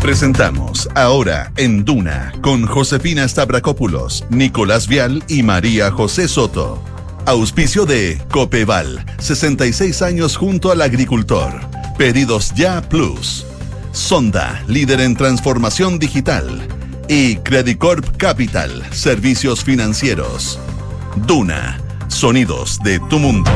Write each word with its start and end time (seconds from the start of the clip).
Presentamos 0.00 0.88
ahora 0.94 1.52
en 1.56 1.84
Duna 1.84 2.32
con 2.40 2.64
Josefina 2.64 3.28
Stavrakopoulos, 3.28 4.24
Nicolás 4.30 4.88
Vial 4.88 5.22
y 5.28 5.42
María 5.42 5.90
José 5.90 6.26
Soto. 6.26 6.82
Auspicio 7.26 7.84
de 7.84 8.18
Copeval, 8.30 9.04
66 9.18 10.00
años 10.00 10.38
junto 10.38 10.72
al 10.72 10.80
agricultor. 10.80 11.60
Pedidos 11.98 12.54
ya 12.54 12.80
Plus. 12.80 13.46
Sonda, 13.92 14.64
líder 14.66 15.02
en 15.02 15.16
transformación 15.16 15.98
digital. 15.98 16.66
Y 17.06 17.36
Credicorp 17.36 18.16
Capital, 18.16 18.82
servicios 18.92 19.62
financieros. 19.62 20.58
Duna, 21.26 21.78
sonidos 22.08 22.78
de 22.82 23.00
tu 23.00 23.18
mundo. 23.18 23.50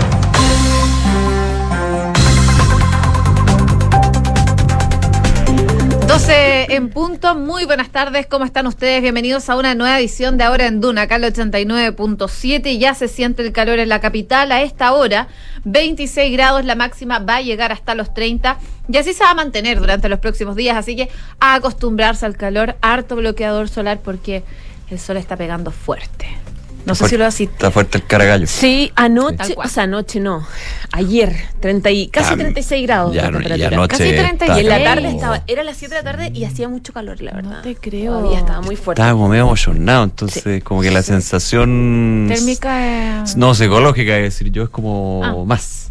12 6.14 6.76
en 6.76 6.90
punto, 6.90 7.34
muy 7.34 7.64
buenas 7.64 7.90
tardes, 7.90 8.28
¿cómo 8.28 8.44
están 8.44 8.68
ustedes? 8.68 9.02
Bienvenidos 9.02 9.50
a 9.50 9.56
una 9.56 9.74
nueva 9.74 9.98
edición 9.98 10.38
de 10.38 10.44
Ahora 10.44 10.66
en 10.66 10.80
Duna, 10.80 11.02
acá 11.02 11.16
el 11.16 11.24
89.7, 11.24 12.78
ya 12.78 12.94
se 12.94 13.08
siente 13.08 13.42
el 13.42 13.50
calor 13.50 13.80
en 13.80 13.88
la 13.88 14.00
capital. 14.00 14.52
A 14.52 14.62
esta 14.62 14.92
hora, 14.92 15.26
26 15.64 16.32
grados, 16.32 16.64
la 16.64 16.76
máxima 16.76 17.18
va 17.18 17.38
a 17.38 17.42
llegar 17.42 17.72
hasta 17.72 17.96
los 17.96 18.14
30 18.14 18.58
y 18.88 18.96
así 18.96 19.12
se 19.12 19.24
va 19.24 19.30
a 19.30 19.34
mantener 19.34 19.80
durante 19.80 20.08
los 20.08 20.20
próximos 20.20 20.54
días, 20.54 20.76
así 20.76 20.94
que 20.94 21.08
a 21.40 21.54
acostumbrarse 21.54 22.24
al 22.24 22.36
calor, 22.36 22.76
harto 22.80 23.16
bloqueador 23.16 23.68
solar 23.68 23.98
porque 23.98 24.44
el 24.90 25.00
sol 25.00 25.16
está 25.16 25.36
pegando 25.36 25.72
fuerte. 25.72 26.43
No 26.86 26.94
sé 26.94 27.08
si 27.08 27.16
lo 27.16 27.24
así. 27.26 27.44
Está 27.44 27.70
fuerte 27.70 27.98
el 27.98 28.04
caragallo. 28.06 28.46
Sí, 28.46 28.92
anoche, 28.94 29.54
o 29.56 29.68
sea, 29.68 29.84
anoche 29.84 30.20
no. 30.20 30.46
Ayer, 30.92 31.34
30 31.60 31.90
y, 31.90 32.08
casi 32.08 32.34
36 32.34 32.86
grados. 32.86 33.14
Ya, 33.14 33.30
la 33.30 33.56
y 33.56 33.62
anoche 33.62 33.88
Casi 33.96 34.12
36. 34.12 34.58
Y 34.58 34.60
en 34.60 34.68
la 34.68 34.84
tarde 34.84 35.08
estaba, 35.08 35.42
era 35.46 35.64
las 35.64 35.76
7 35.76 35.94
de 35.94 36.02
la 36.02 36.10
tarde 36.12 36.30
y 36.34 36.44
hacía 36.44 36.68
mucho 36.68 36.92
calor, 36.92 37.20
la 37.22 37.32
verdad. 37.32 37.50
No 37.56 37.62
te 37.62 37.74
creo. 37.76 38.18
Todavía 38.18 38.38
estaba 38.38 38.60
muy 38.60 38.76
fuerte. 38.76 39.00
Estaba 39.02 39.12
como 39.16 39.28
medio 39.28 39.44
emocionado, 39.44 40.04
entonces 40.04 40.62
como 40.62 40.82
que 40.82 40.90
la 40.90 41.02
sensación 41.02 42.26
Térmica. 42.28 43.20
eh, 43.20 43.24
no 43.36 43.54
psicológica, 43.54 44.16
es 44.18 44.22
decir, 44.34 44.50
yo 44.52 44.64
es 44.64 44.68
como 44.68 45.22
Ah. 45.24 45.34
más. 45.46 45.83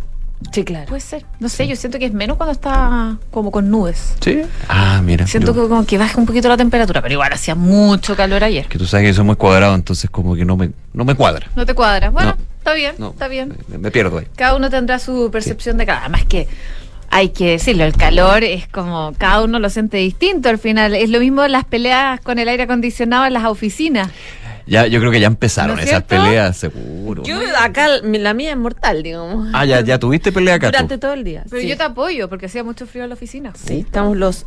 Sí, 0.52 0.63
claro. 0.63 0.86
Puede 0.88 1.02
ser. 1.02 1.25
No 1.39 1.49
sé, 1.49 1.67
yo 1.67 1.75
siento 1.75 1.97
que 1.99 2.05
es 2.05 2.13
menos 2.13 2.38
cuando 2.38 2.52
está 2.52 3.17
como 3.31 3.49
con 3.52 3.69
nubes. 3.72 4.16
Sí. 4.22 4.41
Ah, 4.67 5.02
mira. 5.03 5.25
Siento 5.27 5.53
yo- 5.53 5.63
que 5.63 5.69
como 5.69 5.86
que 5.86 5.97
baja 5.97 6.17
un 6.19 6.25
poquito 6.25 6.47
la 6.49 6.58
temperatura, 6.58 7.02
pero 7.02 7.13
igual 7.13 7.33
hacía 7.33 7.55
mucho 7.55 8.16
calor 8.16 8.44
ayer. 8.44 8.67
que 8.67 8.77
tú 8.77 8.86
sabes 8.86 9.03
que 9.05 9.08
yo 9.09 9.16
soy 9.16 9.25
muy 9.25 9.36
cuadrado, 9.36 9.73
entonces 9.75 10.09
como 10.09 10.36
que 10.36 10.45
no 10.45 10.55
me, 10.58 10.71
no 10.94 11.05
me 11.05 11.16
cuadra. 11.16 11.47
No 11.55 11.66
te 11.66 11.73
cuadra. 11.73 12.09
Bueno, 12.11 12.36
No. 12.38 12.38
está 12.59 12.73
bien, 12.73 12.95
No, 12.97 13.09
está 13.11 13.27
bien. 13.27 13.58
Me, 13.67 13.77
me 13.77 13.91
pierdo 13.91 14.17
ahí. 14.19 14.27
Cada 14.36 14.55
uno 14.55 14.69
tendrá 14.69 14.99
su 14.99 15.30
percepción 15.31 15.77
de 15.77 15.86
cada. 15.86 16.02
Además 16.02 16.25
que 16.25 16.47
hay 17.09 17.30
que 17.30 17.52
decirlo, 17.52 17.83
el 17.83 17.94
calor 17.95 18.44
es 18.44 18.67
como 18.67 19.14
cada 19.17 19.44
uno 19.44 19.59
lo 19.59 19.69
siente 19.69 19.97
distinto 19.97 20.49
al 20.49 20.58
final. 20.59 20.94
Es 20.95 21.09
lo 21.09 21.19
mismo 21.19 21.47
las 21.47 21.64
peleas 21.66 22.19
con 22.21 22.39
el 22.39 22.47
aire 22.47 22.64
acondicionado 22.64 23.25
en 23.25 23.33
las 23.33 23.45
oficinas. 23.45 24.09
Ya, 24.66 24.88
yo 24.88 25.00
creo 25.00 25.11
que 25.11 25.19
ya 25.19 25.28
empezaron 25.28 25.75
¿No 25.75 25.81
es 25.81 25.89
esas 25.89 26.06
cierto? 26.08 26.23
peleas, 26.23 26.58
seguro. 26.58 27.23
Yo 27.23 27.38
acá, 27.59 27.88
la 28.02 28.33
mía 28.33 28.52
es 28.52 28.58
mortal, 28.58 29.03
digamos. 29.03 29.50
Ah, 29.53 29.66
ya, 29.66 29.81
ya 29.81 30.00
tuviste 30.00 30.31
pelea 30.31 30.55
acá 30.55 30.67
Durante 30.67 30.95
tú. 30.95 31.02
todo 31.02 31.14
el 31.14 31.23
día. 31.23 31.44
Pero 31.50 31.61
sí. 31.61 31.67
yo 31.67 31.78
te 31.78 31.83
apoyo 31.83 32.30
porque 32.30 32.45
hacía 32.45 32.64
mucho 32.64 32.86
frío 32.88 33.03
en 33.03 33.09
la 33.09 33.16
oficina. 33.16 33.52
Sí, 33.55 33.80
estamos 33.80 34.16
los 34.17 34.45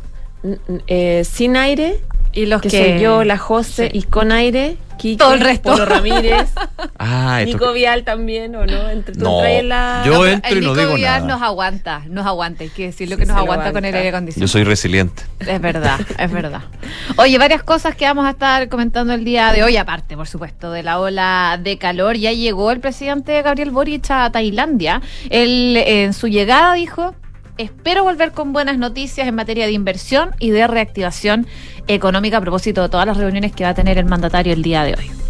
eh, 0.87 1.23
sin 1.29 1.55
aire, 1.57 1.99
Y 2.37 2.45
los 2.45 2.61
que, 2.61 2.69
que, 2.69 2.93
soy 2.93 3.01
yo, 3.01 3.23
la 3.23 3.37
José, 3.37 3.89
Sí. 3.91 3.99
y 3.99 4.03
con 4.03 4.31
aire, 4.31 4.77
Kike, 4.97 5.17
Todo 5.17 5.33
el 5.35 5.41
resto. 5.41 5.71
Polo 5.71 5.85
Ramírez, 5.85 6.49
Ah, 6.99 7.41
esto 7.41 7.53
Nico 7.57 7.71
Vial 7.73 8.03
también, 8.03 8.55
¿o 8.55 8.65
no? 8.65 8.89
Entre 8.89 9.13
tú 9.13 9.19
No, 9.23 9.43
la... 9.63 10.01
yo 10.05 10.13
No, 10.13 10.25
entro 10.25 10.51
el 10.51 10.57
y 10.57 10.61
no 10.65 10.69
Nico 10.71 10.81
digo 10.81 10.95
Villar 10.95 11.21
nada. 11.21 11.33
nos 11.35 11.41
aguanta, 11.43 12.01
nos 12.09 12.25
aguanta, 12.25 12.63
hay 12.63 12.69
que 12.71 12.85
decirlo 12.87 13.15
Sí, 13.15 13.19
que 13.21 13.25
nos 13.27 13.35
lo 13.35 13.41
aguanta 13.43 13.71
con 13.71 13.85
el 13.85 13.89
aguanta. 13.89 13.97
aire 13.99 14.09
yo 14.11 14.15
acondicionado. 14.17 14.47
soy 14.47 14.63
resiliente. 14.63 15.23
Es 15.39 15.61
verdad, 15.61 15.99
es 16.17 16.31
verdad. 16.31 16.61
Oye, 17.17 17.37
varias 17.37 17.61
cosas 17.63 17.95
que 17.95 18.05
vamos 18.05 18.25
a 18.25 18.31
estar 18.31 18.69
comentando 18.69 19.13
el 19.13 19.23
día 19.23 19.51
de 19.51 19.63
hoy, 19.63 19.77
aparte, 19.77 20.15
por 20.17 20.27
supuesto, 20.27 20.71
de 20.71 20.81
la 20.81 20.99
ola 20.99 21.59
de 21.61 21.77
calor. 21.77 22.15
Ya 22.17 22.31
llegó 22.31 22.71
el 22.71 22.79
presidente 22.79 23.39
Gabriel 23.43 23.69
Boric 23.71 24.09
a 24.09 24.31
Tailandia. 24.31 25.01
Él, 25.29 25.77
en 25.85 26.13
su 26.13 26.27
llegada, 26.27 26.73
dijo. 26.73 27.13
Espero 27.57 28.03
volver 28.03 28.33
con 28.33 28.53
buenas 28.53 28.77
noticias 28.77 29.27
en 29.27 29.33
materia 29.33 29.65
de 29.65 29.71
inversión 29.71 30.31
y 30.39 30.51
de 30.51 30.67
reactivación 30.67 31.47
económica 31.87 32.37
a 32.37 32.41
propósito 32.41 32.83
de 32.83 32.89
todas 32.89 33.07
las 33.07 33.17
reuniones 33.17 33.51
que 33.51 33.63
va 33.63 33.71
a 33.71 33.75
tener 33.75 33.97
el 33.97 34.05
mandatario 34.05 34.53
el 34.53 34.61
día 34.61 34.83
de 34.83 34.93
hoy. 34.93 35.26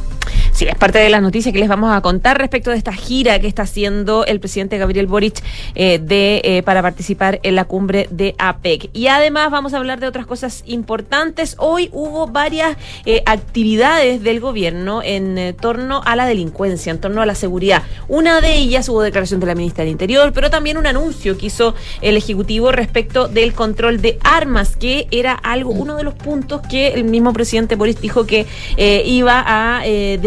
Sí, 0.58 0.66
es 0.66 0.74
parte 0.74 0.98
de 0.98 1.12
las 1.12 1.22
noticias 1.22 1.54
que 1.54 1.60
les 1.60 1.70
vamos 1.70 1.96
a 1.96 2.02
contar 2.02 2.40
respecto 2.40 2.72
de 2.72 2.78
esta 2.78 2.92
gira 2.92 3.38
que 3.38 3.46
está 3.46 3.62
haciendo 3.62 4.26
el 4.26 4.40
presidente 4.40 4.80
Gabriel 4.80 5.06
Boric 5.06 5.44
eh, 5.76 6.00
de, 6.00 6.42
eh, 6.44 6.64
para 6.64 6.82
participar 6.82 7.40
en 7.44 7.54
la 7.54 7.66
cumbre 7.66 8.08
de 8.10 8.34
APEC. 8.40 8.90
Y 8.92 9.06
además 9.06 9.52
vamos 9.52 9.76
a 9.76 9.78
hablar 9.78 10.00
de 10.00 10.08
otras 10.08 10.26
cosas 10.26 10.64
importantes. 10.66 11.58
Hoy 11.60 11.92
hubo 11.94 12.26
varias 12.26 12.76
eh, 13.06 13.22
actividades 13.28 14.24
del 14.24 14.40
gobierno 14.40 15.04
en 15.04 15.56
torno 15.62 16.02
a 16.04 16.16
la 16.16 16.26
delincuencia, 16.26 16.90
en 16.90 17.00
torno 17.00 17.22
a 17.22 17.28
la 17.28 17.36
seguridad. 17.36 17.84
Una 18.08 18.42
de 18.42 18.56
ellas 18.56 18.90
hubo 18.90 19.04
declaración 19.04 19.40
de 19.40 19.46
la 19.46 19.54
ministra 19.54 19.84
del 19.84 19.92
Interior, 19.92 20.32
pero 20.34 20.50
también 20.50 20.78
un 20.78 20.88
anuncio 20.88 21.38
que 21.38 21.46
hizo 21.46 21.76
el 22.02 22.18
Ejecutivo 22.18 22.72
respecto 22.72 23.28
del 23.28 23.54
control 23.54 24.02
de 24.02 24.18
armas, 24.24 24.76
que 24.76 25.08
era 25.12 25.34
algo, 25.34 25.70
uno 25.70 25.98
de 25.98 26.04
los 26.04 26.16
puntos 26.16 26.62
que 26.68 26.88
el 26.88 27.04
mismo 27.04 27.32
presidente 27.32 27.76
Boris 27.76 28.02
dijo 28.02 28.26
que 28.26 28.48
iba 29.06 29.44
a 29.46 29.86
eh, 29.86 30.18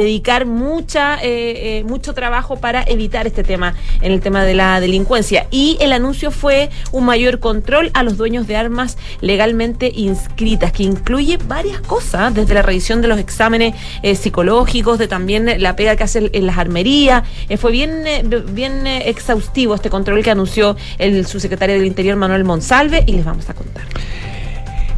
mucha, 0.47 1.17
eh, 1.23 1.79
eh, 1.79 1.85
mucho 1.85 2.15
trabajo 2.15 2.57
para 2.57 2.83
evitar 2.83 3.27
este 3.27 3.43
tema, 3.43 3.75
en 4.01 4.13
el 4.13 4.21
tema 4.21 4.45
de 4.45 4.55
la 4.55 4.81
delincuencia. 4.81 5.47
Y 5.51 5.77
el 5.81 5.93
anuncio 5.93 6.31
fue 6.31 6.71
un 6.93 7.05
mayor 7.05 7.41
control 7.41 7.91
a 7.95 8.03
los 8.03 8.17
dueños 8.17 8.47
de 8.47 8.57
armas 8.57 8.97
legalmente 9.21 9.93
inscritas, 9.95 10.73
que 10.73 10.83
incluye 10.83 11.39
varias 11.47 11.81
cosas, 11.81 12.35
desde 12.35 12.55
la 12.55 12.63
revisión 12.63 13.01
de 13.03 13.09
los 13.09 13.19
exámenes 13.19 13.75
eh, 14.03 14.15
psicológicos, 14.15 14.99
de 14.99 15.09
también 15.09 15.63
la 15.63 15.77
pega 15.77 15.97
que 15.97 16.05
hacen 16.05 16.31
en 16.33 16.47
las 16.47 16.59
armerías. 16.59 17.25
Fue 17.59 17.73
bien, 17.73 18.05
bien 18.53 18.87
exhaustivo 18.87 19.75
este 19.75 19.91
control 19.91 20.23
que 20.23 20.31
anunció 20.31 20.77
el 20.99 21.27
subsecretario 21.27 21.77
del 21.77 21.87
Interior, 21.87 22.17
Manuel 22.17 22.45
Monsalve, 22.45 23.05
y 23.07 23.13
les 23.13 23.25
vamos 23.25 23.49
a 23.51 23.55
contar. 23.55 23.85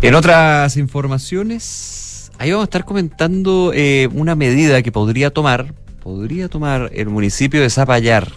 En 0.02 0.16
otras 0.16 0.76
informaciones, 0.76 2.01
ahí 2.42 2.50
vamos 2.50 2.64
a 2.64 2.70
estar 2.70 2.84
comentando 2.84 3.72
eh, 3.74 4.08
una 4.12 4.34
medida 4.34 4.82
que 4.82 4.90
podría 4.92 5.30
tomar, 5.30 5.72
podría 6.02 6.48
tomar 6.48 6.90
el 6.92 7.08
municipio 7.08 7.60
de 7.62 7.70
Zapallar, 7.70 8.28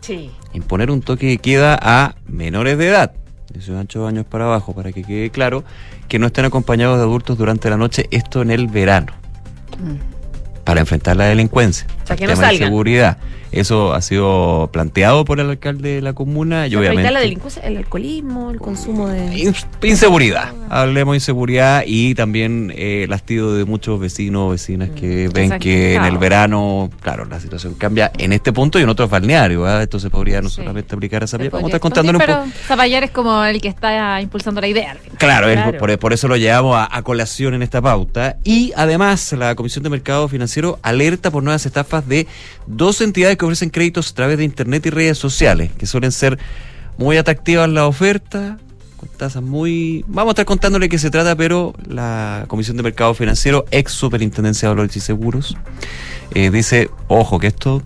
Sí. 0.00 0.30
imponer 0.52 0.90
un 0.90 1.00
toque 1.00 1.26
de 1.26 1.38
queda 1.38 1.78
a 1.80 2.16
menores 2.26 2.76
de 2.76 2.88
edad, 2.88 3.12
de 3.48 3.54
18 3.60 4.06
años 4.06 4.26
para 4.26 4.46
abajo, 4.46 4.74
para 4.74 4.90
que 4.92 5.02
quede 5.04 5.30
claro 5.30 5.62
que 6.08 6.18
no 6.18 6.26
estén 6.26 6.44
acompañados 6.44 6.98
de 6.98 7.04
adultos 7.04 7.38
durante 7.38 7.70
la 7.70 7.76
noche, 7.76 8.08
esto 8.10 8.42
en 8.42 8.50
el 8.50 8.66
verano, 8.66 9.12
para 10.64 10.80
enfrentar 10.80 11.16
la 11.16 11.24
delincuencia, 11.26 11.86
O 12.02 12.06
sea, 12.06 12.16
que 12.16 12.24
el 12.24 12.30
no 12.30 12.34
tema 12.36 12.48
de 12.48 12.52
salgan. 12.54 12.68
seguridad. 12.68 13.18
Eso 13.52 13.92
ha 13.92 14.00
sido 14.00 14.70
planteado 14.72 15.24
por 15.24 15.38
el 15.38 15.50
alcalde 15.50 15.96
de 15.96 16.02
la 16.02 16.14
comuna 16.14 16.66
y 16.66 16.74
obviamente... 16.74 17.10
la 17.10 17.20
delincuencia, 17.20 17.62
el 17.62 17.76
alcoholismo, 17.76 18.50
el 18.50 18.58
consumo 18.58 19.08
de... 19.08 19.30
Ins- 19.34 19.66
Inseguridad, 19.82 20.52
hablemos 20.70 21.12
de 21.12 21.16
inseguridad 21.18 21.84
y 21.86 22.14
también 22.14 22.72
eh, 22.74 23.04
el 23.04 23.12
hastío 23.12 23.52
de 23.52 23.64
muchos 23.64 24.00
vecinos, 24.00 24.50
vecinas 24.52 24.90
que 24.90 25.28
ven 25.28 25.44
Exacto. 25.44 25.62
que 25.64 25.94
en 25.94 26.04
el 26.04 26.16
verano, 26.18 26.90
claro, 27.02 27.24
la 27.26 27.38
situación 27.40 27.74
cambia 27.74 28.10
en 28.16 28.32
este 28.32 28.52
punto 28.52 28.78
y 28.78 28.82
en 28.82 28.88
otros 28.88 29.10
balnearios, 29.10 29.68
esto 29.82 29.98
se 30.00 30.08
podría 30.10 30.40
no 30.40 30.48
Sí. 30.48 30.56
solamente 30.56 30.94
aplicar 30.94 31.22
a 31.22 31.26
Zapallar, 31.26 31.52
vamos 31.52 31.64
a 31.64 31.68
estar 31.68 31.80
contándole 31.80 32.18
un 32.18 32.24
poco. 32.24 32.44
Zapallar 32.66 33.04
es 33.04 33.10
como 33.10 33.44
el 33.44 33.60
que 33.60 33.68
está 33.68 34.20
impulsando 34.20 34.60
la 34.60 34.66
idea. 34.68 34.96
Claro, 35.18 35.48
es 35.48 35.60
por, 35.78 35.98
por 35.98 36.12
eso 36.12 36.26
lo 36.26 36.36
llevamos 36.36 36.76
a, 36.76 36.88
a 36.96 37.02
colación 37.02 37.54
en 37.54 37.62
esta 37.62 37.80
pauta. 37.82 38.36
Y 38.44 38.72
además, 38.76 39.32
la 39.32 39.54
Comisión 39.54 39.82
de 39.82 39.90
Mercado 39.90 40.26
Financiero 40.28 40.78
alerta 40.82 41.30
por 41.30 41.42
nuevas 41.42 41.66
estafas 41.66 42.08
de 42.08 42.26
dos 42.66 43.00
entidades 43.02 43.36
que 43.42 43.46
ofrecen 43.46 43.70
créditos 43.70 44.12
a 44.12 44.14
través 44.14 44.38
de 44.38 44.44
Internet 44.44 44.86
y 44.86 44.90
redes 44.90 45.18
sociales, 45.18 45.72
que 45.76 45.86
suelen 45.86 46.12
ser 46.12 46.38
muy 46.96 47.16
atractivas 47.16 47.68
la 47.68 47.88
oferta, 47.88 48.56
con 48.96 49.08
tasas 49.08 49.42
muy... 49.42 50.04
Vamos 50.06 50.30
a 50.30 50.32
estar 50.32 50.44
contándole 50.44 50.88
qué 50.88 50.96
se 50.96 51.10
trata, 51.10 51.34
pero 51.34 51.74
la 51.88 52.44
Comisión 52.46 52.76
de 52.76 52.84
Mercado 52.84 53.14
Financiero, 53.14 53.64
ex 53.72 53.90
Superintendencia 53.90 54.68
de 54.68 54.74
Valores 54.76 54.96
y 54.96 55.00
Seguros, 55.00 55.56
eh, 56.34 56.50
dice, 56.50 56.88
ojo, 57.08 57.40
que 57.40 57.48
esto 57.48 57.82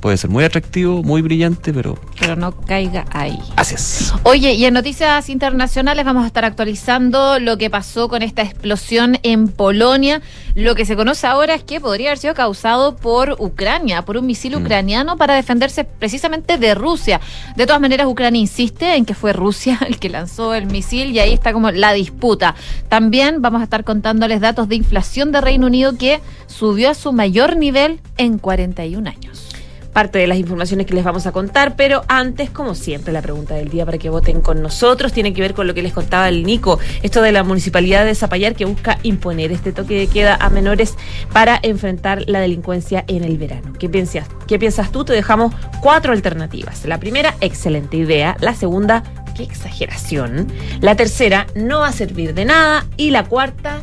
puede 0.00 0.16
ser 0.16 0.30
muy 0.30 0.44
atractivo, 0.44 1.02
muy 1.02 1.22
brillante, 1.22 1.72
pero 1.72 1.98
Pero 2.20 2.36
no 2.36 2.52
caiga 2.52 3.04
ahí. 3.12 3.38
así 3.56 3.74
es. 3.74 4.12
Oye, 4.24 4.52
y 4.54 4.64
en 4.64 4.74
noticias 4.74 5.28
internacionales 5.28 6.04
vamos 6.04 6.24
a 6.24 6.26
estar 6.26 6.44
actualizando 6.44 7.38
lo 7.40 7.56
que 7.58 7.70
pasó 7.70 8.08
con 8.08 8.22
esta 8.22 8.42
explosión 8.42 9.18
en 9.22 9.48
Polonia. 9.48 10.20
Lo 10.54 10.74
que 10.74 10.84
se 10.84 10.96
conoce 10.96 11.26
ahora 11.26 11.54
es 11.54 11.62
que 11.62 11.80
podría 11.80 12.10
haber 12.10 12.18
sido 12.18 12.34
causado 12.34 12.96
por 12.96 13.36
Ucrania, 13.38 14.02
por 14.02 14.16
un 14.16 14.26
misil 14.26 14.56
Mm. 14.56 14.62
ucraniano 14.62 15.16
para 15.16 15.34
defenderse 15.34 15.84
precisamente 15.84 16.58
de 16.58 16.74
Rusia. 16.74 17.20
De 17.56 17.66
todas 17.66 17.80
maneras, 17.80 18.06
Ucrania 18.06 18.40
insiste 18.40 18.94
en 18.96 19.04
que 19.04 19.14
fue 19.14 19.32
Rusia 19.32 19.78
el 19.88 19.98
que 19.98 20.08
lanzó 20.08 20.54
el 20.54 20.66
misil 20.66 21.10
y 21.10 21.18
ahí 21.18 21.32
está 21.32 21.52
como 21.52 21.70
la 21.70 21.92
disputa. 21.92 22.54
También 22.88 23.42
vamos 23.42 23.60
a 23.60 23.64
estar 23.64 23.84
contándoles 23.84 24.40
datos 24.40 24.68
de 24.68 24.76
inflación 24.76 25.32
de 25.32 25.40
Reino 25.40 25.66
Unido 25.66 25.96
que 25.98 26.20
subió 26.46 26.90
a 26.90 26.94
su 26.94 27.12
mayor 27.12 27.56
nivel 27.56 28.00
en 28.16 28.38
41 28.38 29.08
años. 29.10 29.47
Parte 29.92 30.18
de 30.18 30.26
las 30.26 30.38
informaciones 30.38 30.86
que 30.86 30.94
les 30.94 31.04
vamos 31.04 31.26
a 31.26 31.32
contar, 31.32 31.76
pero 31.76 32.02
antes, 32.08 32.50
como 32.50 32.74
siempre, 32.74 33.12
la 33.12 33.22
pregunta 33.22 33.54
del 33.54 33.68
día 33.68 33.84
para 33.84 33.98
que 33.98 34.10
voten 34.10 34.40
con 34.40 34.62
nosotros 34.62 35.12
tiene 35.12 35.32
que 35.32 35.40
ver 35.40 35.54
con 35.54 35.66
lo 35.66 35.74
que 35.74 35.82
les 35.82 35.92
contaba 35.92 36.28
el 36.28 36.44
Nico, 36.44 36.78
esto 37.02 37.22
de 37.22 37.32
la 37.32 37.42
municipalidad 37.42 38.04
de 38.04 38.14
Zapallar 38.14 38.54
que 38.54 38.64
busca 38.64 38.98
imponer 39.02 39.52
este 39.52 39.72
toque 39.72 39.98
de 39.98 40.06
queda 40.06 40.36
a 40.40 40.50
menores 40.50 40.94
para 41.32 41.58
enfrentar 41.62 42.24
la 42.26 42.40
delincuencia 42.40 43.04
en 43.08 43.24
el 43.24 43.38
verano. 43.38 43.72
¿Qué 43.78 43.88
piensas? 43.88 44.26
¿Qué 44.46 44.58
piensas 44.58 44.92
tú? 44.92 45.04
Te 45.04 45.12
dejamos 45.12 45.54
cuatro 45.80 46.12
alternativas. 46.12 46.84
La 46.84 46.98
primera, 46.98 47.34
excelente 47.40 47.96
idea. 47.96 48.36
La 48.40 48.54
segunda, 48.54 49.02
qué 49.34 49.42
exageración. 49.42 50.46
La 50.80 50.94
tercera, 50.96 51.46
no 51.54 51.80
va 51.80 51.88
a 51.88 51.92
servir 51.92 52.34
de 52.34 52.44
nada. 52.44 52.86
Y 52.96 53.10
la 53.10 53.24
cuarta, 53.24 53.82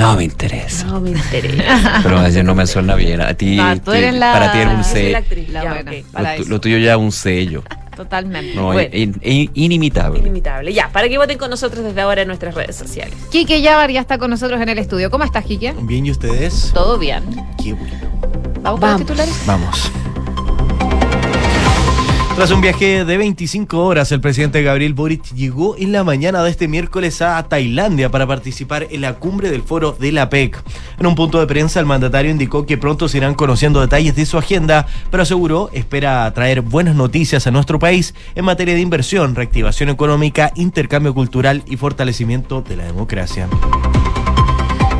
No 0.00 0.16
me 0.16 0.24
interesa. 0.24 0.86
no 0.86 1.00
me 1.00 1.10
interesa. 1.10 2.00
Pero 2.02 2.18
ayer 2.20 2.44
no 2.44 2.54
me 2.54 2.66
suena 2.66 2.94
bien. 2.94 3.20
A 3.20 3.34
ti, 3.34 3.58
Ah, 3.60 3.76
tú 3.82 3.92
eres 3.92 4.14
la- 4.14 4.32
para 4.32 4.52
ti 4.52 4.58
era 4.58 4.70
un 4.70 4.82
sello. 4.84 5.18
Lo, 6.48 6.60
tuyo 6.60 6.78
ya 6.78 6.92
es 6.92 6.98
un 6.98 7.12
sello. 7.12 7.62
Totalmente. 7.96 8.54
No, 8.54 8.72
Bueno. 8.72 8.88
in- 8.96 9.20
in- 9.22 9.50
inimitable. 9.54 10.20
Inimitable. 10.20 10.72
Ya, 10.72 10.88
para 10.88 11.08
que 11.08 11.18
voten 11.18 11.36
con 11.36 11.50
nosotros 11.50 11.84
desde 11.84 12.00
ahora 12.00 12.22
en 12.22 12.28
nuestras 12.28 12.54
redes 12.54 12.76
sociales. 12.76 13.14
Quique 13.30 13.60
Yavar 13.60 13.90
ya 13.90 14.00
está 14.00 14.16
con 14.16 14.30
nosotros 14.30 14.60
en 14.60 14.70
el 14.70 14.78
estudio. 14.78 15.10
¿Cómo 15.10 15.24
estás, 15.24 15.44
Quique? 15.44 15.74
Bien, 15.82 16.06
¿y 16.06 16.10
ustedes? 16.10 16.70
Todo 16.72 16.98
bien. 16.98 17.22
Qué 17.62 17.74
bueno. 17.74 17.94
¿Vamos, 18.62 18.80
con 18.80 18.80
Vamos. 18.80 18.90
los 18.90 19.00
titulares? 19.00 19.42
Vamos. 19.46 19.92
Tras 22.40 22.52
un 22.52 22.62
viaje 22.62 23.04
de 23.04 23.18
25 23.18 23.84
horas, 23.84 24.10
el 24.12 24.22
presidente 24.22 24.62
Gabriel 24.62 24.94
Boric 24.94 25.34
llegó 25.34 25.76
en 25.76 25.92
la 25.92 26.04
mañana 26.04 26.42
de 26.42 26.48
este 26.48 26.68
miércoles 26.68 27.20
a 27.20 27.42
Tailandia 27.46 28.10
para 28.10 28.26
participar 28.26 28.86
en 28.90 29.02
la 29.02 29.16
cumbre 29.16 29.50
del 29.50 29.60
foro 29.60 29.92
de 29.92 30.10
la 30.10 30.30
PEC. 30.30 30.58
En 30.98 31.06
un 31.06 31.14
punto 31.14 31.38
de 31.38 31.46
prensa, 31.46 31.80
el 31.80 31.84
mandatario 31.84 32.30
indicó 32.30 32.64
que 32.64 32.78
pronto 32.78 33.10
se 33.10 33.18
irán 33.18 33.34
conociendo 33.34 33.82
detalles 33.82 34.16
de 34.16 34.24
su 34.24 34.38
agenda, 34.38 34.86
pero 35.10 35.22
aseguró 35.22 35.68
espera 35.74 36.32
traer 36.32 36.62
buenas 36.62 36.96
noticias 36.96 37.46
a 37.46 37.50
nuestro 37.50 37.78
país 37.78 38.14
en 38.34 38.46
materia 38.46 38.72
de 38.72 38.80
inversión, 38.80 39.34
reactivación 39.34 39.90
económica, 39.90 40.50
intercambio 40.56 41.12
cultural 41.12 41.62
y 41.66 41.76
fortalecimiento 41.76 42.62
de 42.62 42.76
la 42.76 42.84
democracia. 42.84 43.50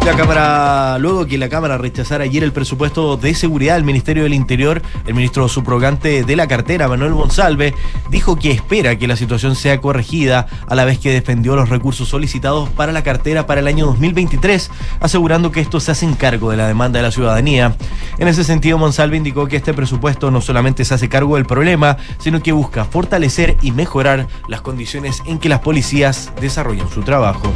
La 0.05 0.17
Cámara, 0.17 0.99
luego 0.99 1.27
que 1.27 1.37
la 1.37 1.51
Cámara 1.51 1.77
rechazara 1.77 2.25
ayer 2.25 2.43
el 2.43 2.53
presupuesto 2.53 3.19
de 3.19 3.35
seguridad 3.35 3.75
del 3.75 3.85
Ministerio 3.85 4.23
del 4.23 4.33
Interior, 4.33 4.81
el 5.07 5.15
ministro 5.15 5.47
subrogante 5.47 6.25
de 6.25 6.37
la 6.37 6.49
cartera, 6.49 6.89
Manuel 6.89 7.13
Monsalve, 7.13 7.75
dijo 8.09 8.37
que 8.37 8.51
espera 8.51 8.97
que 8.97 9.07
la 9.07 9.17
situación 9.17 9.55
sea 9.55 9.81
corregida, 9.81 10.47
a 10.67 10.75
la 10.75 10.87
vez 10.87 10.99
que 10.99 11.13
defendió 11.13 11.55
los 11.55 11.69
recursos 11.69 12.09
solicitados 12.09 12.71
para 12.71 12.93
la 12.93 13.03
cartera 13.03 13.47
para 13.47 13.61
el 13.61 13.67
año 13.67 13.87
2023, 13.87 14.71
asegurando 15.01 15.53
que 15.53 15.61
esto 15.61 15.81
se 15.81 15.93
hace 15.93 16.07
en 16.07 16.15
cargo 16.15 16.51
de 16.51 16.57
la 16.57 16.67
demanda 16.67 16.99
de 16.99 17.03
la 17.03 17.13
ciudadanía. 17.13 17.77
En 18.19 18.27
ese 18.27 18.43
sentido, 18.43 18.79
Monsalve 18.79 19.19
indicó 19.19 19.47
que 19.49 19.57
este 19.57 19.75
presupuesto 19.75 20.31
no 20.31 20.41
solamente 20.41 20.85
se 20.85 20.95
hace 20.95 21.11
cargo 21.11 21.37
del 21.37 21.45
problema, 21.45 21.99
sino 22.19 22.43
que 22.43 22.53
busca 22.53 22.87
fortalecer 22.87 23.59
y 23.61 23.71
mejorar 23.73 24.27
las 24.49 24.63
condiciones 24.63 25.23
en 25.27 25.39
que 25.39 25.51
las 25.51 25.61
policías 25.61 26.33
desarrollan 26.41 26.89
su 26.89 27.03
trabajo. 27.03 27.53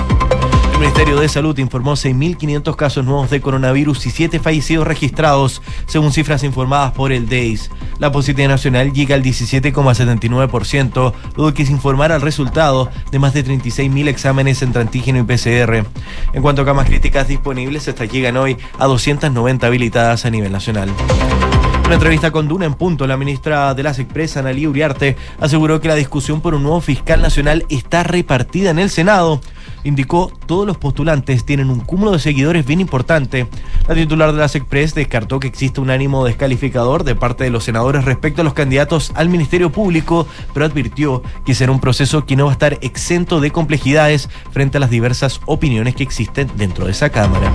El 0.84 0.90
Ministerio 0.90 1.18
de 1.18 1.28
Salud 1.30 1.58
informó 1.58 1.92
6.500 1.92 2.76
casos 2.76 3.06
nuevos 3.06 3.30
de 3.30 3.40
coronavirus 3.40 4.04
y 4.04 4.10
7 4.10 4.38
fallecidos 4.38 4.86
registrados, 4.86 5.62
según 5.86 6.12
cifras 6.12 6.44
informadas 6.44 6.92
por 6.92 7.10
el 7.10 7.26
DEIS. 7.26 7.70
La 7.98 8.12
positividad 8.12 8.50
nacional 8.50 8.92
llega 8.92 9.14
al 9.14 9.22
17,79%, 9.22 11.14
luego 11.36 11.54
que 11.54 11.64
se 11.64 11.72
informara 11.72 12.16
el 12.16 12.20
resultado 12.20 12.90
de 13.10 13.18
más 13.18 13.32
de 13.32 13.46
36.000 13.46 14.08
exámenes 14.08 14.60
entre 14.60 14.82
antígeno 14.82 15.20
y 15.20 15.22
PCR. 15.22 15.86
En 16.34 16.42
cuanto 16.42 16.60
a 16.60 16.66
camas 16.66 16.86
críticas 16.86 17.28
disponibles, 17.28 17.88
estas 17.88 18.12
llegan 18.12 18.36
hoy 18.36 18.58
a 18.78 18.84
290 18.84 19.66
habilitadas 19.66 20.26
a 20.26 20.30
nivel 20.30 20.52
nacional. 20.52 20.90
En 20.90 21.86
una 21.86 21.94
entrevista 21.94 22.30
con 22.30 22.48
Duna 22.48 22.64
en 22.64 22.74
punto, 22.74 23.06
la 23.06 23.16
ministra 23.16 23.74
de 23.74 23.82
las 23.82 23.98
Expresa, 23.98 24.40
Analí 24.40 24.66
Uriarte, 24.66 25.16
aseguró 25.38 25.80
que 25.82 25.88
la 25.88 25.94
discusión 25.94 26.40
por 26.40 26.54
un 26.54 26.62
nuevo 26.62 26.80
fiscal 26.80 27.20
nacional 27.20 27.66
está 27.68 28.02
repartida 28.02 28.70
en 28.70 28.78
el 28.78 28.88
Senado. 28.88 29.40
Indicó, 29.84 30.32
todos 30.46 30.66
los 30.66 30.78
postulantes 30.78 31.44
tienen 31.44 31.70
un 31.70 31.80
cúmulo 31.80 32.12
de 32.12 32.18
seguidores 32.18 32.66
bien 32.66 32.80
importante. 32.80 33.46
La 33.86 33.94
titular 33.94 34.32
de 34.32 34.38
las 34.38 34.56
Express 34.56 34.94
descartó 34.94 35.38
que 35.38 35.46
exista 35.46 35.80
un 35.80 35.90
ánimo 35.90 36.24
descalificador 36.24 37.04
de 37.04 37.14
parte 37.14 37.44
de 37.44 37.50
los 37.50 37.64
senadores 37.64 38.04
respecto 38.04 38.40
a 38.40 38.44
los 38.44 38.54
candidatos 38.54 39.12
al 39.14 39.28
Ministerio 39.28 39.70
Público, 39.70 40.26
pero 40.52 40.66
advirtió 40.66 41.22
que 41.44 41.54
será 41.54 41.70
un 41.70 41.80
proceso 41.80 42.24
que 42.24 42.36
no 42.36 42.46
va 42.46 42.50
a 42.50 42.54
estar 42.54 42.78
exento 42.80 43.40
de 43.40 43.50
complejidades 43.50 44.28
frente 44.50 44.78
a 44.78 44.80
las 44.80 44.90
diversas 44.90 45.40
opiniones 45.46 45.94
que 45.94 46.02
existen 46.02 46.50
dentro 46.56 46.86
de 46.86 46.92
esa 46.92 47.10
Cámara. 47.10 47.52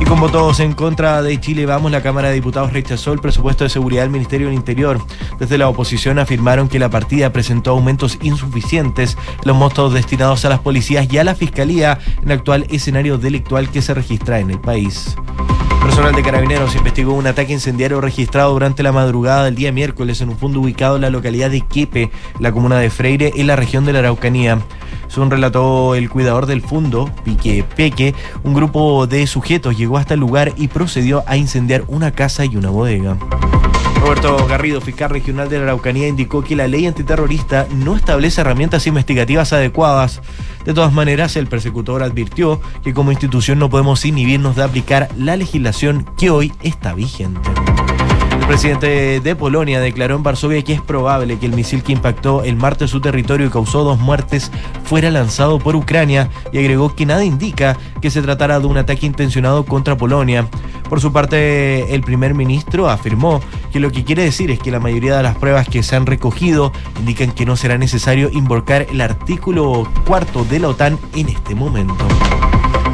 Y 0.00 0.04
con 0.04 0.20
votos 0.20 0.60
en 0.60 0.74
contra 0.74 1.22
de 1.22 1.40
Chile 1.40 1.66
Vamos, 1.66 1.90
la 1.90 2.02
Cámara 2.02 2.28
de 2.28 2.34
Diputados 2.34 2.72
rechazó 2.72 3.12
el 3.12 3.18
presupuesto 3.18 3.64
de 3.64 3.70
seguridad 3.70 4.02
del 4.02 4.10
Ministerio 4.10 4.46
del 4.46 4.56
Interior. 4.56 5.00
Desde 5.38 5.58
la 5.58 5.68
oposición 5.68 6.18
afirmaron 6.18 6.68
que 6.68 6.78
la 6.78 6.88
partida 6.88 7.32
presentó 7.32 7.72
aumentos 7.72 8.18
insuficientes 8.22 9.16
en 9.42 9.48
los 9.48 9.56
montos 9.56 9.92
destinados 9.92 10.44
a 10.44 10.50
las 10.50 10.60
policías 10.60 11.12
y 11.12 11.18
a 11.18 11.24
la 11.24 11.34
Fiscalía 11.34 11.98
en 12.22 12.30
el 12.30 12.38
actual 12.38 12.66
escenario 12.70 13.18
delictual 13.18 13.70
que 13.70 13.82
se 13.82 13.94
registra 13.94 14.38
en 14.38 14.50
el 14.50 14.60
país. 14.60 15.16
Personal 15.82 16.14
de 16.14 16.22
Carabineros 16.22 16.76
investigó 16.76 17.14
un 17.14 17.26
ataque 17.26 17.52
incendiario 17.52 18.00
registrado 18.00 18.52
durante 18.52 18.82
la 18.82 18.92
madrugada 18.92 19.44
del 19.44 19.54
día 19.54 19.72
miércoles 19.72 20.20
en 20.20 20.28
un 20.28 20.36
fondo 20.36 20.60
ubicado 20.60 20.96
en 20.96 21.02
la 21.02 21.10
localidad 21.10 21.50
de 21.50 21.62
Quepe, 21.62 22.10
la 22.40 22.52
comuna 22.52 22.78
de 22.78 22.90
Freire, 22.90 23.32
en 23.36 23.46
la 23.46 23.56
región 23.56 23.84
de 23.84 23.94
la 23.94 24.00
Araucanía. 24.00 24.58
Según 25.08 25.30
relató 25.30 25.94
el 25.94 26.08
cuidador 26.10 26.46
del 26.46 26.62
fondo, 26.62 27.10
Pique 27.24 27.64
Peque, 27.76 28.14
un 28.44 28.54
grupo 28.54 29.06
de 29.06 29.26
sujetos 29.26 29.76
llegó 29.76 29.98
hasta 29.98 30.14
el 30.14 30.20
lugar 30.20 30.52
y 30.56 30.68
procedió 30.68 31.24
a 31.26 31.36
incendiar 31.36 31.84
una 31.88 32.12
casa 32.12 32.44
y 32.44 32.56
una 32.56 32.70
bodega. 32.70 33.16
Roberto 34.00 34.46
Garrido, 34.46 34.80
fiscal 34.80 35.10
regional 35.10 35.48
de 35.48 35.58
la 35.58 35.64
Araucanía, 35.64 36.08
indicó 36.08 36.42
que 36.42 36.56
la 36.56 36.68
ley 36.68 36.86
antiterrorista 36.86 37.66
no 37.74 37.96
establece 37.96 38.40
herramientas 38.40 38.86
investigativas 38.86 39.52
adecuadas. 39.52 40.22
De 40.64 40.72
todas 40.72 40.92
maneras, 40.92 41.36
el 41.36 41.46
persecutor 41.46 42.02
advirtió 42.02 42.60
que 42.84 42.94
como 42.94 43.10
institución 43.10 43.58
no 43.58 43.68
podemos 43.68 44.04
inhibirnos 44.04 44.56
de 44.56 44.62
aplicar 44.62 45.08
la 45.16 45.36
legislación 45.36 46.06
que 46.16 46.30
hoy 46.30 46.52
está 46.62 46.94
vigente. 46.94 47.40
El 48.48 48.54
presidente 48.54 49.20
de 49.20 49.36
Polonia 49.36 49.78
declaró 49.78 50.16
en 50.16 50.22
Varsovia 50.22 50.62
que 50.62 50.72
es 50.72 50.80
probable 50.80 51.38
que 51.38 51.44
el 51.44 51.52
misil 51.52 51.82
que 51.82 51.92
impactó 51.92 52.42
el 52.44 52.56
martes 52.56 52.88
su 52.88 52.98
territorio 52.98 53.46
y 53.46 53.50
causó 53.50 53.84
dos 53.84 53.98
muertes 53.98 54.50
fuera 54.84 55.10
lanzado 55.10 55.58
por 55.58 55.76
Ucrania 55.76 56.30
y 56.50 56.56
agregó 56.56 56.94
que 56.94 57.04
nada 57.04 57.26
indica 57.26 57.76
que 58.00 58.10
se 58.10 58.22
tratara 58.22 58.58
de 58.58 58.66
un 58.66 58.78
ataque 58.78 59.04
intencionado 59.04 59.66
contra 59.66 59.98
Polonia. 59.98 60.48
Por 60.88 61.02
su 61.02 61.12
parte, 61.12 61.94
el 61.94 62.00
primer 62.00 62.32
ministro 62.32 62.88
afirmó 62.88 63.42
que 63.70 63.80
lo 63.80 63.92
que 63.92 64.02
quiere 64.02 64.22
decir 64.22 64.50
es 64.50 64.58
que 64.58 64.70
la 64.70 64.80
mayoría 64.80 65.18
de 65.18 65.24
las 65.24 65.36
pruebas 65.36 65.68
que 65.68 65.82
se 65.82 65.94
han 65.94 66.06
recogido 66.06 66.72
indican 66.98 67.32
que 67.32 67.44
no 67.44 67.54
será 67.54 67.76
necesario 67.76 68.30
invocar 68.32 68.86
el 68.90 69.02
artículo 69.02 69.86
cuarto 70.06 70.46
de 70.46 70.60
la 70.60 70.68
OTAN 70.68 70.98
en 71.14 71.28
este 71.28 71.54
momento. 71.54 72.08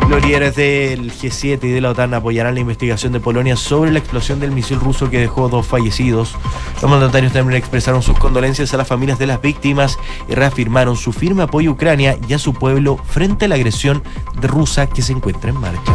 Los 0.08 0.22
líderes 0.22 0.54
del 0.54 1.12
G7 1.12 1.64
y 1.64 1.70
de 1.70 1.80
la 1.80 1.90
OTAN 1.90 2.12
apoyarán 2.14 2.54
la 2.54 2.60
investigación 2.60 3.12
de 3.12 3.20
Polonia 3.20 3.56
sobre 3.56 3.90
la 3.90 3.98
explosión 3.98 4.38
del 4.38 4.50
misil 4.52 4.78
ruso 4.78 5.10
que 5.10 5.18
dejó 5.18 5.48
dos 5.48 5.66
fallecidos. 5.66 6.34
Los 6.82 6.90
mandatarios 6.90 7.32
también 7.32 7.58
expresaron 7.58 8.02
sus 8.02 8.18
condolencias 8.18 8.74
a 8.74 8.76
las 8.76 8.86
familias 8.86 9.18
de 9.18 9.26
las 9.26 9.40
víctimas 9.40 9.98
y 10.28 10.34
reafirmaron 10.34 10.96
su 10.96 11.12
firme 11.12 11.42
apoyo 11.42 11.70
a 11.70 11.72
Ucrania 11.72 12.18
y 12.28 12.34
a 12.34 12.38
su 12.38 12.52
pueblo 12.52 12.96
frente 12.96 13.46
a 13.46 13.48
la 13.48 13.54
agresión 13.54 14.02
rusa 14.40 14.86
que 14.86 15.02
se 15.02 15.12
encuentra 15.12 15.50
en 15.50 15.58
marcha. 15.58 15.94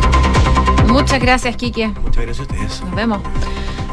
Muchas 0.88 1.22
gracias, 1.22 1.56
Quique. 1.56 1.88
Muchas 2.04 2.24
gracias 2.24 2.39
a 2.39 2.42
ustedes. 2.42 2.82
Nos 2.82 2.96
vemos. 2.96 3.22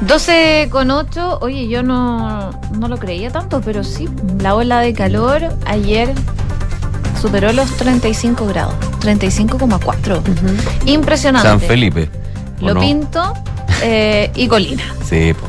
12 0.01 0.69
con 0.71 0.91
8. 0.91 1.39
Oye, 1.43 1.69
yo 1.69 1.83
no, 1.83 2.51
no 2.79 2.89
lo 2.89 2.97
creía 2.99 3.31
tanto, 3.31 3.61
pero 3.61 3.85
sí. 3.85 4.09
La 4.41 4.55
ola 4.55 4.81
de 4.81 4.95
calor 4.95 5.43
ayer 5.67 6.15
superó 7.21 7.53
los 7.53 7.71
35 7.77 8.47
grados. 8.47 8.75
35,4. 9.01 10.21
Impresionante. 10.87 11.49
San 11.49 11.61
Felipe. 11.61 12.09
¿o 12.61 12.67
Lo 12.67 12.75
no? 12.75 12.81
Pinto 12.81 13.33
eh, 13.83 14.31
y 14.35 14.47
Colina. 14.49 14.83
Sí, 15.09 15.33
po. 15.35 15.47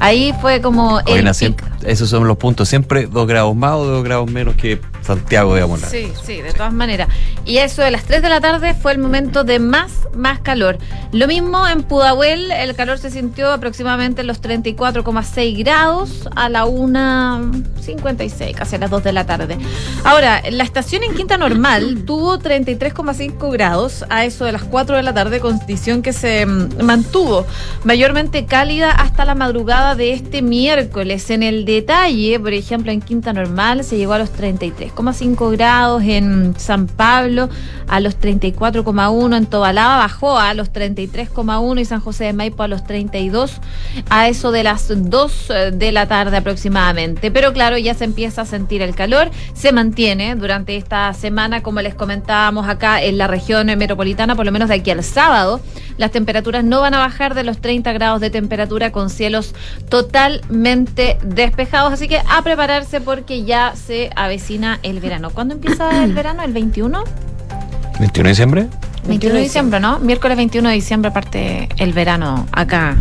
Ahí 0.00 0.34
fue 0.40 0.60
como 0.60 1.00
Colina 1.04 1.32
siempre- 1.34 1.66
esos 1.84 2.08
son 2.08 2.26
los 2.28 2.36
puntos, 2.36 2.68
siempre 2.68 3.06
dos 3.06 3.26
grados 3.26 3.54
más 3.56 3.74
o 3.74 3.84
dos 3.84 4.04
grados 4.04 4.30
menos 4.30 4.54
que 4.56 4.80
Santiago, 5.02 5.54
digamos. 5.54 5.80
Sí, 5.80 6.12
sí, 6.24 6.40
de 6.40 6.52
todas 6.52 6.72
maneras. 6.72 7.08
Y 7.44 7.58
eso 7.58 7.82
de 7.82 7.90
las 7.90 8.04
3 8.04 8.22
de 8.22 8.28
la 8.28 8.40
tarde 8.40 8.74
fue 8.74 8.92
el 8.92 8.98
momento 8.98 9.44
de 9.44 9.58
más, 9.58 9.92
más 10.14 10.38
calor. 10.40 10.78
Lo 11.12 11.26
mismo 11.26 11.66
en 11.66 11.82
Pudahuel, 11.82 12.52
el 12.52 12.74
calor 12.74 12.98
se 12.98 13.10
sintió 13.10 13.52
aproximadamente 13.52 14.20
en 14.20 14.28
los 14.28 14.40
34,6 14.40 15.58
grados 15.58 16.28
a 16.36 16.48
la 16.48 16.66
1.56, 16.66 18.54
casi 18.54 18.76
a 18.76 18.78
las 18.78 18.90
2 18.90 19.04
de 19.04 19.12
la 19.12 19.26
tarde. 19.26 19.58
Ahora, 20.04 20.42
la 20.50 20.64
estación 20.64 21.02
en 21.02 21.14
Quinta 21.14 21.36
Normal 21.36 22.02
tuvo 22.06 22.38
33,5 22.38 23.52
grados 23.52 24.04
a 24.08 24.24
eso 24.24 24.44
de 24.44 24.52
las 24.52 24.62
4 24.62 24.96
de 24.96 25.02
la 25.02 25.12
tarde, 25.12 25.40
condición 25.40 26.02
que 26.02 26.12
se 26.12 26.46
mm, 26.46 26.82
mantuvo 26.84 27.44
mayormente 27.84 28.46
cálida 28.46 28.90
hasta 28.92 29.24
la 29.24 29.34
madrugada 29.34 29.94
de 29.96 30.12
este 30.12 30.42
miércoles. 30.42 31.28
En 31.30 31.42
el 31.42 31.64
detalle, 31.64 32.38
por 32.38 32.52
ejemplo, 32.52 32.92
en 32.92 33.00
Quinta 33.00 33.32
Normal 33.32 33.82
se 33.84 33.96
llegó 33.96 34.12
a 34.12 34.18
los 34.18 34.30
33 34.30 34.91
33,5 34.94 35.50
grados 35.52 36.02
en 36.04 36.54
San 36.58 36.86
Pablo, 36.86 37.48
a 37.88 38.00
los 38.00 38.18
34,1 38.18 39.36
en 39.36 39.46
Tobalaba, 39.46 39.98
bajó 39.98 40.38
a 40.38 40.54
los 40.54 40.72
33,1 40.72 41.80
y 41.80 41.84
San 41.84 42.00
José 42.00 42.24
de 42.24 42.32
Maipo 42.32 42.62
a 42.62 42.68
los 42.68 42.84
32, 42.84 43.60
a 44.08 44.28
eso 44.28 44.52
de 44.52 44.62
las 44.62 44.88
2 44.88 45.50
eh, 45.50 45.70
de 45.72 45.92
la 45.92 46.06
tarde 46.06 46.36
aproximadamente. 46.36 47.30
Pero 47.30 47.52
claro, 47.52 47.78
ya 47.78 47.94
se 47.94 48.04
empieza 48.04 48.42
a 48.42 48.46
sentir 48.46 48.82
el 48.82 48.94
calor, 48.94 49.30
se 49.54 49.72
mantiene 49.72 50.34
durante 50.36 50.76
esta 50.76 51.12
semana, 51.14 51.62
como 51.62 51.80
les 51.80 51.94
comentábamos 51.94 52.68
acá 52.68 53.02
en 53.02 53.18
la 53.18 53.26
región 53.26 53.66
metropolitana, 53.66 54.34
por 54.34 54.46
lo 54.46 54.52
menos 54.52 54.68
de 54.68 54.76
aquí 54.76 54.90
al 54.90 55.02
sábado, 55.02 55.60
las 55.96 56.10
temperaturas 56.10 56.64
no 56.64 56.80
van 56.80 56.94
a 56.94 56.98
bajar 56.98 57.34
de 57.34 57.44
los 57.44 57.58
30 57.58 57.92
grados 57.92 58.20
de 58.20 58.30
temperatura 58.30 58.92
con 58.92 59.10
cielos 59.10 59.54
totalmente 59.88 61.18
despejados, 61.22 61.92
así 61.92 62.08
que 62.08 62.20
a 62.28 62.42
prepararse 62.42 63.00
porque 63.00 63.44
ya 63.44 63.74
se 63.76 64.10
avecina 64.16 64.78
el 64.82 65.00
verano. 65.00 65.30
¿Cuándo 65.30 65.54
empieza 65.54 66.04
el 66.04 66.12
verano? 66.14 66.42
¿El 66.42 66.52
21? 66.52 67.04
21 68.00 68.24
de 68.24 68.30
diciembre. 68.30 68.66
21 69.06 69.34
de 69.34 69.40
diciembre, 69.42 69.80
¿no? 69.80 69.98
Miércoles 69.98 70.36
21 70.36 70.68
de 70.68 70.74
diciembre 70.74 71.10
parte 71.10 71.68
el 71.78 71.92
verano 71.92 72.46
acá 72.52 72.96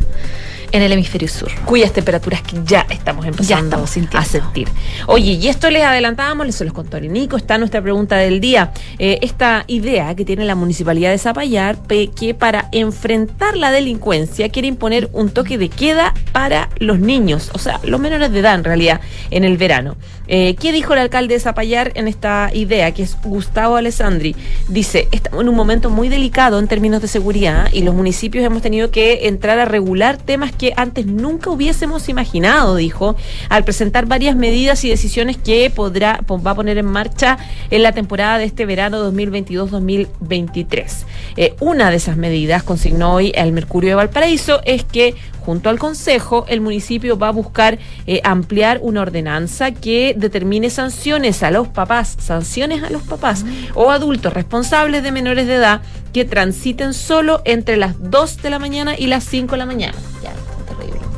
en 0.72 0.82
el 0.82 0.92
hemisferio 0.92 1.28
sur. 1.28 1.52
Cuyas 1.66 1.92
temperaturas 1.92 2.42
que 2.42 2.58
ya 2.66 2.86
estamos 2.90 3.26
empezando 3.26 3.66
estamos 3.66 3.90
sintiendo. 3.90 4.20
a 4.20 4.26
sentir. 4.26 4.68
Oye, 5.08 5.34
y 5.34 5.48
esto 5.48 5.70
les 5.70 5.84
adelantábamos, 5.84 6.46
les 6.46 6.56
se 6.56 6.66
los 6.66 6.74
contó 6.74 6.98
el 6.98 7.12
Nico, 7.12 7.38
está 7.38 7.58
nuestra 7.58 7.82
pregunta 7.82 8.18
del 8.18 8.40
día. 8.40 8.72
Eh, 9.00 9.20
esta 9.22 9.64
idea 9.68 10.16
que 10.16 10.26
tiene 10.26 10.46
la 10.46 10.56
municipalidad 10.56 11.12
de 11.12 11.18
Zapallar, 11.18 11.78
que 12.16 12.34
para 12.34 12.70
enfrentar 12.72 13.58
la 13.58 13.72
delincuencia 13.72 14.50
quiere 14.50 14.68
imponer 14.68 15.10
un 15.14 15.30
toque 15.30 15.58
de 15.58 15.70
queda 15.70 16.14
para 16.32 16.70
los 16.78 17.00
niños, 17.00 17.50
o 17.54 17.60
sea, 17.60 17.80
los 17.84 18.00
menores 18.00 18.32
de 18.32 18.40
edad 18.40 18.56
en 18.56 18.64
realidad, 18.64 19.02
en 19.30 19.44
el 19.44 19.58
verano. 19.58 19.96
Eh, 20.28 20.56
¿Qué 20.56 20.72
dijo 20.72 20.94
el 20.94 21.00
alcalde 21.00 21.34
de 21.34 21.40
Zapallar 21.40 21.92
en 21.96 22.08
esta 22.08 22.52
idea, 22.54 22.94
que 22.94 23.04
es 23.04 23.18
Gustavo 23.24 23.76
Alessandri? 23.76 24.36
Dice, 24.70 25.08
estamos 25.12 25.42
en 25.42 25.50
un 25.50 25.56
momento 25.56 25.90
muy 25.90 26.08
delicado 26.08 26.60
en 26.60 26.68
términos 26.68 27.02
de 27.02 27.08
seguridad 27.08 27.68
y 27.74 27.82
los 27.82 27.94
municipios 27.94 28.46
hemos 28.46 28.62
tenido 28.62 28.92
que 28.92 29.28
entrar 29.28 29.60
a 29.60 29.66
regular 29.66 30.18
temas 30.18 30.54
que 30.54 30.61
antes 30.78 31.06
nunca 31.06 31.50
hubiésemos 31.50 32.08
imaginado, 32.10 32.76
dijo, 32.76 33.16
al 33.50 33.64
presentar 33.64 34.06
varias 34.06 34.36
medidas 34.36 34.84
y 34.84 34.90
decisiones 34.90 35.38
que 35.38 35.70
podrá 35.70 36.20
po- 36.26 36.42
va 36.42 36.52
a 36.52 36.56
poner 36.56 36.78
en 36.78 36.86
marcha 36.86 37.38
en 37.70 37.84
la 37.84 37.92
temporada 37.92 38.38
de 38.38 38.46
este 38.46 38.66
verano 38.66 39.12
2022-2023. 39.12 41.06
Eh, 41.38 41.56
una 41.60 41.90
de 41.90 41.96
esas 41.98 42.18
medidas, 42.18 42.64
consignó 42.64 43.14
hoy 43.14 43.32
el 43.36 43.52
Mercurio 43.52 43.90
de 43.92 43.96
Valparaíso, 43.96 44.62
es 44.66 44.84
que 44.84 45.16
junto 45.46 45.70
al 45.70 45.80
Consejo, 45.80 46.46
el 46.48 46.62
municipio 46.62 47.18
va 47.18 47.30
a 47.30 47.32
buscar 47.32 47.80
eh, 48.06 48.22
ampliar 48.24 48.80
una 48.84 49.02
ordenanza 49.02 49.72
que 49.72 50.14
determine 50.18 50.70
sanciones 50.70 51.42
a 51.44 51.50
los 51.52 51.68
papás, 51.68 52.16
sanciones 52.20 52.84
a 52.84 52.90
los 52.90 53.02
papás 53.02 53.44
o 53.74 53.90
adultos 53.92 54.34
responsables 54.34 55.02
de 55.04 55.12
menores 55.12 55.48
de 55.48 55.56
edad 55.56 55.82
que 56.14 56.26
transiten 56.26 56.94
solo 56.94 57.42
entre 57.46 57.78
las 57.78 57.96
2 58.12 58.42
de 58.44 58.50
la 58.50 58.60
mañana 58.60 58.96
y 58.98 59.08
las 59.08 59.24
5 59.24 59.54
de 59.54 59.58
la 59.58 59.66
mañana. 59.66 59.98
Ya. 60.22 60.32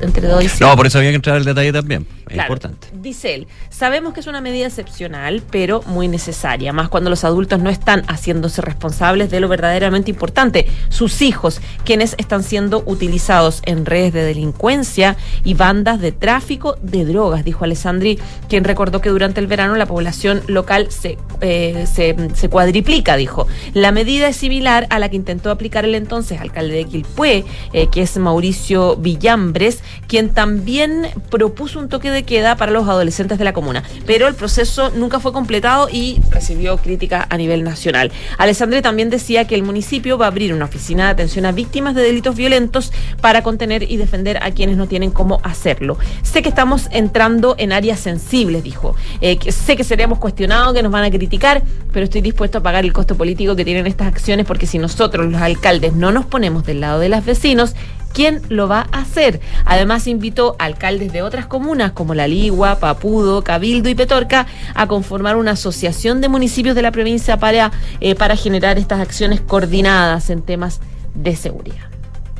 Entre 0.02 0.28
2 0.28 0.44
y 0.44 0.50
5. 0.50 0.66
No, 0.70 0.76
por 0.76 0.88
eso 0.88 0.98
había 0.98 1.12
que 1.12 1.16
entrar 1.16 1.38
al 1.38 1.46
detalle 1.46 1.72
también. 1.72 2.06
Claro, 2.34 2.54
importante. 2.54 2.88
Dice 2.94 3.36
él, 3.36 3.48
sabemos 3.70 4.14
que 4.14 4.20
es 4.20 4.28
una 4.28 4.42
medida 4.42 4.68
excepcional, 4.68 5.44
pero 5.52 5.82
muy 5.86 6.08
necesaria, 6.08 6.74
más 6.74 6.90
cuando 6.90 7.10
los 7.10 7.24
adultos 7.24 7.60
no 7.60 7.70
están 7.70 8.04
haciéndose 8.08 8.62
responsables 8.62 9.30
de 9.30 9.40
lo 9.40 9.48
verdaderamente 9.48 10.12
importante, 10.12 10.68
sus 10.90 11.22
hijos, 11.22 11.62
quienes 11.84 12.16
están 12.18 12.44
siendo 12.44 12.84
utilizados 12.86 13.62
en 13.66 13.86
redes 13.86 14.14
de 14.14 14.24
delincuencia 14.24 15.16
y 15.44 15.54
bandas 15.54 16.02
de 16.02 16.12
tráfico 16.12 16.78
de 16.82 17.06
drogas, 17.06 17.44
dijo 17.44 17.66
Alessandri, 17.66 18.20
quien 18.50 18.64
recordó 18.64 19.02
que 19.02 19.10
durante 19.10 19.40
el 19.40 19.48
verano 19.48 19.76
la 19.76 19.86
población 19.86 20.42
local 20.48 20.88
se, 20.90 21.18
eh, 21.42 21.86
se, 21.92 22.16
se 22.34 22.50
cuadriplica, 22.50 23.16
dijo. 23.16 23.48
La 23.74 23.92
medida 23.92 24.28
es 24.28 24.38
similar 24.38 24.88
a 24.90 25.00
la 25.00 25.10
que 25.10 25.16
intentó 25.16 25.52
aplicar 25.52 25.86
el 25.86 25.96
entonces 25.96 26.42
alcalde 26.42 26.76
de 26.76 26.86
Quilpué, 26.86 27.46
eh, 27.74 27.88
que 27.88 28.02
es 28.02 28.18
Mauricio 28.18 28.96
Villambres, 28.96 29.84
quien 30.08 30.34
también 30.34 31.08
propuso 31.30 31.80
un 31.80 31.90
toque 31.90 32.12
de 32.12 32.23
queda 32.24 32.56
para 32.56 32.72
los 32.72 32.88
adolescentes 32.88 33.38
de 33.38 33.44
la 33.44 33.54
comuna. 33.54 33.84
Pero 34.06 34.28
el 34.28 34.36
proceso 34.36 34.92
nunca 34.92 35.20
fue 35.20 35.34
completado 35.34 35.88
y 35.92 36.20
recibió 36.30 36.78
crítica 36.78 37.28
a 37.30 37.38
nivel 37.38 37.64
nacional. 37.64 38.12
Alessandre 38.38 38.82
también 38.82 39.10
decía 39.10 39.46
que 39.46 39.56
el 39.56 39.64
municipio 39.64 40.18
va 40.18 40.26
a 40.26 40.30
abrir 40.30 40.54
una 40.54 40.66
oficina 40.66 41.06
de 41.06 41.12
atención 41.12 41.46
a 41.46 41.52
víctimas 41.52 41.96
de 41.96 42.02
delitos 42.02 42.36
violentos 42.36 42.92
para 43.22 43.44
contener 43.44 43.84
y 43.90 43.98
defender 43.98 44.38
a 44.42 44.52
quienes 44.52 44.78
no 44.78 44.88
tienen 44.88 45.12
cómo 45.12 45.40
hacerlo. 45.44 45.98
Sé 46.22 46.42
que 46.42 46.50
estamos 46.50 46.88
entrando 46.92 47.56
en 47.58 47.72
áreas 47.72 48.00
sensibles, 48.00 48.64
dijo. 48.64 48.96
Eh, 49.22 49.38
sé 49.52 49.76
que 49.76 49.84
seremos 49.84 50.20
cuestionados, 50.20 50.74
que 50.74 50.84
nos 50.84 50.92
van 50.92 51.04
a 51.04 51.12
criticar, 51.12 51.64
pero 51.92 52.06
estoy 52.06 52.22
dispuesto 52.22 52.58
a 52.60 52.64
pagar 52.64 52.86
el 52.86 52.94
costo 52.94 53.16
político 53.16 53.56
que 53.56 53.66
tienen 53.66 53.88
estas 53.88 54.08
acciones 54.08 54.46
porque 54.46 54.66
si 54.66 54.78
nosotros, 54.78 55.32
los 55.32 55.42
alcaldes, 55.42 55.94
no 55.94 56.12
nos 56.12 56.26
ponemos 56.26 56.66
del 56.66 56.82
lado 56.82 57.00
de 57.00 57.10
los 57.10 57.24
vecinos, 57.26 57.76
¿Quién 58.14 58.42
lo 58.50 58.68
va 58.68 58.88
a 58.92 59.02
hacer? 59.02 59.42
Además, 59.66 60.08
invitó 60.08 60.56
a 60.60 60.66
alcaldes 60.66 61.12
de 61.12 61.22
otras 61.22 61.48
comunas 61.48 61.92
como 61.92 62.14
La 62.14 62.28
Ligua, 62.28 62.80
Papudo, 62.80 63.44
Cabildo 63.44 63.90
y 63.90 63.96
Petorca 63.96 64.46
a 64.76 64.88
conformar 64.88 65.36
una 65.36 65.52
asociación 65.52 66.22
de 66.22 66.30
municipios 66.30 66.76
de 66.76 66.84
la 66.84 66.92
provincia 66.92 67.38
para, 67.38 67.72
eh, 68.00 68.16
para 68.16 68.36
generar 68.36 68.78
estas 68.78 69.02
acciones 69.02 69.42
coordinadas 69.42 70.30
en 70.30 70.42
temas 70.42 70.80
de 71.16 71.36
seguridad. 71.36 71.86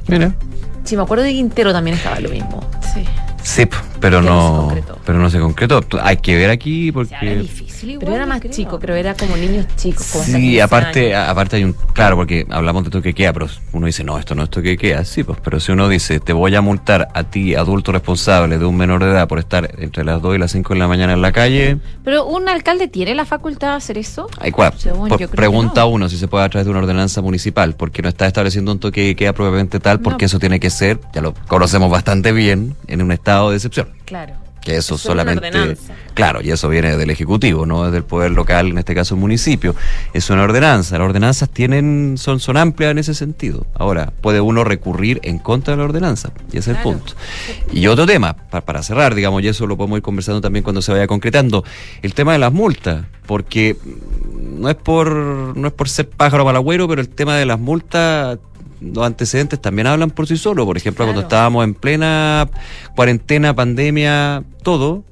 Mira. 0.08 0.36
Si 0.84 0.98
me 0.98 1.04
acuerdo 1.04 1.24
de 1.24 1.32
Quintero 1.32 1.72
también 1.72 1.96
estaba 1.96 2.20
lo 2.20 2.30
mismo. 2.30 2.60
Sí. 2.94 3.06
Sí, 3.42 3.66
pero 4.04 4.20
Que 4.20 4.26
no 4.28 4.32
se 4.32 4.52
no, 4.54 4.58
concretó. 4.68 4.98
pero 5.06 5.20
no 5.20 5.30
se 5.30 5.40
concretó. 5.40 5.82
Hay 6.02 6.18
que 6.18 6.36
ver 6.36 6.50
aquí 6.50 6.92
porque 6.92 7.16
es 7.22 7.42
difícil 7.42 7.90
igual, 7.92 8.06
Pero 8.06 8.16
era 8.18 8.26
más 8.26 8.42
creo. 8.42 8.52
chico, 8.54 8.80
creo, 8.80 8.96
era 8.98 9.14
como 9.16 9.38
niños 9.38 9.66
chicos. 9.78 10.08
como 10.12 10.24
Sí, 10.26 10.34
15 10.34 10.62
aparte, 10.62 11.16
años. 11.16 11.30
aparte 11.30 11.56
hay 11.56 11.64
un, 11.64 11.74
claro, 11.94 12.18
porque 12.18 12.46
hablamos 12.50 12.84
de 12.84 12.90
toque 12.90 13.14
queda, 13.14 13.32
pero 13.32 13.48
uno 13.72 13.86
dice, 13.88 14.04
no, 14.04 14.20
esto 14.20 14.36
no 14.36 14.44
es 14.44 14.50
toque 14.50 14.78
queda, 14.78 15.06
sí, 15.06 15.24
pues, 15.24 15.40
pero 15.42 15.60
si 15.62 15.72
uno 15.72 15.88
dice, 15.88 16.20
te 16.20 16.34
voy 16.34 16.54
a 16.56 16.62
multar 16.62 17.08
a 17.14 17.24
ti, 17.24 17.56
adulto 17.56 17.94
responsable 17.94 18.58
de 18.58 18.66
un 18.66 18.76
menor 18.76 19.02
de 19.04 19.10
edad, 19.12 19.28
por 19.28 19.40
estar 19.40 19.74
entre 19.80 20.04
las 20.04 20.22
2 20.22 20.36
y 20.36 20.38
las 20.38 20.52
5 20.52 20.74
de 20.74 20.80
la 20.82 20.88
mañana 20.90 21.14
en 21.14 21.22
la 21.22 21.32
calle, 21.32 21.78
Pero 22.04 22.26
un 22.26 22.50
alcalde 22.50 22.90
tiene 22.90 23.16
la 23.16 23.24
facultad 23.26 23.70
de 23.70 23.76
hacer 23.78 23.98
eso. 23.98 24.28
hay 24.40 24.52
cual, 24.52 24.74
Según 24.78 25.08
por- 25.08 25.20
yo 25.20 25.28
creo 25.30 25.38
pregunta 25.38 25.74
que 25.76 25.80
no. 25.80 25.88
uno 25.88 26.10
si 26.10 26.18
se 26.18 26.28
puede 26.28 26.44
a 26.44 26.50
través 26.50 26.66
de 26.66 26.72
una 26.72 26.80
ordenanza 26.82 27.22
municipal, 27.22 27.76
porque 27.76 28.02
no 28.02 28.10
está 28.10 28.28
estableciendo 28.28 28.72
un 28.74 28.80
toque 28.80 29.02
de 29.06 29.16
queda 29.16 29.32
propiamente 29.32 29.80
tal, 29.80 30.02
porque 30.02 30.24
No. 30.24 30.28
eso 30.28 30.40
tiene 30.40 30.60
que 30.60 30.70
ser, 30.70 31.00
ya 31.14 31.22
lo 31.22 31.34
conocemos 31.48 31.90
bastante 31.90 32.34
bien, 32.34 32.76
en 32.88 33.02
un 33.02 33.14
estado 33.14 33.50
de 33.52 33.56
excepción. 33.56 33.88
Claro. 34.06 34.34
Que 34.62 34.78
eso 34.78 34.98
solamente. 34.98 35.52
Claro, 36.14 36.40
y 36.42 36.50
eso 36.50 36.70
viene 36.70 36.96
del 36.96 37.10
Ejecutivo, 37.10 37.66
no 37.66 37.92
del 37.92 38.06
poder 38.06 38.32
local, 38.32 38.68
en 38.70 38.78
este 38.78 38.96
caso 38.96 39.16
el 39.16 39.20
municipio. 39.20 39.76
Es 40.14 40.30
una 40.30 40.44
ordenanza. 40.44 40.98
Las 40.98 41.06
ordenanzas 41.06 41.50
tienen, 41.50 42.16
son, 42.18 42.40
son 42.40 42.56
amplias 42.56 42.92
en 42.92 42.98
ese 43.00 43.14
sentido. 43.14 43.66
Ahora, 43.76 44.14
puede 44.22 44.40
uno 44.40 44.64
recurrir 44.64 45.20
en 45.24 45.38
contra 45.40 45.74
de 45.74 45.80
la 45.80 45.84
ordenanza, 45.84 46.32
y 46.54 46.60
ese 46.60 46.72
es 46.72 46.78
el 46.78 46.84
punto. 46.84 47.14
Y 47.74 47.88
otro 47.88 48.06
tema, 48.06 48.36
pa- 48.38 48.62
para 48.62 48.82
cerrar, 48.84 49.16
digamos, 49.16 49.44
y 49.44 49.50
eso 49.50 49.68
lo 49.68 49.76
podemos 49.76 49.98
ir 49.98 50.04
conversando 50.04 50.40
también 50.40 50.64
cuando 50.64 50.82
se 50.82 50.94
vaya 50.94 51.08
concretando, 51.08 51.66
el 52.02 52.14
tema 52.14 52.32
de 52.32 52.40
las 52.40 52.54
multas, 52.54 53.06
porque 53.26 53.76
mm, 53.84 54.62
no 54.62 54.70
es 54.70 54.76
por, 54.76 55.12
no 55.58 55.68
es 55.68 55.74
por 55.74 55.90
ser 55.90 56.10
pájaro 56.10 56.46
malagüero, 56.46 56.88
pero 56.88 57.02
el 57.02 57.10
tema 57.10 57.36
de 57.36 57.46
las 57.46 57.60
multas 57.60 58.38
los 58.84 59.06
antecedentes 59.06 59.62
también 59.62 59.88
hablan 59.88 60.10
por 60.12 60.28
sí 60.28 60.38
solos. 60.38 60.66
Por 60.66 60.78
ejemplo, 60.78 61.06
cuando 61.06 61.22
estábamos 61.22 61.64
en 61.64 61.74
plena 61.74 62.50
cuarentena, 62.96 63.56
pandemia, 63.56 64.44
todo, 64.64 65.04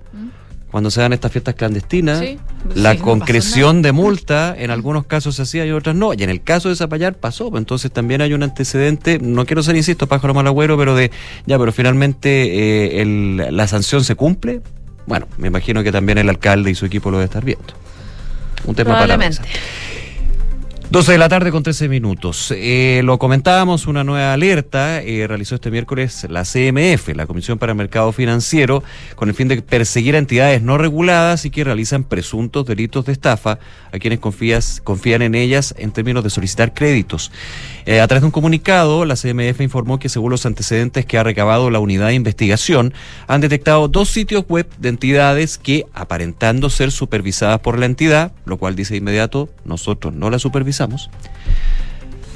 cuando 0.69 0.89
se 0.89 1.01
dan 1.01 1.11
estas 1.11 1.31
fiestas 1.33 1.55
clandestinas, 1.55 2.19
Sí, 2.19 2.39
la 2.75 2.93
sí, 2.93 2.99
no 2.99 3.03
concreción 3.03 3.81
de 3.81 3.91
multa 3.91 4.55
en 4.57 4.71
algunos 4.71 5.05
casos 5.05 5.35
se 5.35 5.41
hacía 5.41 5.65
y 5.65 5.71
otras 5.71 5.95
no. 5.95 6.13
Y 6.13 6.23
en 6.23 6.29
el 6.29 6.41
caso 6.41 6.69
de 6.69 6.75
Zapallar 6.77 7.15
pasó. 7.15 7.49
pues 7.49 7.59
Entonces 7.61 7.91
también 7.91 8.21
hay 8.21 8.33
un 8.33 8.41
antecedente, 8.43 9.19
no 9.19 9.45
quiero 9.45 9.63
ser, 9.63 9.75
insisto, 9.75 10.07
pájaro 10.07 10.33
malagüero, 10.33 10.77
pero 10.77 10.95
de, 10.95 11.11
ya, 11.45 11.59
pero 11.59 11.73
finalmente 11.73 12.29
eh, 12.97 13.01
el- 13.01 13.47
la 13.55 13.67
sanción 13.67 14.03
se 14.05 14.15
cumple. 14.15 14.61
Bueno, 15.07 15.27
me 15.37 15.47
imagino 15.47 15.83
que 15.83 15.91
también 15.91 16.17
el 16.19 16.29
alcalde 16.29 16.71
y 16.71 16.75
su 16.75 16.85
equipo 16.85 17.11
lo 17.11 17.17
debe 17.17 17.25
estar 17.25 17.43
viendo. 17.43 17.65
Un 18.65 18.75
tema 18.75 18.91
para 18.93 19.05
Probablemente. 19.07 19.41
pensar. 19.41 19.61
12 20.91 21.13
de 21.13 21.17
la 21.17 21.29
tarde 21.29 21.51
con 21.51 21.63
13 21.63 21.87
minutos. 21.87 22.53
Eh, 22.53 22.99
lo 23.05 23.17
comentábamos, 23.17 23.87
una 23.87 24.03
nueva 24.03 24.33
alerta 24.33 25.01
eh, 25.01 25.25
realizó 25.25 25.55
este 25.55 25.71
miércoles 25.71 26.27
la 26.29 26.43
CMF, 26.43 27.15
la 27.15 27.27
Comisión 27.27 27.57
para 27.57 27.71
el 27.71 27.77
Mercado 27.77 28.11
Financiero, 28.11 28.83
con 29.15 29.29
el 29.29 29.33
fin 29.33 29.47
de 29.47 29.61
perseguir 29.61 30.15
a 30.15 30.17
entidades 30.17 30.61
no 30.61 30.77
reguladas 30.77 31.45
y 31.45 31.49
que 31.49 31.63
realizan 31.63 32.03
presuntos 32.03 32.65
delitos 32.65 33.05
de 33.05 33.13
estafa 33.13 33.57
a 33.93 33.99
quienes 33.99 34.19
confías, 34.19 34.81
confían 34.83 35.21
en 35.21 35.33
ellas 35.33 35.73
en 35.77 35.91
términos 35.91 36.25
de 36.25 36.29
solicitar 36.29 36.73
créditos. 36.73 37.31
Eh, 37.85 37.99
a 37.99 38.07
través 38.07 38.21
de 38.21 38.27
un 38.27 38.31
comunicado, 38.31 39.05
la 39.05 39.15
CMF 39.15 39.61
informó 39.61 39.99
que 39.99 40.09
según 40.09 40.31
los 40.31 40.45
antecedentes 40.45 41.05
que 41.05 41.17
ha 41.17 41.23
recabado 41.23 41.69
la 41.69 41.79
unidad 41.79 42.07
de 42.07 42.13
investigación, 42.13 42.93
han 43.27 43.41
detectado 43.41 43.87
dos 43.87 44.09
sitios 44.09 44.45
web 44.47 44.67
de 44.77 44.89
entidades 44.89 45.57
que, 45.57 45.85
aparentando 45.93 46.69
ser 46.69 46.91
supervisadas 46.91 47.59
por 47.59 47.79
la 47.79 47.87
entidad, 47.87 48.33
lo 48.45 48.57
cual 48.57 48.75
dice 48.75 48.93
de 48.93 48.99
inmediato, 48.99 49.49
nosotros 49.65 50.13
no 50.13 50.29
la 50.29 50.37
supervisamos, 50.37 51.09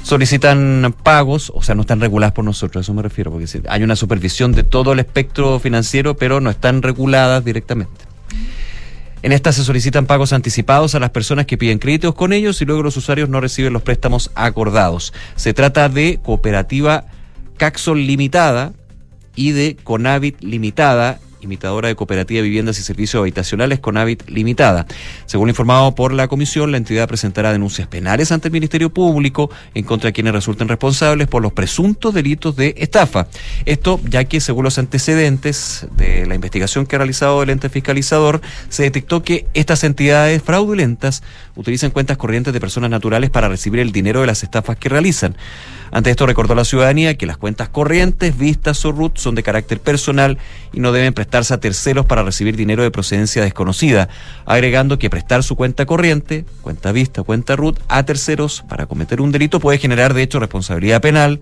solicitan 0.02 0.94
pagos, 1.02 1.52
o 1.54 1.62
sea, 1.62 1.74
no 1.74 1.82
están 1.82 2.00
reguladas 2.00 2.32
por 2.32 2.44
nosotros, 2.44 2.80
a 2.80 2.82
eso 2.82 2.94
me 2.94 3.02
refiero, 3.02 3.30
porque 3.30 3.46
hay 3.68 3.82
una 3.82 3.96
supervisión 3.96 4.52
de 4.52 4.62
todo 4.62 4.92
el 4.92 5.00
espectro 5.00 5.58
financiero, 5.60 6.16
pero 6.16 6.40
no 6.40 6.50
están 6.50 6.82
reguladas 6.82 7.44
directamente. 7.44 8.05
En 9.26 9.32
esta 9.32 9.50
se 9.50 9.64
solicitan 9.64 10.06
pagos 10.06 10.32
anticipados 10.32 10.94
a 10.94 11.00
las 11.00 11.10
personas 11.10 11.46
que 11.46 11.58
piden 11.58 11.80
créditos 11.80 12.14
con 12.14 12.32
ellos 12.32 12.62
y 12.62 12.64
luego 12.64 12.84
los 12.84 12.96
usuarios 12.96 13.28
no 13.28 13.40
reciben 13.40 13.72
los 13.72 13.82
préstamos 13.82 14.30
acordados. 14.36 15.12
Se 15.34 15.52
trata 15.52 15.88
de 15.88 16.20
cooperativa 16.22 17.06
Caxol 17.56 18.06
Limitada 18.06 18.72
y 19.34 19.50
de 19.50 19.74
Conavit 19.82 20.40
Limitada 20.44 21.18
imitadora 21.40 21.88
de 21.88 21.96
Cooperativa 21.96 22.38
de 22.38 22.42
Viviendas 22.42 22.78
y 22.78 22.82
Servicios 22.82 23.20
Habitacionales 23.20 23.80
Conavit 23.80 24.28
Limitada. 24.28 24.86
Según 25.26 25.48
informado 25.48 25.94
por 25.94 26.12
la 26.12 26.28
comisión, 26.28 26.70
la 26.70 26.78
entidad 26.78 27.08
presentará 27.08 27.52
denuncias 27.52 27.88
penales 27.88 28.32
ante 28.32 28.48
el 28.48 28.52
Ministerio 28.52 28.90
Público 28.90 29.50
en 29.74 29.84
contra 29.84 30.08
de 30.08 30.12
quienes 30.12 30.32
resulten 30.32 30.68
responsables 30.68 31.28
por 31.28 31.42
los 31.42 31.52
presuntos 31.52 32.14
delitos 32.14 32.56
de 32.56 32.74
estafa. 32.78 33.28
Esto 33.64 34.00
ya 34.08 34.24
que, 34.24 34.40
según 34.40 34.64
los 34.64 34.78
antecedentes 34.78 35.86
de 35.96 36.26
la 36.26 36.34
investigación 36.34 36.86
que 36.86 36.96
ha 36.96 36.98
realizado 36.98 37.42
el 37.42 37.50
ente 37.50 37.68
fiscalizador, 37.68 38.40
se 38.68 38.84
detectó 38.84 39.22
que 39.22 39.46
estas 39.54 39.84
entidades 39.84 40.42
fraudulentas 40.42 41.22
utilizan 41.54 41.90
cuentas 41.90 42.16
corrientes 42.16 42.52
de 42.52 42.60
personas 42.60 42.90
naturales 42.90 43.30
para 43.30 43.48
recibir 43.48 43.80
el 43.80 43.92
dinero 43.92 44.20
de 44.20 44.26
las 44.26 44.42
estafas 44.42 44.76
que 44.76 44.88
realizan. 44.88 45.36
Ante 45.90 46.10
esto 46.10 46.26
recordó 46.26 46.52
a 46.52 46.56
la 46.56 46.64
ciudadanía 46.64 47.16
que 47.16 47.26
las 47.26 47.36
cuentas 47.36 47.68
corrientes, 47.68 48.36
vistas 48.36 48.84
o 48.84 48.92
RUT 48.92 49.18
son 49.18 49.34
de 49.34 49.42
carácter 49.42 49.80
personal 49.80 50.38
y 50.72 50.80
no 50.80 50.92
deben 50.92 51.14
prestarse 51.14 51.54
a 51.54 51.60
terceros 51.60 52.06
para 52.06 52.22
recibir 52.22 52.56
dinero 52.56 52.82
de 52.82 52.90
procedencia 52.90 53.42
desconocida, 53.42 54.08
agregando 54.44 54.98
que 54.98 55.10
prestar 55.10 55.42
su 55.42 55.56
cuenta 55.56 55.86
corriente, 55.86 56.44
cuenta 56.62 56.92
vista 56.92 57.22
cuenta 57.22 57.56
RUT 57.56 57.78
a 57.88 58.04
terceros 58.04 58.64
para 58.68 58.86
cometer 58.86 59.20
un 59.20 59.32
delito 59.32 59.60
puede 59.60 59.78
generar 59.78 60.14
de 60.14 60.22
hecho 60.22 60.40
responsabilidad 60.40 61.00
penal 61.00 61.40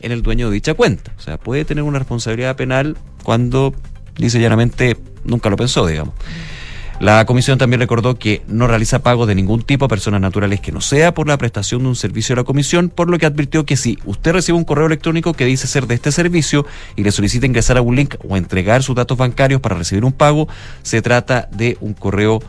en 0.00 0.12
el 0.12 0.22
dueño 0.22 0.48
de 0.48 0.54
dicha 0.54 0.74
cuenta. 0.74 1.12
O 1.18 1.20
sea, 1.20 1.38
puede 1.38 1.64
tener 1.64 1.84
una 1.84 1.98
responsabilidad 1.98 2.56
penal 2.56 2.96
cuando, 3.22 3.74
dice 4.16 4.40
llanamente, 4.40 4.96
nunca 5.24 5.50
lo 5.50 5.56
pensó, 5.56 5.86
digamos. 5.86 6.14
La 7.00 7.24
comisión 7.26 7.58
también 7.58 7.80
recordó 7.80 8.18
que 8.18 8.42
no 8.46 8.68
realiza 8.68 9.02
pagos 9.02 9.26
de 9.26 9.34
ningún 9.34 9.62
tipo 9.62 9.84
a 9.84 9.88
personas 9.88 10.20
naturales 10.20 10.60
que 10.60 10.70
no 10.70 10.80
sea 10.80 11.12
por 11.12 11.26
la 11.26 11.36
prestación 11.36 11.82
de 11.82 11.88
un 11.88 11.96
servicio 11.96 12.34
de 12.34 12.42
la 12.42 12.44
comisión, 12.44 12.88
por 12.88 13.10
lo 13.10 13.18
que 13.18 13.26
advirtió 13.26 13.66
que 13.66 13.76
si 13.76 13.98
usted 14.04 14.32
recibe 14.32 14.56
un 14.56 14.64
correo 14.64 14.86
electrónico 14.86 15.34
que 15.34 15.44
dice 15.44 15.66
ser 15.66 15.88
de 15.88 15.96
este 15.96 16.12
servicio 16.12 16.66
y 16.94 17.02
le 17.02 17.10
solicita 17.10 17.46
ingresar 17.46 17.78
a 17.78 17.82
un 17.82 17.96
link 17.96 18.14
o 18.28 18.36
entregar 18.36 18.82
sus 18.82 18.94
datos 18.94 19.18
bancarios 19.18 19.60
para 19.60 19.74
recibir 19.76 20.04
un 20.04 20.12
pago, 20.12 20.48
se 20.82 21.02
trata 21.02 21.48
de 21.52 21.76
un 21.80 21.94
correo 21.94 22.40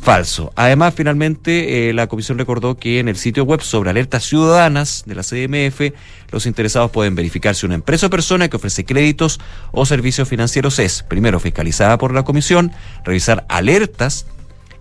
falso. 0.00 0.52
Además, 0.56 0.94
finalmente, 0.96 1.88
eh, 1.88 1.92
la 1.92 2.06
comisión 2.06 2.38
recordó 2.38 2.76
que 2.76 2.98
en 2.98 3.08
el 3.08 3.16
sitio 3.16 3.44
web 3.44 3.60
sobre 3.60 3.90
alertas 3.90 4.24
ciudadanas 4.24 5.04
de 5.06 5.14
la 5.14 5.22
CMF, 5.22 5.92
los 6.30 6.46
interesados 6.46 6.90
pueden 6.90 7.14
verificar 7.14 7.54
si 7.54 7.66
una 7.66 7.74
empresa 7.74 8.06
o 8.06 8.10
persona 8.10 8.48
que 8.48 8.56
ofrece 8.56 8.84
créditos 8.84 9.40
o 9.72 9.86
servicios 9.86 10.28
financieros 10.28 10.78
es, 10.78 11.02
primero, 11.02 11.40
fiscalizada 11.40 11.98
por 11.98 12.14
la 12.14 12.22
comisión, 12.22 12.72
revisar 13.04 13.44
alertas 13.48 14.26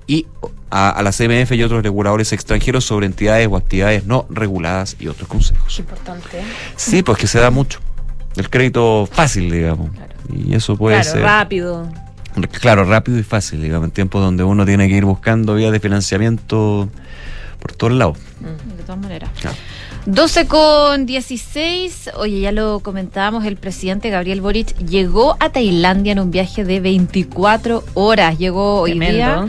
y 0.05 0.27
a, 0.69 0.89
a 0.89 1.01
la 1.01 1.11
CMF 1.11 1.51
y 1.53 1.63
otros 1.63 1.83
reguladores 1.83 2.31
extranjeros 2.33 2.85
sobre 2.85 3.05
entidades 3.05 3.47
o 3.51 3.57
actividades 3.57 4.05
no 4.05 4.25
reguladas 4.29 4.95
y 4.99 5.07
otros 5.07 5.27
consejos. 5.27 5.79
Importante. 5.79 6.41
Sí, 6.75 7.03
pues 7.03 7.17
que 7.17 7.27
se 7.27 7.39
da 7.39 7.51
mucho. 7.51 7.79
El 8.37 8.49
crédito 8.49 9.07
fácil, 9.11 9.49
digamos. 9.49 9.89
Y 10.33 10.53
eso 10.53 10.77
puede 10.77 11.01
claro, 11.01 11.11
ser. 11.11 11.21
rápido. 11.23 12.06
Claro, 12.59 12.83
rápido 12.83 13.17
y 13.17 13.23
fácil, 13.23 13.61
digamos, 13.61 13.87
en 13.87 13.91
tiempos 13.91 14.21
donde 14.21 14.43
uno 14.43 14.65
tiene 14.65 14.87
que 14.87 14.95
ir 14.95 15.05
buscando 15.05 15.55
vías 15.55 15.71
de 15.71 15.79
financiamiento 15.79 16.89
por 17.59 17.73
todos 17.73 17.93
lados. 17.93 18.17
De 18.39 18.83
todas 18.83 19.01
maneras. 19.01 19.29
Claro. 19.41 19.57
12 20.05 20.47
con 20.47 21.05
16. 21.05 22.11
Oye, 22.15 22.39
ya 22.39 22.51
lo 22.51 22.79
comentábamos, 22.79 23.43
el 23.45 23.57
presidente 23.57 24.09
Gabriel 24.09 24.39
Boric 24.39 24.77
llegó 24.77 25.35
a 25.39 25.49
Tailandia 25.49 26.13
en 26.13 26.19
un 26.19 26.31
viaje 26.31 26.63
de 26.63 26.79
24 26.79 27.83
horas. 27.93 28.37
Llegó 28.37 28.81
hoy 28.81 28.91
Tremendo. 28.91 29.15
día. 29.15 29.47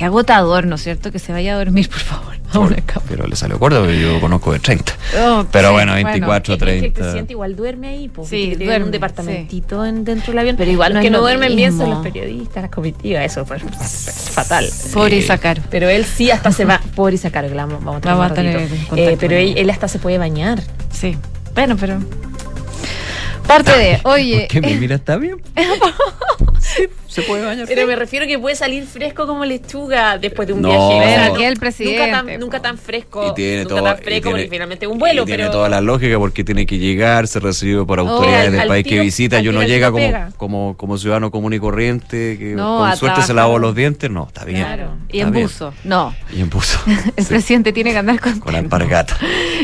Qué 0.00 0.06
agotador, 0.06 0.64
¿no 0.66 0.76
es 0.76 0.82
cierto? 0.82 1.12
Que 1.12 1.18
se 1.18 1.30
vaya 1.30 1.52
a 1.54 1.58
dormir, 1.58 1.86
por 1.90 1.98
favor. 1.98 2.34
a 2.54 2.58
una 2.58 2.76
cama. 2.76 3.04
Pero 3.06 3.26
le 3.26 3.36
salió 3.36 3.58
corto, 3.58 3.80
porque 3.80 4.00
yo 4.00 4.18
conozco 4.18 4.50
de 4.54 4.58
30. 4.58 4.94
Oh, 5.20 5.44
Pero 5.52 5.68
sí, 5.68 5.72
bueno, 5.74 5.92
24, 5.92 6.54
Es 6.54 6.58
que 6.58 6.64
el 6.70 6.78
30. 6.80 7.00
presidente 7.02 7.32
igual 7.34 7.54
duerme 7.54 7.88
ahí, 7.88 8.08
pues. 8.08 8.30
Sí, 8.30 8.46
tiene 8.48 8.64
duerme, 8.64 8.86
un 8.86 8.92
departamentito 8.92 9.84
en- 9.84 10.02
dentro 10.06 10.32
del 10.32 10.38
avión. 10.38 10.56
Pero 10.56 10.70
igual 10.70 10.94
Los 10.94 10.96
no 10.96 11.00
que 11.02 11.06
es 11.08 11.12
no 11.12 11.20
duermen 11.20 11.54
bien 11.54 11.76
son 11.76 11.90
los 11.90 11.98
periodistas, 12.02 12.62
las 12.62 12.70
comitivas, 12.70 13.26
eso 13.26 13.44
fue 13.44 13.58
fatal. 14.32 14.70
Pobre 14.94 15.10
Sí. 15.10 15.16
Isacaro. 15.18 15.62
Pero 15.68 15.90
él 15.90 16.06
sí 16.06 16.30
hasta 16.30 16.50
se 16.50 16.64
va, 16.64 16.80
pobre 16.96 17.16
Isacaro, 17.16 17.48
que 17.50 17.54
la 17.54 17.66
vamos, 17.66 17.84
vamos 17.84 17.98
a 17.98 18.00
tener, 18.00 18.14
Vamos 18.16 18.32
a 18.32 18.34
tener 18.94 19.12
Eh, 19.12 19.16
pero 19.20 19.36
él, 19.36 19.68
hasta 19.68 19.86
se 19.86 19.98
puede 19.98 20.16
bañar. 20.16 20.62
Sí. 20.90 21.14
Bueno, 21.54 21.76
pero. 21.78 21.98
Parte 23.46 23.76
de. 23.76 24.00
Oye. 24.04 24.46
¿Qué 24.48 24.62
me 24.62 24.76
mira? 24.76 24.94
¿Está 24.94 25.16
bien? 25.16 25.42
Sí, 26.60 26.88
se 27.10 27.22
puede 27.22 27.44
bañar. 27.44 27.66
Pero 27.66 27.86
me 27.86 27.96
refiero 27.96 28.26
que 28.26 28.38
puede 28.38 28.54
salir 28.56 28.84
fresco 28.84 29.26
como 29.26 29.44
lechuga 29.44 30.16
después 30.18 30.46
de 30.48 30.54
un 30.54 30.62
No. 30.62 30.68
viaje. 30.68 31.16
Bueno, 31.16 31.34
que 31.34 31.44
el 31.46 31.50
Nunca 31.54 31.60
presidente, 31.60 32.10
tan, 32.10 32.40
nunca 32.40 32.60
tan 32.62 32.78
fresco. 32.78 33.28
Y 33.30 33.34
tiene 33.34 33.62
nunca 33.64 33.74
todo- 33.74 33.84
tan 33.84 33.98
y 33.98 34.02
fresco 34.02 34.22
tiene- 34.22 34.30
porque 34.30 34.48
finalmente 34.50 34.86
es 34.86 34.92
un 34.92 34.98
vuelo, 34.98 35.22
y 35.22 35.26
tiene 35.26 35.42
pero. 35.42 35.52
toda 35.52 35.68
la 35.68 35.80
lógica 35.80 36.18
porque 36.18 36.44
tiene 36.44 36.64
que 36.66 36.78
llegar, 36.78 37.26
ser 37.26 37.42
recibido 37.42 37.86
por 37.86 37.98
autoridades 37.98 38.46
al- 38.46 38.52
del 38.58 38.68
país 38.68 38.86
que 38.86 39.00
visita 39.00 39.40
y 39.40 39.48
uno 39.48 39.62
llega 39.62 39.90
como, 39.90 40.04
pega. 40.04 40.30
como, 40.36 40.76
como 40.76 40.96
ciudadano 40.98 41.30
común 41.30 41.52
y 41.52 41.58
corriente, 41.58 42.36
que 42.38 42.54
No, 42.54 42.78
con 42.78 42.88
a 42.90 42.96
suerte 42.96 43.22
se 43.22 43.34
lavó 43.34 43.58
los 43.58 43.74
dientes. 43.74 44.10
No, 44.10 44.26
está 44.28 44.44
bien. 44.44 44.62
Claro. 44.62 44.92
Y 45.10 45.18
está 45.18 45.26
en 45.28 45.32
bien. 45.34 45.44
buzo. 45.46 45.74
No. 45.84 46.14
Y 46.34 46.40
en 46.40 46.48
buzo. 46.50 46.78
El 47.16 47.24
Sí, 47.24 47.28
presidente 47.30 47.72
tiene 47.72 47.92
que 47.92 47.98
andar 47.98 48.20
con. 48.20 48.38
con 48.40 48.54
alpargata. 48.54 49.16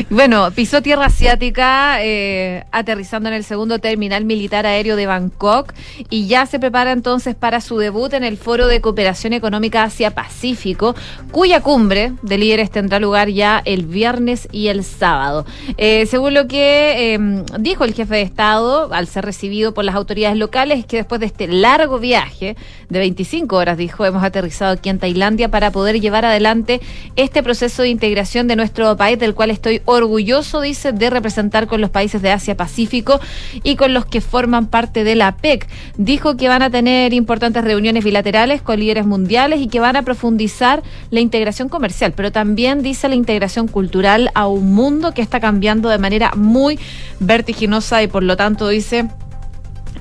Bueno, 0.09 0.51
pisó 0.51 0.81
tierra 0.81 1.05
asiática, 1.05 1.97
eh, 2.03 2.63
aterrizando 2.71 3.29
en 3.29 3.35
el 3.35 3.43
segundo 3.43 3.79
terminal 3.79 4.25
militar 4.25 4.65
aéreo 4.65 4.95
de 4.95 5.05
Bangkok 5.05 5.73
y 6.09 6.27
ya 6.27 6.45
se 6.45 6.59
prepara 6.59 6.91
entonces 6.91 7.35
para 7.37 7.61
su 7.61 7.77
debut 7.77 8.13
en 8.13 8.23
el 8.23 8.37
Foro 8.37 8.67
de 8.67 8.81
Cooperación 8.81 9.33
Económica 9.33 9.83
Asia-Pacífico, 9.83 10.95
cuya 11.31 11.61
cumbre 11.61 12.13
de 12.21 12.37
líderes 12.37 12.71
tendrá 12.71 12.99
lugar 12.99 13.29
ya 13.29 13.61
el 13.65 13.85
viernes 13.85 14.47
y 14.51 14.67
el 14.67 14.83
sábado. 14.83 15.45
Eh, 15.77 16.05
según 16.07 16.33
lo 16.33 16.47
que 16.47 17.13
eh, 17.13 17.43
dijo 17.59 17.83
el 17.83 17.93
jefe 17.93 18.15
de 18.15 18.21
Estado, 18.21 18.93
al 18.93 19.07
ser 19.07 19.25
recibido 19.25 19.73
por 19.73 19.85
las 19.85 19.95
autoridades 19.95 20.37
locales, 20.37 20.79
es 20.79 20.85
que 20.85 20.97
después 20.97 21.19
de 21.19 21.27
este 21.27 21.47
largo 21.47 21.99
viaje 21.99 22.55
de 22.89 22.99
25 22.99 23.55
horas, 23.55 23.77
dijo, 23.77 24.05
hemos 24.05 24.23
aterrizado 24.23 24.73
aquí 24.73 24.89
en 24.89 24.99
Tailandia 24.99 25.49
para 25.49 25.71
poder 25.71 25.99
llevar 25.99 26.25
adelante 26.25 26.81
este 27.15 27.43
proceso 27.43 27.81
de 27.81 27.89
integración 27.89 28.47
de 28.47 28.55
nuestro 28.55 28.95
país, 28.97 29.19
del 29.19 29.35
cual 29.35 29.51
estoy 29.51 29.81
orgulloso, 29.85 30.61
dice, 30.61 30.91
de 30.91 31.09
representar 31.09 31.67
con 31.67 31.81
los 31.81 31.89
países 31.89 32.21
de 32.21 32.31
Asia-Pacífico 32.31 33.19
y 33.63 33.75
con 33.75 33.93
los 33.93 34.05
que 34.05 34.21
forman 34.21 34.67
parte 34.67 35.03
de 35.03 35.15
la 35.15 35.37
PEC. 35.37 35.67
Dijo 35.97 36.37
que 36.37 36.47
van 36.47 36.61
a 36.61 36.69
tener 36.69 37.13
importantes 37.27 37.61
reuniones 37.61 38.05
bilaterales 38.05 38.61
con 38.61 38.79
líderes 38.79 39.05
mundiales 39.05 39.59
y 39.59 39.67
que 39.67 39.81
van 39.81 39.97
a 39.97 40.03
profundizar 40.03 40.81
la 41.11 41.19
integración 41.19 41.67
comercial, 41.67 42.13
pero 42.15 42.31
también 42.31 42.81
dice 42.81 43.09
la 43.09 43.15
integración 43.15 43.67
cultural 43.67 44.31
a 44.33 44.47
un 44.47 44.73
mundo 44.73 45.13
que 45.13 45.21
está 45.21 45.41
cambiando 45.41 45.89
de 45.89 45.97
manera 45.97 46.31
muy 46.37 46.79
vertiginosa 47.19 48.01
y 48.01 48.07
por 48.07 48.23
lo 48.23 48.37
tanto 48.37 48.69
dice 48.69 49.09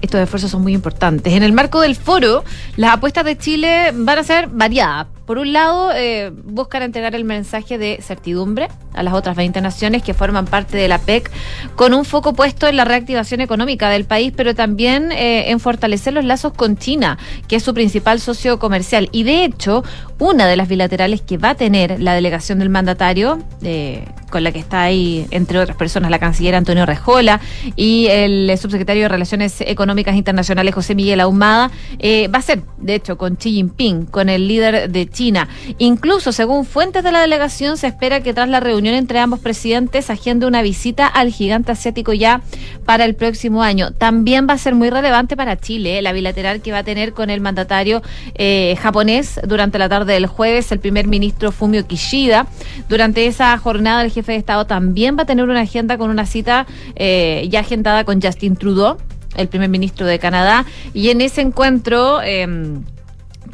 estos 0.03 0.21
esfuerzos 0.21 0.51
son 0.51 0.63
muy 0.63 0.75
importantes. 0.75 1.33
En 1.33 1.43
el 1.43 1.53
marco 1.53 1.81
del 1.81 1.97
foro, 1.97 2.45
las 2.77 2.95
apuestas 2.95 3.25
de 3.25 3.37
Chile 3.37 3.93
van 3.95 4.19
a 4.19 4.23
ser 4.23 4.49
variadas. 4.49 5.07
Por 5.27 5.39
un 5.39 5.53
lado, 5.53 5.91
eh, 5.93 6.31
buscan 6.45 6.85
entregar 6.85 7.17
el 7.17 7.25
mensaje 7.25 7.79
de 7.79 7.99
certidumbre 8.01 8.69
a 8.95 9.03
las 9.03 9.13
otras 9.13 9.35
20 9.35 9.61
naciones 9.61 10.05
que 10.05 10.15
forman 10.15 10.47
parte 10.47 10.77
de 10.77 10.87
la 10.87 10.99
PEC, 10.99 11.33
con 11.75 11.95
un 11.95 12.05
foco 12.05 12.33
puesto 12.33 12.69
en 12.69 12.77
la 12.77 12.85
reactivación 12.85 13.41
económica 13.41 13.91
del 13.91 14.05
país, 14.05 14.33
pero 14.37 14.55
también 14.55 15.11
eh, 15.11 15.51
en 15.51 15.59
fortalecer 15.59 16.13
los 16.13 16.25
lazos 16.25 16.53
con 16.53 16.77
China, 16.77 17.19
que 17.49 17.57
es 17.57 17.65
su 17.65 17.75
principal 17.75 18.21
socio 18.21 18.61
comercial. 18.61 19.09
Y 19.11 19.25
de 19.25 19.45
hecho, 19.45 19.83
una 20.21 20.47
de 20.47 20.57
las 20.57 20.69
bilaterales 20.69 21.23
que 21.23 21.39
va 21.39 21.51
a 21.51 21.55
tener 21.57 22.01
la 22.01 22.15
delegación 22.15 22.61
del 22.61 22.71
mandatario, 22.71 23.41
eh, 23.63 24.05
con 24.31 24.45
la 24.45 24.53
que 24.53 24.61
está 24.61 24.83
ahí, 24.83 25.27
entre 25.31 25.59
otras 25.59 25.77
personas, 25.77 26.11
la 26.11 26.19
canciller 26.19 26.55
Antonio 26.55 26.87
Rejola 26.87 27.41
y 27.75 28.07
el 28.07 28.57
subsecretario 28.59 29.05
de 29.05 29.09
Relaciones 29.09 29.61
Económicas 29.61 29.86
Internacionales 30.17 30.75
José 30.75 30.95
Miguel 30.95 31.21
Ahumada, 31.21 31.71
eh, 31.99 32.29
va 32.29 32.39
a 32.39 32.43
ser, 32.43 32.63
de 32.79 32.95
hecho, 32.95 33.17
con 33.17 33.37
Xi 33.37 33.53
Jinping, 33.53 34.07
con 34.07 34.29
el 34.29 34.49
líder 34.49 34.91
de 34.91 35.09
China. 35.09 35.49
Incluso, 35.79 36.33
según 36.33 36.65
fuentes 36.65 37.05
de 37.05 37.13
la 37.13 37.21
delegación, 37.21 37.77
se 37.77 37.87
espera 37.87 38.23
que 38.23 38.35
tras 38.35 38.49
la 38.49 38.61
reunión 38.61 38.95
entre 38.95 39.19
ambos 39.19 39.41
presidentes 39.41 40.11
agende 40.11 40.47
una 40.47 40.63
visita 40.63 41.07
al 41.07 41.31
gigante 41.31 41.73
asiático 41.73 42.13
ya 42.13 42.43
para 42.85 43.05
el 43.05 43.15
próximo 43.15 43.63
año. 43.63 43.93
También 43.93 44.47
va 44.49 44.55
a 44.55 44.59
ser 44.59 44.75
muy 44.75 44.91
relevante 44.91 45.37
para 45.37 45.57
Chile, 45.57 45.99
eh, 45.99 46.03
la 46.03 46.13
bilateral 46.13 46.61
que 46.61 46.73
va 46.73 46.79
a 46.79 46.85
tener 46.85 47.13
con 47.13 47.31
el 47.31 47.41
mandatario 47.41 48.03
eh, 48.35 48.77
japonés 48.81 49.41
durante 49.47 49.79
la 49.79 49.89
tarde 49.89 50.15
del 50.15 50.27
jueves, 50.27 50.73
el 50.73 50.79
primer 50.79 51.07
ministro 51.07 51.53
Fumio 51.53 51.87
Kishida. 51.87 52.47
Durante 52.89 53.27
esa 53.27 53.57
jornada, 53.59 54.03
el 54.03 54.11
jefe 54.11 54.33
de 54.33 54.39
Estado 54.39 54.67
también 54.67 55.17
va 55.17 55.23
a 55.23 55.27
tener 55.27 55.49
una 55.49 55.61
agenda 55.61 55.99
con 55.99 56.11
una 56.11 56.27
cita 56.27 56.67
eh, 56.95 57.47
ya 57.51 57.61
agendada 57.61 58.05
con 58.05 58.21
Justin 58.21 58.57
Trudeau, 58.57 58.97
el 59.37 59.49
primer 59.49 59.69
ministro 59.69 60.07
de 60.07 60.19
Canadá. 60.19 60.65
Y 60.95 61.11
en 61.11 61.21
ese 61.21 61.41
encuentro... 61.41 62.21
em, 62.23 62.83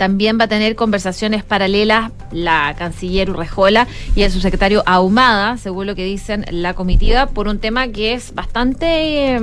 también 0.03 0.37
va 0.37 0.47
a 0.47 0.49
tener 0.49 0.75
conversaciones 0.75 1.45
paralelas 1.45 2.11
la 2.33 2.75
canciller 2.77 3.31
Urrejola 3.31 3.87
y 4.17 4.23
el 4.23 4.33
subsecretario 4.33 4.83
Ahumada, 4.85 5.59
según 5.59 5.87
lo 5.87 5.95
que 5.95 6.05
dicen 6.05 6.45
la 6.51 6.75
comitiva, 6.75 7.27
por 7.27 7.47
un 7.47 7.61
tema 7.61 7.87
que 7.87 8.13
es 8.13 8.35
bastante 8.35 9.37
eh, 9.37 9.41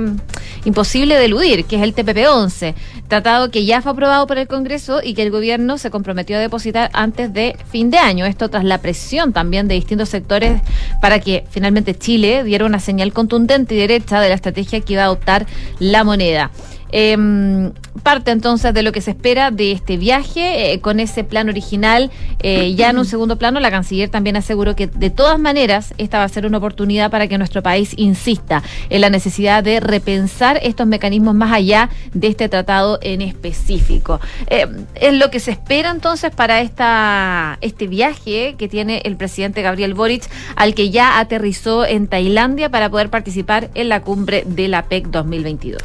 imposible 0.66 1.16
de 1.16 1.24
eludir, 1.24 1.64
que 1.64 1.76
es 1.76 1.82
el 1.82 1.94
TPP-11, 1.94 2.74
tratado 3.08 3.50
que 3.50 3.64
ya 3.64 3.80
fue 3.80 3.92
aprobado 3.92 4.26
por 4.26 4.36
el 4.36 4.48
Congreso 4.48 5.00
y 5.02 5.14
que 5.14 5.22
el 5.22 5.30
gobierno 5.30 5.78
se 5.78 5.90
comprometió 5.90 6.36
a 6.36 6.40
depositar 6.40 6.90
antes 6.92 7.32
de 7.32 7.56
fin 7.70 7.88
de 7.88 7.96
año. 7.96 8.26
Esto 8.26 8.50
tras 8.50 8.64
la 8.64 8.82
presión 8.82 9.32
también 9.32 9.66
de 9.66 9.76
distintos 9.76 10.10
sectores 10.10 10.60
para 11.00 11.20
que 11.20 11.46
finalmente 11.48 11.94
Chile 11.96 12.44
diera 12.44 12.66
una 12.66 12.80
señal 12.80 13.14
contundente 13.14 13.74
y 13.74 13.78
derecha 13.78 14.20
de 14.20 14.28
la 14.28 14.34
estrategia 14.34 14.82
que 14.82 14.92
iba 14.92 15.04
a 15.04 15.06
adoptar 15.06 15.46
la 15.78 16.04
moneda. 16.04 16.50
Eh, 16.92 17.70
parte 18.02 18.30
entonces 18.30 18.72
de 18.72 18.82
lo 18.82 18.92
que 18.92 19.00
se 19.00 19.10
espera 19.10 19.50
de 19.50 19.72
este 19.72 19.96
viaje 19.96 20.72
eh, 20.72 20.80
con 20.80 21.00
ese 21.00 21.24
plan 21.24 21.48
original. 21.48 22.10
Eh, 22.40 22.74
ya 22.74 22.90
en 22.90 22.98
un 22.98 23.04
segundo 23.06 23.36
plano, 23.36 23.60
la 23.60 23.70
canciller 23.70 24.08
también 24.08 24.36
aseguró 24.36 24.74
que 24.76 24.86
de 24.86 25.10
todas 25.10 25.38
maneras 25.38 25.94
esta 25.98 26.18
va 26.18 26.24
a 26.24 26.28
ser 26.28 26.46
una 26.46 26.58
oportunidad 26.58 27.10
para 27.10 27.28
que 27.28 27.38
nuestro 27.38 27.62
país 27.62 27.92
insista 27.96 28.62
en 28.88 29.00
la 29.00 29.10
necesidad 29.10 29.62
de 29.62 29.80
repensar 29.80 30.58
estos 30.62 30.86
mecanismos 30.86 31.34
más 31.34 31.52
allá 31.52 31.90
de 32.12 32.28
este 32.28 32.48
tratado 32.48 32.98
en 33.02 33.20
específico. 33.20 34.20
Eh, 34.48 34.66
es 34.94 35.14
lo 35.14 35.30
que 35.30 35.40
se 35.40 35.50
espera 35.50 35.90
entonces 35.90 36.34
para 36.34 36.60
esta, 36.60 37.58
este 37.60 37.86
viaje 37.86 38.54
que 38.58 38.68
tiene 38.68 39.02
el 39.04 39.16
presidente 39.16 39.62
Gabriel 39.62 39.94
Boric, 39.94 40.24
al 40.56 40.74
que 40.74 40.90
ya 40.90 41.18
aterrizó 41.18 41.84
en 41.84 42.06
Tailandia 42.06 42.70
para 42.70 42.90
poder 42.90 43.10
participar 43.10 43.70
en 43.74 43.88
la 43.88 44.02
cumbre 44.02 44.44
de 44.46 44.68
la 44.68 44.84
PEC 44.84 45.08
2022. 45.08 45.82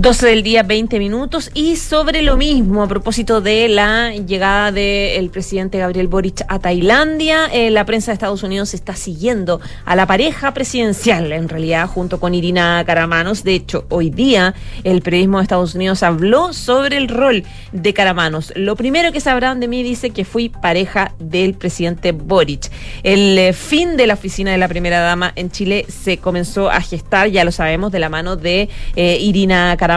12 0.00 0.26
del 0.28 0.42
día, 0.44 0.62
20 0.62 1.00
minutos. 1.00 1.50
Y 1.54 1.74
sobre 1.74 2.22
lo 2.22 2.36
mismo, 2.36 2.84
a 2.84 2.86
propósito 2.86 3.40
de 3.40 3.66
la 3.68 4.12
llegada 4.12 4.70
del 4.70 5.28
presidente 5.28 5.78
Gabriel 5.78 6.06
Boric 6.06 6.44
a 6.46 6.60
Tailandia, 6.60 7.46
eh, 7.52 7.70
la 7.70 7.84
prensa 7.84 8.12
de 8.12 8.14
Estados 8.14 8.44
Unidos 8.44 8.74
está 8.74 8.94
siguiendo 8.94 9.60
a 9.84 9.96
la 9.96 10.06
pareja 10.06 10.54
presidencial, 10.54 11.32
en 11.32 11.48
realidad, 11.48 11.88
junto 11.88 12.20
con 12.20 12.32
Irina 12.32 12.80
Caramanos. 12.86 13.42
De 13.42 13.54
hecho, 13.54 13.86
hoy 13.88 14.10
día 14.10 14.54
el 14.84 15.02
periodismo 15.02 15.38
de 15.38 15.42
Estados 15.42 15.74
Unidos 15.74 16.04
habló 16.04 16.52
sobre 16.52 16.96
el 16.96 17.08
rol 17.08 17.42
de 17.72 17.92
Caramanos. 17.92 18.52
Lo 18.54 18.76
primero 18.76 19.10
que 19.10 19.18
sabrán 19.18 19.58
de 19.58 19.66
mí 19.66 19.82
dice 19.82 20.10
que 20.10 20.24
fui 20.24 20.48
pareja 20.48 21.12
del 21.18 21.54
presidente 21.54 22.12
Boric. 22.12 22.70
El 23.02 23.36
eh, 23.36 23.52
fin 23.52 23.96
de 23.96 24.06
la 24.06 24.14
oficina 24.14 24.52
de 24.52 24.58
la 24.58 24.68
primera 24.68 25.00
dama 25.00 25.32
en 25.34 25.50
Chile 25.50 25.86
se 25.88 26.18
comenzó 26.18 26.70
a 26.70 26.80
gestar, 26.80 27.26
ya 27.30 27.42
lo 27.42 27.50
sabemos, 27.50 27.90
de 27.90 27.98
la 27.98 28.08
mano 28.08 28.36
de 28.36 28.68
eh, 28.94 29.18
Irina 29.20 29.76
Caramanos 29.76 29.87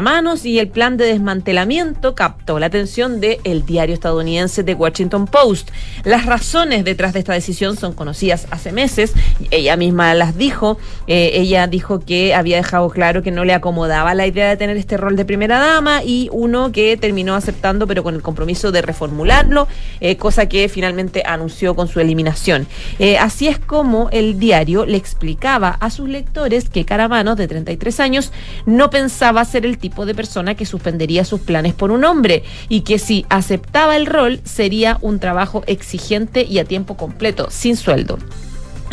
y 0.46 0.60
el 0.60 0.70
plan 0.70 0.96
de 0.96 1.04
desmantelamiento 1.04 2.16
captó 2.16 2.60
la 2.60 2.68
atención 2.68 3.20
del 3.20 3.66
diario 3.66 3.94
estadounidense 3.94 4.64
The 4.64 4.74
Washington 4.74 5.28
Post. 5.28 5.70
Las 6.06 6.26
razones 6.26 6.86
detrás 6.86 7.12
de 7.12 7.20
esta 7.20 7.34
decisión 7.34 7.76
son 7.76 7.92
conocidas 7.92 8.48
hace 8.52 8.72
meses, 8.72 9.12
ella 9.50 9.76
misma 9.76 10.14
las 10.14 10.38
dijo, 10.38 10.78
eh, 11.08 11.32
ella 11.34 11.68
dijo 11.68 12.00
que 12.00 12.34
había 12.34 12.56
dejado 12.56 12.90
claro 12.90 13.22
que 13.22 13.32
no 13.32 13.44
le 13.44 13.54
acomodaba 13.54 14.16
la 14.16 14.26
idea 14.26 14.48
de 14.48 14.56
tener 14.56 14.78
este 14.78 14.96
rol 14.96 15.18
de 15.18 15.26
primera 15.26 15.60
dama 15.60 16.06
y 16.06 16.30
uno 16.32 16.72
que 16.72 16.96
terminó 16.96 17.36
aceptando 17.36 17.86
pero 17.86 18.02
con 18.02 18.16
el 18.16 18.22
compromiso 18.22 18.72
de 18.72 18.82
reformularlo, 18.82 19.68
eh, 20.00 20.16
cosa 20.16 20.48
que 20.48 20.70
finalmente 20.70 21.24
anunció 21.26 21.76
con 21.76 21.90
su 21.90 22.00
eliminación. 22.00 22.66
Eh, 22.98 23.18
así 23.18 23.50
es 23.50 23.60
como 23.60 24.08
el 24.12 24.40
diario 24.40 24.86
le 24.86 24.96
explicaba 24.96 25.70
a 25.82 25.90
sus 25.90 26.08
lectores 26.08 26.70
que 26.70 26.86
Caramanos, 26.86 27.36
de 27.36 27.50
33 27.50 28.00
años, 28.00 28.32
no 28.66 28.90
pensaba 28.90 29.44
ser 29.44 29.66
el 29.66 29.81
tipo 29.82 30.06
de 30.06 30.16
persona 30.16 30.56
que 30.56 30.66
suspendería 30.66 31.26
sus 31.26 31.42
planes 31.42 31.74
por 31.74 31.92
un 31.92 32.06
hombre 32.06 32.44
y 32.70 32.82
que 32.82 33.00
si 33.00 33.26
aceptaba 33.30 33.98
el 33.98 34.06
rol 34.06 34.40
sería 34.46 34.98
un 35.02 35.20
trabajo 35.20 35.64
exigente 35.68 36.44
y 36.44 36.60
a 36.60 36.66
tiempo 36.66 36.96
completo, 36.96 37.48
sin 37.50 37.76
sueldo. 37.76 38.18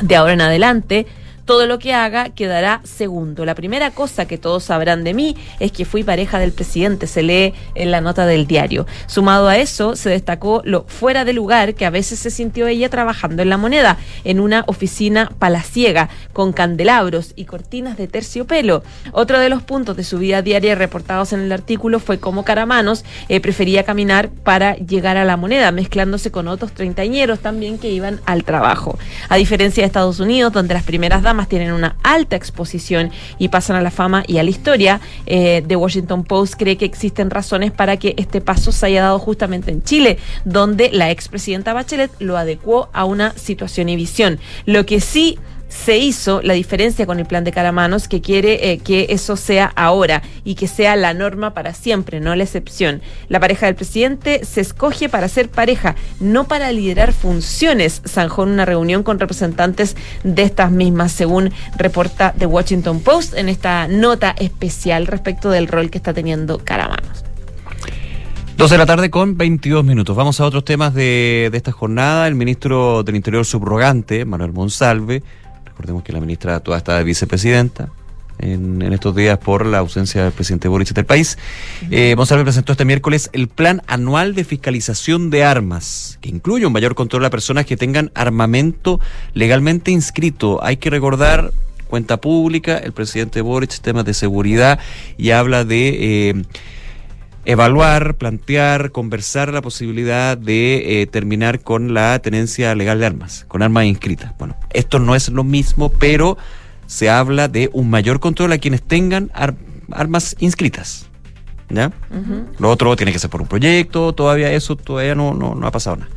De 0.03 0.17
ahora 0.17 0.33
en 0.33 0.41
adelante, 0.41 1.07
todo 1.49 1.67
lo 1.67 1.79
que 1.79 1.95
haga 1.95 2.29
quedará 2.29 2.83
segundo. 2.85 3.47
La 3.47 3.55
primera 3.55 3.91
cosa 3.91 4.27
que 4.27 4.37
todos 4.37 4.65
sabrán 4.65 5.03
de 5.03 5.15
mí 5.15 5.35
es 5.61 5.73
que 5.73 5.87
fui 5.87 6.05
pareja 6.05 6.39
del 6.39 6.53
presidente, 6.53 7.07
se 7.07 7.23
lee 7.23 7.55
en 7.75 7.91
la 7.91 8.03
nota 8.03 8.27
del 8.27 8.47
diario. 8.47 8.87
Sumado 9.07 9.49
a 9.49 9.57
eso, 9.57 9.97
se 9.97 10.11
destacó 10.11 10.61
lo 10.67 10.85
fuera 10.85 11.25
de 11.25 11.33
lugar 11.33 11.75
que 11.75 11.87
a 11.87 11.91
veces 11.91 12.19
se 12.19 12.31
sintió 12.31 12.67
ella 12.67 12.91
trabajando 12.91 13.41
en 13.41 13.49
la 13.49 13.57
moneda, 13.57 13.97
en 14.25 14.41
una 14.41 14.63
oficina 14.67 15.33
palaciega, 15.39 16.11
con 16.35 16.53
candelabros 16.53 17.33
y 17.35 17.47
cortinas 17.47 17.97
de 17.97 18.09
terciopelo. 18.09 18.83
Otro 19.13 19.41
de 19.41 19.49
los 19.49 19.63
puntos 19.63 19.97
de 19.97 20.05
su 20.05 20.19
vida 20.19 20.43
diaria 20.43 20.75
reportados 20.75 21.33
en 21.33 21.41
el 21.41 21.51
artículo 21.51 21.99
fue 21.99 22.21
cómo 22.21 22.45
Caramanos 22.45 23.07
eh, 23.31 23.41
prefería 23.41 23.85
caminar 23.85 24.29
para 24.29 24.77
llegar 24.77 25.17
a 25.17 25.25
la 25.25 25.39
moneda, 25.39 25.73
mezclándose 25.73 26.31
con 26.31 26.47
otros 26.47 26.73
treintañeros 26.73 27.39
también 27.41 27.79
que 27.79 27.89
iban 27.91 28.21
al 28.27 28.45
trabajo. 28.45 28.99
A 29.31 29.37
diferencia 29.37 29.83
de 29.83 29.87
Estados 29.87 30.21
Unidos, 30.21 30.53
donde 30.53 30.75
las 30.75 30.83
primeras 30.83 31.23
damas 31.23 31.38
tienen 31.47 31.73
una 31.73 31.97
alta 32.03 32.37
exposición 32.37 33.11
y 33.39 33.49
pasan 33.49 33.77
a 33.77 33.83
la 33.83 33.91
fama 33.91 34.25
y 34.27 34.39
a 34.39 34.43
la 34.43 34.51
historia. 34.51 35.01
Eh, 35.27 35.63
The 35.67 35.77
Washington 35.77 36.25
Post 36.25 36.55
cree 36.59 36.77
que 36.77 36.85
existen 36.85 37.31
razones 37.31 37.71
para 37.71 37.97
que 37.97 38.15
este 38.17 38.41
paso 38.41 38.73
se 38.73 38.87
haya 38.87 39.03
dado 39.03 39.19
justamente 39.19 39.71
en 39.71 39.83
Chile, 39.83 40.19
donde 40.45 40.91
la 40.91 41.11
expresidenta 41.11 41.73
Bachelet 41.73 42.11
lo 42.19 42.37
adecuó 42.37 42.89
a 42.93 43.05
una 43.05 43.33
situación 43.37 43.89
y 43.89 43.97
visión. 43.97 44.39
Lo 44.65 44.87
que 44.87 45.01
sí 45.01 45.39
se 45.85 45.99
hizo 45.99 46.43
la 46.43 46.55
diferencia 46.55 47.07
con 47.07 47.19
el 47.19 47.27
plan 47.27 47.45
de 47.45 47.53
Caramanos, 47.53 48.09
que 48.09 48.21
quiere 48.21 48.73
eh, 48.73 48.79
que 48.79 49.07
eso 49.11 49.37
sea 49.37 49.73
ahora 49.77 50.23
y 50.45 50.55
que 50.55 50.67
sea 50.67 50.97
la 50.97 51.15
norma 51.15 51.55
para 51.55 51.75
siempre, 51.75 52.21
no 52.21 52.35
la 52.35 52.45
excepción. 52.45 53.01
La 53.29 53.41
pareja 53.41 53.67
del 53.67 53.75
presidente 53.75 54.45
se 54.45 54.61
escoge 54.61 55.09
para 55.09 55.29
ser 55.29 55.49
pareja, 55.49 55.95
no 56.21 56.45
para 56.49 56.73
liderar 56.73 57.13
funciones, 57.13 58.03
zanjó 58.07 58.43
en 58.43 58.51
una 58.51 58.65
reunión 58.65 59.03
con 59.03 59.21
representantes 59.21 59.97
de 60.25 60.43
estas 60.43 60.71
mismas, 60.71 61.13
según 61.13 61.53
reporta 61.77 62.35
The 62.37 62.47
Washington 62.47 63.01
Post 63.01 63.35
en 63.35 63.49
esta 63.49 63.89
nota 63.89 64.35
especial 64.39 65.07
respecto 65.07 65.51
del 65.51 65.69
rol 65.69 65.91
que 65.91 65.99
está 65.99 66.13
teniendo 66.13 66.59
Caramanos. 66.59 67.25
12 68.57 68.75
de 68.75 68.79
la 68.79 68.87
tarde 68.87 69.09
con 69.09 69.37
22 69.37 69.85
minutos. 69.85 70.17
Vamos 70.17 70.41
a 70.41 70.45
otros 70.45 70.65
temas 70.65 70.93
de, 70.93 71.49
de 71.53 71.57
esta 71.57 71.71
jornada. 71.71 72.27
El 72.27 72.35
ministro 72.35 73.05
del 73.05 73.15
Interior 73.15 73.45
subrogante, 73.45 74.25
Manuel 74.25 74.53
Monsalve, 74.53 75.23
recordemos 75.79 76.03
que 76.03 76.13
la 76.13 76.21
ministra 76.21 76.59
toda 76.59 76.77
está 76.77 76.99
de 76.99 77.05
vicepresidenta 77.05 77.89
en, 78.41 78.83
en, 78.83 78.93
estos 78.93 79.15
días 79.15 79.39
por 79.39 79.65
la 79.65 79.79
ausencia 79.79 80.25
del 80.25 80.33
presidente 80.33 80.67
Boric 80.67 80.89
del 80.89 81.05
país. 81.05 81.39
Eh, 81.91 82.15
Monsalve 82.17 82.43
presentó 82.43 82.73
este 82.73 82.85
miércoles 82.85 83.31
el 83.33 83.47
Plan 83.47 83.83
Anual 83.87 84.35
de 84.35 84.43
Fiscalización 84.43 85.31
de 85.31 85.45
Armas, 85.45 86.19
que 86.21 86.31
incluye 86.31 86.67
un 86.67 86.73
mayor 86.73 86.97
control 86.97 87.25
a 87.25 87.31
personas 87.31 87.65
que 87.65 87.77
tengan 87.77 88.11
armamento 88.15 89.01
legalmente 89.35 89.93
inscrito. 89.93 90.63
Hay 90.65 90.79
que 90.79 90.91
recordar 90.91 91.53
cuenta 91.87 92.21
pública, 92.21 92.77
el 92.77 92.93
presidente 92.93 93.41
Boric, 93.41 93.81
temas 93.81 94.05
de 94.05 94.15
seguridad, 94.15 94.81
y 95.17 95.31
habla 95.31 95.65
de... 95.65 96.31
Eh, 96.31 96.43
evaluar, 97.49 98.17
plantear, 98.17 98.93
conversar 98.93 99.55
la 99.55 99.63
posibilidad 99.63 100.37
de 100.37 101.01
eh, 101.01 101.07
terminar 101.07 101.61
con 101.61 101.95
la 101.95 102.19
tenencia 102.19 102.75
legal 102.75 103.01
de 103.01 103.07
armas, 103.07 103.47
con 103.49 103.63
armas 103.63 103.87
inscritas. 103.87 104.37
Bueno, 104.39 104.55
esto 104.69 104.99
no 104.99 105.15
es 105.15 105.31
lo 105.31 105.45
mismo, 105.45 105.89
pero 105.89 106.37
se 106.87 107.09
habla 107.09 107.49
de 107.49 107.71
un 107.73 107.89
mayor 107.89 108.21
control 108.21 108.53
a 108.53 108.59
quienes 108.59 108.83
tengan 108.83 109.31
ar 109.33 109.55
armas 109.91 110.37
inscritas. 110.41 111.08
¿Ya? 111.71 111.89
Uh 112.11 112.17
-huh. 112.17 112.47
Lo 112.59 112.71
otro 112.71 112.97
tiene 112.97 113.13
que 113.13 113.19
ser 113.19 113.29
por 113.29 113.43
un 113.43 113.49
proyecto, 113.49 114.15
todavía 114.15 114.51
eso 114.53 114.75
todavía 114.77 115.15
no, 115.15 115.35
no, 115.35 115.55
no 115.55 115.67
ha 115.67 115.71
pasado 115.71 115.97
nada. 115.97 116.11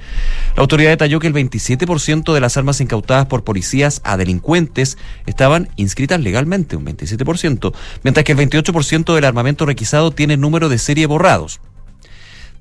La 0.56 0.62
autoridad 0.62 0.92
detalló 0.92 1.20
que 1.20 1.28
el 1.28 1.34
27% 1.34 2.34
de 2.34 2.40
las 2.40 2.56
armas 2.58 2.80
incautadas 2.80 3.26
por 3.26 3.44
policías 3.44 4.02
a 4.04 4.18
delincuentes 4.18 4.98
estaban 5.26 5.70
inscritas 5.76 6.20
legalmente, 6.22 6.76
un 6.76 6.86
27%, 6.86 7.74
mientras 8.04 8.24
que 8.24 8.32
el 8.32 8.38
28% 8.38 9.14
del 9.14 9.26
armamento 9.26 9.66
requisado 9.66 10.12
tiene 10.12 10.38
número 10.38 10.70
de 10.70 10.78
serie 10.78 11.06
borrados. 11.06 11.60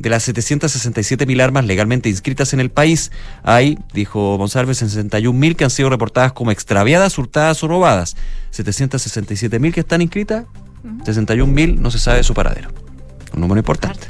De 0.00 0.08
las 0.08 0.22
767 0.22 1.26
mil 1.26 1.42
armas 1.42 1.66
legalmente 1.66 2.08
inscritas 2.08 2.54
en 2.54 2.60
el 2.60 2.70
país, 2.70 3.12
hay, 3.42 3.78
dijo 3.92 4.38
Monsalve, 4.38 4.72
61 4.72 5.38
mil 5.38 5.56
que 5.56 5.64
han 5.64 5.70
sido 5.70 5.90
reportadas 5.90 6.32
como 6.32 6.52
extraviadas, 6.52 7.18
hurtadas 7.18 7.62
o 7.62 7.68
robadas. 7.68 8.16
767 8.50 9.58
mil 9.58 9.74
que 9.74 9.80
están 9.80 10.00
inscritas, 10.00 10.46
61 11.04 11.52
mil 11.52 11.80
no 11.80 11.90
se 11.90 11.98
sabe 11.98 12.22
su 12.22 12.34
paradero. 12.34 12.70
Un 13.32 13.40
número 13.40 13.58
importante. 13.58 14.06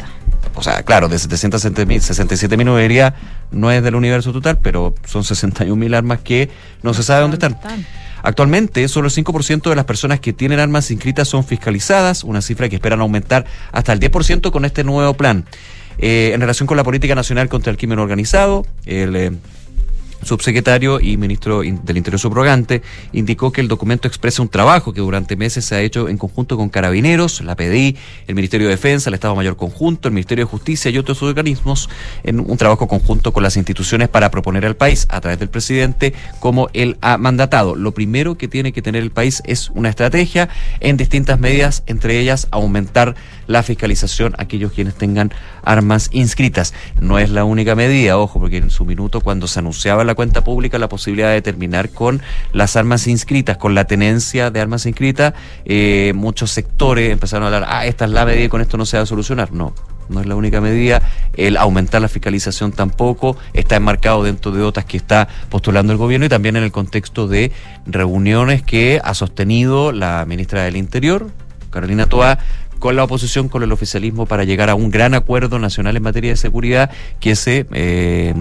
O 0.54 0.62
sea, 0.62 0.83
claro, 0.83 1.09
de 1.09 1.18
767 1.18 2.56
mil 2.56 2.66
no 2.66 2.76
debería, 2.76 3.14
no 3.50 3.70
es 3.70 3.83
del 3.83 3.94
universo 3.94 4.33
total, 4.33 4.59
pero 4.59 4.94
son 5.04 5.24
61 5.24 5.76
mil 5.76 5.94
armas 5.94 6.20
que 6.20 6.50
no 6.83 6.92
se 6.94 7.02
sabe 7.02 7.22
dónde 7.22 7.37
están. 7.37 7.56
Actualmente, 8.22 8.87
solo 8.88 9.09
el 9.09 9.14
5% 9.14 9.70
de 9.70 9.76
las 9.76 9.85
personas 9.85 10.20
que 10.20 10.33
tienen 10.33 10.61
armas 10.61 10.90
inscritas 10.90 11.28
son 11.28 11.44
fiscalizadas, 11.44 12.24
una 12.24 12.42
cifra 12.42 12.68
que 12.68 12.76
esperan 12.76 13.00
aumentar 13.00 13.46
hasta 13.72 13.92
el 13.92 14.00
10% 14.00 14.50
con 14.50 14.64
este 14.64 14.85
nuevo 14.85 15.14
plan. 15.14 15.46
Eh, 15.98 16.33
en 16.35 16.40
relación 16.40 16.66
con 16.66 16.76
la 16.76 16.85
política 16.85 17.14
nacional 17.14 17.48
contra 17.48 17.70
el 17.70 17.76
crimen 17.76 17.98
organizado, 17.98 18.66
el 18.85 19.16
eh, 19.16 19.33
subsecretario 20.22 21.00
y 21.00 21.16
ministro 21.16 21.64
in- 21.64 21.80
del 21.85 21.96
Interior 21.96 22.20
subrogante, 22.20 22.83
indicó 23.12 23.52
que 23.52 23.61
el 23.61 23.68
documento 23.68 24.09
expresa 24.09 24.42
un 24.42 24.48
trabajo 24.48 24.92
que 24.92 25.00
durante 25.00 25.37
meses 25.37 25.64
se 25.64 25.74
ha 25.74 25.80
hecho 25.80 26.09
en 26.09 26.18
conjunto 26.18 26.56
con 26.56 26.68
Carabineros, 26.68 27.40
la 27.40 27.56
PDI, 27.56 27.96
el 28.26 28.35
Ministerio 28.35 28.66
de 28.68 28.74
Defensa, 28.74 29.11
el 29.11 29.14
Estado 29.14 29.35
Mayor 29.35 29.56
Conjunto, 29.56 30.09
el 30.09 30.14
Ministerio 30.14 30.44
de 30.44 30.50
Justicia 30.50 30.90
y 30.90 30.98
otros 30.98 31.22
organismos 31.22 31.88
en 32.22 32.40
un 32.40 32.56
trabajo 32.56 32.87
conjunto 32.88 33.33
con 33.33 33.42
las 33.42 33.56
instituciones 33.56 34.09
para 34.09 34.30
proponer 34.30 34.66
al 34.66 34.76
país, 34.76 35.06
a 35.11 35.20
través 35.20 35.38
del 35.38 35.48
presidente, 35.48 36.14
como 36.38 36.68
él 36.72 36.96
ha 37.00 37.16
mandatado. 37.18 37.74
Lo 37.74 37.92
primero 37.92 38.37
que 38.37 38.48
tiene 38.48 38.72
que 38.72 38.83
tener 38.83 39.02
el 39.02 39.11
país 39.11 39.42
es 39.46 39.70
una 39.70 39.88
estrategia 39.88 40.48
en 40.80 40.96
distintas 40.96 41.38
medidas, 41.40 41.83
entre 41.87 42.18
ellas 42.18 42.48
aumentar 42.50 43.14
la 43.46 43.62
fiscalización 43.62 44.35
a 44.38 44.42
aquellos 44.42 44.72
quienes 44.72 44.94
tengan 44.94 45.33
armas 45.64 46.09
inscritas. 46.12 46.72
No 47.00 47.18
es 47.18 47.30
la 47.30 47.44
única 47.44 47.74
medida, 47.74 48.18
ojo, 48.18 48.38
porque 48.38 48.59
en 48.59 48.70
su 48.70 48.85
minuto 48.85 49.20
cuando 49.20 49.48
se 49.48 49.59
anunciaba 49.59 50.02
en 50.02 50.06
la 50.11 50.14
cuenta 50.14 50.42
pública 50.42 50.79
la 50.79 50.88
posibilidad 50.88 51.31
de 51.31 51.40
terminar 51.42 51.90
con 51.90 52.20
las 52.53 52.77
armas 52.77 53.07
inscritas, 53.07 53.57
con 53.57 53.75
la 53.75 53.85
tenencia 53.85 54.51
de 54.51 54.61
armas 54.61 54.87
inscritas, 54.87 55.35
eh, 55.64 56.12
muchos 56.14 56.51
sectores 56.51 57.12
empezaron 57.12 57.44
a 57.44 57.46
hablar, 57.46 57.66
ah, 57.68 57.87
esta 57.87 58.05
es 58.05 58.11
la 58.11 58.25
medida 58.25 58.44
y 58.44 58.49
con 58.49 58.61
esto 58.61 58.77
no 58.77 58.87
se 58.87 58.96
va 58.96 59.05
a 59.05 59.07
solucionar. 59.07 59.53
No, 59.53 59.75
no 60.09 60.20
es 60.20 60.27
la 60.27 60.35
única 60.35 60.61
medida. 60.61 61.01
El 61.35 61.57
aumentar 61.57 62.03
la 62.03 62.09
fiscalización 62.09 62.73
tampoco 62.73 63.37
está 63.53 63.77
enmarcado 63.77 64.25
dentro 64.25 64.51
de 64.51 64.62
otras 64.62 64.85
que 64.85 64.96
está 64.96 65.29
postulando 65.49 65.92
el 65.92 65.99
gobierno 65.99 66.27
y 66.27 66.29
también 66.29 66.57
en 66.57 66.64
el 66.64 66.73
contexto 66.73 67.29
de 67.29 67.53
reuniones 67.87 68.62
que 68.62 69.01
ha 69.03 69.14
sostenido 69.14 69.92
la 69.92 70.25
ministra 70.27 70.64
del 70.64 70.77
Interior, 70.77 71.31
Carolina 71.70 72.07
Toa, 72.07 72.38
con 72.81 72.96
la 72.96 73.05
oposición, 73.05 73.49
con 73.49 73.62
el 73.62 73.73
oficialismo, 73.73 74.27
para 74.27 74.44
llegar 74.44 74.70
a 74.70 74.75
un 74.75 74.90
gran 74.90 75.14
acuerdo 75.14 75.59
nacional 75.59 75.96
en 75.96 76.03
materia 76.03 76.31
de 76.31 76.37
seguridad 76.37 76.90
que 77.20 77.37
se 77.37 77.66
eh, 77.73 78.35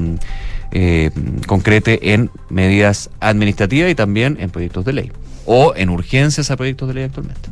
eh, 0.71 1.11
concrete 1.47 2.13
en 2.13 2.29
medidas 2.49 3.09
administrativas 3.19 3.91
y 3.91 3.95
también 3.95 4.37
en 4.39 4.49
proyectos 4.49 4.85
de 4.85 4.93
ley 4.93 5.11
o 5.45 5.73
en 5.75 5.89
urgencias 5.89 6.51
a 6.51 6.57
proyectos 6.57 6.87
de 6.87 6.93
ley 6.93 7.03
actualmente. 7.05 7.49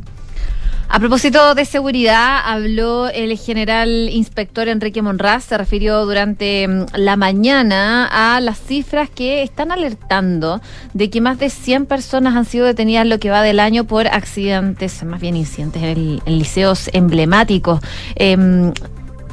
A 0.90 1.00
propósito 1.00 1.54
de 1.54 1.66
seguridad, 1.66 2.40
habló 2.46 3.10
el 3.10 3.36
general 3.36 4.08
inspector 4.10 4.68
Enrique 4.68 5.02
Monraz, 5.02 5.44
se 5.44 5.58
refirió 5.58 6.06
durante 6.06 6.66
mm, 6.66 6.86
la 6.94 7.16
mañana 7.16 8.06
a 8.10 8.40
las 8.40 8.58
cifras 8.58 9.10
que 9.10 9.42
están 9.42 9.70
alertando 9.70 10.62
de 10.94 11.10
que 11.10 11.20
más 11.20 11.38
de 11.38 11.50
100 11.50 11.84
personas 11.84 12.36
han 12.36 12.46
sido 12.46 12.64
detenidas 12.64 13.02
en 13.02 13.10
lo 13.10 13.18
que 13.18 13.28
va 13.28 13.42
del 13.42 13.60
año 13.60 13.84
por 13.84 14.06
accidentes, 14.06 15.04
más 15.04 15.20
bien 15.20 15.36
incidentes 15.36 15.82
en, 15.82 16.22
en 16.24 16.38
liceos 16.38 16.88
emblemáticos. 16.94 17.80
Em, 18.14 18.72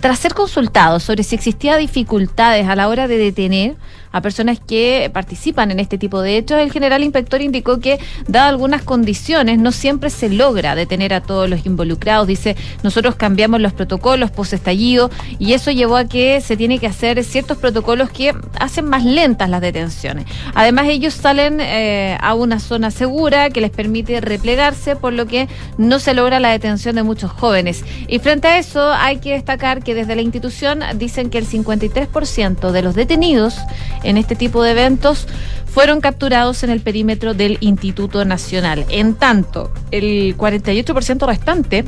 tras 0.06 0.20
ser 0.20 0.36
consultado 0.36 1.00
sobre 1.00 1.24
si 1.24 1.34
existía 1.34 1.78
dificultades 1.78 2.68
a 2.68 2.76
la 2.76 2.90
hora 2.90 3.08
de 3.08 3.18
detener 3.18 3.76
a 4.16 4.22
personas 4.22 4.62
que 4.66 5.12
participan 5.14 5.72
en 5.72 5.82
este 5.82 5.98
tipo 5.98 6.22
de 6.22 6.38
hechos, 6.38 6.62
el 6.62 6.72
general 6.72 7.04
inspector 7.04 7.42
indicó 7.42 7.82
que, 7.82 8.00
dadas 8.30 8.48
algunas 8.48 8.82
condiciones, 8.82 9.60
no 9.60 9.74
siempre 9.74 10.10
se 10.10 10.30
logra 10.30 10.74
detener 10.74 11.14
a 11.14 11.20
todos 11.20 11.50
los 11.50 11.66
involucrados. 11.66 12.26
Dice, 12.26 12.56
nosotros 12.82 13.16
cambiamos 13.16 13.60
los 13.60 13.74
protocolos 13.74 14.32
post 14.32 14.54
estallido 14.54 15.12
y 15.38 15.52
eso 15.52 15.70
llevó 15.70 15.98
a 15.98 16.06
que 16.06 16.40
se 16.40 16.56
tiene 16.56 16.80
que 16.80 16.88
hacer 16.88 17.22
ciertos 17.26 17.58
protocolos 17.58 18.10
que 18.10 18.34
hacen 18.58 18.86
más 18.86 19.04
lentas 19.04 19.50
las 19.50 19.60
detenciones. 19.60 20.28
Además, 20.54 20.88
ellos 20.88 21.14
salen 21.14 21.60
eh, 21.60 22.18
a 22.22 22.36
una 22.36 22.62
zona 22.62 22.92
segura 22.92 23.50
que 23.50 23.60
les 23.60 23.72
permite 23.72 24.22
replegarse, 24.22 24.96
por 24.96 25.12
lo 25.12 25.26
que 25.26 25.50
no 25.78 26.00
se 26.00 26.14
logra 26.14 26.40
la 26.40 26.52
detención 26.52 26.96
de 26.96 27.04
muchos 27.04 27.32
jóvenes. 27.32 27.84
Y 28.08 28.20
frente 28.20 28.48
a 28.48 28.60
eso, 28.60 28.94
hay 28.94 29.18
que 29.18 29.34
destacar 29.34 29.84
que 29.84 29.94
desde 29.94 30.16
la 30.16 30.22
institución 30.22 30.80
dicen 30.96 31.30
que 31.30 31.38
el 31.38 31.46
53% 31.46 32.72
de 32.72 32.82
los 32.82 32.96
detenidos 32.96 33.58
en 34.06 34.18
este 34.18 34.36
tipo 34.36 34.64
de 34.64 34.72
eventos 34.72 35.28
fueron 35.76 36.00
capturados 36.00 36.64
en 36.64 36.70
el 36.70 36.80
perímetro 36.80 37.34
del 37.34 37.58
Instituto 37.60 38.24
Nacional. 38.24 38.86
En 38.88 39.14
tanto, 39.14 39.74
el 39.92 40.38
48% 40.38 41.28
restante 41.28 41.84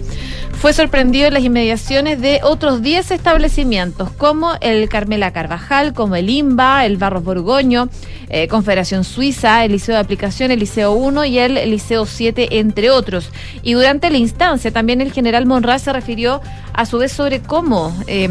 fue 0.60 0.74
sorprendido 0.74 1.28
en 1.28 1.34
las 1.34 1.44
inmediaciones 1.44 2.20
de 2.20 2.42
otros 2.44 2.82
10 2.82 3.12
establecimientos, 3.12 4.12
como 4.12 4.56
el 4.60 4.90
Carmela 4.90 5.32
Carvajal, 5.32 5.94
como 5.94 6.18
el 6.18 6.30
IMBA, 6.30 6.86
el 6.86 6.98
Barros 6.98 7.24
Borgoño, 7.24 7.88
eh, 8.28 8.50
Confederación 8.50 9.06
Suiza, 9.06 9.64
el 9.64 9.72
Liceo 9.72 9.96
de 9.96 10.02
Aplicación, 10.02 10.52
el 10.52 10.60
Liceo 10.60 10.92
1 10.92 11.24
y 11.24 11.40
el 11.40 11.54
Liceo 11.70 12.06
7, 12.06 12.60
entre 12.60 12.90
otros. 12.90 13.30
Y 13.64 13.72
durante 13.72 14.10
la 14.10 14.18
instancia 14.18 14.70
también 14.70 15.00
el 15.00 15.14
general 15.14 15.46
Monraz 15.46 15.84
se 15.84 15.94
refirió 15.94 16.42
a 16.74 16.86
su 16.86 16.98
vez 16.98 17.14
sobre 17.14 17.40
cómo... 17.40 17.98
Eh, 18.08 18.28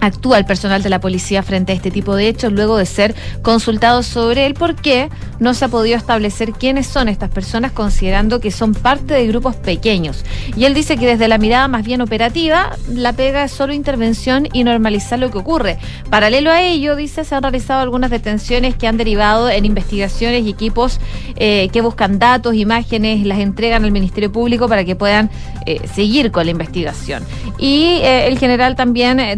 actúa 0.00 0.38
el 0.38 0.44
personal 0.44 0.82
de 0.82 0.90
la 0.90 1.00
policía 1.00 1.42
frente 1.42 1.72
a 1.72 1.74
este 1.74 1.90
tipo 1.90 2.14
de 2.14 2.28
hechos 2.28 2.52
luego 2.52 2.76
de 2.76 2.86
ser 2.86 3.14
consultado 3.42 4.02
sobre 4.02 4.46
el 4.46 4.54
por 4.54 4.74
qué 4.74 5.08
no 5.40 5.54
se 5.54 5.64
ha 5.64 5.68
podido 5.68 5.96
establecer 5.96 6.52
quiénes 6.52 6.86
son 6.86 7.08
estas 7.08 7.30
personas 7.30 7.72
considerando 7.72 8.40
que 8.40 8.50
son 8.50 8.74
parte 8.74 9.14
de 9.14 9.26
grupos 9.26 9.56
pequeños. 9.56 10.24
Y 10.56 10.64
él 10.64 10.74
dice 10.74 10.96
que 10.96 11.06
desde 11.06 11.28
la 11.28 11.38
mirada 11.38 11.68
más 11.68 11.84
bien 11.84 12.00
operativa, 12.00 12.76
la 12.88 13.12
pega 13.12 13.44
es 13.44 13.52
solo 13.52 13.72
intervención 13.72 14.48
y 14.52 14.64
normalizar 14.64 15.18
lo 15.18 15.30
que 15.30 15.38
ocurre. 15.38 15.78
Paralelo 16.10 16.50
a 16.50 16.62
ello, 16.62 16.96
dice, 16.96 17.24
se 17.24 17.34
han 17.34 17.42
realizado 17.42 17.82
algunas 17.82 18.10
detenciones 18.10 18.74
que 18.74 18.86
han 18.86 18.96
derivado 18.96 19.48
en 19.48 19.64
investigaciones 19.64 20.44
y 20.44 20.50
equipos 20.50 21.00
eh, 21.36 21.68
que 21.72 21.80
buscan 21.80 22.18
datos, 22.18 22.54
imágenes, 22.54 23.24
las 23.24 23.38
entregan 23.38 23.84
al 23.84 23.92
Ministerio 23.92 24.32
Público 24.32 24.68
para 24.68 24.84
que 24.84 24.96
puedan 24.96 25.30
eh, 25.66 25.80
seguir 25.94 26.30
con 26.30 26.46
la 26.46 26.50
investigación. 26.50 27.22
Y 27.58 28.00
eh, 28.02 28.28
el 28.28 28.38
general 28.38 28.76
también 28.76 29.20
eh, 29.20 29.36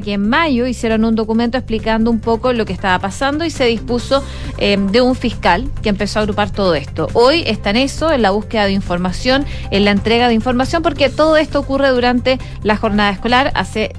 que 0.00 0.14
en 0.14 0.28
mayo 0.28 0.66
hicieron 0.66 1.04
un 1.04 1.14
documento 1.14 1.58
explicando 1.58 2.10
un 2.10 2.20
poco 2.20 2.52
lo 2.52 2.64
que 2.64 2.72
estaba 2.72 2.98
pasando 2.98 3.44
y 3.44 3.50
se 3.50 3.64
dispuso 3.66 4.22
eh, 4.58 4.78
de 4.90 5.00
un 5.00 5.14
fiscal 5.14 5.70
que 5.82 5.88
empezó 5.88 6.18
a 6.18 6.22
agrupar 6.22 6.50
todo 6.50 6.74
esto. 6.74 7.08
Hoy 7.12 7.44
está 7.46 7.70
en 7.70 7.76
eso, 7.76 8.12
en 8.12 8.22
la 8.22 8.30
búsqueda 8.30 8.66
de 8.66 8.72
información, 8.72 9.44
en 9.70 9.84
la 9.84 9.90
entrega 9.90 10.28
de 10.28 10.34
información, 10.34 10.82
porque 10.82 11.08
todo 11.10 11.36
esto 11.36 11.60
ocurre 11.60 11.88
durante 11.90 12.38
la 12.62 12.76
jornada 12.76 13.10
escolar. 13.10 13.52
Hace 13.54 13.92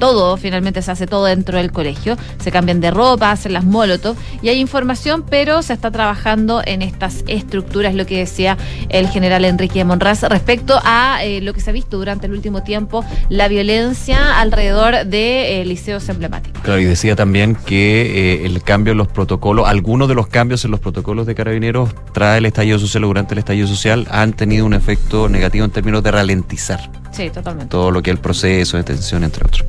todo, 0.00 0.36
finalmente 0.36 0.82
se 0.82 0.90
hace 0.90 1.06
todo 1.06 1.26
dentro 1.26 1.58
del 1.58 1.70
colegio. 1.70 2.16
Se 2.42 2.50
cambian 2.50 2.80
de 2.80 2.90
ropa, 2.90 3.30
hacen 3.30 3.52
las 3.52 3.64
molotov 3.64 4.16
y 4.42 4.48
hay 4.48 4.58
información, 4.58 5.24
pero 5.28 5.62
se 5.62 5.74
está 5.74 5.92
trabajando 5.92 6.62
en 6.64 6.82
estas 6.82 7.22
estructuras, 7.28 7.94
lo 7.94 8.06
que 8.06 8.18
decía 8.18 8.58
el 8.88 9.08
general 9.08 9.44
Enrique 9.44 9.84
Monraz 9.84 10.22
respecto 10.24 10.80
a 10.82 11.22
eh, 11.22 11.40
lo 11.40 11.54
que 11.54 11.60
se 11.60 11.70
ha 11.70 11.72
visto 11.72 11.98
durante 11.98 12.26
el 12.26 12.32
último 12.32 12.64
tiempo, 12.64 13.04
la 13.28 13.46
violencia 13.46 14.40
alrededor 14.40 15.06
de 15.06 15.60
eh, 15.60 15.64
liceos 15.64 16.08
emblemáticos. 16.08 16.60
Claro, 16.62 16.80
y 16.80 16.84
decía 16.84 17.14
también 17.14 17.54
que 17.54 18.40
eh, 18.42 18.46
el 18.46 18.62
cambio 18.62 18.92
en 18.92 18.98
los 18.98 19.08
protocolos, 19.08 19.68
algunos 19.68 20.08
de 20.08 20.14
los 20.14 20.26
cambios 20.26 20.64
en 20.64 20.72
los 20.72 20.80
protocolos 20.80 21.26
de 21.26 21.34
carabineros 21.34 21.90
trae 22.12 22.38
el 22.38 22.46
estallido 22.46 22.78
social 22.78 23.02
durante 23.02 23.34
el 23.34 23.38
estallido 23.38 23.66
social 23.66 24.06
han 24.10 24.32
tenido 24.32 24.64
un 24.64 24.74
efecto 24.74 25.28
negativo 25.28 25.64
en 25.64 25.70
términos 25.70 26.02
de 26.02 26.10
ralentizar 26.10 26.99
Totalmente. 27.28 27.70
todo 27.70 27.90
lo 27.90 28.02
que 28.02 28.10
es 28.10 28.16
el 28.16 28.22
proceso 28.22 28.76
de 28.76 28.84
detención, 28.84 29.24
entre 29.24 29.44
otros. 29.44 29.64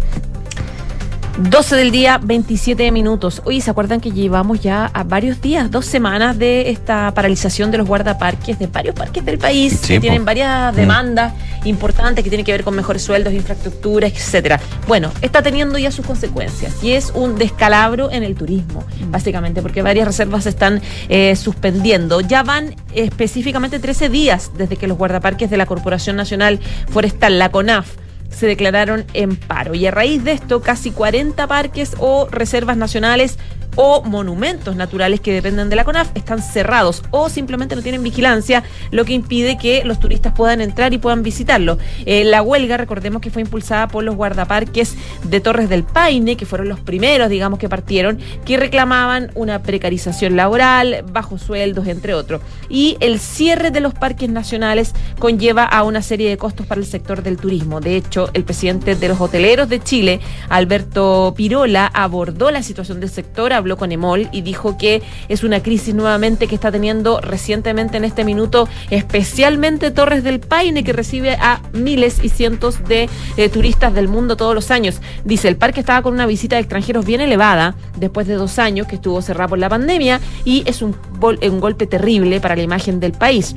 12 1.38 1.76
del 1.78 1.92
día, 1.92 2.20
27 2.22 2.92
minutos. 2.92 3.42
Oye, 3.46 3.62
¿se 3.62 3.72
acuerdan 3.72 4.02
que 4.02 4.12
llevamos 4.12 4.60
ya 4.60 4.86
a 4.94 5.04
varios 5.04 5.42
días, 5.42 5.72
dos 5.72 5.86
semanas 5.86 6.38
de 6.38 6.70
esta 6.70 7.12
paralización 7.14 7.72
de 7.72 7.78
los 7.78 7.88
guardaparques 7.88 8.60
de 8.60 8.68
varios 8.68 8.94
parques 8.96 9.24
del 9.26 9.38
país 9.38 9.80
Sí, 9.82 9.88
que 9.88 9.96
po. 9.96 10.02
tienen 10.02 10.26
varias 10.26 10.74
Mm. 10.74 10.76
demandas 10.76 11.34
importantes 11.64 12.24
que 12.24 12.30
tienen 12.30 12.46
que 12.46 12.52
ver 12.52 12.64
con 12.64 12.76
mejores 12.76 13.02
sueldos, 13.02 13.34
infraestructuras, 13.34 14.12
etcétera? 14.12 14.60
Bueno, 14.88 15.12
está 15.22 15.42
teniendo 15.42 15.78
ya 15.78 15.90
sus 15.92 16.06
consecuencias 16.06 16.84
y 16.84 16.92
es 16.92 17.12
un 17.16 17.38
descalabro 17.38 18.12
en 18.12 18.24
el 18.24 18.36
turismo, 18.36 18.84
básicamente, 19.08 19.62
porque 19.62 19.82
varias 19.82 20.08
reservas 20.08 20.44
se 20.44 20.50
están 20.50 20.82
eh, 21.08 21.36
suspendiendo. 21.38 22.20
Ya 22.22 22.44
van 22.44 22.76
específicamente 22.94 23.80
13 23.80 24.10
días 24.10 24.52
desde 24.58 24.76
que 24.76 24.86
los 24.88 24.98
guardaparques 24.98 25.50
de 25.50 25.58
la 25.58 25.66
Corporación 25.66 26.18
Nacional 26.18 26.60
Forestal, 26.90 27.40
la 27.40 27.50
CONAF, 27.52 27.88
se 28.32 28.48
declararon 28.48 29.06
en 29.14 29.36
paro. 29.36 29.76
Y 29.76 29.86
a 29.86 29.92
raíz 29.92 30.24
de 30.24 30.32
esto, 30.32 30.62
casi 30.62 30.92
40 30.92 31.48
parques 31.48 31.96
o 32.00 32.28
reservas 32.30 32.78
nacionales 32.78 33.38
o 33.84 34.04
monumentos 34.04 34.76
naturales 34.76 35.22
que 35.22 35.34
dependen 35.34 35.68
de 35.70 35.76
la 35.76 35.84
CONAF 35.84 36.12
están 36.14 36.44
cerrados 36.44 37.02
o 37.10 37.30
simplemente 37.30 37.76
no 37.76 37.82
tienen 37.82 38.04
vigilancia, 38.04 38.62
lo 38.92 39.06
que 39.06 39.14
impide 39.14 39.58
que 39.58 39.84
los 39.86 40.00
turistas 40.00 40.34
puedan 40.34 40.62
entrar 40.62 40.94
y 40.94 41.00
puedan 41.00 41.24
visitarlo. 41.24 41.80
Eh, 42.06 42.24
la 42.24 42.44
huelga, 42.44 42.78
recordemos 42.78 43.24
que 43.24 43.32
fue 43.32 43.42
impulsada 43.42 43.88
por 43.88 44.04
los 44.04 44.16
guardaparques 44.16 44.96
de 45.24 45.40
Torres 45.42 45.68
del 45.68 45.84
Paine, 45.84 46.38
que 46.38 46.46
fueron 46.46 46.70
los 46.70 46.80
primeros, 46.80 47.28
digamos, 47.30 47.58
que 47.58 47.70
partieron, 47.70 48.20
que 48.46 48.56
reclamaban 48.56 49.32
una 49.34 49.64
precarización 49.64 50.36
laboral, 50.36 51.04
bajos 51.12 51.42
sueldos, 51.42 51.88
entre 51.88 52.14
otros. 52.14 52.44
Y 52.70 52.98
el 53.00 53.20
cierre 53.20 53.72
de 53.72 53.80
los 53.80 53.96
parques 53.96 54.30
nacionales 54.30 54.94
conlleva 55.18 55.64
a 55.64 55.82
una 55.82 56.04
serie 56.04 56.30
de 56.30 56.38
costos 56.38 56.68
para 56.68 56.80
el 56.80 56.86
sector 56.86 57.24
del 57.24 57.38
turismo. 57.38 57.82
De 57.82 57.96
hecho, 57.96 58.30
el 58.36 58.44
presidente 58.44 58.96
de 58.96 59.08
los 59.08 59.20
hoteleros 59.20 59.70
de 59.70 59.80
Chile, 59.80 60.20
Alberto 60.50 61.34
Pirola, 61.36 61.88
abordó 61.88 62.52
la 62.52 62.62
situación 62.62 63.00
del 63.00 63.10
sector, 63.10 63.54
habló 63.54 63.71
con 63.78 63.92
Emol 63.92 64.30
y 64.32 64.42
dijo 64.42 64.78
que 64.78 65.02
es 65.30 65.44
una 65.44 65.62
crisis 65.62 65.94
nuevamente 65.94 66.48
que 66.48 66.56
está 66.56 66.72
teniendo 66.72 67.20
recientemente 67.22 67.98
en 67.98 68.06
este 68.06 68.24
minuto, 68.24 68.68
especialmente 68.90 69.92
Torres 69.92 70.24
del 70.24 70.40
Paine, 70.40 70.84
que 70.84 70.94
recibe 70.94 71.34
a 71.36 71.62
miles 71.74 72.20
y 72.24 72.30
cientos 72.30 72.84
de 72.88 73.10
eh, 73.38 73.50
turistas 73.50 73.94
del 73.94 74.08
mundo 74.08 74.38
todos 74.38 74.56
los 74.56 74.72
años. 74.72 75.02
Dice, 75.26 75.48
el 75.48 75.58
parque 75.58 75.80
estaba 75.80 76.02
con 76.02 76.14
una 76.14 76.26
visita 76.26 76.56
de 76.56 76.62
extranjeros 76.62 77.06
bien 77.06 77.22
elevada 77.22 77.76
después 77.98 78.28
de 78.28 78.36
dos 78.36 78.60
años 78.60 78.88
que 78.88 78.96
estuvo 78.96 79.22
cerrado 79.22 79.50
por 79.50 79.60
la 79.60 79.70
pandemia 79.70 80.20
y 80.46 80.64
es 80.66 80.82
un, 80.82 80.96
un 81.22 81.60
golpe 81.60 81.88
terrible 81.88 82.40
para 82.40 82.56
la 82.56 82.64
imagen 82.64 83.00
del 83.00 83.12
país. 83.14 83.56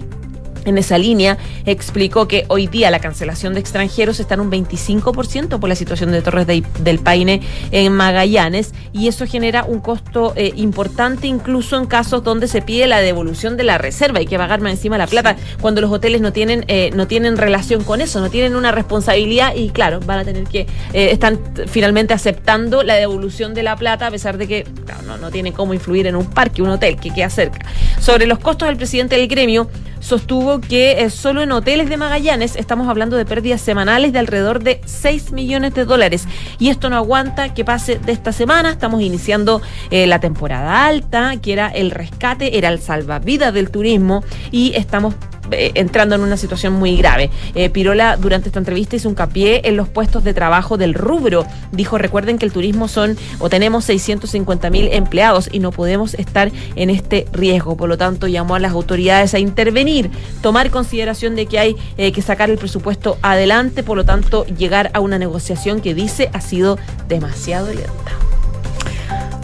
En 0.64 0.78
esa 0.78 0.98
línea 0.98 1.38
explicó 1.66 2.28
que 2.28 2.44
hoy 2.48 2.66
día 2.66 2.90
la 2.90 2.98
cancelación 2.98 3.54
de 3.54 3.60
extranjeros 3.60 4.20
está 4.20 4.34
en 4.34 4.40
un 4.40 4.50
25% 4.50 5.58
por 5.58 5.68
la 5.68 5.74
situación 5.74 6.12
de 6.12 6.22
Torres 6.22 6.46
del 6.46 6.98
Paine 6.98 7.42
en 7.70 7.92
Magallanes 7.92 8.72
y 8.92 9.08
eso 9.08 9.26
genera 9.26 9.64
un 9.64 9.80
costo 9.80 10.32
eh, 10.36 10.52
importante 10.56 11.26
incluso 11.26 11.76
en 11.76 11.86
casos 11.86 12.24
donde 12.24 12.48
se 12.48 12.62
pide 12.62 12.86
la 12.86 13.00
devolución 13.00 13.56
de 13.56 13.64
la 13.64 13.78
reserva. 13.78 14.18
Hay 14.18 14.26
que 14.26 14.38
pagar 14.38 14.60
más 14.60 14.72
encima 14.72 14.98
la 14.98 15.06
plata 15.06 15.36
cuando 15.60 15.80
los 15.80 15.90
hoteles 15.90 16.20
no 16.20 16.32
tienen 16.32 16.64
eh, 16.68 16.90
no 16.94 17.06
tienen 17.06 17.36
relación 17.36 17.84
con 17.84 18.00
eso, 18.00 18.20
no 18.20 18.30
tienen 18.30 18.56
una 18.56 18.72
responsabilidad 18.72 19.54
y 19.54 19.70
claro, 19.70 20.00
van 20.00 20.20
a 20.20 20.24
tener 20.24 20.44
que 20.44 20.60
eh, 20.92 21.10
están 21.10 21.38
finalmente 21.66 22.14
aceptando 22.14 22.82
la 22.82 22.94
devolución 22.94 23.54
de 23.54 23.62
la 23.62 23.76
plata 23.76 24.06
a 24.06 24.10
pesar 24.10 24.38
de 24.38 24.46
que 24.46 24.66
no, 25.06 25.16
no 25.18 25.30
tienen 25.30 25.52
cómo 25.52 25.74
influir 25.74 26.06
en 26.06 26.16
un 26.16 26.26
parque, 26.26 26.62
un 26.62 26.70
hotel 26.70 26.96
que 26.96 27.10
queda 27.10 27.30
cerca. 27.30 27.60
Sobre 28.00 28.26
los 28.26 28.38
costos, 28.38 28.68
el 28.68 28.76
presidente 28.76 29.16
del 29.16 29.28
gremio 29.28 29.68
sostuvo 30.04 30.60
que 30.60 31.02
eh, 31.02 31.10
solo 31.10 31.40
en 31.40 31.50
hoteles 31.50 31.88
de 31.88 31.96
Magallanes 31.96 32.56
estamos 32.56 32.88
hablando 32.88 33.16
de 33.16 33.24
pérdidas 33.24 33.62
semanales 33.62 34.12
de 34.12 34.18
alrededor 34.18 34.62
de 34.62 34.82
6 34.84 35.32
millones 35.32 35.74
de 35.74 35.86
dólares. 35.86 36.28
Y 36.58 36.68
esto 36.68 36.90
no 36.90 36.96
aguanta 36.96 37.54
que 37.54 37.64
pase 37.64 37.98
de 37.98 38.12
esta 38.12 38.32
semana. 38.32 38.70
Estamos 38.70 39.00
iniciando 39.00 39.62
eh, 39.90 40.06
la 40.06 40.20
temporada 40.20 40.86
alta, 40.86 41.36
que 41.40 41.54
era 41.54 41.68
el 41.68 41.90
rescate, 41.90 42.58
era 42.58 42.68
el 42.68 42.80
salvavidas 42.80 43.54
del 43.54 43.70
turismo 43.70 44.22
y 44.50 44.74
estamos 44.74 45.14
eh, 45.50 45.72
entrando 45.74 46.14
en 46.14 46.22
una 46.22 46.36
situación 46.36 46.72
muy 46.74 46.96
grave. 46.96 47.30
Eh, 47.54 47.70
Pirola 47.70 48.16
durante 48.16 48.48
esta 48.48 48.58
entrevista 48.58 48.96
hizo 48.96 49.08
un 49.08 49.14
capié 49.14 49.62
en 49.64 49.76
los 49.76 49.88
puestos 49.88 50.24
de 50.24 50.34
trabajo 50.34 50.76
del 50.76 50.94
rubro. 50.94 51.46
Dijo, 51.72 51.98
recuerden 51.98 52.38
que 52.38 52.46
el 52.46 52.52
turismo 52.52 52.88
son 52.88 53.16
o 53.38 53.48
tenemos 53.48 53.84
650 53.84 54.70
mil 54.70 54.88
empleados 54.92 55.48
y 55.50 55.58
no 55.58 55.70
podemos 55.70 56.14
estar 56.14 56.50
en 56.76 56.90
este 56.90 57.26
riesgo. 57.32 57.76
Por 57.76 57.88
lo 57.88 57.98
tanto, 57.98 58.26
llamó 58.26 58.54
a 58.54 58.60
las 58.60 58.72
autoridades 58.72 59.34
a 59.34 59.38
intervenir, 59.38 60.10
tomar 60.42 60.70
consideración 60.70 61.34
de 61.34 61.46
que 61.46 61.58
hay 61.58 61.76
eh, 61.96 62.12
que 62.12 62.22
sacar 62.22 62.50
el 62.50 62.58
presupuesto 62.58 63.18
adelante, 63.22 63.82
por 63.82 63.96
lo 63.96 64.04
tanto, 64.04 64.46
llegar 64.46 64.90
a 64.94 65.00
una 65.00 65.18
negociación 65.18 65.80
que 65.80 65.94
dice 65.94 66.30
ha 66.32 66.40
sido 66.40 66.78
demasiado 67.08 67.68
lenta. 67.72 68.12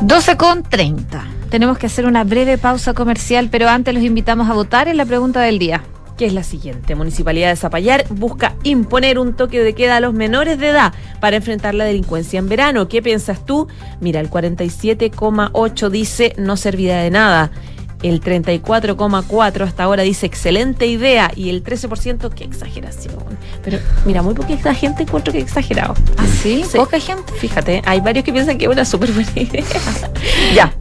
12 0.03 0.39
con 0.39 0.63
30. 0.63 1.27
Tenemos 1.51 1.77
que 1.77 1.85
hacer 1.85 2.07
una 2.07 2.25
breve 2.25 2.57
pausa 2.57 2.95
comercial, 2.95 3.49
pero 3.51 3.69
antes 3.69 3.93
los 3.93 4.03
invitamos 4.03 4.49
a 4.49 4.55
votar 4.55 4.89
en 4.89 4.97
la 4.97 5.05
pregunta 5.05 5.41
del 5.43 5.59
día 5.59 5.83
que 6.21 6.27
es 6.27 6.35
la 6.35 6.43
siguiente. 6.43 6.95
Municipalidad 6.95 7.49
de 7.49 7.57
Zapallar 7.57 8.05
busca 8.11 8.55
imponer 8.63 9.19
un 9.19 9.33
toque 9.33 9.63
de 9.63 9.73
queda 9.73 9.97
a 9.97 10.01
los 10.01 10.13
menores 10.13 10.59
de 10.59 10.69
edad 10.69 10.93
para 11.19 11.37
enfrentar 11.37 11.75
la 11.75 11.87
delincuencia 11.87 12.39
en 12.39 12.47
verano. 12.47 12.89
¿Qué 12.89 13.01
piensas 13.01 13.47
tú? 13.47 13.69
Mira, 14.03 14.21
el 14.21 14.29
47,8 14.29 15.89
dice 15.89 16.35
no 16.37 16.59
servirá 16.59 16.99
de 16.99 17.11
nada. 17.11 17.51
El 18.03 18.21
34,4 18.23 19.63
hasta 19.63 19.85
ahora 19.85 20.03
dice 20.03 20.27
excelente 20.27 20.87
idea 20.87 21.31
y 21.35 21.51
el 21.51 21.63
13% 21.63 22.33
qué 22.35 22.45
exageración. 22.45 23.15
Pero 23.63 23.79
mira, 24.07 24.23
muy 24.23 24.35
poquita 24.35 24.75
gente 24.75 25.03
encuentro 25.03 25.33
que 25.33 25.41
exagerado. 25.41 25.95
¿Ah, 26.17 26.27
sí? 26.43 26.65
Poca 26.75 26.99
gente. 26.99 27.33
Fíjate, 27.35 27.83
hay 27.85 28.01
varios 28.01 28.25
que 28.25 28.33
piensan 28.33 28.59
que 28.59 28.65
es 28.65 28.71
una 28.71 28.85
súper 28.85 29.13
buena 29.13 29.33
idea. 29.35 29.65
ya, 30.55 30.73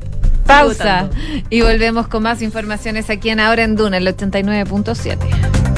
Pausa. 0.46 1.10
Y 1.50 1.62
volvemos 1.62 2.08
con 2.08 2.24
más 2.24 2.42
informaciones 2.42 3.10
aquí 3.10 3.30
en 3.30 3.40
Ahora 3.40 3.64
en 3.64 3.76
Duna, 3.76 3.98
el 3.98 4.08
89.7. 4.08 5.69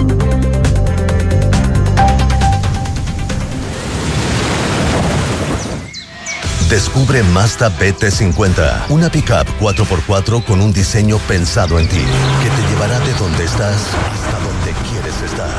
Descubre 6.72 7.22
Mazda 7.22 7.70
BT50, 7.70 8.86
una 8.88 9.12
pickup 9.12 9.46
4x4 9.60 10.42
con 10.46 10.62
un 10.62 10.72
diseño 10.72 11.18
pensado 11.28 11.78
en 11.78 11.86
ti, 11.90 11.98
que 11.98 12.50
te 12.50 12.70
llevará 12.70 12.98
de 13.02 13.14
donde 13.16 13.44
estás 13.44 13.76
hasta 14.10 14.40
donde 14.40 14.72
quieres 14.90 15.22
estar. 15.22 15.50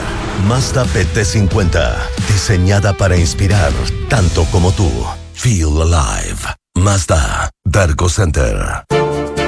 Mazda 0.49 0.87
BT50, 0.87 1.97
diseñada 2.29 2.95
para 2.95 3.19
inspirar 3.19 3.75
tanto 4.09 4.47
como 4.47 4.73
tú. 4.73 4.91
Feel 5.35 5.83
alive. 5.83 6.39
Mazda, 6.77 7.51
Darko 7.63 8.09
Center. 8.09 8.87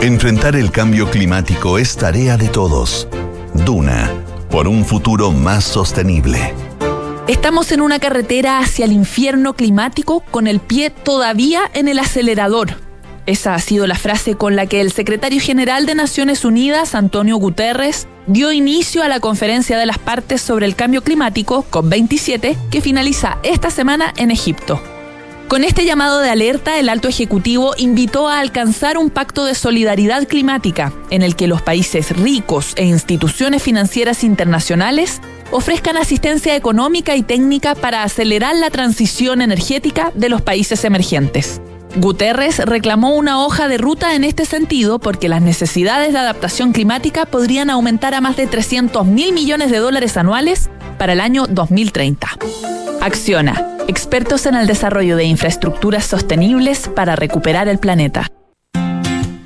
Enfrentar 0.03 0.57
el 0.57 0.71
cambio 0.71 1.11
climático 1.11 1.79
es 1.79 1.97
tarea 1.97 2.37
de 2.37 2.49
todos. 2.49 3.09
Duna, 3.55 4.13
por 4.51 4.69
un 4.69 4.85
futuro 4.85 5.31
más 5.31 5.65
sostenible. 5.65 6.55
Estamos 7.27 7.73
en 7.73 7.81
una 7.81 8.01
carretera 8.01 8.59
hacia 8.59 8.85
el 8.85 8.93
infierno 8.93 9.55
climático 9.55 10.21
con 10.31 10.47
el 10.47 10.61
pie 10.61 10.91
todavía 10.91 11.63
en 11.73 11.89
el 11.89 11.99
acelerador. 11.99 12.77
Esa 13.25 13.55
ha 13.55 13.61
sido 13.61 13.87
la 13.87 13.95
frase 13.95 14.35
con 14.35 14.57
la 14.57 14.67
que 14.67 14.83
el 14.83 14.93
secretario 14.93 15.41
general 15.41 15.87
de 15.87 15.95
Naciones 15.95 16.45
Unidas, 16.45 16.95
Antonio 16.95 17.37
Guterres, 17.37 18.07
dio 18.27 18.53
inicio 18.53 19.03
a 19.03 19.09
la 19.09 19.21
conferencia 19.21 19.79
de 19.79 19.87
las 19.87 19.97
partes 19.97 20.43
sobre 20.43 20.67
el 20.67 20.77
cambio 20.77 21.03
climático, 21.03 21.65
COP27, 21.71 22.59
que 22.71 22.83
finaliza 22.83 23.39
esta 23.43 23.71
semana 23.71 24.13
en 24.19 24.31
Egipto. 24.31 24.79
Con 25.49 25.65
este 25.65 25.87
llamado 25.87 26.21
de 26.21 26.29
alerta, 26.29 26.79
el 26.79 26.91
alto 26.91 27.09
ejecutivo 27.09 27.75
invitó 27.79 28.29
a 28.29 28.41
alcanzar 28.41 28.99
un 28.99 29.09
pacto 29.09 29.47
de 29.47 29.55
solidaridad 29.55 30.29
climática 30.29 30.93
en 31.09 31.23
el 31.23 31.37
que 31.37 31.47
los 31.47 31.63
países 31.63 32.15
ricos 32.15 32.75
e 32.77 32.85
instituciones 32.85 33.63
financieras 33.63 34.25
internacionales 34.25 35.23
ofrezcan 35.55 35.97
asistencia 35.97 36.57
económica 36.57 37.15
y 37.15 37.23
técnica 37.23 37.77
para 37.77 38.03
acelerar 38.03 38.57
la 38.57 38.71
transición 38.71 39.41
energética 39.41 40.11
de 40.17 40.29
los 40.29 40.43
países 40.43 40.85
emergentes. 40.85 41.61
Guterres 41.95 42.59
reclamó 42.59 43.15
una 43.15 43.41
hoja 43.45 43.69
de 43.69 43.79
ruta 43.79 44.17
en 44.17 44.25
este 44.25 44.47
sentido 44.47 44.99
porque 44.99 45.29
las 45.29 45.43
necesidades 45.43 46.13
de 46.13 46.19
adaptación 46.19 46.73
climática 46.73 47.25
podrían 47.25 47.71
aumentar 47.71 48.15
a 48.15 48.21
más 48.21 48.37
de 48.37 48.49
300 48.49 49.07
mil 49.07 49.33
millones 49.33 49.71
de 49.71 49.79
dólares 49.79 50.17
anuales 50.17 50.71
para 50.99 51.13
el 51.13 51.21
año 51.21 51.47
2030. 51.47 52.31
Acciona 53.01 53.77
expertos 53.87 54.47
en 54.47 54.57
el 54.57 54.67
desarrollo 54.67 55.17
de 55.17 55.27
infraestructuras 55.27 56.05
sostenibles 56.05 56.89
para 56.89 57.15
recuperar 57.15 57.69
el 57.69 57.79
planeta. 57.79 58.27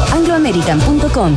angloamerican.com. 0.00 1.36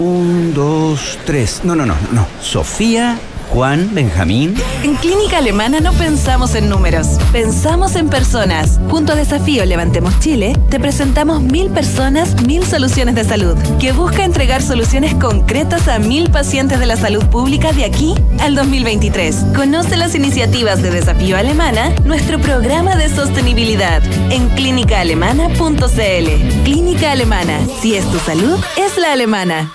Un, 0.00 0.54
dos, 0.54 1.18
tres. 1.26 1.62
No, 1.64 1.74
no, 1.74 1.84
no, 1.84 1.94
no. 2.12 2.26
Sofía 2.40 3.18
Juan, 3.50 3.94
Benjamín. 3.94 4.54
En 4.82 4.94
Clínica 4.96 5.38
Alemana 5.38 5.80
no 5.80 5.92
pensamos 5.92 6.54
en 6.54 6.68
números, 6.68 7.06
pensamos 7.32 7.96
en 7.96 8.08
personas. 8.08 8.78
Junto 8.90 9.12
a 9.12 9.16
Desafío 9.16 9.64
Levantemos 9.64 10.18
Chile, 10.20 10.54
te 10.70 10.78
presentamos 10.78 11.42
mil 11.42 11.70
personas, 11.70 12.42
mil 12.46 12.64
soluciones 12.64 13.14
de 13.14 13.24
salud, 13.24 13.56
que 13.78 13.92
busca 13.92 14.24
entregar 14.24 14.62
soluciones 14.62 15.14
concretas 15.14 15.88
a 15.88 15.98
mil 15.98 16.30
pacientes 16.30 16.78
de 16.78 16.86
la 16.86 16.96
salud 16.96 17.24
pública 17.26 17.72
de 17.72 17.84
aquí 17.84 18.14
al 18.40 18.54
2023. 18.54 19.36
Conoce 19.56 19.96
las 19.96 20.14
iniciativas 20.14 20.82
de 20.82 20.90
Desafío 20.90 21.36
Alemana, 21.36 21.94
nuestro 22.04 22.38
programa 22.38 22.96
de 22.96 23.08
sostenibilidad, 23.08 24.02
en 24.30 24.48
clínicaalemana.cl. 24.50 26.64
Clínica 26.64 27.12
Alemana, 27.12 27.58
si 27.80 27.94
es 27.94 28.04
tu 28.10 28.18
salud, 28.18 28.58
es 28.76 28.96
la 28.98 29.12
alemana. 29.12 29.72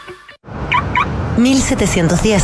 1710, 1.37 2.43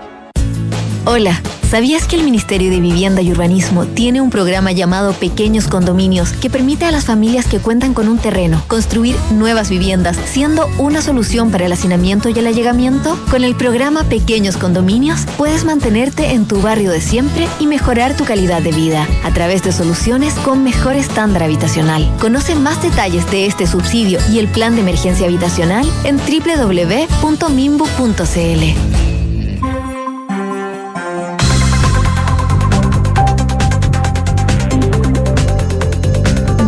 Hola, 1.03 1.41
¿sabías 1.67 2.05
que 2.05 2.15
el 2.15 2.23
Ministerio 2.23 2.69
de 2.69 2.79
Vivienda 2.79 3.23
y 3.23 3.31
Urbanismo 3.31 3.87
tiene 3.87 4.21
un 4.21 4.29
programa 4.29 4.71
llamado 4.71 5.13
Pequeños 5.13 5.67
Condominios 5.67 6.31
que 6.31 6.51
permite 6.51 6.85
a 6.85 6.91
las 6.91 7.05
familias 7.05 7.47
que 7.47 7.57
cuentan 7.57 7.95
con 7.95 8.07
un 8.07 8.19
terreno 8.19 8.61
construir 8.67 9.15
nuevas 9.31 9.71
viviendas, 9.71 10.15
siendo 10.25 10.69
una 10.77 11.01
solución 11.01 11.49
para 11.49 11.65
el 11.65 11.71
hacinamiento 11.71 12.29
y 12.29 12.37
el 12.37 12.45
allegamiento? 12.45 13.17
Con 13.31 13.43
el 13.43 13.55
programa 13.55 14.03
Pequeños 14.03 14.57
Condominios 14.57 15.21
puedes 15.39 15.65
mantenerte 15.65 16.33
en 16.33 16.45
tu 16.45 16.61
barrio 16.61 16.91
de 16.91 17.01
siempre 17.01 17.47
y 17.59 17.65
mejorar 17.65 18.15
tu 18.15 18.23
calidad 18.23 18.61
de 18.61 18.71
vida 18.71 19.07
a 19.23 19.33
través 19.33 19.63
de 19.63 19.71
soluciones 19.71 20.35
con 20.35 20.63
mejor 20.63 20.95
estándar 20.95 21.41
habitacional. 21.41 22.15
Conoce 22.19 22.53
más 22.53 22.79
detalles 22.83 23.29
de 23.31 23.47
este 23.47 23.65
subsidio 23.65 24.19
y 24.31 24.37
el 24.37 24.47
plan 24.47 24.75
de 24.75 24.81
emergencia 24.81 25.25
habitacional 25.25 25.89
en 26.03 26.17
www.mimbu.cl. 26.17 27.21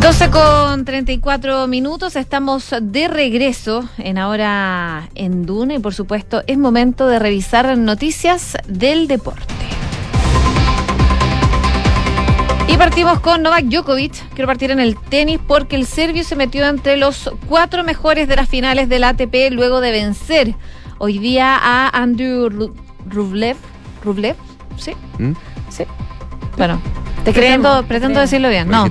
12 0.04 0.30
con 0.32 0.86
34 0.86 1.66
minutos, 1.68 2.16
estamos 2.18 2.76
de 2.82 3.08
regreso 3.08 3.88
en 3.98 4.18
ahora 4.18 5.10
en 5.16 5.46
Duna 5.46 5.76
y 5.76 5.80
por 5.80 5.94
supuesto 5.94 6.44
es 6.46 6.58
momento 6.58 7.08
de 7.08 7.20
revisar 7.20 7.78
noticias 7.78 8.58
del 8.68 9.08
deporte. 9.08 9.42
Y 12.68 12.78
partimos 12.78 13.20
con 13.22 13.44
Novak 13.44 13.66
Djokovic. 13.66 14.14
Quiero 14.34 14.48
partir 14.48 14.72
en 14.72 14.80
el 14.80 14.98
tenis 15.00 15.40
porque 15.48 15.76
el 15.78 15.86
serbio 15.86 16.24
se 16.24 16.36
metió 16.36 16.66
entre 16.68 16.98
los 16.98 17.32
cuatro 17.48 17.84
mejores 17.84 18.28
de 18.28 18.36
las 18.36 18.50
finales 18.50 18.90
del 18.90 19.04
ATP 19.06 19.52
luego 19.52 19.80
de 19.80 19.92
vencer 19.92 20.56
hoy 20.98 21.18
día 21.18 21.58
a 21.62 21.90
Andrew 21.90 22.50
Ru- 22.50 22.74
Rublev. 23.10 23.56
Rublev, 24.04 24.36
¿sí? 24.78 24.94
¿Mm? 25.18 25.32
Sí. 25.70 25.86
Bueno, 26.58 26.82
te 27.24 27.32
pretendo, 27.32 27.84
pretendo 27.88 28.20
decirlo 28.20 28.50
bien. 28.50 28.68
No. 28.68 28.86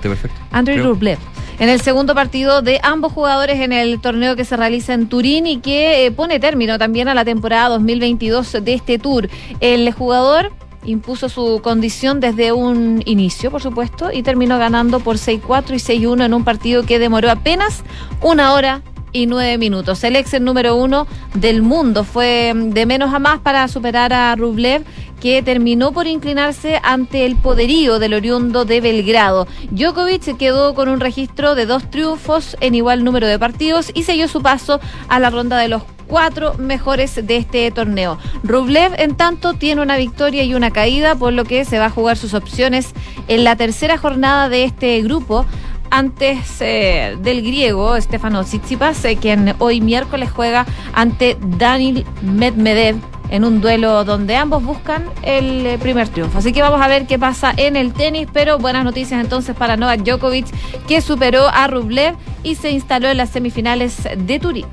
Andrew. 0.51 0.85
Rublev. 0.85 1.19
En 1.59 1.69
el 1.69 1.81
segundo 1.81 2.15
partido 2.15 2.63
de 2.63 2.81
ambos 2.83 3.13
jugadores 3.13 3.61
en 3.61 3.73
el 3.73 4.01
torneo 4.01 4.35
que 4.35 4.45
se 4.45 4.57
realiza 4.57 4.95
en 4.95 5.09
Turín 5.09 5.47
y 5.47 5.59
que 5.59 6.07
eh, 6.07 6.11
pone 6.11 6.41
término 6.41 6.79
también 6.79 7.09
a 7.09 7.15
la 7.15 7.25
temporada 7.25 7.69
2022 7.69 8.57
de 8.63 8.75
este 8.75 8.99
tour. 8.99 9.29
El 9.61 9.93
jugador 9.93 10.51
impuso 10.85 11.29
su 11.29 11.61
condición 11.63 12.21
desde 12.21 12.53
un 12.53 13.03
inicio, 13.07 13.51
por 13.51 13.63
supuesto, 13.63 14.11
y 14.13 14.23
terminó 14.23 14.59
ganando 14.59 15.01
por 15.01 15.17
6-4 15.17 15.71
y 15.71 16.01
6-1 16.05 16.25
en 16.25 16.35
un 16.35 16.45
partido 16.45 16.85
que 16.85 16.99
demoró 16.99 17.31
apenas 17.31 17.85
una 18.21 18.55
hora 18.55 18.83
y 19.13 19.27
nueve 19.27 19.59
minutos. 19.59 20.03
El 20.05 20.17
ex 20.17 20.41
número 20.41 20.77
uno 20.77 21.07
del 21.35 21.63
mundo 21.63 22.05
fue 22.05 22.53
de 22.55 22.87
menos 22.87 23.13
a 23.15 23.19
más 23.19 23.41
para 23.41 23.69
superar 23.69 24.13
a 24.13 24.35
Rublev, 24.37 24.85
que 25.21 25.43
terminó 25.43 25.93
por 25.93 26.09
inclinarse 26.09 26.81
ante 26.83 27.27
el 27.27 27.37
poderío 27.37 27.99
del 27.99 28.15
oriundo 28.15 28.65
de 28.65 28.81
Belgrado. 28.81 29.47
Djokovic 29.71 30.37
quedó 30.37 30.75
con 30.75 30.89
un 30.89 30.99
registro 30.99 31.55
de 31.55 31.67
dos 31.67 31.89
triunfos 31.91 32.57
en 32.61 32.75
igual 32.75 33.05
número 33.05 33.29
de 33.29 33.39
partidos 33.39 33.93
y 33.95 34.03
selló 34.03 34.27
su 34.27 34.43
paso 34.43 34.81
a 35.09 35.21
la 35.21 35.31
ronda 35.31 35.59
de 35.59 35.69
los 35.69 35.83
cuatro 36.09 36.55
mejores 36.59 37.27
de 37.27 37.37
este 37.37 37.71
torneo. 37.71 38.19
Rublev, 38.43 38.95
en 38.99 39.15
tanto, 39.17 39.55
tiene 39.55 39.81
una 39.81 39.97
victoria 39.97 40.43
y 40.43 40.55
una 40.55 40.71
caída, 40.71 41.15
por 41.15 41.33
lo 41.33 41.45
que 41.45 41.65
se 41.65 41.79
va 41.79 41.87
a 41.87 41.91
jugar 41.91 42.17
sus 42.17 42.35
opciones 42.35 42.93
en 43.29 43.45
la 43.45 43.57
tercera 43.57 43.97
jornada 43.97 44.49
de 44.49 44.65
este 44.65 45.01
grupo 45.03 45.47
antes 45.93 46.57
eh, 46.61 47.17
del 47.21 47.43
griego 47.43 48.01
Stefano 48.01 48.43
Tsitsipas, 48.43 49.05
eh, 49.05 49.17
quien 49.17 49.55
hoy 49.59 49.83
miércoles 49.83 50.31
juega 50.35 50.65
ante 50.95 51.37
Daniel 51.59 52.07
Medvedev 52.23 52.97
en 53.29 53.45
un 53.45 53.61
duelo 53.61 54.03
donde 54.05 54.35
ambos 54.37 54.65
buscan 54.65 55.05
el 55.23 55.67
eh, 55.67 55.79
primer 55.79 56.09
triunfo. 56.09 56.39
Así 56.39 56.53
que 56.53 56.63
vamos 56.63 56.81
a 56.81 56.89
ver 56.89 57.07
qué 57.07 57.19
pasa 57.19 57.53
en 57.57 57.77
el 57.77 57.93
tenis, 57.93 58.27
pero 58.33 58.59
buenas 58.59 58.85
noticias 58.85 59.21
entonces 59.21 59.55
para 59.55 59.77
Novak 59.77 60.03
Djokovic, 60.03 60.47
que 60.87 61.03
superó 61.03 61.47
a 61.49 61.67
Rublev 61.67 62.15
y 62.43 62.55
se 62.55 62.71
instaló 62.71 63.09
en 63.09 63.19
las 63.19 63.29
semifinales 63.29 64.09
de 64.17 64.39
Turín. 64.41 64.67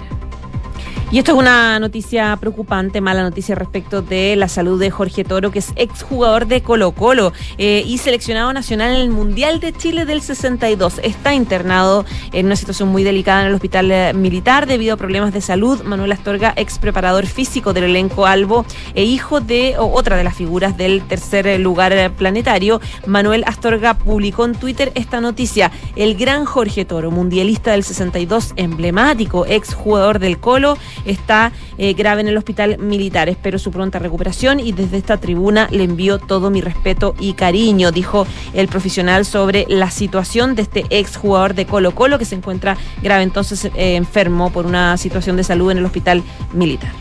Y 1.11 1.17
esto 1.17 1.31
es 1.31 1.39
una 1.39 1.79
noticia 1.79 2.37
preocupante, 2.39 3.01
mala 3.01 3.23
noticia 3.23 3.55
respecto 3.55 4.03
de 4.03 4.35
la 4.35 4.47
salud 4.47 4.79
de 4.79 4.91
Jorge 4.91 5.23
Toro, 5.23 5.49
que 5.49 5.57
es 5.57 5.73
exjugador 5.75 6.45
de 6.45 6.61
Colo 6.61 6.91
Colo 6.91 7.33
eh, 7.57 7.83
y 7.83 7.97
seleccionado 7.97 8.53
nacional 8.53 8.93
en 8.93 9.01
el 9.01 9.09
Mundial 9.09 9.59
de 9.59 9.73
Chile 9.73 10.05
del 10.05 10.21
62. 10.21 10.99
Está 11.01 11.33
internado 11.33 12.05
en 12.31 12.45
una 12.45 12.55
situación 12.55 12.89
muy 12.89 13.01
delicada 13.01 13.41
en 13.41 13.47
el 13.47 13.55
hospital 13.55 13.91
eh, 13.91 14.13
militar 14.13 14.67
debido 14.67 14.93
a 14.93 14.97
problemas 14.97 15.33
de 15.33 15.41
salud. 15.41 15.81
Manuel 15.81 16.11
Astorga, 16.11 16.53
ex 16.55 16.77
preparador 16.77 17.25
físico 17.25 17.73
del 17.73 17.85
elenco 17.85 18.27
Albo 18.27 18.63
e 18.93 19.03
hijo 19.03 19.41
de 19.41 19.77
otra 19.79 20.15
de 20.15 20.23
las 20.23 20.35
figuras 20.35 20.77
del 20.77 21.01
tercer 21.07 21.59
lugar 21.59 21.91
eh, 21.91 22.11
planetario, 22.11 22.81
Manuel 23.07 23.45
Astorga 23.47 23.95
publicó 23.95 24.45
en 24.45 24.53
Twitter 24.53 24.91
esta 24.93 25.21
noticia. 25.21 25.71
El 25.95 26.15
gran 26.15 26.45
Jorge 26.45 26.85
Toro, 26.85 27.09
mundialista 27.09 27.71
del 27.71 27.83
62, 27.83 28.53
emblemático, 28.57 29.47
ex 29.47 29.73
jugador 29.73 30.19
del 30.19 30.37
Colo, 30.37 30.77
está 31.05 31.51
eh, 31.77 31.93
grave 31.93 32.21
en 32.21 32.27
el 32.27 32.37
hospital 32.37 32.77
militar. 32.79 33.29
Espero 33.29 33.59
su 33.59 33.71
pronta 33.71 33.99
recuperación 33.99 34.59
y 34.59 34.71
desde 34.71 34.97
esta 34.97 35.17
tribuna 35.17 35.67
le 35.71 35.83
envío 35.83 36.19
todo 36.19 36.49
mi 36.49 36.61
respeto 36.61 37.15
y 37.19 37.33
cariño, 37.33 37.91
dijo 37.91 38.27
el 38.53 38.67
profesional 38.67 39.25
sobre 39.25 39.65
la 39.69 39.91
situación 39.91 40.55
de 40.55 40.63
este 40.63 40.85
ex 40.89 41.17
jugador 41.17 41.53
de 41.53 41.65
Colo 41.65 41.95
Colo 41.95 42.17
que 42.19 42.25
se 42.25 42.35
encuentra 42.35 42.77
grave 43.01 43.23
entonces 43.23 43.65
eh, 43.65 43.95
enfermo 43.95 44.51
por 44.51 44.65
una 44.65 44.97
situación 44.97 45.35
de 45.37 45.43
salud 45.43 45.71
en 45.71 45.79
el 45.79 45.85
hospital 45.85 46.23
militar. 46.53 46.91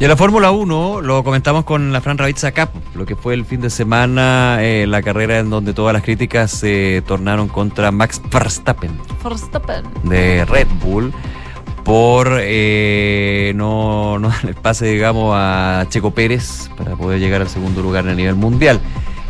Y 0.00 0.04
en 0.04 0.10
la 0.10 0.16
Fórmula 0.16 0.52
1 0.52 1.00
lo 1.00 1.24
comentamos 1.24 1.64
con 1.64 1.92
la 1.92 2.00
Fran 2.00 2.18
Ravizza 2.18 2.52
Cap, 2.52 2.70
lo 2.94 3.04
que 3.04 3.16
fue 3.16 3.34
el 3.34 3.44
fin 3.44 3.60
de 3.60 3.68
semana, 3.68 4.58
eh, 4.60 4.86
la 4.86 5.02
carrera 5.02 5.40
en 5.40 5.50
donde 5.50 5.74
todas 5.74 5.92
las 5.92 6.04
críticas 6.04 6.52
se 6.52 7.02
tornaron 7.04 7.48
contra 7.48 7.90
Max 7.90 8.22
Verstappen 8.30 8.96
Verstappen. 9.24 9.82
de 10.04 10.44
Red 10.44 10.68
Bull 10.80 11.12
por 11.88 12.36
eh, 12.42 13.52
no, 13.54 14.18
darle 14.20 14.50
el 14.50 14.56
pase, 14.56 14.84
digamos, 14.84 15.32
a 15.34 15.86
Checo 15.88 16.10
Pérez 16.10 16.68
para 16.76 16.96
poder 16.96 17.18
llegar 17.18 17.40
al 17.40 17.48
segundo 17.48 17.80
lugar 17.80 18.06
a 18.06 18.14
nivel 18.14 18.34
mundial. 18.34 18.78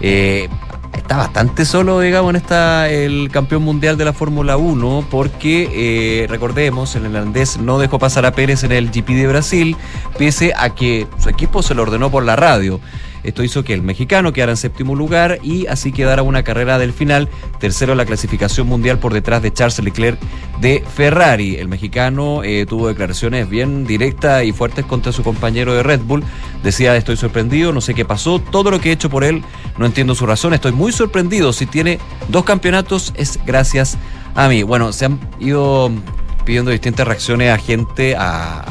Eh, 0.00 0.48
está 0.92 1.16
bastante 1.16 1.64
solo, 1.64 2.00
digamos, 2.00 2.30
en 2.30 2.36
esta 2.36 2.90
el 2.90 3.30
campeón 3.30 3.62
mundial 3.62 3.96
de 3.96 4.04
la 4.06 4.12
Fórmula 4.12 4.56
1, 4.56 5.06
porque 5.08 5.70
eh, 5.72 6.26
recordemos, 6.26 6.96
el 6.96 7.04
irlandés 7.04 7.60
no 7.60 7.78
dejó 7.78 8.00
pasar 8.00 8.26
a 8.26 8.32
Pérez 8.32 8.64
en 8.64 8.72
el 8.72 8.90
GP 8.90 9.10
de 9.10 9.28
Brasil, 9.28 9.76
pese 10.18 10.52
a 10.56 10.70
que 10.70 11.06
su 11.22 11.28
equipo 11.28 11.62
se 11.62 11.76
lo 11.76 11.82
ordenó 11.82 12.10
por 12.10 12.24
la 12.24 12.34
radio. 12.34 12.80
Esto 13.24 13.42
hizo 13.42 13.64
que 13.64 13.74
el 13.74 13.82
mexicano 13.82 14.32
quedara 14.32 14.52
en 14.52 14.56
séptimo 14.56 14.94
lugar 14.94 15.38
y 15.42 15.66
así 15.66 15.92
quedara 15.92 16.22
una 16.22 16.42
carrera 16.42 16.78
del 16.78 16.92
final, 16.92 17.28
tercero 17.58 17.92
en 17.92 17.98
la 17.98 18.06
clasificación 18.06 18.66
mundial 18.66 18.98
por 18.98 19.12
detrás 19.12 19.42
de 19.42 19.52
Charles 19.52 19.78
Leclerc 19.80 20.18
de 20.60 20.84
Ferrari. 20.94 21.56
El 21.56 21.68
mexicano 21.68 22.42
eh, 22.44 22.66
tuvo 22.66 22.88
declaraciones 22.88 23.48
bien 23.48 23.86
directas 23.86 24.44
y 24.44 24.52
fuertes 24.52 24.84
contra 24.84 25.12
su 25.12 25.22
compañero 25.22 25.74
de 25.74 25.82
Red 25.82 26.00
Bull. 26.00 26.24
Decía, 26.62 26.96
estoy 26.96 27.16
sorprendido, 27.16 27.72
no 27.72 27.80
sé 27.80 27.94
qué 27.94 28.04
pasó, 28.04 28.38
todo 28.38 28.70
lo 28.70 28.80
que 28.80 28.90
he 28.90 28.92
hecho 28.92 29.10
por 29.10 29.24
él, 29.24 29.42
no 29.78 29.86
entiendo 29.86 30.14
su 30.14 30.26
razón, 30.26 30.54
estoy 30.54 30.72
muy 30.72 30.92
sorprendido. 30.92 31.52
Si 31.52 31.66
tiene 31.66 31.98
dos 32.28 32.44
campeonatos 32.44 33.12
es 33.16 33.38
gracias 33.46 33.98
a 34.34 34.48
mí. 34.48 34.62
Bueno, 34.62 34.92
se 34.92 35.06
han 35.06 35.18
ido 35.40 35.90
pidiendo 36.48 36.70
distintas 36.70 37.06
reacciones 37.06 37.50
a 37.50 37.58
gente, 37.58 38.16
a, 38.18 38.64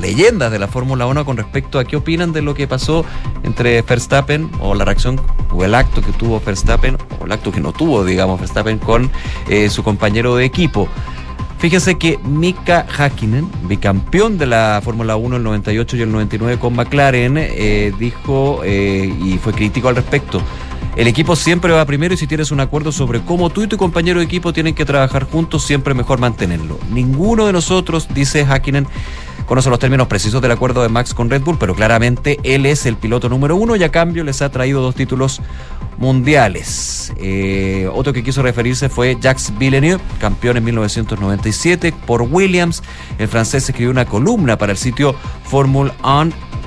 leyendas 0.00 0.50
de 0.50 0.58
la 0.58 0.68
Fórmula 0.68 1.04
1 1.04 1.26
con 1.26 1.36
respecto 1.36 1.78
a 1.78 1.84
qué 1.84 1.96
opinan 1.96 2.32
de 2.32 2.40
lo 2.40 2.54
que 2.54 2.66
pasó 2.66 3.04
entre 3.42 3.82
Verstappen 3.82 4.50
o 4.60 4.74
la 4.74 4.86
reacción 4.86 5.20
o 5.52 5.62
el 5.62 5.74
acto 5.74 6.00
que 6.00 6.12
tuvo 6.12 6.40
Verstappen, 6.40 6.96
o 7.20 7.26
el 7.26 7.32
acto 7.32 7.52
que 7.52 7.60
no 7.60 7.74
tuvo, 7.74 8.06
digamos, 8.06 8.40
Verstappen 8.40 8.78
con 8.78 9.10
eh, 9.50 9.68
su 9.68 9.82
compañero 9.82 10.34
de 10.36 10.46
equipo. 10.46 10.88
Fíjense 11.58 11.98
que 11.98 12.16
Mika 12.24 12.86
Hakkinen, 12.88 13.50
bicampeón 13.64 14.38
de 14.38 14.46
la 14.46 14.80
Fórmula 14.82 15.16
1 15.16 15.36
el 15.36 15.42
98 15.42 15.98
y 15.98 16.02
el 16.02 16.12
99 16.12 16.58
con 16.58 16.74
McLaren, 16.74 17.34
eh, 17.36 17.92
dijo 17.98 18.62
eh, 18.64 19.14
y 19.22 19.36
fue 19.36 19.52
crítico 19.52 19.88
al 19.88 19.96
respecto. 19.96 20.40
El 20.96 21.06
equipo 21.06 21.36
siempre 21.36 21.72
va 21.72 21.84
primero 21.84 22.14
y 22.14 22.16
si 22.16 22.26
tienes 22.26 22.50
un 22.50 22.60
acuerdo 22.60 22.90
sobre 22.90 23.20
cómo 23.20 23.48
tú 23.48 23.62
y 23.62 23.68
tu 23.68 23.76
compañero 23.76 24.18
de 24.18 24.26
equipo 24.26 24.52
tienen 24.52 24.74
que 24.74 24.84
trabajar 24.84 25.24
juntos, 25.24 25.64
siempre 25.64 25.94
mejor 25.94 26.18
mantenerlo. 26.18 26.78
Ninguno 26.90 27.46
de 27.46 27.52
nosotros, 27.52 28.08
dice 28.12 28.44
Hakkinen, 28.44 28.86
conoce 29.46 29.70
los 29.70 29.78
términos 29.78 30.08
precisos 30.08 30.42
del 30.42 30.50
acuerdo 30.50 30.82
de 30.82 30.88
Max 30.88 31.14
con 31.14 31.30
Red 31.30 31.42
Bull, 31.42 31.58
pero 31.58 31.74
claramente 31.74 32.38
él 32.42 32.66
es 32.66 32.86
el 32.86 32.96
piloto 32.96 33.28
número 33.28 33.56
uno 33.56 33.76
y 33.76 33.84
a 33.84 33.90
cambio 33.90 34.24
les 34.24 34.42
ha 34.42 34.50
traído 34.50 34.82
dos 34.82 34.96
títulos 34.96 35.40
mundiales. 35.98 37.12
Eh, 37.18 37.88
otro 37.92 38.12
que 38.12 38.24
quiso 38.24 38.42
referirse 38.42 38.88
fue 38.88 39.16
Jacques 39.20 39.52
Villeneuve, 39.58 40.02
campeón 40.18 40.56
en 40.56 40.64
1997 40.64 41.94
por 42.06 42.22
Williams. 42.22 42.82
El 43.18 43.28
francés 43.28 43.68
escribió 43.68 43.90
una 43.90 44.06
columna 44.06 44.58
para 44.58 44.72
el 44.72 44.78
sitio 44.78 45.14
Formula 45.44 45.94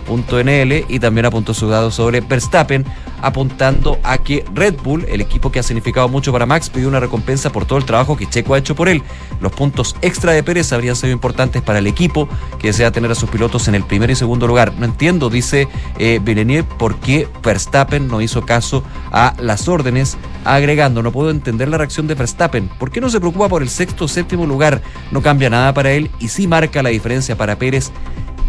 1.nl 0.08 0.86
y 0.94 1.00
también 1.00 1.26
apuntó 1.26 1.54
su 1.54 1.68
dado 1.68 1.92
sobre 1.92 2.22
Verstappen, 2.22 2.86
apuntando 3.22 4.00
a 4.04 4.18
que 4.18 4.44
Red 4.54 4.76
Bull, 4.84 5.06
el 5.08 5.22
equipo 5.22 5.52
que 5.52 5.60
ha 5.60 5.64
significado 5.64 6.10
mucho 6.10 6.32
para 6.32 6.46
Max, 6.46 6.70
pidió 6.70 6.88
una 6.88 7.00
recompensa 7.00 7.52
por 7.52 7.66
todo 7.66 7.80
el 7.80 7.86
trabajo 7.86 8.18
que 8.18 8.28
Checo 8.28 8.54
ha 8.54 8.58
hecho 8.58 8.76
por 8.76 8.90
él. 8.90 9.02
Los 9.40 9.52
puntos 9.52 9.96
extra 10.02 10.34
de 10.34 10.44
Pérez 10.44 10.72
habrían 10.74 10.96
sido 10.96 11.14
importantes 11.14 11.62
para 11.62 11.80
el 11.80 11.88
equipo 11.88 12.28
que 12.60 12.68
desea 12.68 12.92
tener 12.92 13.12
a 13.12 13.16
sus 13.16 13.30
pilotos 13.30 13.68
en 13.68 13.76
el 13.76 13.84
primer 13.84 14.10
y 14.10 14.16
segundo 14.16 14.48
lugar. 14.48 14.74
No 14.78 14.86
entiendo, 14.86 15.30
dice 15.30 15.68
eh, 15.98 16.20
Villeneuve, 16.22 16.68
por 16.78 16.96
qué 17.00 17.28
Verstappen 17.44 18.08
no 18.08 18.22
hizo 18.22 18.46
caso 18.46 18.84
a 19.12 19.34
las 19.40 19.68
órdenes, 19.68 20.18
agregando, 20.46 21.02
no 21.02 21.12
puedo 21.12 21.30
entender 21.30 21.70
la 21.70 21.78
reacción 21.78 22.08
de 22.08 22.16
Verstappen. 22.16 22.68
¿Por 22.80 22.92
qué 22.92 23.02
no 23.02 23.10
se 23.10 23.20
preocupa 23.20 23.50
por 23.50 23.62
el 23.62 23.70
sexto 23.70 24.06
o 24.06 24.08
séptimo 24.08 24.46
lugar? 24.46 24.82
No 25.12 25.22
cambia 25.22 25.50
nada 25.50 25.74
para 25.74 25.92
él 25.92 26.10
y 26.20 26.28
sí 26.28 26.48
marca 26.48 26.84
la 26.84 26.90
diferencia 26.90 27.38
para 27.38 27.58
Pérez 27.58 27.92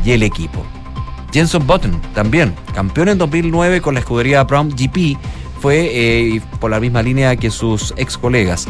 y 0.05 0.13
el 0.13 0.23
equipo. 0.23 0.65
Jenson 1.35 1.67
Button, 1.67 2.01
también, 2.15 2.55
campeón 2.77 3.09
en 3.09 3.19
2009 3.19 3.81
con 3.81 3.95
la 3.95 4.01
escudería 4.01 4.45
Brown 4.45 4.71
GP, 4.71 5.19
fue 5.61 5.91
eh, 5.93 6.41
por 6.61 6.71
la 6.71 6.79
misma 6.79 7.03
línea 7.03 7.35
que 7.35 7.51
sus 7.51 7.93
ex 7.97 8.17
colegas. 8.17 8.69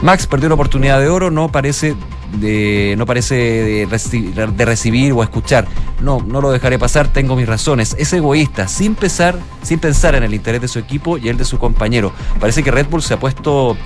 Max 0.00 0.28
perdió 0.28 0.46
una 0.46 0.54
oportunidad 0.54 1.00
de 1.00 1.08
oro, 1.08 1.32
no 1.32 1.50
parece 1.50 1.96
de, 2.34 2.94
no 2.96 3.06
parece 3.06 3.34
de 3.34 4.64
recibir 4.64 5.12
o 5.12 5.24
escuchar. 5.24 5.66
No, 6.00 6.22
no 6.24 6.40
lo 6.40 6.52
dejaré 6.52 6.78
pasar, 6.78 7.08
tengo 7.12 7.34
mis 7.34 7.48
razones. 7.48 7.96
Es 7.98 8.12
egoísta, 8.12 8.68
sin 8.68 8.94
pensar, 8.94 9.36
sin 9.64 9.80
pensar 9.80 10.14
en 10.14 10.22
el 10.22 10.34
interés 10.34 10.60
de 10.60 10.68
su 10.68 10.78
equipo 10.78 11.18
y 11.18 11.28
el 11.28 11.36
de 11.36 11.44
su 11.44 11.58
compañero. 11.58 12.12
Parece 12.38 12.62
que 12.62 12.70
Red 12.70 12.86
Bull 12.88 13.02
se 13.02 13.14
ha 13.14 13.18
puesto 13.18 13.76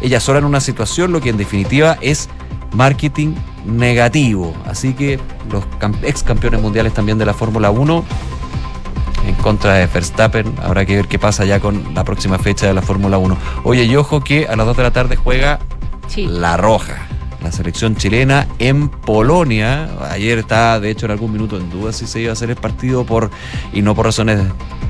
ella 0.00 0.20
sola 0.20 0.38
en 0.38 0.44
una 0.44 0.60
situación, 0.60 1.10
lo 1.10 1.20
que 1.20 1.30
en 1.30 1.36
definitiva 1.36 1.98
es 2.00 2.28
marketing 2.72 3.34
negativo. 3.64 4.54
Así 4.66 4.94
que 4.94 5.18
los 5.50 5.64
ex 6.02 6.22
campeones 6.22 6.60
mundiales 6.60 6.94
también 6.94 7.18
de 7.18 7.26
la 7.26 7.34
Fórmula 7.34 7.70
1 7.70 8.04
en 9.26 9.34
contra 9.36 9.74
de 9.74 9.86
Verstappen. 9.86 10.54
Habrá 10.62 10.86
que 10.86 10.96
ver 10.96 11.08
qué 11.08 11.18
pasa 11.18 11.44
ya 11.44 11.60
con 11.60 11.94
la 11.94 12.04
próxima 12.04 12.38
fecha 12.38 12.66
de 12.66 12.74
la 12.74 12.82
Fórmula 12.82 13.18
1. 13.18 13.36
Oye, 13.64 13.84
y 13.84 13.96
ojo 13.96 14.20
que 14.20 14.46
a 14.46 14.56
las 14.56 14.66
2 14.66 14.76
de 14.76 14.82
la 14.82 14.90
tarde 14.92 15.16
juega 15.16 15.58
La 16.16 16.56
Roja. 16.56 17.07
La 17.42 17.52
selección 17.52 17.94
chilena 17.96 18.48
en 18.58 18.88
Polonia. 18.88 19.88
Ayer 20.10 20.38
estaba, 20.38 20.80
de 20.80 20.90
hecho, 20.90 21.06
en 21.06 21.12
algún 21.12 21.32
minuto 21.32 21.56
en 21.56 21.70
duda 21.70 21.92
si 21.92 22.06
se 22.06 22.20
iba 22.20 22.30
a 22.30 22.32
hacer 22.32 22.50
el 22.50 22.56
partido 22.56 23.04
por 23.04 23.30
y 23.72 23.80
no 23.82 23.94
por 23.94 24.06
razones 24.06 24.40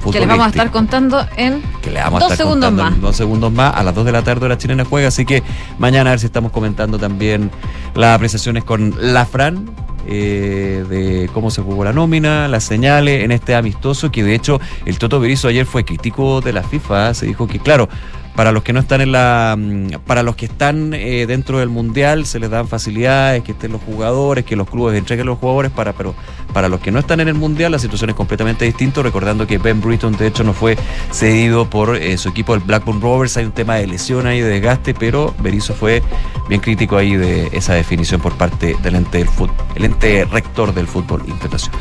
futbolísticas. 0.01 0.13
Que 0.13 0.19
les 0.21 0.29
vamos 0.29 0.47
a 0.47 0.49
estar 0.49 0.71
contando 0.71 1.27
en 1.37 1.63
que 1.83 1.91
le 1.91 2.01
vamos 2.01 2.21
dos 2.21 2.31
a 2.31 2.33
estar 2.35 2.47
segundos 2.47 2.71
contando 2.71 2.83
más. 2.85 2.95
en 2.95 3.01
dos 3.03 3.17
segundos 3.17 3.53
más. 3.53 3.75
A 3.75 3.83
las 3.83 3.95
2 3.95 4.05
de 4.07 4.13
la 4.13 4.23
tarde 4.23 4.49
la 4.49 4.57
chilena 4.57 4.85
juega, 4.85 5.09
así 5.09 5.27
que 5.27 5.43
mañana 5.79 6.11
a 6.11 6.13
ver 6.15 6.21
si 6.21 6.27
estamos 6.27 6.51
comentando 6.53 6.99
también 6.99 7.51
las 7.95 8.15
apreciaciones 8.17 8.65
con 8.65 8.95
la 8.99 9.27
Fran. 9.27 9.69
eh, 10.11 10.87
de 10.89 11.29
cómo 11.35 11.51
se 11.51 11.61
jugó 11.61 11.85
la 11.85 11.93
nómina, 11.93 12.49
las 12.49 12.65
señales 12.65 13.25
en 13.25 13.31
este 13.31 13.55
amistoso, 13.55 14.11
que 14.11 14.25
de 14.25 14.35
hecho 14.35 14.59
el 14.87 14.99
Toto 14.99 15.21
Berizzo 15.21 15.49
ayer 15.49 15.67
fue 15.67 15.85
crítico 15.85 16.41
de 16.41 16.55
la 16.55 16.63
FIFA, 16.63 17.13
se 17.13 17.27
dijo 17.27 17.47
que 17.47 17.59
claro, 17.59 17.91
para 18.39 18.53
los 18.53 18.63
que 18.63 18.73
no 18.73 18.79
están 18.79 19.01
en 19.01 19.11
la 19.11 19.57
mm, 19.59 20.05
para 20.07 20.23
los 20.23 20.37
que 20.37 20.47
están 20.47 20.95
eh, 20.95 21.27
dentro 21.27 21.59
del 21.59 21.71
mundial 21.71 22.25
se 22.25 22.39
les 22.39 22.49
dan 22.49 22.69
facilidades 22.69 23.43
que 23.43 23.51
estén 23.51 23.73
los 23.73 23.83
jugadores 23.83 24.45
que 24.45 24.55
los 24.55 24.71
clubes 24.71 24.97
entreguen 24.97 25.27
los 25.27 25.39
jugadores 25.39 25.73
para 25.73 25.93
pero 25.93 26.15
para 26.53 26.69
los 26.69 26.79
que 26.79 26.93
no 26.93 27.01
están 27.01 27.19
en 27.19 27.27
el 27.27 27.35
mundial 27.35 27.73
la 27.73 27.81
situación 27.81 28.11
es 28.11 28.17
completamente 28.17 28.65
distinta 28.65 29.03
recordando 29.03 29.45
que 29.45 29.59
Ben 29.59 29.81
Britton 29.81 30.17
de 30.17 30.29
hecho 30.29 30.45
no 30.45 30.53
fue 30.53 30.79
cedido 31.11 31.69
por 31.69 31.97
eh, 31.97 32.17
su 32.17 32.29
equipo 32.29 32.55
el 32.55 32.61
Blackburn 32.61 33.01
Rovers. 33.01 33.37
Hay 33.39 33.45
un 33.45 33.51
tema 33.51 33.75
de 33.75 33.89
lesión 33.89 34.25
ahí 34.29 34.41
de 34.41 34.49
desgaste 34.49 34.95
pero 34.95 35.35
Berizzo 35.41 35.75
fue 35.75 36.01
bien 36.49 36.61
crítico 36.61 36.97
ahí 36.97 37.17
de 37.17 37.49
esa 37.51 37.75
definición 37.75 38.21
por 38.21 38.35
parte 38.35 38.77
del 38.85 38.95
ente 38.95 39.19
del 39.19 39.29
fútbol 39.29 39.57
el 39.75 39.85
ente 39.85 40.25
rector 40.27 40.73
del 40.73 40.87
fútbol 40.87 41.25
internacional 41.27 41.81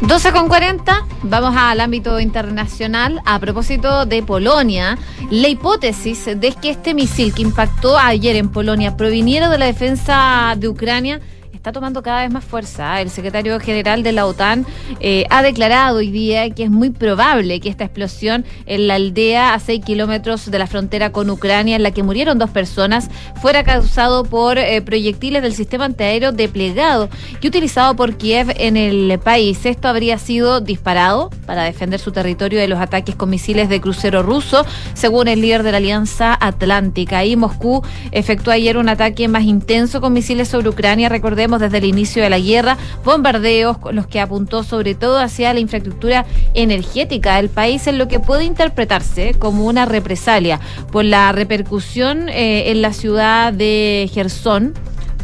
12 0.00 0.32
con 0.32 0.48
40, 0.48 1.06
vamos 1.22 1.54
al 1.56 1.80
ámbito 1.80 2.20
internacional. 2.20 3.22
A 3.24 3.38
propósito 3.38 4.06
de 4.06 4.22
Polonia, 4.22 4.98
la 5.30 5.48
hipótesis 5.48 6.26
de 6.26 6.52
que 6.60 6.70
este 6.70 6.94
misil 6.94 7.32
que 7.32 7.42
impactó 7.42 7.98
ayer 7.98 8.36
en 8.36 8.50
Polonia 8.50 8.96
proviniera 8.96 9.48
de 9.48 9.58
la 9.58 9.66
defensa 9.66 10.54
de 10.58 10.68
Ucrania 10.68 11.20
está 11.64 11.72
tomando 11.72 12.02
cada 12.02 12.20
vez 12.20 12.30
más 12.30 12.44
fuerza. 12.44 13.00
El 13.00 13.08
secretario 13.08 13.58
general 13.58 14.02
de 14.02 14.12
la 14.12 14.26
OTAN 14.26 14.66
eh, 15.00 15.24
ha 15.30 15.42
declarado 15.42 15.96
hoy 15.96 16.10
día 16.10 16.50
que 16.50 16.64
es 16.64 16.70
muy 16.70 16.90
probable 16.90 17.58
que 17.58 17.70
esta 17.70 17.84
explosión 17.84 18.44
en 18.66 18.86
la 18.86 18.96
aldea 18.96 19.54
a 19.54 19.58
6 19.58 19.82
kilómetros 19.82 20.50
de 20.50 20.58
la 20.58 20.66
frontera 20.66 21.10
con 21.10 21.30
Ucrania, 21.30 21.76
en 21.76 21.82
la 21.82 21.90
que 21.90 22.02
murieron 22.02 22.38
dos 22.38 22.50
personas, 22.50 23.08
fuera 23.40 23.64
causado 23.64 24.24
por 24.24 24.58
eh, 24.58 24.82
proyectiles 24.82 25.42
del 25.42 25.54
sistema 25.54 25.86
antiaéreo 25.86 26.32
desplegado 26.32 27.08
y 27.40 27.48
utilizado 27.48 27.96
por 27.96 28.18
Kiev 28.18 28.52
en 28.58 28.76
el 28.76 29.18
país. 29.18 29.64
Esto 29.64 29.88
habría 29.88 30.18
sido 30.18 30.60
disparado 30.60 31.30
para 31.46 31.62
defender 31.62 31.98
su 31.98 32.12
territorio 32.12 32.60
de 32.60 32.68
los 32.68 32.78
ataques 32.78 33.16
con 33.16 33.30
misiles 33.30 33.70
de 33.70 33.80
crucero 33.80 34.22
ruso, 34.22 34.66
según 34.92 35.28
el 35.28 35.40
líder 35.40 35.62
de 35.62 35.72
la 35.72 35.78
Alianza 35.78 36.36
Atlántica. 36.38 37.24
Y 37.24 37.36
Moscú 37.36 37.82
efectuó 38.12 38.52
ayer 38.52 38.76
un 38.76 38.90
ataque 38.90 39.28
más 39.28 39.44
intenso 39.44 40.02
con 40.02 40.12
misiles 40.12 40.48
sobre 40.48 40.68
Ucrania, 40.68 41.08
recordemos 41.08 41.53
desde 41.60 41.78
el 41.78 41.84
inicio 41.84 42.22
de 42.22 42.30
la 42.30 42.38
guerra, 42.38 42.76
bombardeos 43.04 43.78
los 43.92 44.06
que 44.06 44.20
apuntó 44.20 44.62
sobre 44.62 44.94
todo 44.94 45.18
hacia 45.18 45.52
la 45.54 45.60
infraestructura 45.60 46.26
energética 46.54 47.36
del 47.36 47.48
país, 47.48 47.86
en 47.86 47.98
lo 47.98 48.08
que 48.08 48.20
puede 48.20 48.44
interpretarse 48.44 49.34
como 49.38 49.66
una 49.66 49.86
represalia 49.86 50.60
por 50.90 51.04
la 51.04 51.32
repercusión 51.32 52.28
eh, 52.28 52.70
en 52.70 52.82
la 52.82 52.92
ciudad 52.92 53.52
de 53.52 54.10
Gerson 54.12 54.74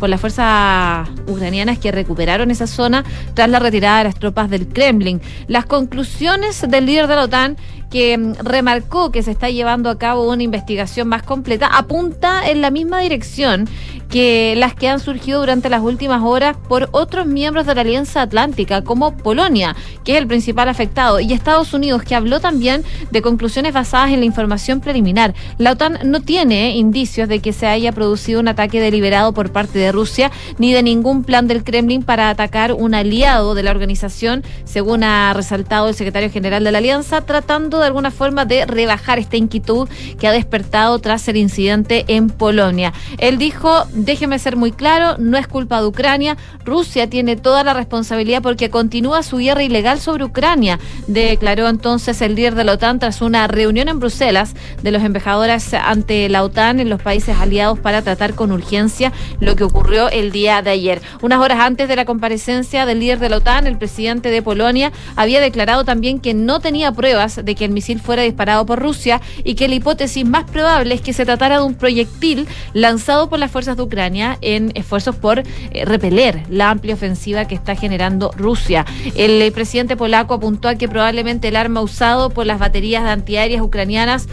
por 0.00 0.08
las 0.08 0.20
fuerzas 0.20 1.08
ucranianas 1.28 1.78
que 1.78 1.92
recuperaron 1.92 2.50
esa 2.50 2.66
zona 2.66 3.04
tras 3.34 3.50
la 3.50 3.58
retirada 3.58 3.98
de 3.98 4.04
las 4.04 4.18
tropas 4.18 4.48
del 4.48 4.66
Kremlin. 4.66 5.20
Las 5.46 5.66
conclusiones 5.66 6.64
del 6.66 6.86
líder 6.86 7.06
de 7.06 7.16
la 7.16 7.24
OTAN 7.24 7.56
que 7.90 8.16
mm, 8.16 8.34
remarcó 8.42 9.10
que 9.10 9.22
se 9.22 9.30
está 9.30 9.50
llevando 9.50 9.90
a 9.90 9.98
cabo 9.98 10.30
una 10.30 10.42
investigación 10.42 11.08
más 11.08 11.22
completa, 11.22 11.66
apunta 11.66 12.48
en 12.48 12.60
la 12.60 12.70
misma 12.70 13.00
dirección 13.00 13.68
que 14.10 14.54
las 14.56 14.74
que 14.74 14.88
han 14.88 15.00
surgido 15.00 15.40
durante 15.40 15.70
las 15.70 15.82
últimas 15.82 16.22
horas 16.22 16.56
por 16.68 16.88
otros 16.92 17.26
miembros 17.26 17.64
de 17.64 17.74
la 17.74 17.82
Alianza 17.82 18.22
Atlántica, 18.22 18.82
como 18.82 19.16
Polonia, 19.16 19.76
que 20.04 20.12
es 20.12 20.18
el 20.18 20.26
principal 20.26 20.68
afectado, 20.68 21.20
y 21.20 21.32
Estados 21.32 21.72
Unidos, 21.72 22.02
que 22.02 22.16
habló 22.16 22.40
también 22.40 22.82
de 23.10 23.22
conclusiones 23.22 23.72
basadas 23.72 24.10
en 24.10 24.20
la 24.20 24.26
información 24.26 24.80
preliminar. 24.80 25.34
La 25.58 25.72
OTAN 25.72 26.00
no 26.04 26.20
tiene 26.20 26.76
indicios 26.76 27.28
de 27.28 27.38
que 27.38 27.52
se 27.52 27.66
haya 27.66 27.92
producido 27.92 28.40
un 28.40 28.48
ataque 28.48 28.80
deliberado 28.80 29.32
por 29.32 29.52
parte 29.52 29.78
de 29.78 29.92
Rusia, 29.92 30.32
ni 30.58 30.72
de 30.72 30.82
ningún 30.82 31.22
plan 31.22 31.46
del 31.46 31.62
Kremlin 31.62 32.02
para 32.02 32.30
atacar 32.30 32.72
un 32.72 32.94
aliado 32.94 33.54
de 33.54 33.62
la 33.62 33.70
organización, 33.70 34.42
según 34.64 35.04
ha 35.04 35.32
resaltado 35.34 35.88
el 35.88 35.94
secretario 35.94 36.30
general 36.30 36.64
de 36.64 36.72
la 36.72 36.78
Alianza, 36.78 37.20
tratando 37.20 37.79
de 37.80 37.86
alguna 37.86 38.10
forma 38.10 38.44
de 38.44 38.66
rebajar 38.66 39.18
esta 39.18 39.36
inquietud 39.36 39.88
que 40.18 40.28
ha 40.28 40.32
despertado 40.32 40.98
tras 40.98 41.26
el 41.28 41.36
incidente 41.36 42.04
en 42.08 42.28
Polonia. 42.28 42.92
Él 43.18 43.38
dijo, 43.38 43.84
déjeme 43.92 44.38
ser 44.38 44.56
muy 44.56 44.72
claro, 44.72 45.16
no 45.18 45.36
es 45.36 45.46
culpa 45.46 45.80
de 45.80 45.86
Ucrania, 45.86 46.36
Rusia 46.64 47.08
tiene 47.08 47.36
toda 47.36 47.64
la 47.64 47.74
responsabilidad 47.74 48.42
porque 48.42 48.70
continúa 48.70 49.22
su 49.22 49.38
guerra 49.38 49.62
ilegal 49.62 50.00
sobre 50.00 50.24
Ucrania, 50.24 50.78
declaró 51.06 51.68
entonces 51.68 52.20
el 52.22 52.34
líder 52.34 52.54
de 52.54 52.64
la 52.64 52.72
OTAN 52.72 52.98
tras 52.98 53.22
una 53.22 53.46
reunión 53.46 53.88
en 53.88 53.98
Bruselas 53.98 54.54
de 54.82 54.90
los 54.90 55.02
embajadores 55.02 55.74
ante 55.74 56.28
la 56.28 56.44
OTAN 56.44 56.80
en 56.80 56.88
los 56.88 57.02
países 57.02 57.36
aliados 57.36 57.78
para 57.78 58.02
tratar 58.02 58.34
con 58.34 58.52
urgencia 58.52 59.12
lo 59.40 59.56
que 59.56 59.64
ocurrió 59.64 60.08
el 60.10 60.32
día 60.32 60.62
de 60.62 60.70
ayer. 60.70 61.02
Unas 61.22 61.40
horas 61.40 61.58
antes 61.60 61.88
de 61.88 61.96
la 61.96 62.04
comparecencia 62.04 62.86
del 62.86 63.00
líder 63.00 63.18
de 63.18 63.28
la 63.28 63.38
OTAN, 63.38 63.66
el 63.66 63.78
presidente 63.78 64.30
de 64.30 64.42
Polonia 64.42 64.92
había 65.16 65.40
declarado 65.40 65.84
también 65.84 66.20
que 66.20 66.34
no 66.34 66.60
tenía 66.60 66.92
pruebas 66.92 67.40
de 67.44 67.54
que 67.54 67.64
el 67.70 67.74
misil 67.74 68.00
fuera 68.00 68.22
disparado 68.22 68.66
por 68.66 68.80
Rusia 68.80 69.20
y 69.44 69.54
que 69.54 69.68
la 69.68 69.76
hipótesis 69.76 70.26
más 70.26 70.44
probable 70.44 70.94
es 70.94 71.00
que 71.00 71.12
se 71.12 71.24
tratara 71.24 71.58
de 71.58 71.64
un 71.64 71.74
proyectil 71.74 72.46
lanzado 72.72 73.28
por 73.28 73.38
las 73.38 73.50
fuerzas 73.50 73.76
de 73.76 73.82
Ucrania 73.82 74.38
en 74.40 74.72
esfuerzos 74.74 75.16
por 75.16 75.38
eh, 75.38 75.44
repeler 75.84 76.42
la 76.48 76.70
amplia 76.70 76.94
ofensiva 76.94 77.46
que 77.46 77.54
está 77.54 77.74
generando 77.74 78.32
Rusia. 78.36 78.84
El 79.14 79.40
eh, 79.40 79.52
presidente 79.52 79.96
polaco 79.96 80.34
apuntó 80.34 80.68
a 80.68 80.74
que 80.74 80.88
probablemente 80.88 81.48
el 81.48 81.56
arma 81.56 81.80
usado 81.80 82.30
por 82.30 82.46
las 82.46 82.58
baterías 82.58 83.04
antiaéreas 83.04 83.62
ucranianas 83.62 84.26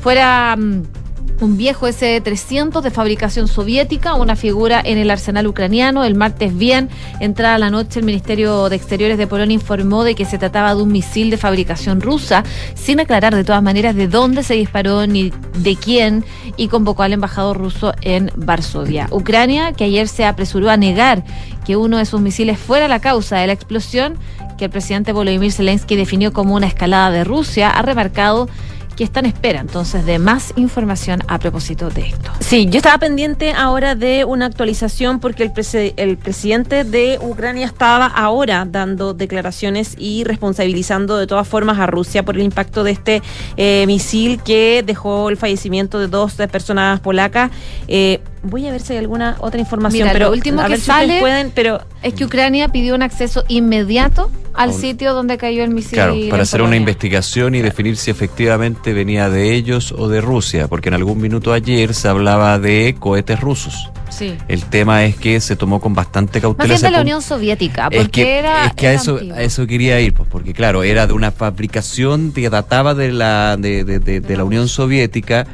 fuera... 0.00 0.56
mm, 0.56 1.01
un 1.42 1.56
viejo 1.56 1.86
S-300 1.86 2.80
de 2.80 2.90
fabricación 2.90 3.48
soviética, 3.48 4.14
una 4.14 4.36
figura 4.36 4.80
en 4.84 4.98
el 4.98 5.10
arsenal 5.10 5.46
ucraniano. 5.46 6.04
El 6.04 6.14
martes 6.14 6.56
bien, 6.56 6.88
entrada 7.20 7.58
la 7.58 7.70
noche, 7.70 8.00
el 8.00 8.06
Ministerio 8.06 8.68
de 8.68 8.76
Exteriores 8.76 9.18
de 9.18 9.26
Polonia 9.26 9.54
informó 9.54 10.04
de 10.04 10.14
que 10.14 10.24
se 10.24 10.38
trataba 10.38 10.74
de 10.74 10.82
un 10.82 10.92
misil 10.92 11.30
de 11.30 11.36
fabricación 11.36 12.00
rusa, 12.00 12.44
sin 12.74 13.00
aclarar 13.00 13.34
de 13.34 13.44
todas 13.44 13.62
maneras 13.62 13.96
de 13.96 14.08
dónde 14.08 14.42
se 14.42 14.54
disparó 14.54 15.06
ni 15.06 15.32
de 15.58 15.76
quién, 15.76 16.24
y 16.56 16.68
convocó 16.68 17.02
al 17.02 17.12
embajador 17.12 17.58
ruso 17.58 17.92
en 18.02 18.30
Varsovia. 18.36 19.08
Ucrania, 19.10 19.72
que 19.72 19.84
ayer 19.84 20.08
se 20.08 20.24
apresuró 20.24 20.70
a 20.70 20.76
negar 20.76 21.24
que 21.64 21.76
uno 21.76 21.98
de 21.98 22.06
sus 22.06 22.20
misiles 22.20 22.58
fuera 22.58 22.88
la 22.88 23.00
causa 23.00 23.38
de 23.38 23.46
la 23.46 23.52
explosión, 23.52 24.18
que 24.58 24.66
el 24.66 24.70
presidente 24.70 25.12
Volodymyr 25.12 25.52
Zelensky 25.52 25.96
definió 25.96 26.32
como 26.32 26.54
una 26.54 26.66
escalada 26.66 27.10
de 27.10 27.24
Rusia, 27.24 27.70
ha 27.70 27.82
remarcado 27.82 28.48
que 28.96 29.04
está 29.04 29.20
en 29.20 29.26
espera 29.26 29.60
entonces 29.60 30.04
de 30.06 30.18
más 30.18 30.52
información 30.56 31.22
a 31.28 31.38
propósito 31.38 31.90
de 31.90 32.08
esto. 32.08 32.30
Sí, 32.40 32.66
yo 32.66 32.78
estaba 32.78 32.98
pendiente 32.98 33.52
ahora 33.52 33.94
de 33.94 34.24
una 34.24 34.46
actualización 34.46 35.20
porque 35.20 35.42
el, 35.42 35.52
el 35.96 36.18
presidente 36.18 36.84
de 36.84 37.18
Ucrania 37.20 37.66
estaba 37.66 38.06
ahora 38.06 38.66
dando 38.68 39.14
declaraciones 39.14 39.94
y 39.98 40.24
responsabilizando 40.24 41.16
de 41.16 41.26
todas 41.26 41.48
formas 41.48 41.78
a 41.78 41.86
Rusia 41.86 42.24
por 42.24 42.36
el 42.36 42.42
impacto 42.42 42.84
de 42.84 42.92
este 42.92 43.22
eh, 43.56 43.84
misil 43.86 44.42
que 44.42 44.82
dejó 44.84 45.28
el 45.28 45.36
fallecimiento 45.36 45.98
de 45.98 46.08
dos 46.08 46.34
personas 46.50 47.00
polacas. 47.00 47.50
Eh, 47.88 48.20
voy 48.42 48.66
a 48.66 48.72
ver 48.72 48.80
si 48.80 48.92
hay 48.94 48.98
alguna 48.98 49.36
otra 49.40 49.60
información, 49.60 50.02
Mira, 50.02 50.12
pero 50.12 50.26
lo 50.26 50.32
último 50.32 50.60
a 50.60 50.64
que 50.64 50.70
ver 50.72 50.80
si 50.80 50.90
ustedes 50.90 51.08
sale 51.08 51.20
pueden, 51.20 51.52
pero 51.54 51.80
es 52.02 52.14
que 52.14 52.24
Ucrania 52.24 52.68
pidió 52.68 52.94
un 52.94 53.02
acceso 53.02 53.44
inmediato 53.48 54.30
al 54.54 54.70
un- 54.70 54.80
sitio 54.80 55.14
donde 55.14 55.38
cayó 55.38 55.62
el 55.64 55.70
misil. 55.70 55.92
Claro, 55.92 56.14
para 56.28 56.42
hacer 56.42 56.60
una 56.62 56.76
investigación 56.76 57.54
y 57.54 57.62
definir 57.62 57.96
si 57.96 58.10
efectivamente 58.10 58.92
venía 58.92 59.30
de 59.30 59.54
ellos 59.54 59.92
o 59.96 60.08
de 60.08 60.20
Rusia, 60.20 60.68
porque 60.68 60.88
en 60.88 60.94
algún 60.94 61.20
minuto 61.20 61.52
ayer 61.52 61.94
se 61.94 62.08
hablaba 62.08 62.58
de 62.58 62.94
cohetes 62.98 63.40
rusos. 63.40 63.90
Sí. 64.10 64.34
El 64.48 64.64
tema 64.66 65.04
es 65.04 65.16
que 65.16 65.40
se 65.40 65.56
tomó 65.56 65.80
con 65.80 65.94
bastante 65.94 66.38
Más 66.38 66.42
cautela 66.42 66.64
bien 66.66 66.76
ese 66.76 66.86
de 66.86 66.90
la. 66.92 67.00
Unión 67.00 67.22
Soviética, 67.22 67.84
porque 67.84 68.02
es 68.02 68.08
que, 68.10 68.38
era. 68.40 68.66
es 68.66 68.74
que 68.74 68.88
a, 68.88 68.92
eso, 68.92 69.18
a 69.34 69.40
eso 69.42 69.66
quería 69.66 69.98
ir, 70.00 70.12
pues, 70.12 70.28
porque 70.30 70.52
claro, 70.52 70.82
era 70.82 71.06
de 71.06 71.14
una 71.14 71.30
fabricación 71.30 72.32
que 72.32 72.50
databa 72.50 72.94
de 72.94 73.10
la, 73.12 73.56
de, 73.56 73.84
de- 73.84 74.00
de- 74.00 74.20
de 74.20 74.36
la 74.36 74.44
Unión 74.44 74.68
Soviética. 74.68 75.46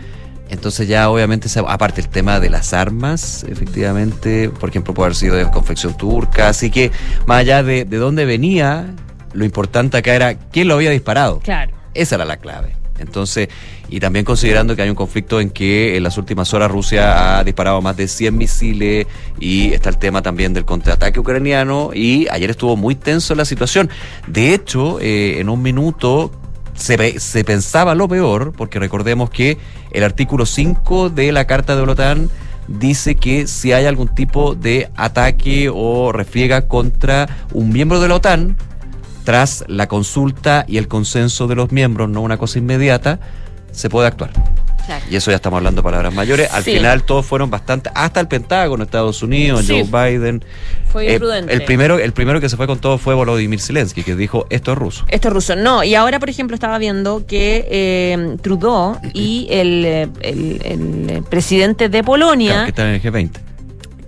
Entonces 0.51 0.89
ya 0.89 1.11
obviamente, 1.11 1.49
aparte 1.67 2.01
el 2.01 2.09
tema 2.09 2.41
de 2.41 2.51
las 2.51 2.73
armas, 2.73 3.45
efectivamente, 3.49 4.49
por 4.49 4.71
ejemplo, 4.71 4.95
puede 4.95 5.07
haber 5.07 5.17
sido 5.17 5.37
de 5.37 5.51
confección 5.51 5.97
turca, 5.97 6.49
así 6.49 6.71
que 6.71 6.91
más 7.27 7.41
allá 7.41 7.63
de, 7.63 7.85
de 7.85 7.97
dónde 7.99 8.25
venía, 8.25 8.95
lo 9.33 9.45
importante 9.45 9.99
acá 9.99 10.15
era 10.15 10.35
quién 10.35 10.69
lo 10.69 10.75
había 10.75 10.91
disparado. 10.91 11.41
claro. 11.41 11.77
Esa 11.95 12.15
era 12.15 12.25
la 12.25 12.37
clave. 12.37 12.77
Entonces, 12.99 13.49
y 13.89 14.01
también 14.01 14.25
considerando 14.25 14.77
que 14.77 14.83
hay 14.83 14.91
un 14.91 14.95
conflicto 14.95 15.41
en 15.41 15.51
que 15.51 15.97
en 15.97 16.03
las 16.03 16.19
últimas 16.19 16.53
horas 16.53 16.71
Rusia 16.71 17.39
ha 17.39 17.45
disparado 17.45 17.81
más 17.81 17.97
de 17.97 18.09
100 18.09 18.37
misiles 18.37 19.07
y 19.41 19.73
está 19.73 19.89
el 19.89 19.99
tema 19.99 20.23
también 20.23 20.53
del 20.53 20.65
contraataque 20.65 21.21
ucraniano 21.21 21.91
y 21.95 22.27
ayer 22.31 22.51
estuvo 22.51 22.77
muy 22.77 22.95
tenso 22.95 23.35
la 23.35 23.45
situación. 23.45 23.89
De 24.27 24.53
hecho, 24.53 24.99
eh, 25.01 25.41
en 25.41 25.49
un 25.49 25.63
minuto 25.63 26.31
se, 26.79 27.21
se 27.21 27.45
pensaba 27.45 27.95
lo 27.95 28.09
peor, 28.09 28.53
porque 28.57 28.79
recordemos 28.79 29.31
que 29.31 29.59
el 29.91 30.05
artículo 30.05 30.47
5 30.47 31.11
de 31.11 31.33
la 31.33 31.47
Carta 31.47 31.77
de 31.77 31.85
la 31.85 31.93
OTAN 31.93 32.31
dice 32.69 33.17
que 33.17 33.47
si 33.47 33.73
hay 33.73 33.87
algún 33.87 34.09
tipo 34.09 34.55
de 34.55 34.91
ataque 34.97 35.71
o 35.73 36.13
refriega 36.13 36.69
contra 36.69 37.29
un 37.53 37.71
miembro 37.71 38.01
de 38.01 38.09
la 38.09 38.17
OTAN, 38.17 38.57
tras 39.25 39.65
la 39.69 39.89
consulta 39.89 40.65
y 40.67 40.79
el 40.79 40.89
consenso 40.89 41.47
de 41.49 41.55
los 41.55 41.71
miembros, 41.73 42.09
no 42.09 42.23
una 42.23 42.39
cosa 42.39 42.59
inmediata, 42.59 43.21
se 43.73 43.91
puede 43.91 44.09
actuar. 44.09 44.31
Claro. 44.89 45.05
Y 45.11 45.17
eso 45.17 45.31
ya 45.31 45.37
estamos 45.37 45.59
hablando 45.59 45.83
de 45.83 45.85
palabras 45.85 46.15
mayores. 46.15 46.51
Al 46.51 46.65
Sí. 46.65 46.73
final 46.73 47.03
todos 47.03 47.27
fueron 47.27 47.51
bastante, 47.51 47.91
hasta 47.95 48.21
el 48.21 48.27
Pentágono, 48.27 48.85
Estados 48.85 49.23
Unidos, 49.23 49.67
Sí. 49.67 49.83
Joe 49.87 50.11
Biden. 50.13 50.43
Fue 50.91 51.13
Eh, 51.13 51.21
el 51.49 51.65
primero, 51.65 51.99
el 51.99 52.13
primero 52.15 52.41
que 52.41 52.49
se 52.49 52.57
fue 52.57 52.67
con 52.67 52.79
todo 52.79 52.97
fue 52.97 53.13
Volodymyr 53.15 53.61
Zelensky, 53.61 54.03
que 54.03 54.15
dijo 54.17 54.47
esto 54.49 54.73
es 54.73 54.79
ruso. 54.79 55.05
Esto 55.09 55.29
es 55.29 55.35
ruso. 55.35 55.57
No, 55.57 55.85
y 55.85 55.95
ahora, 55.95 56.19
por 56.19 56.31
ejemplo, 56.31 56.55
estaba 56.55 56.79
viendo 56.79 57.27
que 57.27 57.69
eh, 57.71 58.37
Trudeau 58.41 58.99
y 59.13 59.47
el, 59.51 59.85
eh, 59.85 60.09
el- 60.23 60.63
el 61.11 61.23
presidente 61.29 61.91
de 61.91 62.03
Polonia, 62.03 62.53
Claro, 62.53 62.65
que 62.65 62.71
está 62.71 62.89
en 62.89 62.95
el 62.95 63.03
G20. 63.03 63.31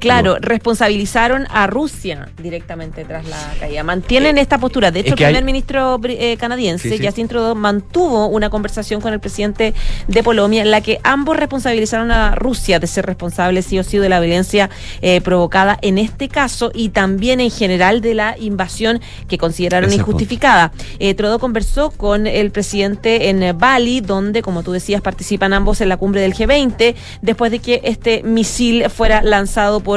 Claro, 0.01 0.37
responsabilizaron 0.41 1.47
a 1.51 1.67
Rusia 1.67 2.29
directamente 2.43 3.05
tras 3.05 3.27
la 3.29 3.37
caída. 3.59 3.83
Mantienen 3.83 4.39
esta 4.39 4.59
postura. 4.59 4.91
De 4.91 5.01
hecho, 5.01 5.15
el 5.15 5.19
hay- 5.21 5.27
primer 5.27 5.45
ministro 5.45 6.01
eh, 6.05 6.37
canadiense, 6.39 6.89
Sí, 6.91 6.99
sí. 6.99 7.05
Justin 7.07 7.29
Trudeau, 7.29 7.55
mantuvo 7.55 8.27
una 8.29 8.51
conversación 8.51 9.01
con 9.01 9.13
el 9.13 9.21
presidente 9.21 9.75
de 10.09 10.23
Polonia 10.23 10.63
en 10.63 10.71
la 10.71 10.81
que 10.81 11.01
ambos 11.03 11.37
responsabilizaron 11.37 12.11
a 12.11 12.35
Rusia 12.35 12.79
de 12.79 12.87
ser 12.87 13.05
responsable 13.07 13.63
sí 13.63 13.79
o 13.79 13.83
sí 13.85 13.99
de 13.99 14.09
la 14.09 14.21
violencia 14.21 14.71
eh, 15.03 15.21
provocada 15.21 15.79
en 15.83 15.99
este 15.99 16.29
caso 16.29 16.71
y 16.73 16.91
también 16.91 17.41
en 17.41 17.51
general 17.51 18.01
de 18.01 18.15
la 18.15 18.37
invasión 18.39 19.01
que 19.29 19.39
consideraron 19.39 19.91
Ese 19.91 19.99
injustificada. 19.99 20.73
Eh, 21.01 21.15
Trudeau 21.15 21.39
conversó 21.41 21.91
con 21.91 22.27
el 22.27 22.51
presidente 22.53 23.29
en 23.31 23.43
eh, 23.43 23.53
Bali, 23.53 24.01
donde, 24.01 24.41
como 24.43 24.63
tú 24.63 24.73
decías, 24.73 25.01
participan 25.03 25.53
ambos 25.53 25.81
en 25.81 25.89
la 25.89 25.97
cumbre 25.97 26.21
del 26.21 26.33
G20, 26.35 26.95
después 27.23 27.51
de 27.51 27.59
que 27.59 27.81
este 27.85 28.23
misil 28.23 28.89
fuera 28.89 29.23
lanzado 29.23 29.81
por 29.81 29.90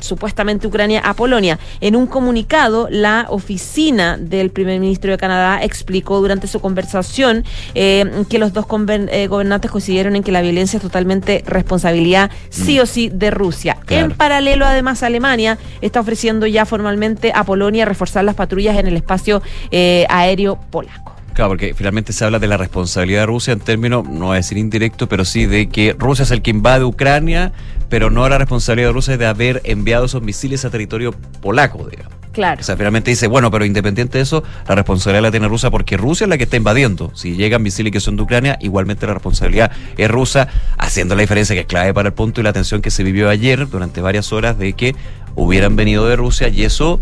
supuestamente 0.00 0.66
Ucrania 0.66 1.00
a 1.00 1.14
Polonia. 1.14 1.58
En 1.80 1.96
un 1.96 2.06
comunicado, 2.06 2.88
la 2.90 3.26
oficina 3.28 4.16
del 4.16 4.50
primer 4.50 4.80
ministro 4.80 5.10
de 5.10 5.18
Canadá 5.18 5.62
explicó 5.62 6.20
durante 6.20 6.46
su 6.46 6.60
conversación 6.60 7.44
eh, 7.74 8.24
que 8.28 8.38
los 8.38 8.52
dos 8.52 8.66
eh, 8.88 9.26
gobernantes 9.26 9.70
coincidieron 9.70 10.16
en 10.16 10.22
que 10.22 10.32
la 10.32 10.40
violencia 10.40 10.78
es 10.78 10.82
totalmente 10.82 11.44
responsabilidad 11.46 12.30
sí 12.48 12.80
o 12.80 12.86
sí 12.86 13.10
de 13.12 13.30
Rusia. 13.30 13.76
Claro. 13.84 14.06
En 14.06 14.12
paralelo, 14.12 14.66
además, 14.66 15.02
Alemania 15.02 15.58
está 15.80 16.00
ofreciendo 16.00 16.46
ya 16.46 16.64
formalmente 16.64 17.32
a 17.34 17.44
Polonia 17.44 17.84
reforzar 17.84 18.24
las 18.24 18.34
patrullas 18.34 18.78
en 18.78 18.86
el 18.86 18.96
espacio 18.96 19.42
eh, 19.70 20.06
aéreo 20.08 20.58
polaco. 20.70 21.19
Claro, 21.34 21.50
porque 21.50 21.74
finalmente 21.74 22.12
se 22.12 22.24
habla 22.24 22.38
de 22.38 22.46
la 22.48 22.56
responsabilidad 22.56 23.20
de 23.20 23.26
Rusia 23.26 23.52
en 23.52 23.60
términos, 23.60 24.06
no 24.08 24.26
voy 24.26 24.34
a 24.34 24.36
decir 24.36 24.58
indirecto, 24.58 25.08
pero 25.08 25.24
sí 25.24 25.46
de 25.46 25.68
que 25.68 25.94
Rusia 25.98 26.24
es 26.24 26.30
el 26.32 26.42
que 26.42 26.50
invade 26.50 26.84
Ucrania, 26.84 27.52
pero 27.88 28.10
no 28.10 28.28
la 28.28 28.36
responsabilidad 28.38 28.88
de 28.88 28.92
Rusia 28.92 29.16
de 29.16 29.26
haber 29.26 29.60
enviado 29.64 30.04
esos 30.06 30.22
misiles 30.22 30.64
a 30.64 30.70
territorio 30.70 31.12
polaco, 31.40 31.88
digamos. 31.88 32.12
Claro. 32.32 32.60
O 32.60 32.64
sea, 32.64 32.76
finalmente 32.76 33.10
dice, 33.10 33.26
bueno, 33.26 33.50
pero 33.50 33.64
independiente 33.64 34.18
de 34.18 34.22
eso, 34.22 34.44
la 34.68 34.76
responsabilidad 34.76 35.22
la 35.22 35.30
tiene 35.32 35.48
Rusia 35.48 35.68
porque 35.70 35.96
Rusia 35.96 36.26
es 36.26 36.28
la 36.28 36.38
que 36.38 36.44
está 36.44 36.56
invadiendo. 36.56 37.10
Si 37.14 37.34
llegan 37.34 37.60
misiles 37.62 37.92
que 37.92 37.98
son 37.98 38.14
de 38.16 38.22
Ucrania, 38.22 38.56
igualmente 38.60 39.04
la 39.06 39.14
responsabilidad 39.14 39.72
es 39.96 40.08
rusa, 40.08 40.46
haciendo 40.78 41.16
la 41.16 41.22
diferencia 41.22 41.56
que 41.56 41.62
es 41.62 41.66
clave 41.66 41.92
para 41.92 42.08
el 42.08 42.14
punto 42.14 42.40
y 42.40 42.44
la 42.44 42.52
tensión 42.52 42.82
que 42.82 42.90
se 42.92 43.02
vivió 43.02 43.28
ayer 43.30 43.68
durante 43.68 44.00
varias 44.00 44.32
horas 44.32 44.56
de 44.58 44.74
que 44.74 44.94
hubieran 45.34 45.74
venido 45.74 46.06
de 46.06 46.14
Rusia 46.16 46.48
y 46.48 46.62
eso 46.64 47.00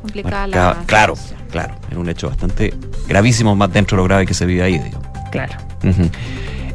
Complicada 0.00 0.46
marcaba- 0.48 0.74
la 0.80 0.86
claro. 0.86 1.14
Claro, 1.50 1.74
era 1.90 1.98
un 1.98 2.08
hecho 2.08 2.28
bastante 2.28 2.74
gravísimo, 3.08 3.54
más 3.56 3.72
dentro 3.72 3.96
de 3.96 4.02
lo 4.02 4.04
grave 4.08 4.26
que 4.26 4.34
se 4.34 4.46
vive 4.46 4.62
ahí, 4.62 4.78
digamos. 4.78 5.06
Claro. 5.30 5.54
Ujú. 5.84 6.10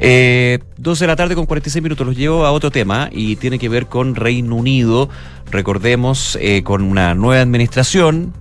Eh, 0.03 0.57
12 0.77 1.03
de 1.03 1.07
la 1.07 1.15
tarde 1.15 1.35
con 1.35 1.45
46 1.45 1.83
minutos. 1.83 2.05
Los 2.05 2.17
llevo 2.17 2.45
a 2.45 2.51
otro 2.51 2.71
tema 2.71 3.09
y 3.11 3.35
tiene 3.35 3.59
que 3.59 3.69
ver 3.69 3.85
con 3.85 4.15
Reino 4.15 4.55
Unido. 4.55 5.09
Recordemos, 5.51 6.37
eh, 6.41 6.63
con 6.63 6.81
una 6.81 7.13
nueva 7.13 7.41
administración, 7.41 8.33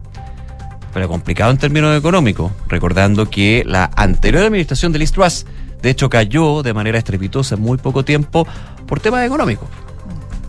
pero 0.94 1.08
complicado 1.08 1.50
en 1.50 1.58
términos 1.58 1.96
económicos. 1.98 2.50
Recordando 2.68 3.28
que 3.28 3.62
la 3.66 3.90
anterior 3.94 4.44
administración 4.44 4.92
de 4.92 5.00
Liz 5.00 5.12
Truss, 5.12 5.44
de 5.82 5.90
hecho, 5.90 6.08
cayó 6.08 6.62
de 6.62 6.72
manera 6.72 6.96
estrepitosa 6.96 7.56
en 7.56 7.60
muy 7.60 7.76
poco 7.76 8.04
tiempo 8.06 8.46
por 8.86 9.00
temas 9.00 9.26
económicos. 9.26 9.68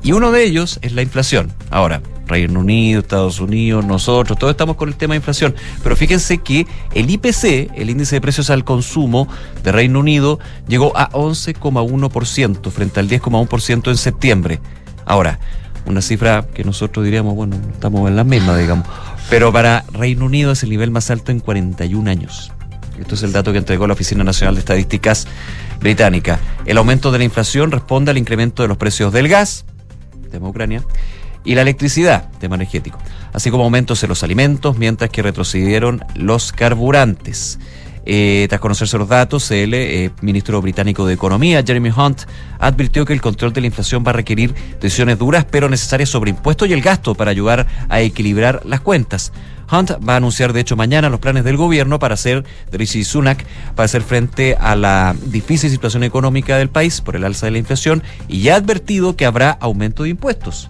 Y 0.03 0.13
uno 0.13 0.31
de 0.31 0.43
ellos 0.43 0.79
es 0.81 0.93
la 0.93 1.01
inflación. 1.01 1.51
Ahora, 1.69 2.01
Reino 2.27 2.61
Unido, 2.61 3.01
Estados 3.01 3.39
Unidos, 3.39 3.85
nosotros, 3.85 4.39
todos 4.39 4.51
estamos 4.51 4.77
con 4.77 4.89
el 4.89 4.95
tema 4.95 5.13
de 5.13 5.17
inflación. 5.17 5.53
Pero 5.83 5.95
fíjense 5.95 6.39
que 6.39 6.65
el 6.93 7.09
IPC, 7.09 7.71
el 7.75 7.89
índice 7.89 8.15
de 8.15 8.21
precios 8.21 8.49
al 8.49 8.63
consumo 8.63 9.27
de 9.63 9.71
Reino 9.71 9.99
Unido, 9.99 10.39
llegó 10.67 10.97
a 10.97 11.09
11,1% 11.11 12.71
frente 12.71 12.99
al 12.99 13.09
10,1% 13.09 13.89
en 13.89 13.97
septiembre. 13.97 14.59
Ahora, 15.05 15.39
una 15.85 16.01
cifra 16.01 16.47
que 16.53 16.63
nosotros 16.63 17.03
diríamos, 17.03 17.35
bueno, 17.35 17.57
estamos 17.73 18.07
en 18.07 18.15
la 18.15 18.23
misma, 18.23 18.57
digamos. 18.57 18.87
Pero 19.29 19.51
para 19.51 19.83
Reino 19.91 20.25
Unido 20.25 20.51
es 20.51 20.63
el 20.63 20.69
nivel 20.69 20.89
más 20.89 21.09
alto 21.11 21.31
en 21.31 21.39
41 21.39 22.09
años. 22.09 22.51
Esto 22.99 23.15
es 23.15 23.23
el 23.23 23.33
dato 23.33 23.51
que 23.51 23.57
entregó 23.57 23.87
la 23.87 23.93
Oficina 23.93 24.23
Nacional 24.23 24.55
de 24.55 24.59
Estadísticas 24.59 25.27
británica. 25.79 26.39
El 26.65 26.77
aumento 26.77 27.11
de 27.11 27.17
la 27.17 27.23
inflación 27.23 27.71
responde 27.71 28.11
al 28.11 28.17
incremento 28.17 28.61
de 28.61 28.69
los 28.69 28.77
precios 28.77 29.11
del 29.11 29.27
gas, 29.27 29.65
tema 30.31 30.49
Ucrania, 30.49 30.83
y 31.43 31.55
la 31.55 31.61
electricidad, 31.61 32.29
tema 32.39 32.55
energético, 32.55 32.97
así 33.33 33.51
como 33.51 33.63
aumentos 33.63 34.03
en 34.03 34.09
los 34.09 34.23
alimentos, 34.23 34.77
mientras 34.77 35.09
que 35.09 35.21
retrocedieron 35.21 36.03
los 36.15 36.51
carburantes. 36.51 37.59
Eh, 38.05 38.47
tras 38.49 38.59
conocerse 38.59 38.97
los 38.97 39.07
datos, 39.07 39.51
el 39.51 39.73
eh, 39.73 40.11
ministro 40.21 40.61
británico 40.61 41.05
de 41.05 41.13
Economía, 41.13 41.63
Jeremy 41.65 41.91
Hunt, 41.91 42.21
advirtió 42.59 43.05
que 43.05 43.13
el 43.13 43.21
control 43.21 43.53
de 43.53 43.61
la 43.61 43.67
inflación 43.67 44.03
va 44.05 44.09
a 44.09 44.13
requerir 44.13 44.53
decisiones 44.79 45.19
duras 45.19 45.45
pero 45.49 45.69
necesarias 45.69 46.09
sobre 46.09 46.31
impuestos 46.31 46.67
y 46.67 46.73
el 46.73 46.81
gasto 46.81 47.15
para 47.15 47.31
ayudar 47.31 47.67
a 47.89 48.01
equilibrar 48.01 48.61
las 48.65 48.81
cuentas. 48.81 49.31
Hunt 49.71 49.91
va 50.07 50.13
a 50.13 50.17
anunciar, 50.17 50.51
de 50.51 50.59
hecho, 50.59 50.75
mañana 50.75 51.09
los 51.09 51.21
planes 51.21 51.45
del 51.45 51.55
gobierno 51.55 51.97
para 51.97 52.15
hacer, 52.15 52.43
Sunak, 53.05 53.45
para 53.75 53.85
hacer 53.85 54.01
frente 54.01 54.57
a 54.59 54.75
la 54.75 55.15
difícil 55.27 55.69
situación 55.69 56.03
económica 56.03 56.57
del 56.57 56.69
país 56.69 56.99
por 56.99 57.15
el 57.15 57.23
alza 57.23 57.45
de 57.45 57.51
la 57.51 57.59
inflación 57.59 58.03
y 58.27 58.41
ya 58.41 58.55
ha 58.55 58.57
advertido 58.57 59.15
que 59.15 59.25
habrá 59.25 59.51
aumento 59.51 60.03
de 60.03 60.09
impuestos 60.09 60.69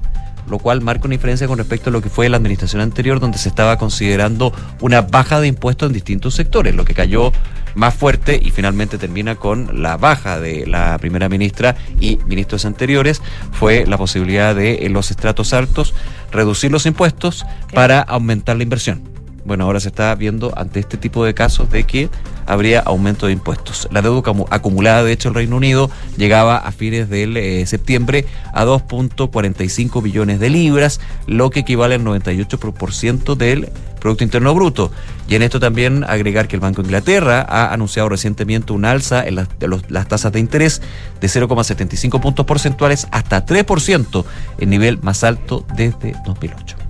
lo 0.52 0.60
cual 0.60 0.82
marca 0.82 1.06
una 1.06 1.14
diferencia 1.14 1.48
con 1.48 1.58
respecto 1.58 1.90
a 1.90 1.94
lo 1.94 2.02
que 2.02 2.10
fue 2.10 2.30
la 2.30 2.38
administración 2.38 2.82
anterior, 2.82 3.20
donde 3.20 3.38
se 3.38 3.50
estaba 3.50 3.78
considerando 3.78 4.54
una 4.82 5.02
baja 5.02 5.40
de 5.40 5.48
impuestos 5.48 5.88
en 5.88 5.94
distintos 5.94 6.36
sectores, 6.36 6.76
lo 6.76 6.86
que 6.86 6.94
cayó 6.94 7.32
más 7.74 7.96
fuerte 7.96 8.40
y 8.42 8.52
finalmente 8.52 8.98
termina 8.98 9.36
con 9.36 9.82
la 9.82 9.96
baja 9.96 10.40
de 10.40 10.68
la 10.68 10.98
primera 10.98 11.30
ministra 11.30 11.76
y 12.00 12.18
ministros 12.28 12.66
anteriores, 12.66 13.22
fue 13.54 13.86
la 13.88 13.98
posibilidad 13.98 14.54
de 14.54 14.86
en 14.86 14.94
los 14.94 15.10
estratos 15.10 15.54
altos 15.54 15.94
reducir 16.32 16.70
los 16.70 16.86
impuestos 16.86 17.46
para 17.74 18.02
aumentar 18.02 18.58
la 18.58 18.64
inversión. 18.64 19.11
Bueno, 19.46 19.66
ahora 19.66 19.80
se 19.80 19.90
está 19.90 20.14
viendo 20.16 20.54
ante 20.58 20.80
este 20.80 20.98
tipo 20.98 21.26
de 21.26 21.34
casos 21.34 21.70
de 21.72 21.84
que 21.84 22.10
habría 22.46 22.82
aumento 22.82 23.28
de 23.28 23.34
impuestos. 23.34 23.88
La 23.92 24.02
deuda 24.02 24.32
acumulada, 24.50 25.04
de 25.04 25.12
hecho, 25.12 25.30
el 25.30 25.36
Reino 25.36 25.56
Unido 25.56 25.90
llegaba 26.18 26.58
a 26.58 26.72
fines 26.72 27.10
del 27.10 27.38
eh, 27.38 27.66
septiembre 27.66 28.26
a 28.54 28.66
2.45 28.66 30.02
billones 30.02 30.40
de 30.40 30.50
libras, 30.50 31.00
lo 31.28 31.50
que 31.50 31.62
equivale 31.62 31.96
al 31.96 32.04
98% 32.04 33.36
del 33.36 33.70
Producto 34.00 34.24
Interno 34.24 34.54
Bruto. 34.54 34.92
Y 35.28 35.36
en 35.36 35.44
esto 35.44 35.60
también 35.60 36.04
agregar 36.04 36.48
que 36.48 36.56
el 36.56 36.60
Banco 36.60 36.82
de 36.82 36.88
Inglaterra 36.88 37.46
ha 37.48 37.72
anunciado 37.72 38.10
recientemente 38.10 38.74
un 38.74 38.84
alza 38.84 39.26
en 39.26 39.36
las, 39.36 39.48
las 39.90 40.08
tasas 40.08 40.32
de 40.32 40.40
interés 40.40 40.82
de 41.22 41.28
0,75 41.28 42.20
puntos 42.20 42.46
porcentuales 42.46 43.08
hasta 43.12 43.46
3%, 43.46 44.26
el 44.58 44.70
nivel 44.70 45.00
más 45.02 45.24
alto 45.24 45.66
desde 45.76 46.16
2008. 46.26 46.81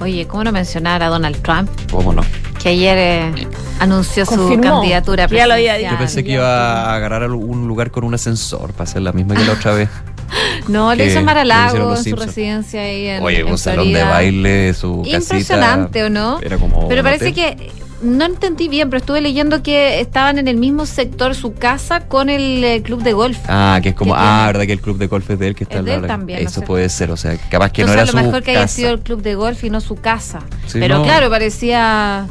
Oye, 0.00 0.26
¿cómo 0.26 0.44
no 0.44 0.52
mencionar 0.52 1.02
a 1.02 1.08
Donald 1.08 1.40
Trump? 1.42 1.70
¿Cómo 1.90 2.12
no? 2.12 2.22
Que 2.62 2.70
ayer 2.70 2.98
eh, 2.98 3.48
anunció 3.80 4.26
su 4.26 4.58
candidatura 4.60 5.26
Ya 5.26 5.46
lo 5.46 5.54
había 5.54 5.74
dicho. 5.76 5.90
Yo 5.92 5.98
pensé 5.98 6.22
que 6.24 6.32
iba 6.32 6.84
a 6.84 6.94
agarrar 6.96 7.30
un 7.30 7.66
lugar 7.66 7.90
con 7.90 8.04
un 8.04 8.14
ascensor 8.14 8.72
para 8.72 8.84
hacer 8.84 9.02
la 9.02 9.12
misma 9.12 9.34
que 9.34 9.44
la 9.44 9.52
otra 9.52 9.72
vez. 9.72 9.88
No, 10.66 10.92
le 10.92 11.04
que 11.04 11.10
hizo 11.12 11.22
Maralago 11.22 11.78
lo 11.78 11.96
en 11.96 12.02
su 12.02 12.16
residencia 12.16 12.80
ahí 12.80 13.06
en 13.06 13.22
Oye, 13.22 13.40
en 13.40 13.46
un 13.46 13.56
salón 13.58 13.92
de 13.92 14.02
baile, 14.02 14.74
su 14.74 15.02
casita. 15.02 15.18
Impresionante, 15.18 16.02
¿o 16.02 16.10
no? 16.10 16.40
Era 16.42 16.58
como 16.58 16.88
Pero 16.88 17.04
parece 17.04 17.28
hotel. 17.28 17.56
que 17.56 17.72
no 18.06 18.24
entendí 18.24 18.68
bien, 18.68 18.88
pero 18.88 18.98
estuve 19.00 19.20
leyendo 19.20 19.62
que 19.62 20.00
estaban 20.00 20.38
en 20.38 20.48
el 20.48 20.56
mismo 20.56 20.86
sector 20.86 21.34
su 21.34 21.52
casa 21.54 22.06
con 22.08 22.30
el 22.30 22.62
eh, 22.64 22.82
club 22.82 23.02
de 23.02 23.12
golf. 23.12 23.38
Ah, 23.48 23.80
que 23.82 23.90
es 23.90 23.94
como, 23.94 24.14
que 24.14 24.20
ah, 24.20 24.24
tiene- 24.24 24.46
verdad 24.46 24.66
que 24.66 24.72
el 24.72 24.80
club 24.80 24.98
de 24.98 25.06
golf 25.08 25.28
es 25.30 25.38
de 25.38 25.48
él 25.48 25.54
que 25.54 25.64
está 25.64 25.74
Es 25.74 25.78
al 25.80 25.84
de 25.86 25.94
él 25.94 26.06
también, 26.06 26.42
no 26.44 26.48
Eso 26.48 26.60
sé. 26.60 26.66
puede 26.66 26.88
ser, 26.88 27.10
o 27.10 27.16
sea, 27.16 27.36
capaz 27.50 27.70
que 27.72 27.82
Entonces, 27.82 27.86
no 27.86 27.92
era 27.92 28.02
a 28.02 28.06
lo 28.06 28.10
su 28.12 28.16
mejor 28.16 28.42
que 28.42 28.50
haya 28.52 28.60
casa. 28.62 28.74
sido 28.74 28.90
el 28.90 29.00
club 29.00 29.22
de 29.22 29.34
golf 29.34 29.62
y 29.64 29.70
no 29.70 29.80
su 29.80 29.96
casa. 29.96 30.40
Sí, 30.66 30.78
pero 30.80 30.98
no. 30.98 31.04
claro, 31.04 31.28
parecía 31.30 32.26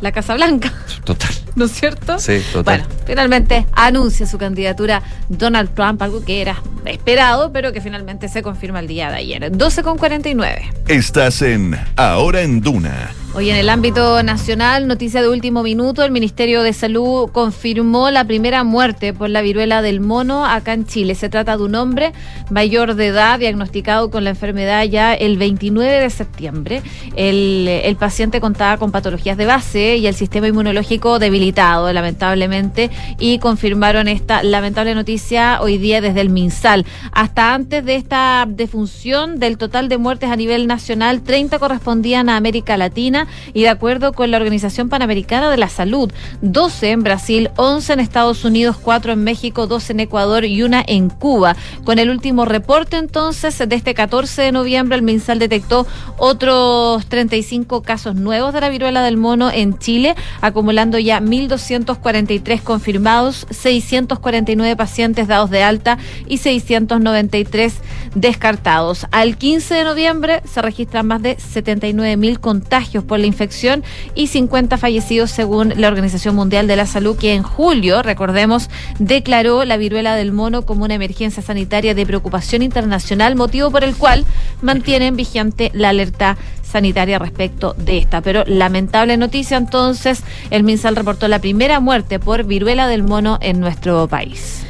la 0.00 0.12
Casa 0.12 0.34
Blanca, 0.34 0.72
Total. 1.04 1.30
¿no 1.56 1.66
es 1.66 1.72
cierto? 1.72 2.18
Sí, 2.18 2.40
total. 2.52 2.80
Bueno, 2.80 3.02
finalmente 3.06 3.66
anuncia 3.72 4.26
su 4.26 4.38
candidatura 4.38 5.02
Donald 5.28 5.70
Trump, 5.74 6.00
algo 6.02 6.24
que 6.24 6.40
era 6.40 6.62
esperado, 6.84 7.52
pero 7.52 7.72
que 7.72 7.80
finalmente 7.80 8.28
se 8.28 8.42
confirma 8.42 8.80
el 8.80 8.88
día 8.88 9.10
de 9.10 9.16
ayer. 9.16 9.56
12 9.56 9.82
con 9.82 9.98
49. 9.98 10.70
Estás 10.88 11.42
en 11.42 11.78
Ahora 11.96 12.42
en 12.42 12.60
Duna. 12.60 13.10
Hoy 13.36 13.50
en 13.50 13.56
el 13.56 13.68
ámbito 13.68 14.22
nacional, 14.22 14.86
noticia 14.86 15.20
de 15.20 15.28
último 15.28 15.64
minuto, 15.64 16.04
el 16.04 16.12
Ministerio 16.12 16.62
de 16.62 16.72
Salud 16.72 17.28
confirmó 17.32 18.12
la 18.12 18.24
primera 18.24 18.62
muerte 18.62 19.12
por 19.12 19.28
la 19.28 19.42
viruela 19.42 19.82
del 19.82 19.98
mono 19.98 20.46
acá 20.46 20.72
en 20.72 20.86
Chile. 20.86 21.16
Se 21.16 21.28
trata 21.28 21.56
de 21.56 21.64
un 21.64 21.74
hombre 21.74 22.12
mayor 22.50 22.94
de 22.94 23.08
edad 23.08 23.40
diagnosticado 23.40 24.08
con 24.08 24.22
la 24.22 24.30
enfermedad 24.30 24.84
ya 24.84 25.14
el 25.14 25.36
29 25.36 25.98
de 25.98 26.10
septiembre. 26.10 26.82
El, 27.16 27.66
el 27.66 27.96
paciente 27.96 28.40
contaba 28.40 28.76
con 28.76 28.92
patologías 28.92 29.36
de 29.36 29.46
base 29.46 29.96
y 29.96 30.06
el 30.06 30.14
sistema 30.14 30.46
inmunológico 30.46 31.18
debilitado, 31.18 31.43
lamentablemente, 31.52 32.90
y 33.18 33.38
confirmaron 33.38 34.08
esta 34.08 34.42
lamentable 34.42 34.94
noticia 34.94 35.58
hoy 35.60 35.78
día 35.78 36.00
desde 36.00 36.20
el 36.20 36.30
MinSal. 36.30 36.86
Hasta 37.12 37.54
antes 37.54 37.84
de 37.84 37.96
esta 37.96 38.46
defunción, 38.48 39.38
del 39.38 39.58
total 39.58 39.88
de 39.88 39.98
muertes 39.98 40.30
a 40.30 40.36
nivel 40.36 40.66
nacional, 40.66 41.22
30 41.22 41.58
correspondían 41.58 42.28
a 42.28 42.36
América 42.36 42.76
Latina 42.76 43.26
y 43.52 43.62
de 43.62 43.68
acuerdo 43.68 44.12
con 44.12 44.30
la 44.30 44.38
Organización 44.38 44.88
Panamericana 44.88 45.50
de 45.50 45.56
la 45.56 45.68
Salud, 45.68 46.10
12 46.42 46.90
en 46.90 47.02
Brasil, 47.02 47.50
11 47.56 47.92
en 47.94 48.00
Estados 48.00 48.44
Unidos, 48.44 48.76
4 48.80 49.12
en 49.12 49.24
México, 49.24 49.66
2 49.66 49.90
en 49.90 50.00
Ecuador 50.00 50.44
y 50.44 50.62
una 50.62 50.82
en 50.86 51.10
Cuba. 51.10 51.56
Con 51.84 51.98
el 51.98 52.10
último 52.10 52.44
reporte 52.44 52.96
entonces 52.96 53.58
de 53.58 53.76
este 53.76 53.94
14 53.94 54.42
de 54.42 54.52
noviembre, 54.52 54.96
el 54.96 55.02
MinSal 55.02 55.38
detectó 55.38 55.86
otros 56.16 57.06
35 57.06 57.82
casos 57.82 58.14
nuevos 58.14 58.54
de 58.54 58.60
la 58.60 58.68
viruela 58.68 59.02
del 59.02 59.16
mono 59.16 59.50
en 59.50 59.78
Chile, 59.78 60.14
acumulando 60.40 60.98
ya 60.98 61.20
1.243 61.48 62.62
confirmados, 62.62 63.46
649 63.50 64.76
pacientes 64.76 65.28
dados 65.28 65.50
de 65.50 65.62
alta 65.62 65.98
y 66.26 66.38
693 66.38 67.74
descartados. 68.14 69.06
Al 69.10 69.36
15 69.36 69.74
de 69.74 69.84
noviembre 69.84 70.42
se 70.44 70.62
registran 70.62 71.06
más 71.06 71.22
de 71.22 71.36
79.000 71.36 72.38
contagios 72.38 73.04
por 73.04 73.18
la 73.18 73.26
infección 73.26 73.82
y 74.14 74.28
50 74.28 74.78
fallecidos 74.78 75.30
según 75.30 75.74
la 75.76 75.88
Organización 75.88 76.34
Mundial 76.34 76.66
de 76.66 76.76
la 76.76 76.86
Salud, 76.86 77.16
que 77.16 77.34
en 77.34 77.42
julio, 77.42 78.02
recordemos, 78.02 78.70
declaró 78.98 79.64
la 79.64 79.76
viruela 79.76 80.16
del 80.16 80.32
mono 80.32 80.64
como 80.64 80.84
una 80.84 80.94
emergencia 80.94 81.42
sanitaria 81.42 81.94
de 81.94 82.06
preocupación 82.06 82.62
internacional, 82.62 83.36
motivo 83.36 83.70
por 83.70 83.84
el 83.84 83.94
cual 83.96 84.24
mantienen 84.62 85.16
vigente 85.16 85.70
la 85.74 85.90
alerta 85.90 86.36
sanitaria 86.74 87.20
respecto 87.20 87.74
de 87.78 87.98
esta. 87.98 88.20
Pero 88.20 88.42
lamentable 88.46 89.16
noticia, 89.16 89.56
entonces, 89.56 90.24
el 90.50 90.64
MinSal 90.64 90.96
reportó 90.96 91.28
la 91.28 91.38
primera 91.38 91.78
muerte 91.78 92.18
por 92.18 92.42
viruela 92.42 92.88
del 92.88 93.04
mono 93.04 93.38
en 93.40 93.60
nuestro 93.60 94.08
país. 94.08 94.66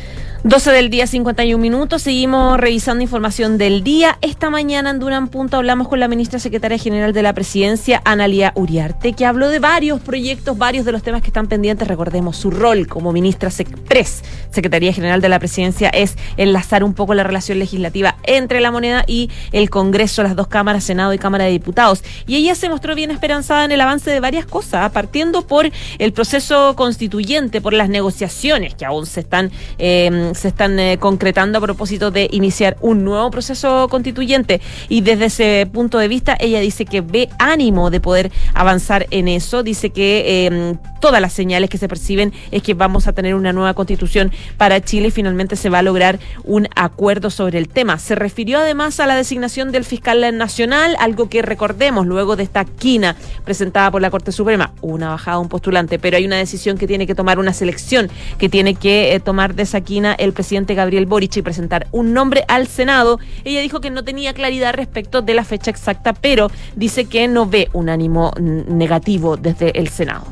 12 0.46 0.72
del 0.72 0.90
día, 0.90 1.06
51 1.06 1.58
minutos. 1.58 2.02
Seguimos 2.02 2.60
revisando 2.60 3.02
información 3.02 3.56
del 3.56 3.82
día. 3.82 4.18
Esta 4.20 4.50
mañana 4.50 4.90
en 4.90 4.98
Duran 4.98 5.28
Punto 5.28 5.56
hablamos 5.56 5.88
con 5.88 6.00
la 6.00 6.06
ministra 6.06 6.38
secretaria 6.38 6.76
general 6.76 7.14
de 7.14 7.22
la 7.22 7.32
presidencia, 7.32 8.02
Analia 8.04 8.52
Uriarte, 8.54 9.14
que 9.14 9.24
habló 9.24 9.48
de 9.48 9.58
varios 9.58 10.02
proyectos, 10.02 10.58
varios 10.58 10.84
de 10.84 10.92
los 10.92 11.02
temas 11.02 11.22
que 11.22 11.28
están 11.28 11.46
pendientes. 11.46 11.88
Recordemos 11.88 12.36
su 12.36 12.50
rol 12.50 12.86
como 12.88 13.10
ministra 13.10 13.50
SECPRES, 13.50 14.22
Secretaría 14.50 14.92
General 14.92 15.22
de 15.22 15.30
la 15.30 15.38
Presidencia, 15.38 15.88
es 15.88 16.14
enlazar 16.36 16.84
un 16.84 16.92
poco 16.92 17.14
la 17.14 17.24
relación 17.24 17.58
legislativa 17.58 18.18
entre 18.24 18.60
la 18.60 18.70
moneda 18.70 19.02
y 19.06 19.30
el 19.50 19.70
Congreso, 19.70 20.22
las 20.22 20.36
dos 20.36 20.48
cámaras, 20.48 20.84
Senado 20.84 21.14
y 21.14 21.18
Cámara 21.18 21.44
de 21.44 21.52
Diputados. 21.52 22.04
Y 22.26 22.36
ella 22.36 22.54
se 22.54 22.68
mostró 22.68 22.94
bien 22.94 23.10
esperanzada 23.10 23.64
en 23.64 23.72
el 23.72 23.80
avance 23.80 24.10
de 24.10 24.20
varias 24.20 24.44
cosas, 24.44 24.92
partiendo 24.92 25.46
por 25.46 25.70
el 25.98 26.12
proceso 26.12 26.76
constituyente, 26.76 27.62
por 27.62 27.72
las 27.72 27.88
negociaciones 27.88 28.74
que 28.74 28.84
aún 28.84 29.06
se 29.06 29.20
están 29.20 29.50
eh, 29.78 30.32
se 30.34 30.48
están 30.48 30.78
eh, 30.78 30.98
concretando 30.98 31.58
a 31.58 31.60
propósito 31.60 32.10
de 32.10 32.28
iniciar 32.32 32.76
un 32.80 33.04
nuevo 33.04 33.30
proceso 33.30 33.88
constituyente. 33.88 34.60
Y 34.88 35.00
desde 35.00 35.26
ese 35.26 35.68
punto 35.72 35.98
de 35.98 36.08
vista 36.08 36.36
ella 36.38 36.60
dice 36.60 36.84
que 36.84 37.00
ve 37.00 37.28
ánimo 37.38 37.90
de 37.90 38.00
poder 38.00 38.32
avanzar 38.54 39.06
en 39.10 39.28
eso, 39.28 39.62
dice 39.62 39.90
que 39.90 40.46
eh, 40.46 40.76
todas 41.00 41.20
las 41.20 41.32
señales 41.32 41.68
que 41.68 41.78
se 41.78 41.88
perciben 41.88 42.32
es 42.50 42.62
que 42.62 42.74
vamos 42.74 43.06
a 43.06 43.12
tener 43.12 43.34
una 43.34 43.52
nueva 43.52 43.74
constitución 43.74 44.32
para 44.56 44.80
Chile 44.80 45.08
y 45.08 45.10
finalmente 45.10 45.56
se 45.56 45.68
va 45.68 45.80
a 45.80 45.82
lograr 45.82 46.18
un 46.44 46.68
acuerdo 46.74 47.30
sobre 47.30 47.58
el 47.58 47.68
tema. 47.68 47.98
Se 47.98 48.14
refirió 48.14 48.58
además 48.58 49.00
a 49.00 49.06
la 49.06 49.14
designación 49.14 49.70
del 49.70 49.84
fiscal 49.84 50.36
nacional, 50.36 50.96
algo 50.98 51.28
que 51.28 51.42
recordemos 51.42 52.06
luego 52.06 52.36
de 52.36 52.44
esta 52.44 52.64
quina 52.64 53.16
presentada 53.44 53.90
por 53.90 54.00
la 54.00 54.10
Corte 54.10 54.32
Suprema, 54.32 54.72
una 54.80 55.10
bajada, 55.10 55.38
un 55.38 55.48
postulante, 55.48 55.98
pero 55.98 56.16
hay 56.16 56.24
una 56.24 56.36
decisión 56.36 56.78
que 56.78 56.86
tiene 56.86 57.06
que 57.06 57.14
tomar 57.14 57.38
una 57.38 57.52
selección 57.52 58.08
que 58.38 58.48
tiene 58.48 58.74
que 58.74 59.14
eh, 59.14 59.20
tomar 59.20 59.54
de 59.54 59.64
esa 59.64 59.80
quina 59.80 60.14
el 60.24 60.32
presidente 60.32 60.74
Gabriel 60.74 61.06
Boric 61.06 61.36
y 61.36 61.42
presentar 61.42 61.86
un 61.92 62.12
nombre 62.12 62.44
al 62.48 62.66
Senado. 62.66 63.18
Ella 63.44 63.60
dijo 63.60 63.80
que 63.80 63.90
no 63.90 64.04
tenía 64.04 64.34
claridad 64.34 64.74
respecto 64.74 65.22
de 65.22 65.34
la 65.34 65.44
fecha 65.44 65.70
exacta, 65.70 66.12
pero 66.12 66.50
dice 66.76 67.06
que 67.06 67.28
no 67.28 67.46
ve 67.46 67.68
un 67.72 67.88
ánimo 67.88 68.32
negativo 68.38 69.36
desde 69.36 69.78
el 69.78 69.88
Senado. 69.88 70.26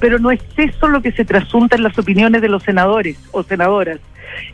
pero 0.00 0.18
no 0.18 0.30
es 0.30 0.40
eso 0.56 0.88
lo 0.88 1.02
que 1.02 1.12
se 1.12 1.24
trasunta 1.24 1.76
en 1.76 1.82
las 1.82 1.98
opiniones 1.98 2.40
de 2.40 2.48
los 2.48 2.62
senadores 2.62 3.16
o 3.32 3.42
senadoras. 3.42 3.98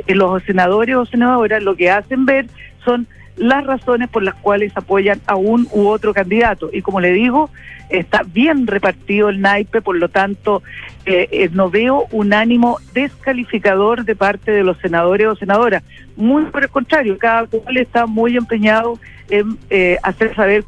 Eh, 0.06 0.14
los 0.14 0.42
senadores 0.44 0.96
o 0.96 1.04
senadoras 1.04 1.62
lo 1.62 1.76
que 1.76 1.90
hacen 1.90 2.24
ver 2.24 2.46
son 2.84 3.06
las 3.36 3.64
razones 3.64 4.08
por 4.08 4.22
las 4.22 4.34
cuales 4.34 4.72
apoyan 4.76 5.20
a 5.26 5.36
un 5.36 5.66
u 5.72 5.88
otro 5.88 6.14
candidato. 6.14 6.70
Y 6.72 6.82
como 6.82 7.00
le 7.00 7.12
digo, 7.12 7.50
está 7.88 8.22
bien 8.22 8.66
repartido 8.66 9.28
el 9.28 9.40
naipe, 9.40 9.82
por 9.82 9.96
lo 9.96 10.08
tanto, 10.08 10.62
eh, 11.06 11.28
eh, 11.30 11.50
no 11.52 11.70
veo 11.70 12.06
un 12.10 12.32
ánimo 12.32 12.78
descalificador 12.92 14.04
de 14.04 14.16
parte 14.16 14.50
de 14.50 14.62
los 14.62 14.78
senadores 14.78 15.26
o 15.26 15.36
senadoras. 15.36 15.82
Muy 16.16 16.44
por 16.44 16.62
el 16.62 16.70
contrario, 16.70 17.18
cada 17.18 17.46
cual 17.46 17.76
está 17.76 18.06
muy 18.06 18.36
empeñado 18.36 18.98
en 19.30 19.58
eh, 19.70 19.98
hacer 20.02 20.34
saber 20.34 20.64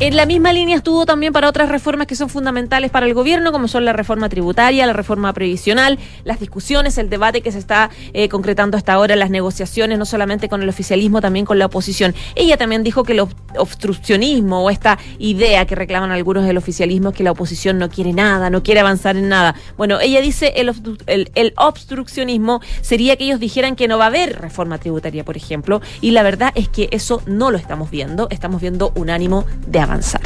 En 0.00 0.14
la 0.14 0.26
misma 0.26 0.52
línea 0.52 0.76
estuvo 0.76 1.06
también 1.06 1.32
para 1.32 1.48
otras 1.48 1.68
reformas 1.68 2.06
que 2.06 2.14
son 2.14 2.28
fundamentales 2.28 2.92
para 2.92 3.04
el 3.04 3.14
gobierno, 3.14 3.50
como 3.50 3.66
son 3.66 3.84
la 3.84 3.92
reforma 3.92 4.28
tributaria, 4.28 4.86
la 4.86 4.92
reforma 4.92 5.32
previsional, 5.32 5.98
las 6.22 6.38
discusiones, 6.38 6.98
el 6.98 7.10
debate 7.10 7.40
que 7.40 7.50
se 7.50 7.58
está 7.58 7.90
eh, 8.12 8.28
concretando 8.28 8.76
hasta 8.76 8.92
ahora, 8.92 9.16
las 9.16 9.28
negociaciones, 9.30 9.98
no 9.98 10.04
solamente 10.04 10.48
con 10.48 10.62
el 10.62 10.68
oficialismo, 10.68 11.20
también 11.20 11.44
con 11.44 11.58
la 11.58 11.66
oposición. 11.66 12.14
Ella 12.36 12.56
también 12.56 12.84
dijo 12.84 13.02
que 13.02 13.14
el 13.14 13.22
ob- 13.22 13.34
obstruccionismo 13.56 14.62
o 14.62 14.70
esta 14.70 15.00
idea 15.18 15.66
que 15.66 15.74
reclaman 15.74 16.12
algunos 16.12 16.46
del 16.46 16.58
oficialismo 16.58 17.08
es 17.08 17.16
que 17.16 17.24
la 17.24 17.32
oposición 17.32 17.78
no 17.78 17.88
quiere 17.88 18.12
nada, 18.12 18.50
no 18.50 18.62
quiere 18.62 18.78
avanzar 18.78 19.16
en 19.16 19.28
nada. 19.28 19.56
Bueno, 19.76 19.98
ella 19.98 20.20
dice 20.20 20.52
el, 20.56 21.28
el, 21.34 21.52
obstruccionismo 21.56 22.60
sería 22.82 23.16
que 23.16 23.24
ellos 23.24 23.40
dijeran 23.40 23.74
que 23.74 23.88
no 23.88 23.98
va 23.98 24.04
a 24.04 24.08
haber 24.08 24.40
reforma 24.40 24.78
tributaria, 24.78 25.24
por 25.24 25.36
ejemplo, 25.36 25.82
y 26.00 26.12
la 26.12 26.22
verdad 26.22 26.52
es 26.54 26.68
que 26.68 26.88
eso 26.92 27.20
no 27.26 27.50
lo 27.50 27.58
estamos 27.58 27.90
viendo, 27.90 28.28
estamos 28.30 28.60
viendo 28.60 28.92
un 28.94 29.10
ánimo 29.10 29.44
de 29.66 29.87
avanzar. 29.88 30.22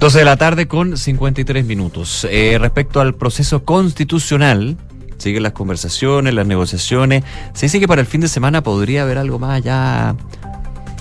12 0.00 0.18
de 0.18 0.24
la 0.24 0.36
tarde 0.36 0.66
con 0.66 0.96
53 0.96 1.64
minutos. 1.64 2.26
Eh, 2.28 2.56
respecto 2.60 3.00
al 3.00 3.14
proceso 3.14 3.64
constitucional, 3.64 4.76
siguen 5.18 5.44
las 5.44 5.52
conversaciones, 5.52 6.34
las 6.34 6.46
negociaciones. 6.46 7.22
Se 7.54 7.66
dice 7.66 7.78
que 7.78 7.86
para 7.86 8.00
el 8.00 8.06
fin 8.06 8.20
de 8.20 8.28
semana 8.28 8.62
podría 8.62 9.02
haber 9.02 9.18
algo 9.18 9.38
más 9.38 9.62
ya 9.62 10.16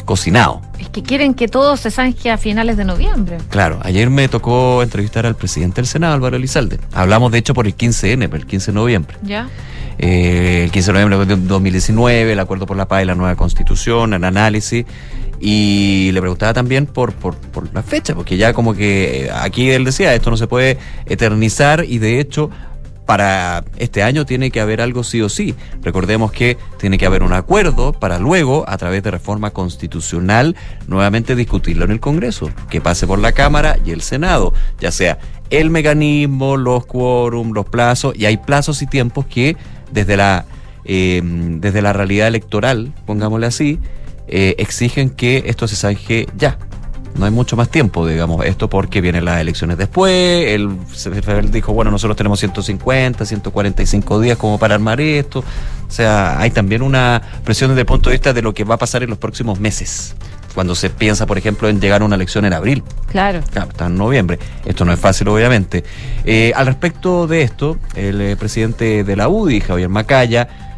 cocinado. 0.06 0.62
Es 0.78 0.90
que 0.90 1.04
quieren 1.04 1.34
que 1.34 1.48
todo 1.48 1.78
se 1.78 1.90
zanje 1.90 2.30
a 2.30 2.38
finales 2.38 2.78
de 2.78 2.86
noviembre. 2.86 3.38
Claro, 3.50 3.80
ayer 3.82 4.10
me 4.10 4.28
tocó 4.28 4.84
entrevistar 4.84 5.26
al 5.26 5.36
presidente 5.36 5.78
del 5.78 5.88
Senado, 5.88 6.14
Álvaro 6.14 6.36
Elizalde. 6.36 6.80
Hablamos 6.94 7.32
de 7.32 7.40
hecho 7.40 7.54
por 7.54 7.66
el 7.66 7.76
15N, 7.76 8.30
por 8.30 8.40
el 8.40 8.46
15 8.46 8.72
de 8.72 8.76
noviembre. 8.76 9.18
¿Ya? 9.24 9.48
Eh, 9.98 10.66
el 10.66 10.72
15 10.72 10.94
de 10.94 11.06
noviembre 11.06 11.36
de 11.36 11.48
2019, 11.48 12.34
el 12.34 12.40
acuerdo 12.40 12.66
por 12.66 12.78
la 12.78 12.88
paz 12.88 13.04
y 13.04 13.06
la 13.06 13.16
nueva 13.16 13.36
constitución, 13.36 14.14
el 14.14 14.24
análisis. 14.24 14.86
Y 15.44 16.12
le 16.14 16.22
preguntaba 16.22 16.54
también 16.54 16.86
por, 16.86 17.14
por, 17.14 17.36
por 17.36 17.74
la 17.74 17.82
fecha, 17.82 18.14
porque 18.14 18.38
ya 18.38 18.54
como 18.54 18.76
que 18.76 19.26
eh, 19.26 19.32
aquí 19.34 19.72
él 19.72 19.84
decía, 19.84 20.14
esto 20.14 20.30
no 20.30 20.38
se 20.38 20.46
puede 20.46 20.78
eternizar 21.08 21.84
y 21.84 21.98
de 21.98 22.20
hecho 22.20 22.52
para 23.12 23.66
este 23.78 24.04
año 24.04 24.26
tiene 24.26 24.52
que 24.52 24.62
haber 24.62 24.80
algo 24.80 25.04
sí 25.04 25.22
o 25.22 25.30
sí. 25.30 25.54
Recordemos 25.82 26.32
que 26.32 26.58
tiene 26.78 26.98
que 26.98 27.06
haber 27.06 27.24
un 27.24 27.34
acuerdo 27.34 27.92
para 27.92 28.20
luego, 28.20 28.64
a 28.70 28.78
través 28.78 29.04
de 29.04 29.12
reforma 29.12 29.50
constitucional, 29.50 30.56
nuevamente 30.88 31.36
discutirlo 31.36 31.86
en 31.86 31.92
el 31.92 32.00
Congreso, 32.00 32.52
que 32.70 32.80
pase 32.80 33.08
por 33.08 33.20
la 33.20 33.34
Cámara 33.34 33.78
y 33.84 33.92
el 33.92 34.02
Senado, 34.02 34.54
ya 34.80 34.92
sea 34.92 35.20
el 35.50 35.70
mecanismo, 35.72 36.56
los 36.56 36.86
quórum, 36.86 37.52
los 37.52 37.66
plazos, 37.66 38.16
y 38.16 38.28
hay 38.28 38.38
plazos 38.38 38.82
y 38.82 38.88
tiempos 38.88 39.26
que 39.26 39.58
desde 39.92 40.16
la, 40.16 40.46
eh, 40.86 41.22
desde 41.24 41.82
la 41.82 41.92
realidad 41.92 42.30
electoral, 42.30 42.94
pongámosle 43.06 43.48
así, 43.48 43.80
eh, 44.32 44.56
exigen 44.58 45.10
que 45.10 45.44
esto 45.46 45.68
se 45.68 45.76
zanje 45.76 46.28
ya. 46.38 46.58
No 47.18 47.26
hay 47.26 47.32
mucho 47.32 47.58
más 47.58 47.70
tiempo, 47.70 48.08
digamos, 48.08 48.46
esto 48.46 48.70
porque 48.70 49.02
vienen 49.02 49.26
las 49.26 49.42
elecciones 49.42 49.78
después. 49.78 50.48
El 50.48 50.78
CFL 50.94 51.52
dijo, 51.52 51.74
bueno, 51.74 51.92
nosotros 51.92 52.16
tenemos 52.16 52.40
150, 52.40 53.26
145 53.26 54.20
días 54.22 54.38
como 54.38 54.58
para 54.58 54.76
armar 54.76 55.02
esto. 55.02 55.40
O 55.40 55.92
sea, 55.92 56.40
hay 56.40 56.52
también 56.52 56.82
una 56.82 57.22
presión 57.44 57.70
desde 57.70 57.82
el 57.82 57.86
punto 57.86 58.10
de 58.10 58.16
vista 58.16 58.32
de 58.32 58.42
lo 58.42 58.54
que 58.54 58.64
va 58.64 58.76
a 58.76 58.78
pasar 58.78 59.04
en 59.04 59.10
los 59.10 59.20
próximos 59.20 59.60
meses. 59.60 60.16
Cuando 60.56 60.74
se 60.74 60.90
piensa, 60.90 61.26
por 61.26 61.38
ejemplo, 61.38 61.68
en 61.70 61.80
llegar 61.80 62.02
a 62.02 62.06
una 62.06 62.16
elección 62.16 62.46
en 62.46 62.54
abril. 62.54 62.84
Claro. 63.08 63.42
Claro, 63.52 63.70
está 63.70 63.88
en 63.88 63.98
noviembre. 63.98 64.40
Esto 64.66 64.86
no 64.86 64.94
es 64.94 65.00
fácil, 65.00 65.28
obviamente. 65.28 65.84
Eh, 66.26 66.54
al 66.56 66.66
respecto 66.66 67.28
de 67.28 67.42
esto, 67.42 67.78
el 67.96 68.22
eh, 68.22 68.36
presidente 68.38 69.04
de 69.04 69.16
la 69.16 69.28
UDI, 69.28 69.62
Javier 69.62 69.90
Macaya, 69.90 70.71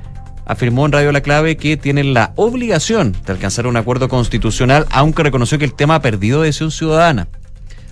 afirmó 0.46 0.86
en 0.86 0.92
Radio 0.92 1.12
La 1.12 1.22
Clave 1.22 1.58
que 1.58 1.78
tienen 1.78 2.14
la 2.14 2.34
obligación 2.36 3.16
de 3.26 3.32
alcanzar 3.34 3.68
un 3.68 3.78
acuerdo 3.78 4.10
constitucional, 4.10 4.86
aunque 4.92 5.24
reconoció 5.24 5.58
que 5.58 5.66
el 5.66 5.74
tema 5.74 5.96
ha 5.96 6.02
perdido 6.02 6.42
decisión 6.42 6.72
ciudadana. 6.72 7.28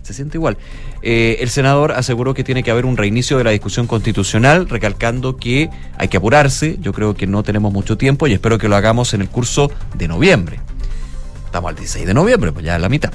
Se 0.02 0.14
siente 0.14 0.38
igual. 0.38 0.58
Eh, 1.04 1.38
el 1.40 1.50
senador 1.50 1.92
aseguró 1.92 2.34
que 2.34 2.44
tiene 2.44 2.64
que 2.64 2.72
haber 2.72 2.86
un 2.86 2.98
reinicio 2.98 3.38
de 3.38 3.44
la 3.44 3.52
discusión 3.52 3.88
constitucional, 3.88 4.68
recalcando 4.68 5.38
que 5.38 5.70
hay 5.98 6.08
que 6.08 6.18
apurarse. 6.18 6.78
Yo 6.80 6.94
creo 6.94 7.14
que 7.14 7.28
no 7.28 7.44
tenemos 7.44 7.72
mucho 7.72 7.98
tiempo 7.98 8.28
y 8.28 8.34
espero 8.34 8.58
que 8.58 8.68
lo 8.68 8.76
hagamos 8.76 9.14
en 9.14 9.22
el 9.22 9.30
curso 9.30 9.72
de 9.96 10.08
noviembre. 10.08 10.60
Estamos 11.46 11.70
al 11.70 11.76
16 11.76 12.06
de 12.06 12.14
noviembre, 12.14 12.52
pues 12.52 12.66
ya 12.66 12.76
es 12.76 12.82
la 12.82 12.90
mitad. 12.90 13.12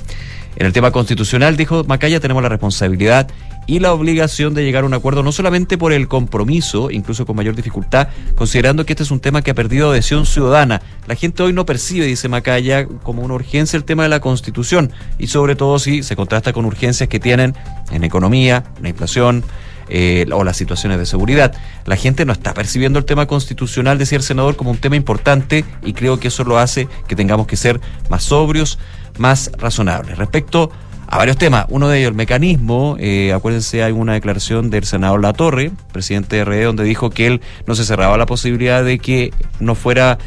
En 0.56 0.66
el 0.66 0.72
tema 0.72 0.90
constitucional, 0.90 1.56
dijo 1.56 1.84
Macaya, 1.84 2.18
tenemos 2.18 2.42
la 2.42 2.48
responsabilidad 2.48 3.28
y 3.66 3.80
la 3.80 3.92
obligación 3.92 4.54
de 4.54 4.64
llegar 4.64 4.84
a 4.84 4.86
un 4.86 4.94
acuerdo, 4.94 5.22
no 5.22 5.32
solamente 5.32 5.76
por 5.78 5.92
el 5.92 6.08
compromiso, 6.08 6.90
incluso 6.90 7.26
con 7.26 7.36
mayor 7.36 7.56
dificultad, 7.56 8.08
considerando 8.34 8.86
que 8.86 8.92
este 8.92 9.02
es 9.02 9.10
un 9.10 9.20
tema 9.20 9.42
que 9.42 9.50
ha 9.50 9.54
perdido 9.54 9.90
adhesión 9.90 10.26
ciudadana. 10.26 10.82
La 11.06 11.14
gente 11.14 11.42
hoy 11.42 11.52
no 11.52 11.66
percibe, 11.66 12.06
dice 12.06 12.28
Macaya, 12.28 12.86
como 13.02 13.22
una 13.22 13.34
urgencia 13.34 13.76
el 13.76 13.84
tema 13.84 14.04
de 14.04 14.08
la 14.08 14.20
constitución, 14.20 14.92
y 15.18 15.26
sobre 15.26 15.56
todo 15.56 15.78
si 15.78 16.02
se 16.02 16.16
contrasta 16.16 16.52
con 16.52 16.64
urgencias 16.64 17.08
que 17.08 17.20
tienen 17.20 17.54
en 17.90 18.04
economía, 18.04 18.64
la 18.80 18.88
inflación, 18.88 19.44
eh, 19.88 20.26
o 20.32 20.42
las 20.42 20.56
situaciones 20.56 20.98
de 20.98 21.06
seguridad. 21.06 21.54
La 21.84 21.94
gente 21.94 22.24
no 22.24 22.32
está 22.32 22.54
percibiendo 22.54 22.98
el 22.98 23.04
tema 23.04 23.26
constitucional, 23.26 23.98
decía 23.98 24.18
el 24.18 24.24
senador, 24.24 24.56
como 24.56 24.72
un 24.72 24.78
tema 24.78 24.96
importante 24.96 25.64
y 25.84 25.92
creo 25.92 26.18
que 26.18 26.26
eso 26.26 26.42
lo 26.42 26.58
hace 26.58 26.88
que 27.06 27.14
tengamos 27.14 27.46
que 27.46 27.56
ser 27.56 27.80
más 28.10 28.24
sobrios, 28.24 28.80
más 29.16 29.52
razonables. 29.56 30.18
Respecto 30.18 30.72
varios 31.10 31.36
temas, 31.36 31.66
uno 31.68 31.88
de 31.88 31.98
ellos, 31.98 32.08
el 32.08 32.16
mecanismo, 32.16 32.96
eh, 32.98 33.32
acuérdense, 33.32 33.82
hay 33.82 33.92
una 33.92 34.14
declaración 34.14 34.70
del 34.70 34.84
senador 34.84 35.22
La 35.22 35.32
Torre, 35.32 35.70
presidente 35.92 36.36
de 36.36 36.44
RD, 36.44 36.64
donde 36.64 36.84
dijo 36.84 37.10
que 37.10 37.26
él 37.26 37.40
no 37.66 37.74
se 37.74 37.84
cerraba 37.84 38.16
la 38.18 38.26
posibilidad 38.26 38.84
de 38.84 38.98
que 38.98 39.32
no 39.60 39.74
fuera 39.74 40.18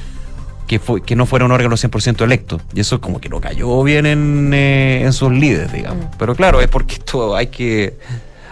que, 0.67 0.79
fue, 0.79 1.01
que 1.01 1.15
no 1.15 1.25
fuera 1.25 1.45
un 1.45 1.51
órgano 1.51 1.75
100% 1.75 2.23
electo. 2.23 2.61
Y 2.73 2.79
eso 2.79 3.01
como 3.01 3.19
que 3.19 3.27
no 3.27 3.41
cayó 3.41 3.83
bien 3.83 4.05
en, 4.05 4.51
eh, 4.53 5.01
en 5.03 5.13
sus 5.13 5.31
líderes, 5.31 5.73
digamos. 5.73 6.05
Pero 6.17 6.35
claro, 6.35 6.61
es 6.61 6.67
porque 6.67 6.93
esto 6.99 7.35
hay 7.35 7.47
que 7.47 7.97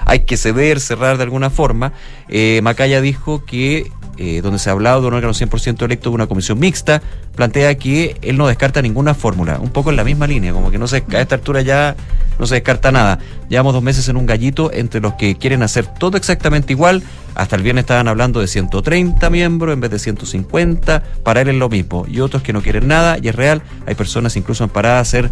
hay 0.07 0.21
que 0.21 0.37
ceder, 0.37 0.79
cerrar 0.79 1.17
de 1.17 1.23
alguna 1.23 1.49
forma. 1.49 1.91
Eh, 2.29 2.61
Macaya 2.63 3.01
dijo 3.01 3.43
que, 3.43 3.91
eh, 4.17 4.41
donde 4.41 4.59
se 4.59 4.69
ha 4.69 4.73
hablado 4.73 5.01
de 5.01 5.07
un 5.07 5.13
órgano 5.13 5.33
100% 5.33 5.83
electo 5.83 6.09
de 6.09 6.15
una 6.15 6.27
comisión 6.27 6.59
mixta, 6.59 7.01
plantea 7.35 7.75
que 7.75 8.17
él 8.21 8.37
no 8.37 8.47
descarta 8.47 8.81
ninguna 8.81 9.13
fórmula, 9.13 9.59
un 9.59 9.69
poco 9.69 9.89
en 9.89 9.95
la 9.95 10.03
misma 10.03 10.27
línea, 10.27 10.53
como 10.53 10.71
que 10.71 10.77
no 10.77 10.87
se, 10.87 11.03
a 11.13 11.21
esta 11.21 11.35
altura 11.35 11.61
ya 11.61 11.95
no 12.39 12.45
se 12.45 12.55
descarta 12.55 12.91
nada. 12.91 13.19
Llevamos 13.49 13.73
dos 13.73 13.83
meses 13.83 14.07
en 14.09 14.17
un 14.17 14.25
gallito 14.25 14.71
entre 14.73 15.01
los 15.01 15.13
que 15.13 15.35
quieren 15.35 15.63
hacer 15.63 15.87
todo 15.87 16.17
exactamente 16.17 16.73
igual. 16.73 17.03
Hasta 17.35 17.55
el 17.55 17.63
viernes 17.63 17.83
estaban 17.83 18.07
hablando 18.07 18.39
de 18.39 18.47
130 18.47 19.29
miembros 19.29 19.73
en 19.73 19.81
vez 19.81 19.91
de 19.91 19.99
150. 19.99 21.03
Para 21.23 21.41
él 21.41 21.49
es 21.49 21.55
lo 21.55 21.69
mismo. 21.69 22.05
Y 22.07 22.19
otros 22.19 22.43
que 22.43 22.53
no 22.53 22.61
quieren 22.61 22.87
nada, 22.87 23.17
y 23.21 23.27
es 23.27 23.35
real. 23.35 23.61
Hay 23.85 23.95
personas 23.95 24.35
incluso 24.35 24.63
amparadas 24.63 24.97
a 24.97 25.01
hacer 25.01 25.31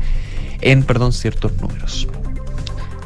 en, 0.62 0.84
perdón, 0.84 1.14
ciertos 1.14 1.60
números. 1.62 2.08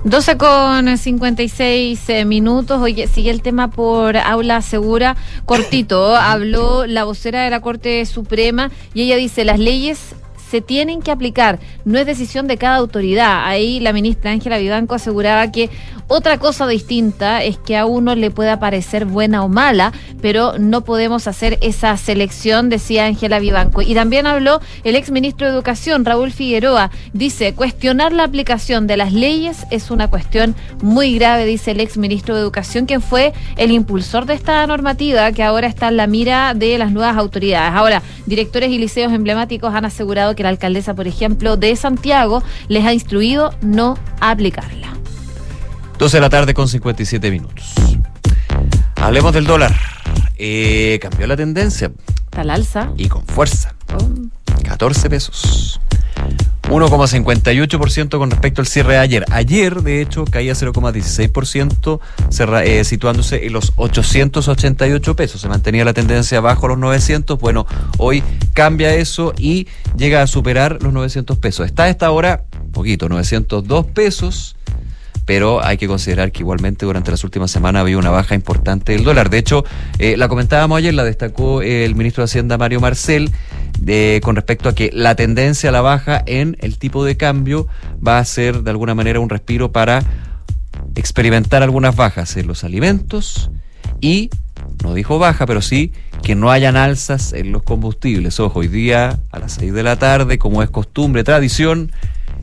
12 0.05 0.37
con 0.37 0.97
56 0.97 2.09
eh, 2.09 2.25
minutos. 2.25 2.81
Oye, 2.81 3.07
sigue 3.07 3.31
el 3.31 3.41
tema 3.41 3.69
por 3.69 4.15
aula 4.15 4.61
segura. 4.61 5.17
Cortito, 5.45 6.15
habló 6.15 6.85
la 6.87 7.03
vocera 7.03 7.43
de 7.43 7.49
la 7.49 7.59
Corte 7.59 8.05
Suprema 8.05 8.71
y 8.93 9.03
ella 9.03 9.17
dice, 9.17 9.43
las 9.43 9.59
leyes 9.59 10.15
se 10.49 10.61
tienen 10.61 11.01
que 11.01 11.11
aplicar, 11.11 11.59
no 11.85 11.99
es 11.99 12.05
decisión 12.05 12.47
de 12.47 12.57
cada 12.57 12.77
autoridad. 12.77 13.45
Ahí 13.45 13.79
la 13.79 13.93
ministra 13.93 14.31
Ángela 14.31 14.57
Vivanco 14.57 14.95
aseguraba 14.95 15.51
que 15.51 15.69
otra 16.11 16.39
cosa 16.39 16.65
distinta 16.65 17.43
es 17.43 17.59
que 17.59 17.77
a 17.77 17.85
uno 17.85 18.15
le 18.15 18.31
pueda 18.31 18.59
parecer 18.59 19.05
buena 19.05 19.43
o 19.43 19.47
mala, 19.47 19.93
pero 20.23 20.57
no 20.57 20.81
podemos 20.81 21.27
hacer 21.27 21.59
esa 21.61 21.95
selección, 21.97 22.69
decía 22.69 23.05
Ángela 23.05 23.37
Vivanco. 23.37 23.83
Y 23.83 23.93
también 23.93 24.25
habló 24.25 24.59
el 24.83 24.95
exministro 24.95 25.45
de 25.45 25.53
Educación, 25.53 26.05
Raúl 26.05 26.31
Figueroa. 26.31 26.89
Dice, 27.13 27.53
cuestionar 27.53 28.11
la 28.11 28.23
aplicación 28.23 28.87
de 28.87 28.97
las 28.97 29.13
leyes 29.13 29.67
es 29.69 29.91
una 29.91 30.09
cuestión 30.09 30.55
muy 30.81 31.13
grave, 31.13 31.45
dice 31.45 31.71
el 31.71 31.79
exministro 31.79 32.33
de 32.33 32.41
Educación, 32.41 32.87
quien 32.87 33.03
fue 33.03 33.31
el 33.57 33.69
impulsor 33.69 34.25
de 34.25 34.33
esta 34.33 34.65
normativa 34.65 35.31
que 35.31 35.43
ahora 35.43 35.67
está 35.67 35.89
en 35.89 35.97
la 35.97 36.07
mira 36.07 36.55
de 36.55 36.79
las 36.79 36.91
nuevas 36.91 37.17
autoridades. 37.17 37.75
Ahora, 37.75 38.01
directores 38.25 38.71
y 38.71 38.79
liceos 38.79 39.13
emblemáticos 39.13 39.75
han 39.75 39.85
asegurado 39.85 40.35
que 40.35 40.38
la 40.43 40.49
alcaldesa, 40.49 40.93
por 40.93 41.07
ejemplo, 41.07 41.57
de 41.57 41.75
Santiago 41.75 42.43
les 42.67 42.85
ha 42.85 42.93
instruido 42.93 43.53
no 43.61 43.97
aplicarla. 44.21 44.87
12 45.97 46.17
de 46.17 46.21
la 46.21 46.29
tarde 46.29 46.53
con 46.53 46.67
57 46.67 47.29
minutos. 47.31 47.73
Hablemos 48.95 49.33
del 49.33 49.45
dólar. 49.45 49.75
Eh, 50.37 50.99
cambió 51.01 51.27
la 51.27 51.35
tendencia 51.35 51.91
Tal 52.29 52.49
alza. 52.49 52.91
y 52.97 53.07
con 53.09 53.25
fuerza. 53.25 53.73
14 54.63 55.09
pesos. 55.09 55.79
1,58% 56.69 58.17
con 58.17 58.29
respecto 58.29 58.61
al 58.61 58.67
cierre 58.67 58.93
de 58.93 58.99
ayer. 58.99 59.25
Ayer, 59.31 59.81
de 59.81 60.01
hecho, 60.01 60.25
caía 60.25 60.53
0,16%, 60.53 61.99
cerra- 62.29 62.63
eh, 62.63 62.83
situándose 62.83 63.45
en 63.47 63.53
los 63.53 63.73
888 63.75 65.15
pesos. 65.15 65.41
Se 65.41 65.47
mantenía 65.49 65.83
la 65.83 65.93
tendencia 65.93 66.39
bajo 66.41 66.67
los 66.67 66.77
900. 66.77 67.39
Bueno, 67.39 67.65
hoy 67.97 68.23
cambia 68.53 68.93
eso 68.93 69.33
y 69.37 69.67
llega 69.97 70.21
a 70.21 70.27
superar 70.27 70.77
los 70.81 70.93
900 70.93 71.37
pesos. 71.37 71.65
Está 71.65 71.83
a 71.85 71.89
esta 71.89 72.11
hora, 72.11 72.43
poquito, 72.71 73.09
902 73.09 73.85
pesos 73.87 74.55
pero 75.25 75.63
hay 75.63 75.77
que 75.77 75.87
considerar 75.87 76.31
que 76.31 76.39
igualmente 76.39 76.87
durante 76.87 77.11
las 77.11 77.23
últimas 77.23 77.51
semanas 77.51 77.81
había 77.81 77.99
una 77.99 78.09
baja 78.09 78.33
importante 78.33 78.93
del 78.93 79.03
dólar. 79.03 79.29
De 79.29 79.37
hecho, 79.37 79.63
eh, 79.99 80.17
la 80.17 80.27
comentábamos 80.27 80.79
ayer, 80.79 80.91
la 80.95 81.03
destacó 81.03 81.61
el 81.61 81.93
ministro 81.93 82.23
de 82.23 82.25
Hacienda 82.25 82.57
Mario 82.57 82.79
Marcel, 82.79 83.29
de- 83.79 84.21
con 84.23 84.35
respecto 84.35 84.69
a 84.69 84.75
que 84.75 84.89
la 84.93 85.15
tendencia 85.15 85.69
a 85.69 85.73
la 85.73 85.81
baja 85.81 86.23
en 86.25 86.57
el 86.59 86.77
tipo 86.77 87.05
de 87.05 87.17
cambio 87.17 87.67
va 88.05 88.19
a 88.19 88.25
ser 88.25 88.63
de 88.63 88.71
alguna 88.71 88.95
manera 88.95 89.19
un 89.19 89.29
respiro 89.29 89.71
para 89.71 90.03
experimentar 90.95 91.63
algunas 91.63 91.95
bajas 91.95 92.35
en 92.37 92.47
los 92.47 92.63
alimentos 92.63 93.51
y, 94.01 94.29
no 94.83 94.93
dijo 94.93 95.19
baja, 95.19 95.45
pero 95.45 95.61
sí 95.61 95.91
que 96.23 96.35
no 96.35 96.51
hayan 96.51 96.75
alzas 96.75 97.33
en 97.33 97.51
los 97.51 97.63
combustibles. 97.63 98.39
Ojo, 98.39 98.59
hoy 98.59 98.67
día 98.67 99.19
a 99.31 99.39
las 99.39 99.53
6 99.53 99.73
de 99.73 99.83
la 99.83 99.97
tarde, 99.97 100.37
como 100.37 100.63
es 100.63 100.69
costumbre, 100.69 101.23
tradición, 101.23 101.91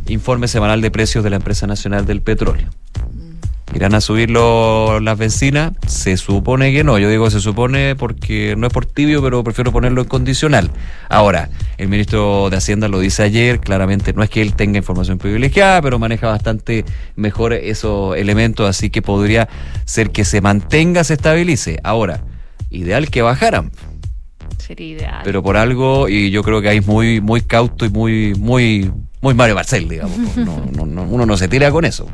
informe 0.07 0.49
semanal 0.49 0.81
de 0.81 0.91
precios 0.91 1.25
de 1.25 1.31
la 1.31 1.37
Empresa 1.37 1.67
Nacional 1.67 2.07
del 2.07 2.23
Petróleo. 2.23 2.69
¿Irán 3.75 3.95
a 3.95 4.01
subir 4.01 4.31
lo- 4.31 5.01
las 5.01 5.19
bencinas? 5.19 5.73
Se 5.87 6.17
supone 6.17 6.73
que 6.73 6.85
no. 6.85 6.99
Yo 6.99 7.11
digo 7.11 7.29
se 7.31 7.41
supone 7.41 7.97
porque 7.97 8.55
no 8.57 8.67
es 8.69 8.73
por 8.73 8.87
tibio, 8.87 9.21
pero 9.23 9.43
prefiero 9.43 9.73
ponerlo 9.73 10.03
en 10.03 10.09
condicional. 10.09 10.71
Ahora, 11.09 11.51
el 11.77 11.89
ministro 11.89 12.49
de 12.49 12.57
Hacienda 12.57 12.87
lo 12.89 13.01
dice 13.01 13.25
ayer, 13.25 13.59
claramente 13.61 14.13
no 14.13 14.23
es 14.23 14.31
que 14.31 14.41
él 14.41 14.55
tenga 14.55 14.79
información 14.79 15.19
privilegiada, 15.19 15.83
pero 15.83 15.99
maneja 15.99 16.29
bastante 16.29 16.85
mejor 17.17 17.53
esos 17.55 18.17
elementos, 18.17 18.69
así 18.69 18.89
que 18.89 19.03
podría 19.03 19.49
ser 19.85 20.11
que 20.11 20.25
se 20.25 20.41
mantenga, 20.41 21.03
se 21.05 21.15
estabilice. 21.15 21.79
Ahora, 21.83 22.21
ideal 22.71 23.11
que 23.11 23.21
bajaran, 23.23 23.73
Sería 24.59 24.87
ideal. 24.87 25.21
pero 25.25 25.43
por 25.43 25.57
algo, 25.57 26.09
y 26.09 26.31
yo 26.31 26.43
creo 26.45 26.63
que 26.63 26.69
ahí 26.69 26.79
es 26.79 26.87
muy, 26.87 27.21
muy 27.21 27.41
cauto 27.41 27.85
y 27.85 27.91
muy, 27.91 28.35
muy, 28.37 28.91
muy 29.21 29.35
Mario 29.35 29.57
Marcel, 29.57 29.89
digamos. 29.89 30.17
No, 30.37 30.65
no, 30.73 30.87
no, 30.87 31.03
uno 31.03 31.27
no 31.27 31.37
se 31.37 31.49
tira 31.49 31.71
con 31.73 31.85
eso. 31.85 32.07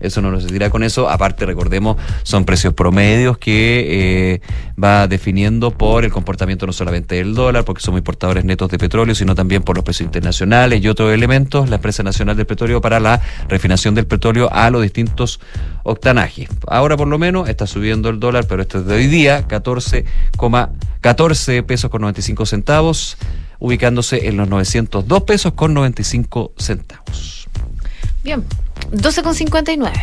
Eso 0.00 0.22
no 0.22 0.30
nos 0.30 0.46
tira 0.46 0.70
con 0.70 0.82
eso. 0.82 1.08
Aparte, 1.08 1.44
recordemos, 1.44 1.96
son 2.22 2.44
precios 2.44 2.74
promedios 2.74 3.38
que 3.38 4.34
eh, 4.34 4.40
va 4.82 5.08
definiendo 5.08 5.70
por 5.70 6.04
el 6.04 6.12
comportamiento 6.12 6.66
no 6.66 6.72
solamente 6.72 7.16
del 7.16 7.34
dólar, 7.34 7.64
porque 7.64 7.82
somos 7.82 7.98
importadores 7.98 8.44
netos 8.44 8.70
de 8.70 8.78
petróleo, 8.78 9.14
sino 9.14 9.34
también 9.34 9.62
por 9.62 9.76
los 9.76 9.84
precios 9.84 10.06
internacionales 10.06 10.82
y 10.82 10.88
otros 10.88 11.12
elementos. 11.12 11.68
La 11.68 11.76
empresa 11.76 12.02
nacional 12.02 12.36
del 12.36 12.46
petróleo 12.46 12.80
para 12.80 13.00
la 13.00 13.20
refinación 13.48 13.94
del 13.94 14.06
petróleo 14.06 14.48
a 14.52 14.70
los 14.70 14.82
distintos 14.82 15.40
octanajes. 15.82 16.48
Ahora, 16.66 16.96
por 16.96 17.08
lo 17.08 17.18
menos, 17.18 17.48
está 17.48 17.66
subiendo 17.66 18.08
el 18.08 18.20
dólar, 18.20 18.46
pero 18.48 18.62
esto 18.62 18.78
es 18.78 18.86
de 18.86 18.94
hoy 18.94 19.06
día, 19.06 19.46
14,14 19.48 21.64
pesos 21.64 21.90
con 21.90 22.02
95 22.02 22.46
centavos, 22.46 23.18
ubicándose 23.58 24.28
en 24.28 24.36
los 24.36 24.48
902 24.48 25.22
pesos 25.24 25.52
con 25.54 25.74
95 25.74 26.52
centavos. 26.56 27.47
Bien, 28.28 28.44
12 28.92 29.22
con 29.22 29.34
59. 29.34 29.96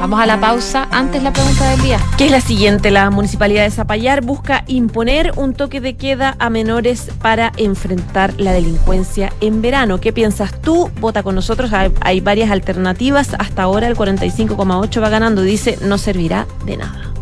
Vamos 0.00 0.18
a 0.18 0.24
la 0.24 0.40
pausa. 0.40 0.88
Antes 0.90 1.22
la 1.22 1.34
pregunta 1.34 1.68
del 1.68 1.82
día. 1.82 2.00
Que 2.16 2.24
es 2.24 2.30
la 2.30 2.40
siguiente, 2.40 2.90
la 2.90 3.10
municipalidad 3.10 3.64
de 3.64 3.70
Zapallar 3.70 4.22
busca 4.22 4.64
imponer 4.68 5.32
un 5.36 5.52
toque 5.52 5.82
de 5.82 5.94
queda 5.94 6.34
a 6.38 6.48
menores 6.48 7.10
para 7.20 7.52
enfrentar 7.58 8.32
la 8.38 8.52
delincuencia 8.52 9.34
en 9.42 9.60
verano. 9.60 10.00
¿Qué 10.00 10.14
piensas 10.14 10.58
tú? 10.62 10.90
Vota 10.98 11.22
con 11.22 11.34
nosotros, 11.34 11.74
hay, 11.74 11.92
hay 12.00 12.20
varias 12.20 12.50
alternativas. 12.50 13.34
Hasta 13.38 13.64
ahora 13.64 13.86
el 13.86 13.96
45,8 13.96 15.02
va 15.02 15.10
ganando, 15.10 15.42
dice, 15.42 15.78
no 15.82 15.98
servirá 15.98 16.46
de 16.64 16.78
nada. 16.78 17.12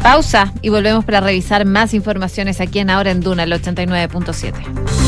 Pausa 0.00 0.52
y 0.62 0.68
volvemos 0.68 1.04
para 1.04 1.18
revisar 1.18 1.64
más 1.64 1.92
informaciones 1.92 2.60
aquí 2.60 2.78
en 2.78 2.90
Ahora 2.90 3.10
en 3.10 3.20
Duna, 3.20 3.42
el 3.42 3.52
89.7. 3.52 5.07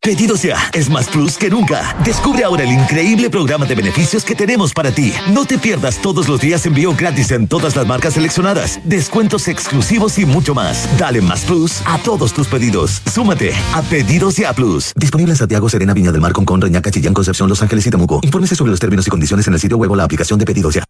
Pedidos 0.00 0.42
ya 0.42 0.56
es 0.72 0.88
más 0.88 1.08
plus 1.08 1.36
que 1.36 1.50
nunca. 1.50 1.96
Descubre 2.04 2.44
ahora 2.44 2.62
el 2.62 2.72
increíble 2.72 3.28
programa 3.30 3.66
de 3.66 3.74
beneficios 3.74 4.24
que 4.24 4.34
tenemos 4.34 4.72
para 4.72 4.92
ti. 4.92 5.12
No 5.32 5.44
te 5.44 5.58
pierdas 5.58 5.98
todos 5.98 6.28
los 6.28 6.40
días 6.40 6.64
envío 6.66 6.94
gratis 6.94 7.32
en 7.32 7.48
todas 7.48 7.74
las 7.74 7.86
marcas 7.86 8.14
seleccionadas, 8.14 8.80
descuentos 8.84 9.48
exclusivos 9.48 10.18
y 10.18 10.24
mucho 10.24 10.54
más. 10.54 10.88
Dale 10.98 11.20
más 11.20 11.40
plus 11.44 11.82
a 11.84 11.98
todos 11.98 12.32
tus 12.32 12.46
pedidos. 12.46 13.02
Súmate 13.12 13.52
a 13.74 13.82
Pedidos 13.82 14.36
ya 14.36 14.52
Plus. 14.52 14.92
Disponible 14.94 15.32
en 15.32 15.36
Santiago, 15.36 15.68
Serena, 15.68 15.94
Viña 15.94 16.12
del 16.12 16.20
Mar, 16.20 16.32
Concón, 16.32 16.60
Reñaca, 16.60 16.90
Chillán, 16.90 17.12
Concepción, 17.12 17.48
Los 17.48 17.60
Ángeles 17.60 17.86
y 17.86 17.90
Temuco. 17.90 18.20
Infórmese 18.22 18.54
sobre 18.54 18.70
los 18.70 18.80
términos 18.80 19.06
y 19.06 19.10
condiciones 19.10 19.46
en 19.48 19.54
el 19.54 19.60
sitio 19.60 19.76
web 19.76 19.90
o 19.90 19.96
la 19.96 20.04
aplicación 20.04 20.38
de 20.38 20.46
Pedidos 20.46 20.74
ya. 20.74 20.84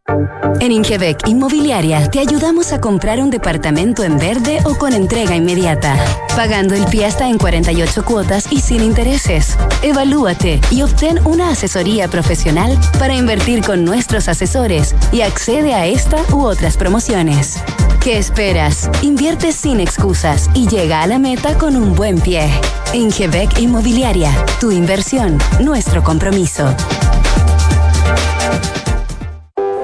En 0.61 0.73
Ingebec 0.73 1.27
Inmobiliaria 1.27 2.11
te 2.11 2.19
ayudamos 2.19 2.73
a 2.73 2.81
comprar 2.81 3.21
un 3.21 3.31
departamento 3.31 4.03
en 4.03 4.19
verde 4.19 4.59
o 4.65 4.75
con 4.75 4.93
entrega 4.93 5.37
inmediata, 5.37 5.97
pagando 6.37 6.75
el 6.75 6.85
pie 6.87 7.07
hasta 7.07 7.29
en 7.29 7.39
48 7.39 8.05
cuotas 8.05 8.47
y 8.51 8.61
sin 8.61 8.83
intereses. 8.99 9.57
Evalúate 9.83 10.61
y 10.73 10.83
obtén 10.83 11.21
una 11.25 11.51
asesoría 11.51 12.09
profesional 12.09 12.77
para 12.99 13.15
invertir 13.15 13.65
con 13.65 13.85
nuestros 13.85 14.29
asesores 14.29 14.95
y 15.13 15.21
accede 15.21 15.73
a 15.73 15.87
esta 15.87 16.25
u 16.33 16.45
otras 16.45 16.77
promociones. 16.77 17.63
¿Qué 18.01 18.19
esperas? 18.19 18.91
Invierte 19.03 19.53
sin 19.53 19.79
excusas 19.79 20.51
y 20.53 20.67
llega 20.67 21.03
a 21.03 21.07
la 21.07 21.21
meta 21.21 21.57
con 21.59 21.77
un 21.77 21.95
buen 21.95 22.21
pie. 22.21 22.51
Ingebec 22.93 23.59
Inmobiliaria, 23.61 24.33
tu 24.59 24.73
inversión, 24.73 25.39
nuestro 25.61 26.03
compromiso. 26.03 26.75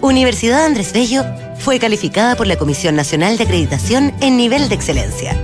Universidad 0.00 0.64
Andrés 0.64 0.92
Bello 0.92 1.24
fue 1.58 1.80
calificada 1.80 2.36
por 2.36 2.46
la 2.46 2.56
Comisión 2.56 2.94
Nacional 2.94 3.36
de 3.36 3.44
Acreditación 3.44 4.14
en 4.20 4.36
nivel 4.36 4.68
de 4.68 4.76
excelencia. 4.76 5.36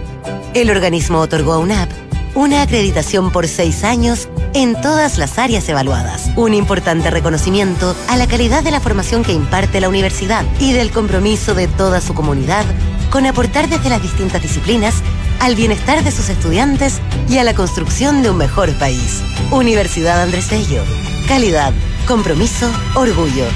El 0.55 0.71
organismo 0.71 1.19
otorgó 1.19 1.55
a 1.55 1.59
UNAP 1.59 1.91
una 2.37 2.63
acreditación 2.63 3.33
por 3.33 3.49
seis 3.49 3.83
años 3.83 4.29
en 4.55 4.81
todas 4.81 5.19
las 5.19 5.39
áreas 5.39 5.69
evaluadas. 5.69 6.31
Un 6.37 6.55
importante 6.55 7.11
reconocimiento 7.11 7.97
a 8.09 8.17
la 8.17 8.29
calidad 8.29 8.63
de 8.63 8.71
la 8.71 8.81
formación 8.81 9.25
que 9.25 9.33
imparte 9.33 9.81
la 9.81 9.89
universidad 9.89 10.45
y 10.61 10.73
del 10.73 10.93
compromiso 10.93 11.55
de 11.55 11.67
toda 11.67 12.01
su 12.01 12.15
comunidad 12.15 12.65
con 13.11 13.27
aportar 13.27 13.69
desde 13.69 13.91
las 13.91 14.03
distintas 14.03 14.43
disciplinas 14.43 14.95
al 15.41 15.57
bienestar 15.57 16.03
de 16.05 16.13
sus 16.13 16.29
estudiantes 16.29 17.01
y 17.29 17.39
a 17.39 17.45
la 17.45 17.55
construcción 17.55 18.23
de 18.23 18.31
un 18.31 18.37
mejor 18.37 18.73
país. 18.79 19.21
Universidad 19.51 20.23
Andrés 20.23 20.49
Bello. 20.49 20.83
Calidad, 21.29 21.73
compromiso, 22.07 22.71
orgullo. 22.95 23.47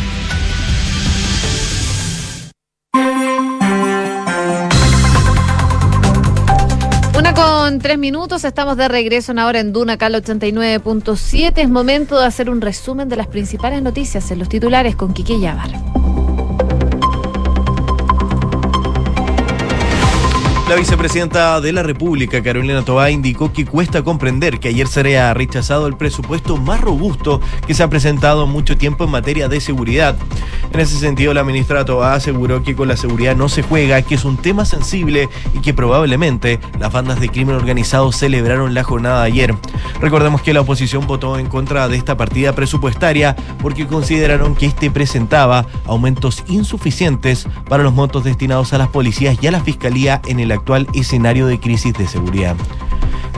Con 7.69 7.81
tres 7.81 7.99
minutos, 7.99 8.45
estamos 8.45 8.79
de 8.79 8.89
regreso 8.89 9.33
en 9.33 9.39
ahora 9.39 9.61
en 9.61 9.75
Duna 9.75 9.99
Cal 9.99 10.15
89.7. 10.15 11.53
Es 11.59 11.69
momento 11.69 12.19
de 12.19 12.25
hacer 12.25 12.49
un 12.49 12.63
resumen 12.63 13.11
de 13.11 13.17
las 13.17 13.27
principales 13.27 13.83
noticias 13.83 14.31
en 14.31 14.39
los 14.39 14.49
titulares 14.49 14.97
con 14.97 15.13
Quique 15.13 15.39
Yavar. 15.39 15.73
La 20.69 20.77
vicepresidenta 20.77 21.63
de 21.63 21.73
la 21.73 21.83
República, 21.83 22.43
Carolina 22.43 22.85
Tobá, 22.85 23.11
indicó 23.11 23.51
que 23.55 23.65
cuesta 23.65 24.03
comprender 24.03 24.61
que 24.61 24.69
ayer 24.69 24.87
se 24.87 25.01
haya 25.01 25.33
rechazado 25.33 25.87
el 25.87 25.97
presupuesto 25.97 26.59
más 26.59 26.83
robusto 26.83 27.41
que 27.67 27.73
se 27.73 27.83
ha 27.83 27.89
presentado 27.89 28.45
en 28.45 28.51
mucho 28.51 28.77
tiempo 28.77 29.05
en 29.05 29.11
materia 29.11 29.49
de 29.49 29.63
seguridad. 29.63 30.15
En 30.71 30.81
ese 30.81 30.99
sentido, 30.99 31.33
la 31.33 31.43
ministra 31.43 31.87
Tobá 31.87 32.13
aseguró 32.13 32.63
que 32.63 32.77
con 32.77 32.87
la 32.87 32.99
seguridad 32.99 33.35
no 33.35 33.49
se 33.49 33.63
juega, 33.63 34.03
que 34.03 34.17
es 34.17 34.27
un 34.27 34.37
tema 34.37 34.67
sensible 34.67 35.31
y 35.55 35.61
que 35.61 35.73
probablemente 35.73 36.61
las 36.79 36.93
bandas 36.93 37.19
de 37.19 37.31
crimen 37.31 37.57
organizado 37.57 38.13
celebraron 38.13 38.75
la 38.75 38.85
jornada 38.85 39.23
de 39.23 39.29
ayer. 39.29 39.55
Recordemos 40.03 40.43
que 40.43 40.53
la 40.53 40.61
oposición 40.61 41.07
votó 41.07 41.39
en 41.39 41.47
contra 41.47 41.89
de 41.89 41.97
esta 41.97 42.19
partida 42.19 42.53
presupuestaria 42.55 43.35
porque 43.63 43.87
consideraron 43.87 44.55
que 44.55 44.67
este 44.67 44.91
presentaba 44.91 45.65
aumentos 45.87 46.45
insuficientes 46.47 47.47
para 47.71 47.83
los 47.83 47.95
montos 47.95 48.25
destinados 48.25 48.75
a 48.75 48.79
las 48.79 48.89
policías 48.89 49.39
y 49.41 49.47
a 49.47 49.51
la 49.51 49.61
fiscalía 49.61 50.21
en 50.27 50.41
el 50.41 50.58
actual 50.59 50.87
escenario 50.95 51.47
de 51.47 51.59
crisis 51.59 51.95
de 51.95 52.07
seguridad. 52.07 52.57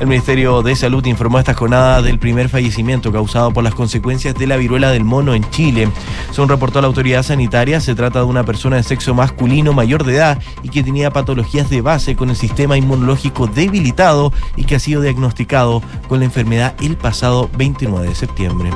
El 0.00 0.06
Ministerio 0.06 0.62
de 0.62 0.74
Salud 0.74 1.04
informó 1.04 1.38
esta 1.38 1.52
jornada 1.52 2.00
del 2.00 2.18
primer 2.18 2.48
fallecimiento 2.48 3.12
causado 3.12 3.52
por 3.52 3.62
las 3.62 3.74
consecuencias 3.74 4.34
de 4.34 4.46
la 4.46 4.56
viruela 4.56 4.90
del 4.90 5.04
mono 5.04 5.34
en 5.34 5.48
Chile. 5.50 5.90
Según 6.32 6.48
reportó 6.48 6.80
la 6.80 6.86
autoridad 6.86 7.22
sanitaria, 7.22 7.82
se 7.82 7.94
trata 7.94 8.20
de 8.20 8.24
una 8.24 8.42
persona 8.44 8.76
de 8.76 8.82
sexo 8.82 9.12
masculino 9.12 9.74
mayor 9.74 10.04
de 10.04 10.16
edad 10.16 10.38
y 10.62 10.70
que 10.70 10.82
tenía 10.82 11.10
patologías 11.10 11.68
de 11.68 11.82
base 11.82 12.16
con 12.16 12.30
el 12.30 12.36
sistema 12.36 12.78
inmunológico 12.78 13.46
debilitado 13.46 14.32
y 14.56 14.64
que 14.64 14.76
ha 14.76 14.80
sido 14.80 15.02
diagnosticado 15.02 15.82
con 16.08 16.20
la 16.20 16.24
enfermedad 16.24 16.74
el 16.80 16.96
pasado 16.96 17.50
29 17.58 18.08
de 18.08 18.14
septiembre. 18.14 18.70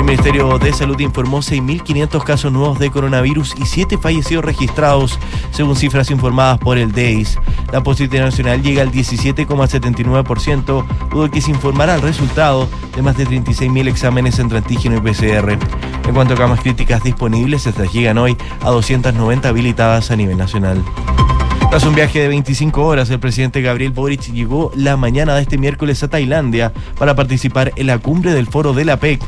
El 0.00 0.06
Ministerio 0.06 0.58
de 0.58 0.72
Salud 0.72 0.98
informó 0.98 1.40
6.500 1.40 2.24
casos 2.24 2.50
nuevos 2.50 2.78
de 2.78 2.90
coronavirus 2.90 3.54
y 3.58 3.66
7 3.66 3.98
fallecidos 3.98 4.42
registrados, 4.42 5.18
según 5.50 5.76
cifras 5.76 6.10
informadas 6.10 6.58
por 6.58 6.78
el 6.78 6.90
DEIS. 6.90 7.38
La 7.70 7.82
positividad 7.82 8.24
nacional 8.24 8.62
llega 8.62 8.80
al 8.80 8.90
17,79%, 8.90 10.86
luego 11.12 11.30
que 11.30 11.42
se 11.42 11.50
informará 11.50 11.96
el 11.96 12.00
resultado 12.00 12.66
de 12.96 13.02
más 13.02 13.18
de 13.18 13.26
36.000 13.26 13.88
exámenes 13.88 14.38
entre 14.38 14.56
antígeno 14.58 14.96
y 14.96 15.00
PCR. 15.02 15.58
En 16.08 16.14
cuanto 16.14 16.32
a 16.32 16.36
camas 16.38 16.60
críticas 16.60 17.02
disponibles, 17.02 17.66
estas 17.66 17.92
llegan 17.92 18.16
hoy 18.16 18.38
a 18.62 18.70
290 18.70 19.50
habilitadas 19.50 20.10
a 20.10 20.16
nivel 20.16 20.38
nacional. 20.38 20.82
Tras 21.68 21.84
un 21.84 21.94
viaje 21.94 22.20
de 22.20 22.28
25 22.28 22.84
horas, 22.84 23.10
el 23.10 23.20
presidente 23.20 23.60
Gabriel 23.60 23.92
Boric 23.92 24.32
llegó 24.32 24.72
la 24.74 24.96
mañana 24.96 25.34
de 25.34 25.42
este 25.42 25.58
miércoles 25.58 26.02
a 26.02 26.08
Tailandia 26.08 26.72
para 26.98 27.14
participar 27.14 27.72
en 27.76 27.86
la 27.86 27.98
cumbre 27.98 28.32
del 28.32 28.46
foro 28.46 28.72
de 28.72 28.86
la 28.86 28.98
PEC. 28.98 29.20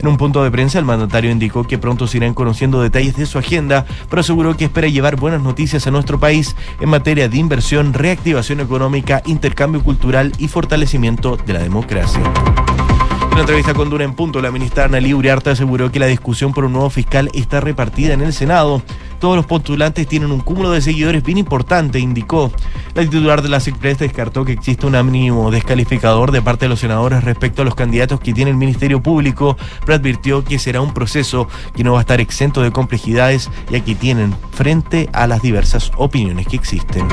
En 0.00 0.06
un 0.06 0.16
punto 0.16 0.44
de 0.44 0.50
prensa, 0.50 0.78
el 0.78 0.84
mandatario 0.84 1.30
indicó 1.30 1.64
que 1.64 1.78
pronto 1.78 2.06
se 2.06 2.18
irán 2.18 2.34
conociendo 2.34 2.80
detalles 2.80 3.16
de 3.16 3.26
su 3.26 3.38
agenda, 3.38 3.84
pero 4.08 4.20
aseguró 4.20 4.56
que 4.56 4.66
espera 4.66 4.88
llevar 4.88 5.16
buenas 5.16 5.42
noticias 5.42 5.86
a 5.86 5.90
nuestro 5.90 6.20
país 6.20 6.54
en 6.80 6.88
materia 6.88 7.28
de 7.28 7.36
inversión, 7.36 7.92
reactivación 7.92 8.60
económica, 8.60 9.22
intercambio 9.26 9.82
cultural 9.82 10.32
y 10.38 10.46
fortalecimiento 10.48 11.36
de 11.36 11.52
la 11.52 11.60
democracia. 11.60 12.22
En 12.22 13.32
una 13.32 13.40
entrevista 13.40 13.74
con 13.74 13.90
Dura 13.90 14.04
en 14.04 14.14
Punto, 14.14 14.40
la 14.40 14.50
ministra 14.50 14.84
Annalí 14.84 15.14
Uriarte 15.14 15.50
aseguró 15.50 15.92
que 15.92 16.00
la 16.00 16.06
discusión 16.06 16.52
por 16.52 16.64
un 16.64 16.72
nuevo 16.72 16.90
fiscal 16.90 17.30
está 17.34 17.60
repartida 17.60 18.14
en 18.14 18.20
el 18.20 18.32
Senado. 18.32 18.82
Todos 19.18 19.36
los 19.36 19.46
postulantes 19.46 20.06
tienen 20.06 20.30
un 20.30 20.40
cúmulo 20.40 20.70
de 20.70 20.80
seguidores 20.80 21.22
bien 21.22 21.38
importante, 21.38 21.98
indicó. 21.98 22.52
La 22.94 23.02
titular 23.02 23.42
de 23.42 23.48
la 23.48 23.60
SICPRES 23.60 23.98
descartó 23.98 24.44
que 24.44 24.52
existe 24.52 24.86
un 24.86 24.94
ánimo 24.94 25.50
descalificador 25.50 26.30
de 26.30 26.42
parte 26.42 26.64
de 26.64 26.68
los 26.70 26.80
senadores 26.80 27.24
respecto 27.24 27.62
a 27.62 27.64
los 27.64 27.74
candidatos 27.74 28.20
que 28.20 28.32
tiene 28.32 28.50
el 28.50 28.56
Ministerio 28.56 29.02
Público, 29.02 29.56
pero 29.80 29.94
advirtió 29.94 30.44
que 30.44 30.58
será 30.58 30.80
un 30.80 30.94
proceso 30.94 31.48
que 31.74 31.84
no 31.84 31.92
va 31.92 31.98
a 31.98 32.02
estar 32.02 32.20
exento 32.20 32.62
de 32.62 32.70
complejidades, 32.70 33.50
ya 33.70 33.80
que 33.80 33.94
tienen 33.94 34.34
frente 34.52 35.08
a 35.12 35.26
las 35.26 35.42
diversas 35.42 35.90
opiniones 35.96 36.46
que 36.46 36.56
existen. 36.56 37.06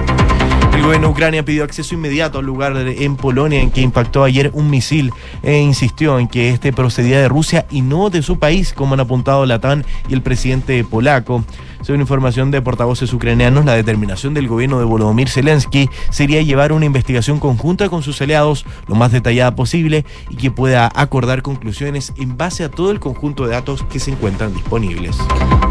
El 0.75 0.81
gobierno 0.81 1.07
de 1.07 1.13
Ucrania 1.13 1.45
pidió 1.45 1.63
acceso 1.63 1.95
inmediato 1.95 2.39
al 2.39 2.45
lugar 2.45 2.75
en 2.75 3.15
Polonia 3.15 3.61
en 3.61 3.71
que 3.71 3.79
impactó 3.79 4.25
ayer 4.25 4.51
un 4.53 4.69
misil 4.69 5.13
e 5.41 5.57
insistió 5.57 6.19
en 6.19 6.27
que 6.27 6.49
este 6.49 6.73
procedía 6.73 7.17
de 7.21 7.29
Rusia 7.29 7.65
y 7.71 7.81
no 7.81 8.09
de 8.09 8.21
su 8.21 8.39
país, 8.39 8.73
como 8.73 8.93
han 8.93 8.99
apuntado 8.99 9.45
Latán 9.45 9.85
y 10.09 10.13
el 10.13 10.21
presidente 10.21 10.83
polaco. 10.83 11.45
Según 11.81 12.01
información 12.01 12.51
de 12.51 12.61
portavoces 12.61 13.13
ucranianos, 13.13 13.63
la 13.63 13.73
determinación 13.73 14.33
del 14.33 14.49
gobierno 14.49 14.77
de 14.79 14.83
Volodymyr 14.85 15.29
Zelensky 15.29 15.89
sería 16.09 16.41
llevar 16.41 16.73
una 16.73 16.85
investigación 16.85 17.39
conjunta 17.39 17.87
con 17.87 18.03
sus 18.03 18.21
aliados 18.21 18.65
lo 18.87 18.95
más 18.95 19.13
detallada 19.13 19.55
posible 19.55 20.03
y 20.29 20.35
que 20.35 20.51
pueda 20.51 20.91
acordar 20.93 21.41
conclusiones 21.41 22.11
en 22.17 22.35
base 22.35 22.65
a 22.65 22.69
todo 22.69 22.91
el 22.91 22.99
conjunto 22.99 23.45
de 23.45 23.51
datos 23.51 23.83
que 23.83 23.99
se 23.99 24.11
encuentran 24.11 24.53
disponibles. 24.53 25.15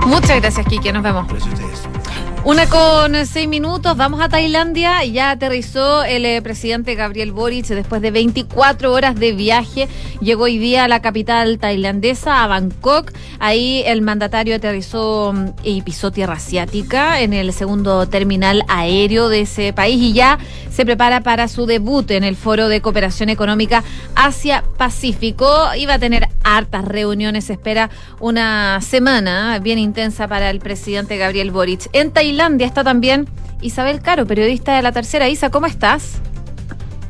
Muchas 0.07 0.41
gracias, 0.41 0.67
Kike. 0.67 0.95
Nos 0.95 1.03
vemos. 1.03 1.29
Gracias 1.29 1.51
a 1.51 1.55
ustedes. 1.55 2.14
Una 2.47 2.69
con 2.69 3.25
seis 3.25 3.49
minutos, 3.49 3.97
vamos 3.97 4.21
a 4.21 4.29
Tailandia. 4.29 5.03
Ya 5.07 5.31
aterrizó 5.31 6.05
el 6.05 6.27
eh, 6.27 6.43
presidente 6.43 6.95
Gabriel 6.95 7.33
Boric 7.33 7.65
después 7.69 8.03
de 8.03 8.11
24 8.11 8.93
horas 8.93 9.15
de 9.15 9.33
viaje. 9.33 9.89
Llegó 10.21 10.45
hoy 10.45 10.59
día 10.59 10.85
a 10.85 10.89
la 10.89 11.01
capital 11.01 11.59
tailandesa, 11.59 12.45
a 12.45 12.47
Bangkok. 12.47 13.13
Ahí 13.39 13.83
el 13.87 14.03
mandatario 14.03 14.57
aterrizó 14.57 15.33
mm, 15.33 15.47
y 15.63 15.81
pisó 15.81 16.11
tierra 16.11 16.35
asiática 16.35 17.23
en 17.23 17.33
el 17.33 17.51
segundo 17.55 18.07
terminal 18.09 18.63
aéreo 18.69 19.31
de 19.31 19.41
ese 19.41 19.73
país 19.73 20.03
y 20.03 20.13
ya 20.13 20.39
se 20.71 20.85
prepara 20.85 21.23
para 21.23 21.49
su 21.49 21.65
debut 21.65 22.11
en 22.11 22.25
el 22.25 22.37
Foro 22.37 22.69
de 22.69 22.83
Cooperación 22.83 23.31
Económica 23.31 23.85
Asia-Pacífico. 24.17 25.75
Iba 25.79 25.95
a 25.95 25.99
tener 25.99 26.29
hartas 26.43 26.85
reuniones, 26.85 27.49
espera 27.49 27.89
una 28.21 28.83
semana 28.83 29.59
bien 29.61 29.79
intensa 29.79 30.29
para 30.29 30.51
el 30.51 30.59
presidente 30.59 31.17
Gabriel 31.17 31.51
Boric. 31.51 31.89
En 31.95 32.11
Tailandia 32.11 32.34
está 32.41 32.83
también 32.83 33.27
Isabel 33.63 34.01
Caro, 34.03 34.27
periodista 34.27 34.75
de 34.75 34.83
La 34.83 34.91
Tercera. 34.91 35.29
Isa, 35.29 35.51
¿cómo 35.51 35.67
estás? 35.67 36.21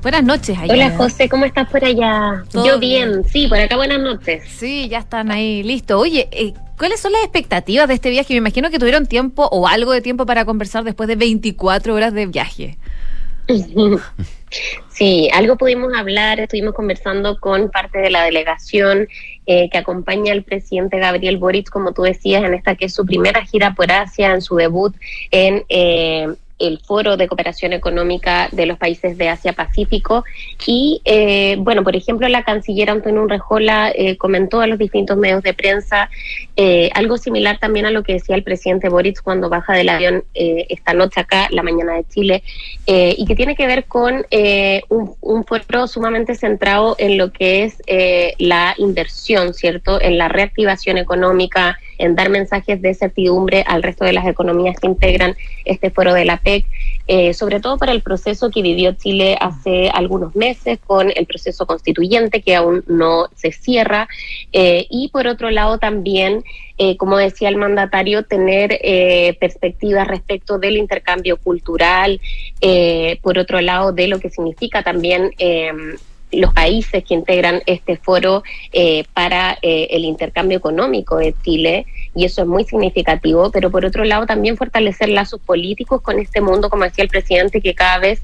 Buenas 0.03 0.22
noches. 0.22 0.59
Allá. 0.59 0.75
Hola 0.75 0.91
José, 0.91 1.31
¿cómo 1.31 1.47
estás 1.47 1.68
por 1.70 1.83
allá? 1.83 2.45
¿Todo 2.53 2.66
Yo 2.66 2.79
bien? 2.79 3.11
bien, 3.11 3.25
sí, 3.25 3.49
por 3.49 3.59
acá 3.59 3.77
buenas 3.77 4.01
noches. 4.01 4.43
Sí, 4.47 4.87
ya 4.89 4.99
están 4.99 5.31
ahí, 5.31 5.62
listo. 5.62 5.99
Oye, 5.99 6.29
eh, 6.31 6.53
¿cuáles 6.77 7.01
son 7.01 7.12
las 7.12 7.22
expectativas 7.22 7.89
de 7.89 7.95
este 7.95 8.11
viaje? 8.11 8.35
Me 8.35 8.39
imagino 8.39 8.70
que 8.70 8.79
tuvieron 8.79 9.07
tiempo 9.07 9.49
o 9.51 9.66
algo 9.66 9.93
de 9.93 10.03
tiempo 10.03 10.27
para 10.27 10.45
conversar 10.45 10.85
después 10.85 11.09
de 11.09 11.16
24 11.16 11.95
horas 11.95 12.12
de 12.12 12.27
viaje. 12.27 12.77
Sí, 14.91 15.29
algo 15.33 15.57
pudimos 15.57 15.93
hablar, 15.97 16.39
estuvimos 16.39 16.72
conversando 16.72 17.41
con 17.41 17.68
parte 17.70 17.99
de 17.99 18.11
la 18.11 18.22
delegación 18.22 19.09
eh, 19.47 19.69
que 19.71 19.79
acompaña 19.79 20.33
al 20.33 20.43
presidente 20.43 20.99
Gabriel 20.99 21.39
Boric, 21.39 21.71
como 21.71 21.93
tú 21.93 22.03
decías, 22.03 22.43
en 22.45 22.55
esta 22.55 22.75
que 22.75 22.87
es 22.87 22.95
su 22.95 23.05
primera 23.05 23.45
gira 23.45 23.75
por 23.75 23.91
Asia, 23.93 24.33
en 24.33 24.43
su 24.43 24.57
debut 24.57 24.95
en 25.31 25.65
eh, 25.69 26.29
el 26.59 26.79
Foro 26.79 27.17
de 27.17 27.29
Cooperación 27.29 27.73
Económica 27.73 28.49
de 28.53 28.67
los 28.67 28.79
Países 28.79 29.19
de 29.19 29.29
Asia-Pacífico. 29.29 30.25
Y, 30.67 31.01
eh, 31.05 31.57
bueno, 31.59 31.83
por 31.83 31.97
ejemplo, 31.97 32.29
la 32.29 32.45
canciller 32.45 32.91
Antonio 32.91 33.23
Urrejola 33.23 33.91
eh, 33.95 34.17
comentó 34.17 34.61
a 34.61 34.67
los 34.67 34.79
distintos 34.79 35.17
medios 35.17 35.43
de 35.43 35.55
prensa 35.55 36.09
eh, 36.57 36.91
algo 36.95 37.17
similar 37.17 37.59
también 37.59 37.87
a 37.87 37.91
lo 37.91 38.03
que 38.03 38.15
decía 38.15 38.37
el 38.37 38.43
presidente 38.43 38.89
Boric 38.89 39.23
cuando 39.23 39.49
baja 39.49 39.75
del 39.75 39.89
avión 39.89 40.25
eh, 40.35 40.67
esta 40.69 40.95
noche 40.95 41.21
acá, 41.21 41.49
la 41.51 41.63
mañana 41.63 41.95
de 41.95 42.05
Chile, 42.05 42.43
eh, 42.87 43.15
y 43.17 43.25
que 43.27 43.35
tiene 43.35 43.57
que 43.57 43.67
ver 43.67 43.85
con 43.87 44.25
eh, 44.31 44.83
un, 44.89 45.45
foro 45.45 45.87
sumamente 45.87 46.35
centrado 46.35 46.97
en 46.99 47.19
lo 47.19 47.33
que 47.33 47.65
es 47.65 47.83
la 48.39 48.75
inversión, 48.79 49.55
¿cierto? 49.55 50.01
En 50.01 50.19
la 50.19 50.29
reactivación 50.29 50.99
económica, 50.99 51.79
en 51.99 52.15
dar 52.15 52.31
mensajes 52.31 52.81
de 52.81 52.95
certidumbre 52.95 53.65
al 53.67 53.83
resto 53.83 54.05
de 54.05 54.13
las 54.13 54.27
economías 54.27 54.79
que 54.81 54.87
integran 54.87 55.37
este 55.65 55.91
foro 55.91 56.15
de 56.15 56.25
la 56.25 56.39
PEC, 56.39 56.67
eh, 57.07 57.35
sobre 57.35 57.61
todo 57.61 57.79
para 57.79 57.93
el 57.93 58.03
proceso 58.03 58.51
que 58.51 58.63
vivió 58.63 58.93
Chile 58.93 59.37
hace 59.41 59.91
algunos 59.91 60.35
meses 60.35 60.79
con 60.87 61.13
el 61.15 61.27
proceso 61.27 61.67
constituyente 61.67 62.43
que 62.43 62.55
aún 62.55 62.85
no 62.87 63.29
se 63.35 63.53
cierra 63.53 64.09
eh, 64.53 64.87
y 64.89 65.09
por 65.09 65.27
otro 65.27 65.51
lado 65.51 65.79
también 65.79 66.45
eh, 66.77 66.97
como 66.97 67.17
decía 67.17 67.49
el 67.49 67.57
mandatario, 67.57 68.25
tener 68.25 68.79
eh, 68.83 69.37
perspectivas 69.39 70.09
respecto 70.09 70.59
del 70.59 70.77
intercambio 70.77 71.37
cultural, 71.37 72.21
eh, 72.61 73.21
por 73.23 73.39
otro 73.39 73.61
lado, 73.61 73.93
de 73.93 74.09
lo 74.09 74.19
que 74.19 74.29
significa 74.29 74.83
también 74.83 75.31
em, 75.39 75.97
los 76.37 76.53
países 76.53 77.05
que 77.05 77.14
integran 77.14 77.62
este 77.66 77.97
foro 77.97 78.43
para 79.12 79.59
el 79.62 80.05
intercambio 80.05 80.59
económico 80.59 81.16
de 81.16 81.35
Chile, 81.43 81.86
y 82.15 82.24
eso 82.24 82.43
es 82.43 82.48
muy 82.48 82.65
significativo, 82.65 83.51
pero 83.51 83.70
por 83.70 83.85
otro 83.85 84.05
lado 84.05 84.27
también 84.27 84.56
fortalecer 84.56 85.09
lazos 85.09 85.40
políticos 85.40 86.01
con 86.01 86.19
este 86.19 86.40
mundo, 86.40 86.70
como 86.70 86.85
decía 86.85 87.05
el 87.05 87.11
presidente, 87.11 87.61
que 87.61 87.74
cada 87.74 87.98
vez 87.98 88.23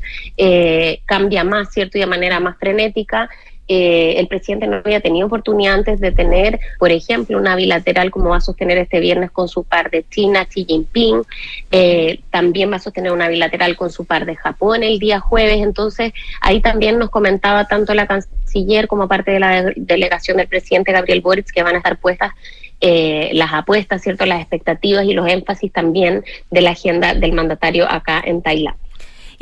cambia 1.07 1.45
más, 1.45 1.73
¿cierto? 1.73 1.99
Y 1.99 2.01
de 2.01 2.07
manera 2.07 2.41
más 2.41 2.57
frenética. 2.59 3.29
Eh, 3.73 4.19
el 4.19 4.27
presidente 4.27 4.67
no 4.67 4.83
había 4.85 4.99
tenido 4.99 5.29
oportunidad 5.29 5.75
antes 5.75 6.01
de 6.01 6.11
tener, 6.11 6.59
por 6.81 6.91
ejemplo, 6.91 7.39
una 7.39 7.55
bilateral 7.55 8.11
como 8.11 8.31
va 8.31 8.39
a 8.39 8.41
sostener 8.41 8.79
este 8.79 8.99
viernes 8.99 9.31
con 9.31 9.47
su 9.47 9.63
par 9.63 9.93
de 9.93 10.05
China, 10.11 10.45
Xi 10.45 10.65
Jinping. 10.65 11.23
Eh, 11.71 12.19
también 12.31 12.73
va 12.73 12.77
a 12.77 12.81
sostener 12.81 13.13
una 13.13 13.29
bilateral 13.29 13.77
con 13.77 13.89
su 13.91 14.07
par 14.07 14.27
de 14.27 14.35
Japón 14.35 14.83
el 14.83 14.99
día 14.99 15.21
jueves. 15.21 15.59
Entonces, 15.59 16.13
ahí 16.41 16.61
también 16.61 16.99
nos 16.99 17.11
comentaba 17.11 17.69
tanto 17.69 17.95
la 17.95 18.09
canciller 18.09 18.89
como 18.89 19.07
parte 19.07 19.31
de 19.31 19.39
la 19.39 19.73
delegación 19.77 20.39
del 20.39 20.49
presidente 20.49 20.91
Gabriel 20.91 21.21
Boric 21.21 21.53
que 21.53 21.63
van 21.63 21.77
a 21.77 21.79
estar 21.79 21.97
puestas 21.97 22.33
eh, 22.81 23.31
las 23.35 23.53
apuestas, 23.53 24.03
¿cierto? 24.03 24.27
Las 24.27 24.41
expectativas 24.41 25.05
y 25.05 25.13
los 25.13 25.29
énfasis 25.29 25.73
también 25.73 26.25
de 26.51 26.61
la 26.61 26.71
agenda 26.71 27.15
del 27.15 27.35
mandatario 27.35 27.89
acá 27.89 28.21
en 28.27 28.43
Tailandia. 28.43 28.90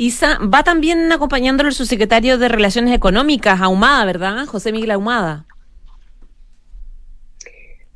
Isa, 0.01 0.39
va 0.39 0.63
también 0.63 1.11
acompañándolo 1.11 1.67
el 1.67 1.75
subsecretario 1.75 2.37
de 2.37 2.47
Relaciones 2.47 2.95
Económicas, 2.95 3.59
Ahumada, 3.59 4.05
¿verdad? 4.05 4.45
José 4.45 4.71
Miguel 4.71 4.91
Ahumada. 4.91 5.45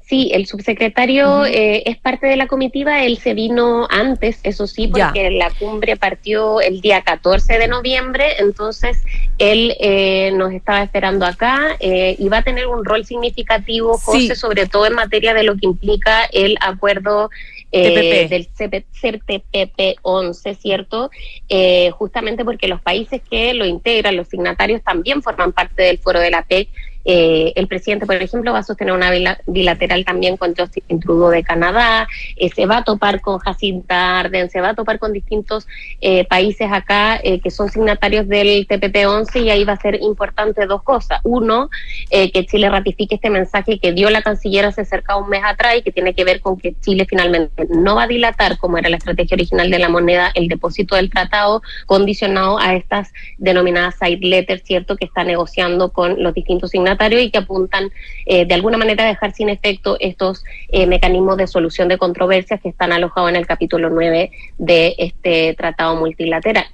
Sí, 0.02 0.30
el 0.34 0.46
subsecretario 0.46 1.46
eh, 1.46 1.82
es 1.86 1.98
parte 1.98 2.28
de 2.28 2.36
la 2.36 2.48
comitiva, 2.48 3.06
él 3.06 3.20
se 3.20 3.34
vino 3.34 3.88
antes, 3.90 4.42
eso 4.44 4.68
sí, 4.68 4.90
porque 4.90 5.32
la 5.32 5.50
cumbre 5.52 5.96
partió 5.96 6.60
el 6.60 6.82
día 6.82 7.02
14 7.04 7.58
de 7.58 7.70
noviembre, 7.70 8.34
entonces 8.38 9.02
él 9.38 9.74
eh, 9.80 10.34
nos 10.36 10.52
estaba 10.52 10.84
esperando 10.84 11.26
acá 11.26 11.78
eh, 11.80 12.18
y 12.20 12.28
va 12.28 12.40
a 12.40 12.44
tener 12.44 12.68
un 12.68 12.84
rol 12.84 13.06
significativo, 13.06 13.98
José, 13.98 14.36
sobre 14.36 14.68
todo 14.68 14.88
en 14.88 14.94
materia 14.94 15.34
de 15.34 15.44
lo 15.44 15.54
que 15.54 15.68
implica 15.68 16.26
el 16.34 16.58
acuerdo 16.60 17.30
eh, 17.74 18.28
del 18.30 18.48
CPTPP 18.48 20.00
11, 20.04 20.56
¿cierto? 20.56 21.10
Eh, 21.50 21.90
justamente 21.92 22.46
porque 22.46 22.68
los 22.68 22.80
países 22.82 23.22
que 23.30 23.54
lo 23.54 23.66
integran, 23.66 24.16
los 24.16 24.28
signatarios, 24.28 24.84
también 24.84 25.24
forman 25.24 25.54
parte 25.54 25.82
del 25.82 25.98
foro 25.98 26.20
de 26.20 26.30
la 26.30 26.44
PEC 26.44 26.70
eh, 27.06 27.54
el 27.56 27.68
presidente, 27.68 28.06
por 28.06 28.16
ejemplo, 28.16 28.54
va 28.54 28.60
a 28.60 28.64
sostener 28.64 28.94
una 28.94 29.12
bilateral 29.46 30.06
también 30.06 30.38
con 30.38 30.56
Justin 30.56 31.00
Trudeau 31.00 31.30
de 31.30 31.44
Canadá, 31.44 32.08
eh, 32.38 32.50
se 32.50 32.66
va 32.66 32.78
a 32.78 32.84
topar 32.84 33.22
con 33.22 33.40
Jacinta 33.40 34.20
Arden, 34.20 34.50
se 34.50 34.62
va 34.62 34.70
a 34.70 34.74
topar 34.74 35.00
con 35.00 35.12
distintos 35.12 35.68
eh, 36.02 36.26
países 36.26 36.72
acá 36.72 37.20
que 37.44 37.52
son 37.52 37.70
signatarios 37.70 38.28
del 38.28 38.68
TPP-11 38.68 39.44
y 39.44 39.50
ahí 39.50 39.64
va 39.64 39.74
a 39.74 39.78
ser 39.78 40.02
importante 40.02 40.66
dos 40.66 40.84
cosas. 40.84 41.20
Uno, 41.24 41.70
que 42.10 42.46
Chile 42.46 42.70
ratifique 42.70 43.16
este 43.16 43.30
mensaje 43.30 43.80
que 43.80 43.92
dio 43.92 44.10
la 44.10 44.22
canciller 44.22 44.66
hace 44.66 44.86
cerca 44.86 45.16
de 45.16 45.22
un 45.22 45.30
mes 45.30 45.42
atrás 45.44 45.78
y 45.78 45.82
que 45.82 45.92
tiene 45.92 46.14
que 46.14 46.24
ver 46.24 46.42
con 46.42 46.58
que 46.58 46.76
Chile 46.82 47.06
finalmente 47.10 47.68
no 47.70 47.96
va 47.96 48.04
a 48.04 48.08
dilatar, 48.08 48.58
como 48.58 48.78
era 48.78 48.90
la 48.90 48.98
estrategia 48.98 49.36
original 49.36 49.70
de 49.70 49.80
la 49.80 49.90
moneda, 49.90 50.32
el 50.34 50.48
depósito 50.48 50.96
del 50.96 51.10
tratado 51.10 51.62
condicionado 51.86 52.60
a 52.60 52.76
estas 52.76 53.12
denominadas 53.38 53.96
side 53.96 54.20
letters, 54.22 54.64
¿cierto?, 54.64 54.96
que 54.96 55.06
está 55.06 55.24
negociando 55.24 55.92
con 55.92 56.22
los 56.22 56.34
distintos 56.34 56.72
signatarios 56.72 56.93
y 57.20 57.32
que 57.32 57.40
apuntan 57.40 57.92
eh, 58.26 58.46
de 58.46 58.54
alguna 58.54 58.78
manera 58.78 59.04
a 59.04 59.08
dejar 59.08 59.34
sin 59.34 59.50
efecto 59.50 59.98
estos 60.00 60.44
eh, 60.70 60.88
mecanismos 60.88 61.38
de 61.38 61.48
solución 61.48 61.88
de 61.88 61.98
controversias 61.98 62.62
que 62.62 62.70
están 62.70 62.92
alojados 62.92 63.30
en 63.30 63.36
el 63.36 63.48
capítulo 63.48 63.90
9 63.90 64.32
de 64.58 64.96
este 64.98 65.54
tratado 65.56 65.96
multilateral. 65.96 66.66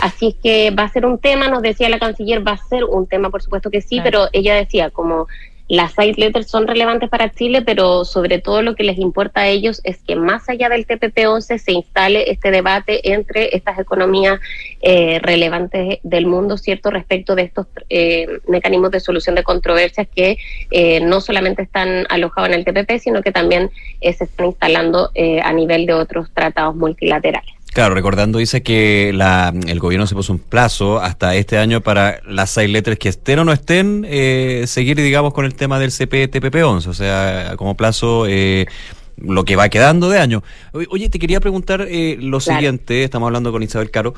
Así 0.00 0.28
es 0.28 0.34
que 0.42 0.70
va 0.70 0.84
a 0.84 0.88
ser 0.88 1.06
un 1.06 1.18
tema, 1.18 1.48
nos 1.48 1.62
decía 1.62 1.88
la 1.88 1.98
canciller, 1.98 2.46
va 2.46 2.52
a 2.52 2.68
ser 2.68 2.84
un 2.84 3.06
tema, 3.06 3.30
por 3.30 3.42
supuesto 3.42 3.70
que 3.70 3.80
sí, 3.80 4.00
pero 4.02 4.28
ella 4.32 4.54
decía 4.54 4.90
como 4.90 5.26
las 5.68 5.94
side 5.94 6.14
letters 6.16 6.48
son 6.48 6.66
relevantes 6.66 7.08
para 7.08 7.32
Chile, 7.32 7.62
pero 7.62 8.04
sobre 8.04 8.38
todo 8.38 8.62
lo 8.62 8.76
que 8.76 8.84
les 8.84 8.98
importa 8.98 9.40
a 9.42 9.48
ellos 9.48 9.80
es 9.82 9.98
que 9.98 10.14
más 10.14 10.48
allá 10.48 10.68
del 10.68 10.86
TPP-11 10.86 11.58
se 11.58 11.72
instale 11.72 12.30
este 12.30 12.52
debate 12.52 13.12
entre 13.12 13.56
estas 13.56 13.78
economías 13.78 14.38
eh, 14.80 15.18
relevantes 15.20 15.98
del 16.04 16.26
mundo, 16.26 16.56
¿cierto?, 16.56 16.90
respecto 16.90 17.34
de 17.34 17.42
estos 17.42 17.66
eh, 17.88 18.28
mecanismos 18.46 18.92
de 18.92 19.00
solución 19.00 19.34
de 19.34 19.42
controversias 19.42 20.06
que 20.14 20.38
eh, 20.70 21.00
no 21.00 21.20
solamente 21.20 21.62
están 21.62 22.06
alojados 22.10 22.50
en 22.50 22.54
el 22.54 22.64
TPP, 22.64 23.00
sino 23.00 23.22
que 23.22 23.32
también 23.32 23.70
se 24.00 24.24
están 24.24 24.46
instalando 24.46 25.10
a 25.42 25.52
nivel 25.52 25.86
de 25.86 25.94
otros 25.94 26.30
tratados 26.32 26.76
multilaterales. 26.76 27.56
Claro, 27.76 27.94
recordando, 27.94 28.38
dice 28.38 28.62
que 28.62 29.12
la, 29.12 29.52
el 29.66 29.78
gobierno 29.80 30.06
se 30.06 30.14
puso 30.14 30.32
un 30.32 30.38
plazo 30.38 30.98
hasta 30.98 31.34
este 31.34 31.58
año 31.58 31.82
para 31.82 32.22
las 32.26 32.48
seis 32.48 32.70
letras 32.70 32.96
que 32.96 33.10
estén 33.10 33.40
o 33.40 33.44
no 33.44 33.52
estén, 33.52 34.06
eh, 34.08 34.64
seguir, 34.66 34.96
digamos, 34.96 35.34
con 35.34 35.44
el 35.44 35.54
tema 35.54 35.78
del 35.78 35.90
CPTPP-11, 35.90 36.86
o 36.86 36.94
sea, 36.94 37.52
como 37.58 37.76
plazo 37.76 38.24
eh, 38.26 38.64
lo 39.18 39.44
que 39.44 39.56
va 39.56 39.68
quedando 39.68 40.08
de 40.08 40.18
año. 40.18 40.42
Oye, 40.72 41.10
te 41.10 41.18
quería 41.18 41.38
preguntar 41.38 41.86
eh, 41.86 42.16
lo 42.18 42.40
siguiente, 42.40 43.04
estamos 43.04 43.26
hablando 43.26 43.52
con 43.52 43.62
Isabel 43.62 43.90
Caro. 43.90 44.14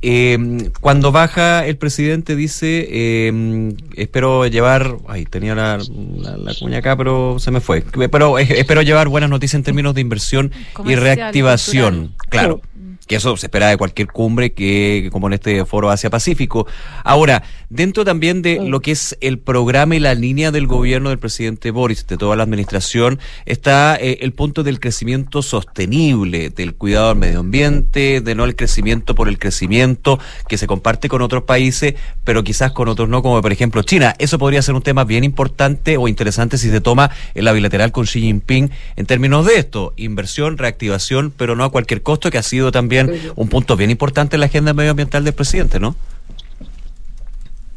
Eh, 0.00 0.70
cuando 0.80 1.10
baja 1.10 1.66
el 1.66 1.76
presidente 1.78 2.36
dice, 2.36 2.86
eh, 2.88 3.72
espero 3.96 4.46
llevar, 4.46 4.98
ay, 5.08 5.24
tenía 5.24 5.56
la, 5.56 5.78
la, 5.78 6.54
cuña 6.54 6.78
acá, 6.78 6.96
pero 6.96 7.40
se 7.40 7.50
me 7.50 7.60
fue, 7.60 7.82
pero 8.08 8.38
espero 8.38 8.82
llevar 8.82 9.08
buenas 9.08 9.30
noticias 9.30 9.54
en 9.54 9.64
términos 9.64 9.96
de 9.96 10.00
inversión 10.00 10.52
y 10.84 10.94
reactivación. 10.94 12.14
Claro 12.28 12.60
que 13.06 13.16
eso 13.16 13.36
se 13.36 13.46
espera 13.46 13.68
de 13.68 13.76
cualquier 13.76 14.08
cumbre 14.08 14.52
que 14.52 15.08
como 15.12 15.26
en 15.26 15.34
este 15.34 15.64
foro 15.64 15.90
Asia-Pacífico. 15.90 16.66
Ahora, 17.02 17.42
dentro 17.68 18.04
también 18.04 18.42
de 18.42 18.60
lo 18.66 18.80
que 18.80 18.92
es 18.92 19.16
el 19.20 19.38
programa 19.38 19.96
y 19.96 20.00
la 20.00 20.14
línea 20.14 20.50
del 20.50 20.66
gobierno 20.66 21.10
del 21.10 21.18
presidente 21.18 21.70
Boris, 21.70 22.06
de 22.06 22.16
toda 22.16 22.36
la 22.36 22.42
administración, 22.42 23.18
está 23.46 23.96
eh, 23.96 24.18
el 24.22 24.32
punto 24.32 24.62
del 24.62 24.80
crecimiento 24.80 25.42
sostenible, 25.42 26.50
del 26.50 26.74
cuidado 26.74 27.10
al 27.10 27.16
medio 27.16 27.40
ambiente, 27.40 28.20
de 28.20 28.34
no 28.34 28.44
el 28.44 28.56
crecimiento 28.56 29.14
por 29.14 29.28
el 29.28 29.38
crecimiento, 29.38 30.18
que 30.48 30.58
se 30.58 30.66
comparte 30.66 31.08
con 31.08 31.22
otros 31.22 31.44
países, 31.44 31.94
pero 32.24 32.42
quizás 32.44 32.72
con 32.72 32.88
otros 32.88 33.08
no, 33.08 33.22
como 33.22 33.40
por 33.42 33.52
ejemplo 33.52 33.82
China. 33.82 34.14
Eso 34.18 34.38
podría 34.38 34.62
ser 34.62 34.74
un 34.74 34.82
tema 34.82 35.04
bien 35.04 35.24
importante 35.24 35.96
o 35.96 36.08
interesante 36.08 36.58
si 36.58 36.70
se 36.70 36.80
toma 36.80 37.10
en 37.34 37.44
la 37.44 37.52
bilateral 37.52 37.92
con 37.92 38.06
Xi 38.06 38.20
Jinping 38.20 38.70
en 38.96 39.06
términos 39.06 39.44
de 39.46 39.58
esto, 39.58 39.92
inversión, 39.96 40.58
reactivación, 40.58 41.32
pero 41.36 41.56
no 41.56 41.64
a 41.64 41.70
cualquier 41.70 42.02
costo, 42.02 42.30
que 42.30 42.38
ha 42.38 42.42
sido 42.42 42.72
también 42.72 42.93
un 43.36 43.48
punto 43.48 43.76
bien 43.76 43.90
importante 43.90 44.36
en 44.36 44.40
la 44.40 44.46
agenda 44.46 44.72
medioambiental 44.72 45.24
del 45.24 45.34
presidente, 45.34 45.80
¿no? 45.80 45.96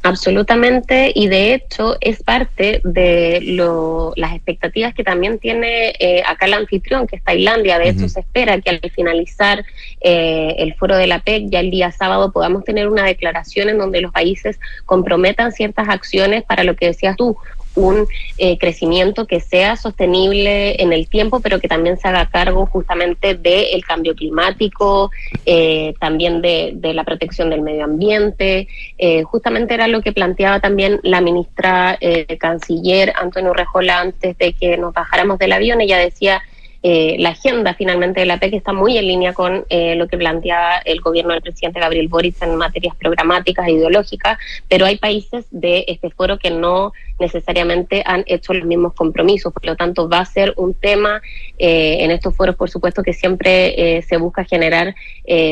Absolutamente, 0.08 1.12
y 1.14 1.28
de 1.28 1.54
hecho 1.54 1.98
es 2.00 2.24
parte 2.24 2.80
de 2.86 3.40
lo, 3.42 4.14
las 4.16 4.34
expectativas 4.34 4.94
que 4.94 5.04
también 5.04 5.38
tiene 5.38 5.94
eh, 6.00 6.24
acá 6.26 6.46
el 6.46 6.54
anfitrión, 6.54 7.08
que 7.08 7.18
es 7.18 7.24
Tailandia. 7.24 7.78
De 7.78 7.90
hecho, 7.90 8.08
se 8.08 8.22
espera 8.22 8.62
que 8.62 8.70
al 8.70 8.80
finalizar 8.96 9.66
eh, 10.00 10.56
el 10.60 10.76
foro 10.76 10.96
de 10.96 11.08
la 11.08 11.20
PEC, 11.20 11.50
ya 11.50 11.60
el 11.60 11.72
día 11.72 11.92
sábado, 11.92 12.32
podamos 12.32 12.64
tener 12.64 12.88
una 12.88 13.04
declaración 13.04 13.68
en 13.68 13.80
donde 13.80 14.00
los 14.00 14.14
países 14.14 14.62
comprometan 14.86 15.52
ciertas 15.52 15.90
acciones 15.90 16.44
para 16.44 16.64
lo 16.64 16.78
que 16.78 16.86
decías 16.86 17.18
tú, 17.18 17.36
un 17.78 18.08
eh, 18.38 18.58
crecimiento 18.58 19.28
que 19.28 19.40
sea 19.40 19.76
sostenible 19.76 20.82
en 20.82 20.92
el 20.92 21.08
tiempo, 21.08 21.40
pero 21.40 21.60
que 21.60 21.68
también 21.68 21.98
se 21.98 22.08
haga 22.08 22.28
cargo 22.28 22.66
justamente 22.66 23.36
del 23.36 23.86
cambio 23.86 24.16
climático, 24.16 25.12
eh, 25.46 25.94
también 26.00 26.42
de, 26.42 26.76
la 26.82 27.04
protección 27.04 27.50
del 27.50 27.62
medio 27.62 27.86
ambiente. 27.86 28.68
Eh, 28.98 29.24
justamente 29.24 29.76
era 29.76 29.88
lo 29.88 30.02
que 30.02 30.12
planteaba 30.12 30.60
también 30.60 31.00
la 31.04 31.22
ministra 31.22 32.00
canciller 32.40 33.14
Antonio 33.16 33.54
Rejola 33.54 34.00
antes 34.00 34.38
de 34.38 34.54
que 34.54 34.78
nos 34.78 34.94
bajáramos 34.94 35.38
del 35.38 35.52
avión. 35.52 35.82
Ella 35.82 36.00
decía 36.00 36.42
eh, 36.90 37.18
la 37.20 37.32
agenda 37.32 37.74
finalmente 37.74 38.22
de 38.22 38.26
la 38.26 38.38
PEC 38.38 38.54
está 38.54 38.72
muy 38.72 38.98
en 38.98 39.08
línea 39.08 39.34
con 39.34 39.66
eh, 39.68 39.96
lo 39.96 40.08
que 40.08 40.18
planteaba 40.18 40.78
el 40.86 41.02
gobierno 41.02 41.34
del 41.34 41.42
presidente 41.42 41.82
Gabriel 41.82 42.08
Boric 42.08 42.42
en 42.42 42.56
materias 42.56 42.96
programáticas 42.96 43.68
e 43.68 43.74
ideológicas, 43.74 44.38
pero 44.70 44.86
hay 44.86 44.96
países 44.96 45.48
de 45.52 45.84
este 45.90 46.10
foro 46.12 46.40
que 46.40 46.50
no 46.50 46.94
necesariamente 47.20 48.04
han 48.06 48.24
hecho 48.26 48.54
los 48.54 48.66
mismos 48.66 48.94
compromisos, 48.94 49.52
por 49.52 49.66
lo 49.66 49.76
tanto 49.76 50.08
va 50.08 50.20
a 50.20 50.26
ser 50.26 50.54
un 50.56 50.74
tema 50.76 51.22
eh, 51.58 51.98
en 52.06 52.12
estos 52.12 52.34
foros, 52.34 52.56
por 52.56 52.70
supuesto 52.70 53.04
que 53.04 53.12
siempre 53.12 54.02
se 54.08 54.16
busca 54.16 54.46
generar 54.46 54.96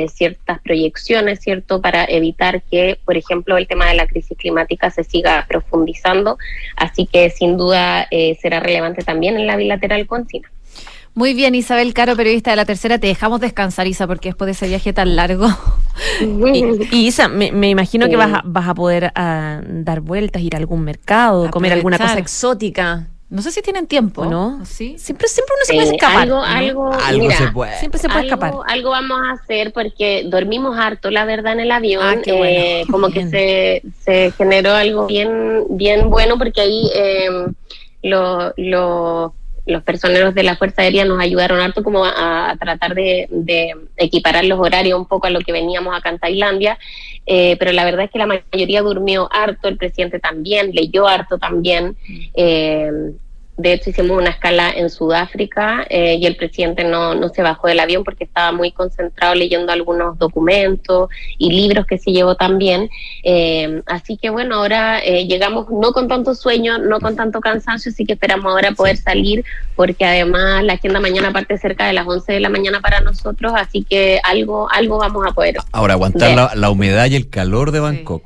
ciertas 0.08 0.62
proyecciones, 0.62 1.42
¿cierto?, 1.42 1.82
para 1.82 2.06
evitar 2.06 2.62
que, 2.62 2.98
por 3.04 3.18
ejemplo, 3.18 3.58
el 3.58 3.68
tema 3.68 3.90
de 3.90 3.96
la 3.96 4.08
crisis 4.08 4.38
climática 4.38 4.90
se 4.90 5.04
siga 5.04 5.46
profundizando, 5.50 6.38
así 6.78 7.08
que 7.08 7.30
sin 7.30 7.58
duda 7.58 8.08
será 8.40 8.62
relevante 8.62 9.04
también 9.04 9.36
en 9.36 9.48
la 9.48 9.58
bilateral 9.58 10.08
con 10.08 10.28
China. 10.28 10.50
Muy 11.16 11.34
bien, 11.34 11.56
Isabel 11.56 11.94
Caro, 11.94 12.16
periodista 12.18 12.50
de 12.52 12.58
La 12.58 12.66
Tercera. 12.66 13.00
Te 13.00 13.08
dejamos 13.08 13.40
descansar, 13.40 13.88
Isa, 13.88 14.06
porque 14.06 14.30
después 14.30 14.48
de 14.48 14.52
ese 14.52 14.68
viaje 14.68 14.92
tan 14.92 15.16
largo. 15.16 15.48
y, 16.22 16.66
y, 16.92 17.08
Isa, 17.08 17.30
me, 17.30 17.54
me 17.54 17.70
imagino 17.70 18.10
que 18.10 18.18
vas 18.18 18.34
a, 18.34 18.42
vas 18.44 18.68
a 18.68 18.76
poder 18.76 19.12
ah, 19.16 19.62
dar 19.66 20.02
vueltas, 20.02 20.42
ir 20.42 20.56
a 20.56 20.58
algún 20.58 20.82
mercado, 20.84 21.50
comer 21.52 21.72
alguna 21.74 21.98
cosa 21.98 22.20
exótica. 22.20 23.08
No 23.30 23.42
sé 23.42 23.52
si 23.52 23.62
tienen 23.62 23.88
tiempo, 23.88 24.26
¿no? 24.26 24.64
Sí. 24.66 24.96
Siempre, 25.00 25.28
siempre 25.28 25.56
uno 25.56 25.66
se 25.66 25.74
Eh, 25.74 25.76
puede 25.78 25.96
escapar. 25.96 26.22
algo, 26.24 26.36
¿no? 26.36 26.44
algo, 26.44 26.94
Algo 26.94 27.24
mira, 27.24 27.38
se 27.38 27.48
puede. 27.48 27.80
Siempre 27.80 28.00
se 28.00 28.08
puede 28.08 28.20
algo, 28.30 28.36
escapar. 28.36 28.54
algo 28.72 28.90
vamos 28.92 29.20
a 29.26 29.32
hacer 29.32 29.74
porque 29.74 30.26
dormimos 30.30 30.78
harto, 30.78 31.10
la 31.12 31.26
verdad, 31.26 31.54
en 31.54 31.62
el 31.62 31.72
avión. 31.72 32.04
Ah, 32.06 32.16
qué 32.24 32.34
bueno. 32.34 32.60
Eh, 32.60 32.84
como 32.92 33.10
que 33.10 33.28
se, 33.28 33.82
se 34.04 34.32
generó 34.38 34.74
algo 34.74 35.08
bien, 35.08 35.64
bien 35.70 36.10
bueno 36.10 36.38
porque 36.38 36.62
ahí 36.62 36.92
eh, 36.94 37.30
lo- 38.04 38.54
lo- 38.58 39.34
los 39.66 39.84
personeros 39.84 40.34
de 40.36 40.44
la 40.44 40.56
Fuerza 40.56 40.84
Aérea 40.84 41.06
nos 41.06 41.20
ayudaron 41.20 41.60
harto 41.60 41.84
como 41.84 42.06
a, 42.06 42.52
a 42.52 42.58
tratar 42.58 42.94
de, 42.94 43.28
de 43.30 43.74
equiparar 43.98 44.46
los 44.46 44.60
horarios 44.60 45.00
un 45.00 45.06
poco 45.06 45.28
a 45.28 45.32
lo 45.32 45.40
que 45.40 45.52
veníamos 45.52 45.96
acá 45.96 46.10
en 46.10 46.20
Tailandia. 46.20 46.78
Eh, 47.26 47.56
pero 47.58 47.72
la 47.72 47.84
verdad 47.84 48.06
es 48.06 48.12
que 48.12 48.20
la 48.20 48.28
mayoría 48.28 48.82
durmió 48.82 49.28
harto, 49.32 49.68
el 49.68 49.78
presidente 49.78 50.20
también, 50.20 50.72
leyó 50.72 51.08
harto 51.08 51.38
también. 51.38 51.98
Eh, 52.36 52.92
de 53.58 53.72
hecho, 53.72 53.90
hicimos 53.90 54.18
una 54.18 54.32
escala 54.32 54.70
en 54.70 54.90
Sudáfrica 54.90 55.86
eh, 55.90 56.16
y 56.16 56.26
el 56.26 56.36
presidente 56.36 56.84
no, 56.84 57.16
no 57.16 57.30
se 57.30 57.42
bajó 57.42 57.68
del 57.68 57.80
avión 57.80 58.04
porque 58.04 58.26
estaba 58.26 58.52
muy 58.52 58.72
concentrado 58.72 59.34
leyendo 59.34 59.72
algunos 59.72 60.20
documentos 60.20 61.10
y 61.38 61.52
libros 61.52 61.86
que 61.86 61.98
se 61.98 62.12
llevó 62.12 62.36
también. 62.36 62.90
Eh, 63.24 63.82
así 63.86 64.18
que 64.18 64.30
bueno, 64.30 64.56
ahora 64.56 65.00
eh, 65.00 65.26
llegamos 65.26 65.68
no 65.70 65.94
con 65.94 66.10
tanto 66.10 66.36
sueño, 66.36 66.80
no 66.80 67.00
con 67.00 67.16
tanto 67.16 67.40
cansancio, 67.40 67.92
así 67.92 68.06
que 68.06 68.14
esperamos 68.14 68.52
ahora 68.52 68.74
poder 68.74 68.98
salir 68.98 69.46
porque 69.78 70.04
además 70.04 70.62
la 70.64 70.74
agenda 70.74 71.00
mañana 71.00 71.32
parte 71.32 71.58
cerca 71.58 71.88
de 71.88 71.94
las 71.94 72.06
11 72.06 72.34
de 72.34 72.40
la 72.42 72.50
mañana 72.50 72.82
para 72.82 73.00
nosotros, 73.00 73.54
así 73.56 73.84
que 73.84 74.20
algo, 74.24 74.70
algo 74.70 74.98
vamos 74.98 75.26
a 75.26 75.32
poder. 75.32 75.56
Ahora, 75.72 75.94
aguantar 75.94 76.36
la, 76.36 76.52
la 76.56 76.70
humedad 76.70 77.06
y 77.06 77.16
el 77.16 77.30
calor 77.30 77.72
de 77.72 77.80
Bangkok. 77.80 78.22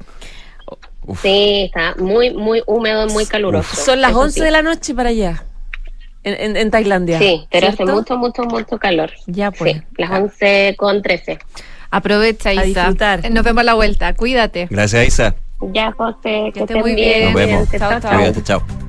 Uf. 1.10 1.22
Sí, 1.24 1.64
está 1.66 1.96
muy, 1.98 2.32
muy 2.34 2.62
húmedo, 2.68 3.08
muy 3.08 3.26
caluroso. 3.26 3.76
Son 3.76 4.00
las 4.00 4.12
Eso 4.12 4.20
11 4.20 4.34
sí. 4.40 4.42
de 4.46 4.52
la 4.52 4.62
noche 4.62 4.94
para 4.94 5.10
allá. 5.10 5.44
En, 6.24 6.36
en- 6.40 6.58
en 6.58 6.70
Tailandia. 6.70 7.18
Sí, 7.18 7.48
pero 7.50 7.68
hace 7.70 7.84
mucho, 7.86 8.18
mucho, 8.18 8.44
mucho 8.44 8.78
calor. 8.78 9.12
Ya, 9.26 9.52
pues. 9.52 9.78
Sí, 9.78 9.82
las 9.98 10.12
11 10.12 10.76
con 10.78 11.02
13. 11.02 11.40
Aprovecha, 11.90 12.50
A 12.50 12.54
Isa. 12.54 12.64
disfrutar. 12.66 13.32
Nos 13.32 13.44
vemos 13.44 13.62
a 13.62 13.64
la 13.64 13.74
vuelta. 13.74 14.14
Cuídate. 14.14 14.68
Gracias, 14.70 15.08
Isa. 15.08 15.36
Ya, 15.74 15.92
José, 15.94 16.20
que, 16.22 16.48
esté 16.50 16.62
estén 16.62 16.80
muy 16.82 16.94
bien. 16.94 17.34
bien. 17.34 17.34
Nos 17.34 17.70
vemos. 17.70 18.02
chao, 18.42 18.42
chao. 18.44 18.89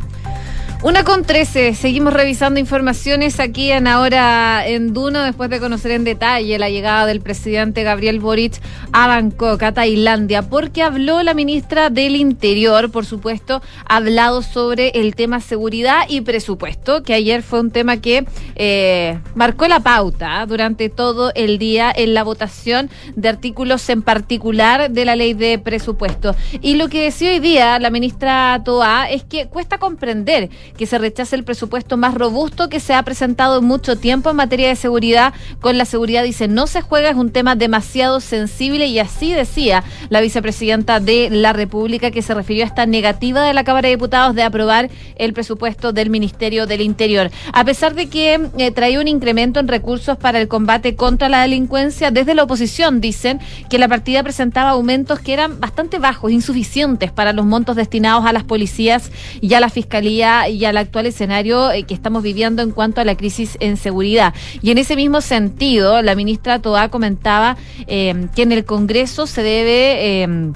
Una 0.82 1.04
con 1.04 1.24
13, 1.24 1.74
seguimos 1.74 2.14
revisando 2.14 2.58
informaciones 2.58 3.38
aquí 3.38 3.70
en 3.70 3.86
Ahora 3.86 4.66
en 4.66 4.94
Duna 4.94 5.26
después 5.26 5.50
de 5.50 5.60
conocer 5.60 5.90
en 5.90 6.04
detalle 6.04 6.58
la 6.58 6.70
llegada 6.70 7.04
del 7.04 7.20
presidente 7.20 7.82
Gabriel 7.82 8.18
Boric 8.18 8.54
a 8.90 9.06
Bangkok, 9.06 9.62
a 9.62 9.72
Tailandia, 9.72 10.40
porque 10.40 10.82
habló 10.82 11.22
la 11.22 11.34
ministra 11.34 11.90
del 11.90 12.16
Interior, 12.16 12.90
por 12.90 13.04
supuesto, 13.04 13.60
ha 13.86 13.96
hablado 13.96 14.40
sobre 14.40 14.88
el 14.94 15.14
tema 15.16 15.40
seguridad 15.40 16.04
y 16.08 16.22
presupuesto, 16.22 17.02
que 17.02 17.12
ayer 17.12 17.42
fue 17.42 17.60
un 17.60 17.70
tema 17.70 17.98
que 17.98 18.24
eh, 18.56 19.18
marcó 19.34 19.68
la 19.68 19.80
pauta 19.80 20.46
durante 20.46 20.88
todo 20.88 21.30
el 21.34 21.58
día 21.58 21.92
en 21.94 22.14
la 22.14 22.24
votación 22.24 22.88
de 23.16 23.28
artículos 23.28 23.86
en 23.90 24.00
particular 24.00 24.90
de 24.90 25.04
la 25.04 25.14
ley 25.14 25.34
de 25.34 25.58
presupuesto. 25.58 26.34
Y 26.62 26.76
lo 26.76 26.88
que 26.88 27.02
decía 27.02 27.32
hoy 27.32 27.38
día 27.38 27.78
la 27.78 27.90
ministra 27.90 28.62
Toa 28.64 29.10
es 29.10 29.24
que 29.24 29.46
cuesta 29.46 29.76
comprender 29.76 30.48
que 30.76 30.86
se 30.86 30.98
rechace 30.98 31.36
el 31.36 31.44
presupuesto 31.44 31.96
más 31.96 32.14
robusto 32.14 32.68
que 32.68 32.80
se 32.80 32.94
ha 32.94 33.02
presentado 33.02 33.58
en 33.58 33.64
mucho 33.64 33.96
tiempo 33.96 34.30
en 34.30 34.36
materia 34.36 34.68
de 34.68 34.76
seguridad. 34.76 35.32
Con 35.60 35.78
la 35.78 35.84
seguridad 35.84 36.24
dice 36.24 36.48
no 36.48 36.66
se 36.66 36.82
juega, 36.82 37.10
es 37.10 37.16
un 37.16 37.30
tema 37.30 37.56
demasiado 37.56 38.20
sensible 38.20 38.86
y 38.86 38.98
así 38.98 39.32
decía 39.32 39.84
la 40.08 40.20
vicepresidenta 40.20 41.00
de 41.00 41.28
la 41.30 41.52
República 41.52 42.10
que 42.10 42.22
se 42.22 42.34
refirió 42.34 42.64
a 42.64 42.66
esta 42.66 42.86
negativa 42.86 43.42
de 43.42 43.54
la 43.54 43.64
Cámara 43.64 43.88
de 43.88 43.94
Diputados 43.94 44.34
de 44.34 44.42
aprobar 44.42 44.90
el 45.16 45.32
presupuesto 45.32 45.92
del 45.92 46.10
Ministerio 46.10 46.66
del 46.66 46.80
Interior. 46.80 47.30
A 47.52 47.64
pesar 47.64 47.94
de 47.94 48.08
que 48.08 48.40
eh, 48.58 48.70
trae 48.70 48.98
un 48.98 49.08
incremento 49.08 49.60
en 49.60 49.68
recursos 49.68 50.16
para 50.16 50.40
el 50.40 50.48
combate 50.48 50.96
contra 50.96 51.28
la 51.28 51.42
delincuencia, 51.42 52.10
desde 52.10 52.34
la 52.34 52.44
oposición 52.44 53.00
dicen 53.00 53.40
que 53.68 53.78
la 53.78 53.88
partida 53.88 54.22
presentaba 54.22 54.70
aumentos 54.70 55.20
que 55.20 55.32
eran 55.32 55.60
bastante 55.60 55.98
bajos, 55.98 56.32
insuficientes 56.32 57.12
para 57.12 57.32
los 57.32 57.46
montos 57.46 57.76
destinados 57.76 58.24
a 58.26 58.32
las 58.32 58.44
policías 58.44 59.10
y 59.40 59.54
a 59.54 59.60
la 59.60 59.68
fiscalía 59.68 60.48
al 60.64 60.76
actual 60.76 61.06
escenario 61.06 61.70
eh, 61.70 61.84
que 61.84 61.94
estamos 61.94 62.22
viviendo 62.22 62.62
en 62.62 62.70
cuanto 62.70 63.00
a 63.00 63.04
la 63.04 63.16
crisis 63.16 63.56
en 63.60 63.76
seguridad. 63.76 64.34
Y 64.62 64.70
en 64.70 64.78
ese 64.78 64.96
mismo 64.96 65.20
sentido, 65.20 66.02
la 66.02 66.14
ministra 66.14 66.60
Toa 66.60 66.88
comentaba 66.88 67.56
eh, 67.86 68.26
que 68.34 68.42
en 68.42 68.52
el 68.52 68.64
Congreso 68.64 69.26
se 69.26 69.42
debe... 69.42 70.22
eh, 70.22 70.52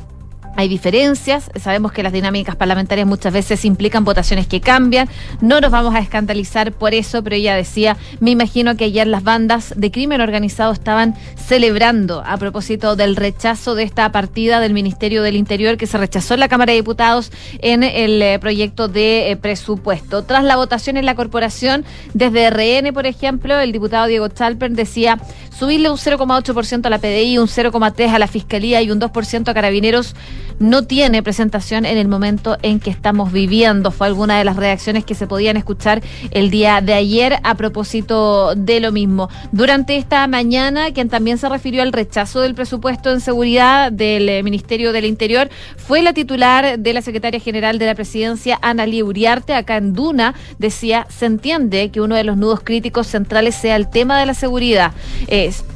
hay 0.57 0.69
diferencias, 0.69 1.51
sabemos 1.61 1.93
que 1.93 2.03
las 2.03 2.13
dinámicas 2.13 2.57
parlamentarias 2.57 3.07
muchas 3.07 3.33
veces 3.33 3.65
implican 3.65 4.05
votaciones 4.05 4.47
que 4.47 4.61
cambian, 4.61 5.09
no 5.41 5.61
nos 5.61 5.71
vamos 5.71 5.95
a 5.95 5.99
escandalizar 5.99 6.73
por 6.73 6.95
eso, 6.95 7.23
pero 7.23 7.37
ella 7.37 7.57
decía, 7.57 7.97
me 8.21 8.31
imagino 8.31 8.77
que 8.77 8.85
ayer 8.85 9.07
las 9.07 9.23
bandas 9.23 9.75
de 9.77 9.91
crimen 9.91 10.21
organizado 10.21 10.73
estaban 10.73 11.15
celebrando 11.37 12.23
a 12.25 12.37
propósito 12.37 12.97
del 12.97 13.17
rechazo 13.17 13.75
de 13.75 13.83
esta 13.83 14.11
partida 14.13 14.61
del 14.61 14.73
Ministerio 14.73 15.23
del 15.23 15.37
Interior 15.37 15.77
que 15.77 15.87
se 15.87 15.99
rechazó 15.99 16.35
en 16.35 16.41
la 16.41 16.49
Cámara 16.49 16.73
de 16.73 16.77
Diputados 16.77 17.33
en 17.61 17.83
el 17.83 18.23
eh, 18.23 18.39
proyecto 18.39 18.89
de 18.89 19.31
eh, 19.31 19.37
presupuesto. 19.37 20.25
Tras 20.25 20.45
la 20.45 20.57
votación 20.57 20.97
en 20.97 21.07
la 21.07 21.15
corporación, 21.15 21.85
desde 22.13 22.51
RN, 22.51 22.93
por 22.93 23.07
ejemplo, 23.07 23.59
el 23.59 23.73
diputado 23.73 24.07
Diego 24.07 24.29
Chalper 24.29 24.73
decía 24.73 25.19
subirle 25.57 25.91
un 25.91 25.97
0,8% 25.97 26.87
a 26.87 26.91
la 26.91 26.99
PDI, 26.99 27.39
un 27.39 27.47
0,3% 27.47 28.13
a 28.13 28.19
la 28.19 28.27
Fiscalía 28.27 28.83
y 28.83 28.91
un 28.91 29.01
2% 29.01 29.49
a 29.49 29.55
Carabineros 29.55 30.15
no 30.59 30.83
tiene 30.83 31.23
presentación 31.23 31.87
en 31.87 31.99
el 31.99 32.09
momento 32.09 32.57
en 32.63 32.81
que 32.81 32.91
estamos 32.91 33.33
viviendo. 33.33 33.91
Fue 33.91 34.07
alguna 34.07 34.39
de 34.39 34.45
las 34.45 34.57
reacciones 34.57 35.05
que 35.05 35.15
se 35.15 35.27
podían 35.27 35.57
escuchar 35.57 36.03
el 36.31 36.51
día 36.51 36.81
de 36.81 36.95
ayer 36.95 37.39
a 37.43 37.55
propósito 37.55 38.55
de 38.55 38.81
lo 38.81 38.93
mismo. 38.93 39.29
Durante 39.53 39.97
esta 39.97 40.27
mañana, 40.27 40.93
quien 40.93 41.09
también 41.09 41.39
se 41.39 41.49
refirió 41.49 41.83
al 41.83 41.93
rechazo 41.93 42.41
del 42.41 42.55
presupuesto 42.55 43.11
en 43.11 43.21
seguridad 43.21 43.93
del 43.93 44.29
eh, 44.29 44.43
Ministerio 44.43 44.93
del 44.93 45.05
Interior 45.05 45.49
fue 45.77 46.03
la 46.03 46.13
titular 46.13 46.79
de 46.79 46.93
la 46.93 47.03
Secretaria 47.03 47.41
General 47.41 47.79
de 47.79 47.87
la 47.87 47.95
Presidencia, 47.95 48.59
Ana 48.63 48.85
Uriarte, 48.85 49.55
acá 49.55 49.77
en 49.79 49.93
Duna, 49.93 50.35
decía, 50.59 51.07
se 51.09 51.27
entiende 51.27 51.91
que 51.91 52.01
uno 52.01 52.15
de 52.15 52.25
los 52.25 52.37
nudos 52.37 52.61
críticos 52.63 53.07
centrales 53.07 53.55
sea 53.55 53.77
el 53.77 53.89
tema 53.89 54.21
de 54.21 54.27
la 54.27 54.35
seguridad. 54.35 54.93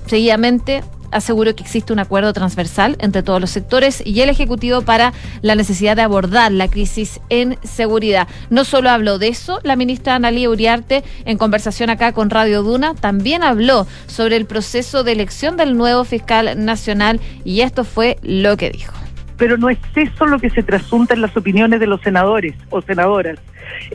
Seguidamente 0.06 0.82
aseguró 1.10 1.54
que 1.54 1.62
existe 1.62 1.92
un 1.92 1.98
acuerdo 1.98 2.32
transversal 2.32 2.96
entre 3.00 3.22
todos 3.22 3.40
los 3.40 3.50
sectores 3.50 4.02
y 4.04 4.20
el 4.20 4.28
Ejecutivo 4.28 4.82
para 4.82 5.12
la 5.42 5.54
necesidad 5.54 5.96
de 5.96 6.02
abordar 6.02 6.52
la 6.52 6.68
crisis 6.68 7.20
en 7.28 7.58
seguridad. 7.62 8.28
No 8.50 8.64
solo 8.64 8.90
habló 8.90 9.18
de 9.18 9.28
eso, 9.28 9.60
la 9.62 9.76
ministra 9.76 10.14
Analía 10.14 10.50
Uriarte, 10.50 11.04
en 11.24 11.38
conversación 11.38 11.90
acá 11.90 12.12
con 12.12 12.30
Radio 12.30 12.62
Duna, 12.62 12.94
también 12.94 13.42
habló 13.42 13.86
sobre 14.06 14.36
el 14.36 14.46
proceso 14.46 15.04
de 15.04 15.12
elección 15.12 15.56
del 15.56 15.76
nuevo 15.76 16.04
fiscal 16.04 16.64
nacional 16.64 17.20
y 17.44 17.60
esto 17.60 17.84
fue 17.84 18.18
lo 18.22 18.56
que 18.56 18.70
dijo. 18.70 18.94
pero 19.36 19.56
no 19.56 19.70
es 19.70 19.78
eso 19.94 20.26
lo 20.26 20.40
que 20.40 20.50
se 20.50 20.64
trasunta 20.64 21.14
en 21.14 21.20
las 21.20 21.36
opiniones 21.36 21.78
de 21.78 21.86
los 21.86 22.00
senadores 22.00 22.54
o 22.70 22.82
senadoras. 22.82 23.38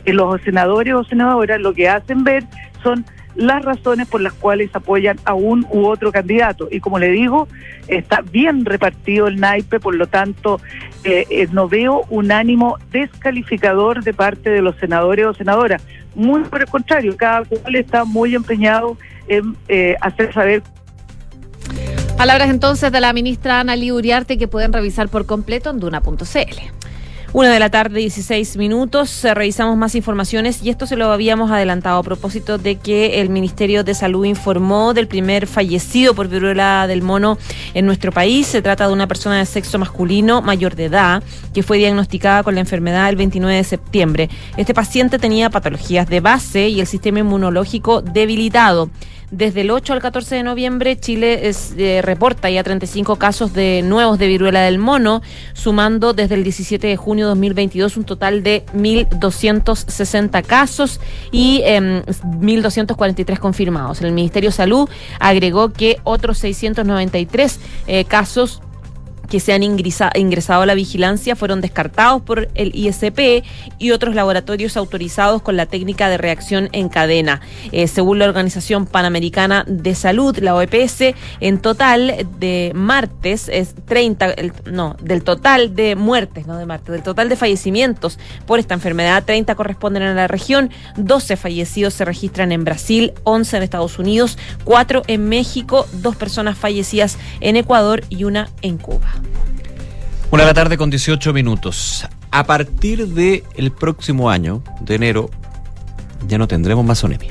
Eh, 0.04 0.12
los 0.14 0.40
senadores 0.40 0.94
o 0.94 1.04
senadoras 1.04 1.60
lo 1.60 1.74
que 1.74 1.88
hacen 1.88 2.24
ver 2.24 2.44
son 2.82 3.04
las 3.34 3.64
razones 3.64 4.08
por 4.08 4.20
las 4.20 4.32
cuales 4.32 4.70
apoyan 4.74 5.18
a 5.24 5.34
un 5.34 5.66
u 5.70 5.86
otro 5.86 6.12
candidato. 6.12 6.68
Y 6.70 6.80
como 6.80 6.98
le 6.98 7.10
digo, 7.10 7.48
está 7.88 8.20
bien 8.20 8.64
repartido 8.64 9.26
el 9.26 9.40
naipe, 9.40 9.80
por 9.80 9.94
lo 9.94 10.06
tanto, 10.06 10.60
eh, 11.04 11.26
eh, 11.30 11.48
no 11.52 11.68
veo 11.68 12.04
un 12.10 12.32
ánimo 12.32 12.78
descalificador 12.90 14.02
de 14.02 14.14
parte 14.14 14.50
de 14.50 14.62
los 14.62 14.76
senadores 14.76 15.26
o 15.26 15.34
senadoras. 15.34 15.82
Muy 16.14 16.42
por 16.44 16.60
el 16.60 16.68
contrario, 16.68 17.16
cada 17.16 17.44
cual 17.44 17.74
está 17.74 18.04
muy 18.04 18.34
empeñado 18.34 18.96
en 19.26 19.56
eh, 19.68 19.96
hacer 20.00 20.32
saber 20.32 20.62
Palabras 22.16 22.48
entonces 22.48 22.92
de 22.92 23.00
la 23.00 23.12
ministra 23.12 23.60
Ana 23.60 23.74
Uriarte 23.74 24.38
que 24.38 24.46
pueden 24.46 24.72
revisar 24.72 25.08
por 25.08 25.26
completo 25.26 25.70
en 25.70 25.80
duna.cl. 25.80 26.83
Una 27.34 27.50
de 27.50 27.58
la 27.58 27.68
tarde, 27.68 27.98
16 27.98 28.56
minutos. 28.58 29.24
Eh, 29.24 29.34
Revisamos 29.34 29.76
más 29.76 29.96
informaciones 29.96 30.62
y 30.62 30.70
esto 30.70 30.86
se 30.86 30.94
lo 30.94 31.10
habíamos 31.10 31.50
adelantado 31.50 31.98
a 31.98 32.02
propósito 32.04 32.58
de 32.58 32.76
que 32.76 33.20
el 33.20 33.28
Ministerio 33.28 33.82
de 33.82 33.92
Salud 33.92 34.24
informó 34.24 34.94
del 34.94 35.08
primer 35.08 35.48
fallecido 35.48 36.14
por 36.14 36.28
viruela 36.28 36.86
del 36.86 37.02
mono 37.02 37.36
en 37.74 37.86
nuestro 37.86 38.12
país. 38.12 38.46
Se 38.46 38.62
trata 38.62 38.86
de 38.86 38.92
una 38.92 39.08
persona 39.08 39.38
de 39.38 39.46
sexo 39.46 39.80
masculino 39.80 40.42
mayor 40.42 40.76
de 40.76 40.84
edad 40.84 41.24
que 41.52 41.64
fue 41.64 41.78
diagnosticada 41.78 42.44
con 42.44 42.54
la 42.54 42.60
enfermedad 42.60 43.08
el 43.08 43.16
29 43.16 43.56
de 43.56 43.64
septiembre. 43.64 44.30
Este 44.56 44.72
paciente 44.72 45.18
tenía 45.18 45.50
patologías 45.50 46.08
de 46.08 46.20
base 46.20 46.68
y 46.68 46.78
el 46.78 46.86
sistema 46.86 47.18
inmunológico 47.18 48.00
debilitado. 48.00 48.90
Desde 49.30 49.62
el 49.62 49.70
8 49.70 49.92
al 49.92 50.00
14 50.00 50.36
de 50.36 50.42
noviembre, 50.42 50.98
Chile 50.98 51.48
es, 51.48 51.74
eh, 51.76 52.00
reporta 52.02 52.50
ya 52.50 52.62
35 52.62 53.16
casos 53.16 53.52
de 53.52 53.82
nuevos 53.82 54.18
de 54.18 54.26
viruela 54.26 54.62
del 54.62 54.78
mono, 54.78 55.22
sumando 55.54 56.12
desde 56.12 56.34
el 56.34 56.44
17 56.44 56.86
de 56.86 56.96
junio 56.96 57.26
de 57.26 57.30
2022 57.30 57.96
un 57.96 58.04
total 58.04 58.42
de 58.42 58.64
1.260 58.74 60.42
casos 60.42 61.00
y 61.32 61.62
eh, 61.64 61.80
1.243 61.80 63.38
confirmados. 63.38 64.02
El 64.02 64.12
Ministerio 64.12 64.50
de 64.50 64.56
Salud 64.56 64.88
agregó 65.18 65.72
que 65.72 65.98
otros 66.04 66.38
693 66.38 67.60
eh, 67.86 68.04
casos 68.04 68.60
que 69.28 69.40
se 69.40 69.52
han 69.52 69.62
ingresa, 69.62 70.10
ingresado 70.14 70.62
a 70.62 70.66
la 70.66 70.74
vigilancia 70.74 71.36
fueron 71.36 71.60
descartados 71.60 72.22
por 72.22 72.48
el 72.54 72.74
ISP 72.74 73.44
y 73.78 73.90
otros 73.90 74.14
laboratorios 74.14 74.76
autorizados 74.76 75.42
con 75.42 75.56
la 75.56 75.66
técnica 75.66 76.08
de 76.08 76.18
reacción 76.18 76.68
en 76.72 76.88
cadena. 76.88 77.40
Eh, 77.72 77.88
según 77.88 78.18
la 78.18 78.26
Organización 78.26 78.86
Panamericana 78.86 79.64
de 79.66 79.94
Salud, 79.94 80.36
la 80.38 80.54
OPS, 80.54 81.14
en 81.40 81.58
total 81.58 82.26
de 82.38 82.72
martes 82.74 83.48
es 83.48 83.74
30, 83.86 84.30
el, 84.32 84.52
no, 84.70 84.96
del 85.00 85.22
total 85.22 85.74
de 85.74 85.96
muertes, 85.96 86.46
no 86.46 86.56
de 86.56 86.66
martes, 86.66 86.92
del 86.92 87.02
total 87.02 87.28
de 87.28 87.36
fallecimientos 87.36 88.18
por 88.46 88.58
esta 88.58 88.74
enfermedad, 88.74 89.24
30 89.24 89.54
corresponden 89.54 90.02
a 90.02 90.14
la 90.14 90.28
región, 90.28 90.70
12 90.96 91.36
fallecidos 91.36 91.94
se 91.94 92.04
registran 92.04 92.52
en 92.52 92.64
Brasil, 92.64 93.12
11 93.24 93.56
en 93.56 93.62
Estados 93.62 93.98
Unidos, 93.98 94.38
4 94.64 95.02
en 95.06 95.28
México, 95.28 95.86
2 95.92 96.16
personas 96.16 96.56
fallecidas 96.56 97.18
en 97.40 97.56
Ecuador 97.56 98.02
y 98.08 98.24
una 98.24 98.48
en 98.62 98.78
Cuba. 98.78 99.13
Una 100.30 100.42
de 100.42 100.48
la 100.48 100.54
tarde 100.54 100.76
con 100.76 100.90
18 100.90 101.32
minutos. 101.32 102.06
A 102.32 102.44
partir 102.44 103.06
del 103.06 103.44
el 103.54 103.70
próximo 103.70 104.30
año, 104.30 104.62
de 104.80 104.96
enero, 104.96 105.30
ya 106.26 106.38
no 106.38 106.48
tendremos 106.48 106.84
más 106.84 107.04
ONEMI. 107.04 107.28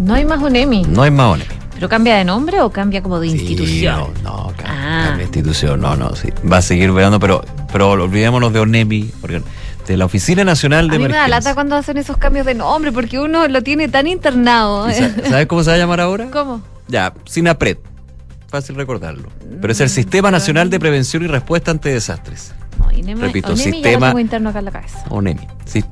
No 0.00 0.14
hay 0.14 0.24
más 0.24 0.42
ONEMI. 0.42 0.84
No 0.84 1.02
hay 1.02 1.10
más 1.10 1.34
ONEMI. 1.34 1.50
¿Pero 1.74 1.88
cambia 1.90 2.16
de 2.16 2.24
nombre 2.24 2.60
o 2.62 2.70
cambia 2.70 3.02
como 3.02 3.20
de 3.20 3.26
institución? 3.26 4.14
No, 4.22 4.46
no, 4.46 4.46
cambia, 4.56 4.64
ah. 4.70 5.04
cambia 5.04 5.16
de 5.16 5.22
institución. 5.24 5.80
No, 5.80 5.96
no, 5.96 6.16
sí. 6.16 6.28
Va 6.50 6.56
a 6.58 6.62
seguir 6.62 6.90
velando, 6.92 7.20
pero, 7.20 7.44
pero 7.70 7.90
olvidémonos 7.90 8.52
de 8.52 8.60
ONEMI, 8.60 9.10
de 9.86 9.96
la 9.98 10.06
Oficina 10.06 10.42
Nacional 10.42 10.88
de 10.88 10.96
a 10.96 10.98
mí 10.98 11.04
Emergencia. 11.04 11.26
me 11.26 11.30
da 11.30 11.38
lata 11.40 11.54
cuando 11.54 11.76
hacen 11.76 11.98
esos 11.98 12.16
cambios 12.16 12.46
de 12.46 12.54
nombre, 12.54 12.92
porque 12.92 13.18
uno 13.18 13.46
lo 13.48 13.62
tiene 13.62 13.88
tan 13.88 14.06
internado. 14.06 14.88
¿Sabes 15.28 15.46
cómo 15.48 15.62
se 15.64 15.70
va 15.70 15.76
a 15.76 15.78
llamar 15.78 16.00
ahora? 16.00 16.30
¿Cómo? 16.30 16.62
Ya, 16.88 17.12
SINAPRED 17.26 17.76
fácil 18.52 18.76
recordarlo. 18.76 19.30
Pero 19.60 19.72
es 19.72 19.80
el 19.80 19.88
Sistema 19.88 20.30
Nacional 20.30 20.68
de 20.70 20.78
Prevención 20.78 21.24
y 21.24 21.26
Respuesta 21.26 21.70
ante 21.70 21.88
Desastres. 21.88 22.52
No, 22.78 22.88
Repito, 23.20 23.48
Onemi 23.52 23.62
sistema. 23.62 23.90
Ya 23.90 23.98
lo 23.98 24.06
tengo 24.06 24.18
interno 24.20 24.50
acá 24.50 24.58
en 24.58 24.64
la 24.66 24.70
cabeza. 24.70 25.04
ONEMI. 25.08 25.40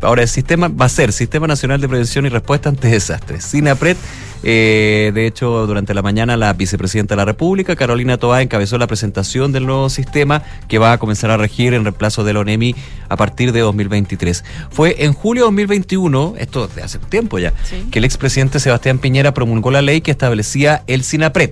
Ahora 0.02 0.22
el 0.22 0.28
sistema 0.28 0.68
va 0.68 0.84
a 0.84 0.88
ser 0.88 1.12
Sistema 1.12 1.46
Nacional 1.46 1.80
de 1.80 1.88
Prevención 1.88 2.26
y 2.26 2.28
Respuesta 2.28 2.68
ante 2.68 2.88
Desastres. 2.88 3.44
SINAPRED. 3.44 3.96
Eh, 4.42 5.10
de 5.14 5.26
hecho, 5.26 5.66
durante 5.66 5.92
la 5.94 6.02
mañana 6.02 6.36
la 6.36 6.52
vicepresidenta 6.52 7.14
de 7.14 7.18
la 7.18 7.24
República, 7.24 7.76
Carolina 7.76 8.16
Toá, 8.16 8.42
encabezó 8.42 8.78
la 8.78 8.86
presentación 8.86 9.52
del 9.52 9.66
nuevo 9.66 9.88
sistema 9.90 10.42
que 10.68 10.78
va 10.78 10.92
a 10.92 10.98
comenzar 10.98 11.30
a 11.30 11.36
regir 11.36 11.74
en 11.74 11.84
reemplazo 11.84 12.24
del 12.24 12.36
ONEMI 12.38 12.74
a 13.08 13.16
partir 13.16 13.52
de 13.52 13.60
2023. 13.60 14.44
Fue 14.70 15.04
en 15.04 15.12
julio 15.12 15.42
de 15.44 15.46
2021, 15.46 16.34
esto 16.38 16.68
de 16.68 16.82
hace 16.82 16.98
tiempo 16.98 17.38
ya, 17.38 17.52
Sí. 17.64 17.86
que 17.90 17.98
el 17.98 18.04
expresidente 18.04 18.60
Sebastián 18.60 18.98
Piñera 18.98 19.34
promulgó 19.34 19.70
la 19.70 19.82
ley 19.82 20.00
que 20.00 20.10
establecía 20.10 20.84
el 20.86 21.02
SINAPRED 21.04 21.50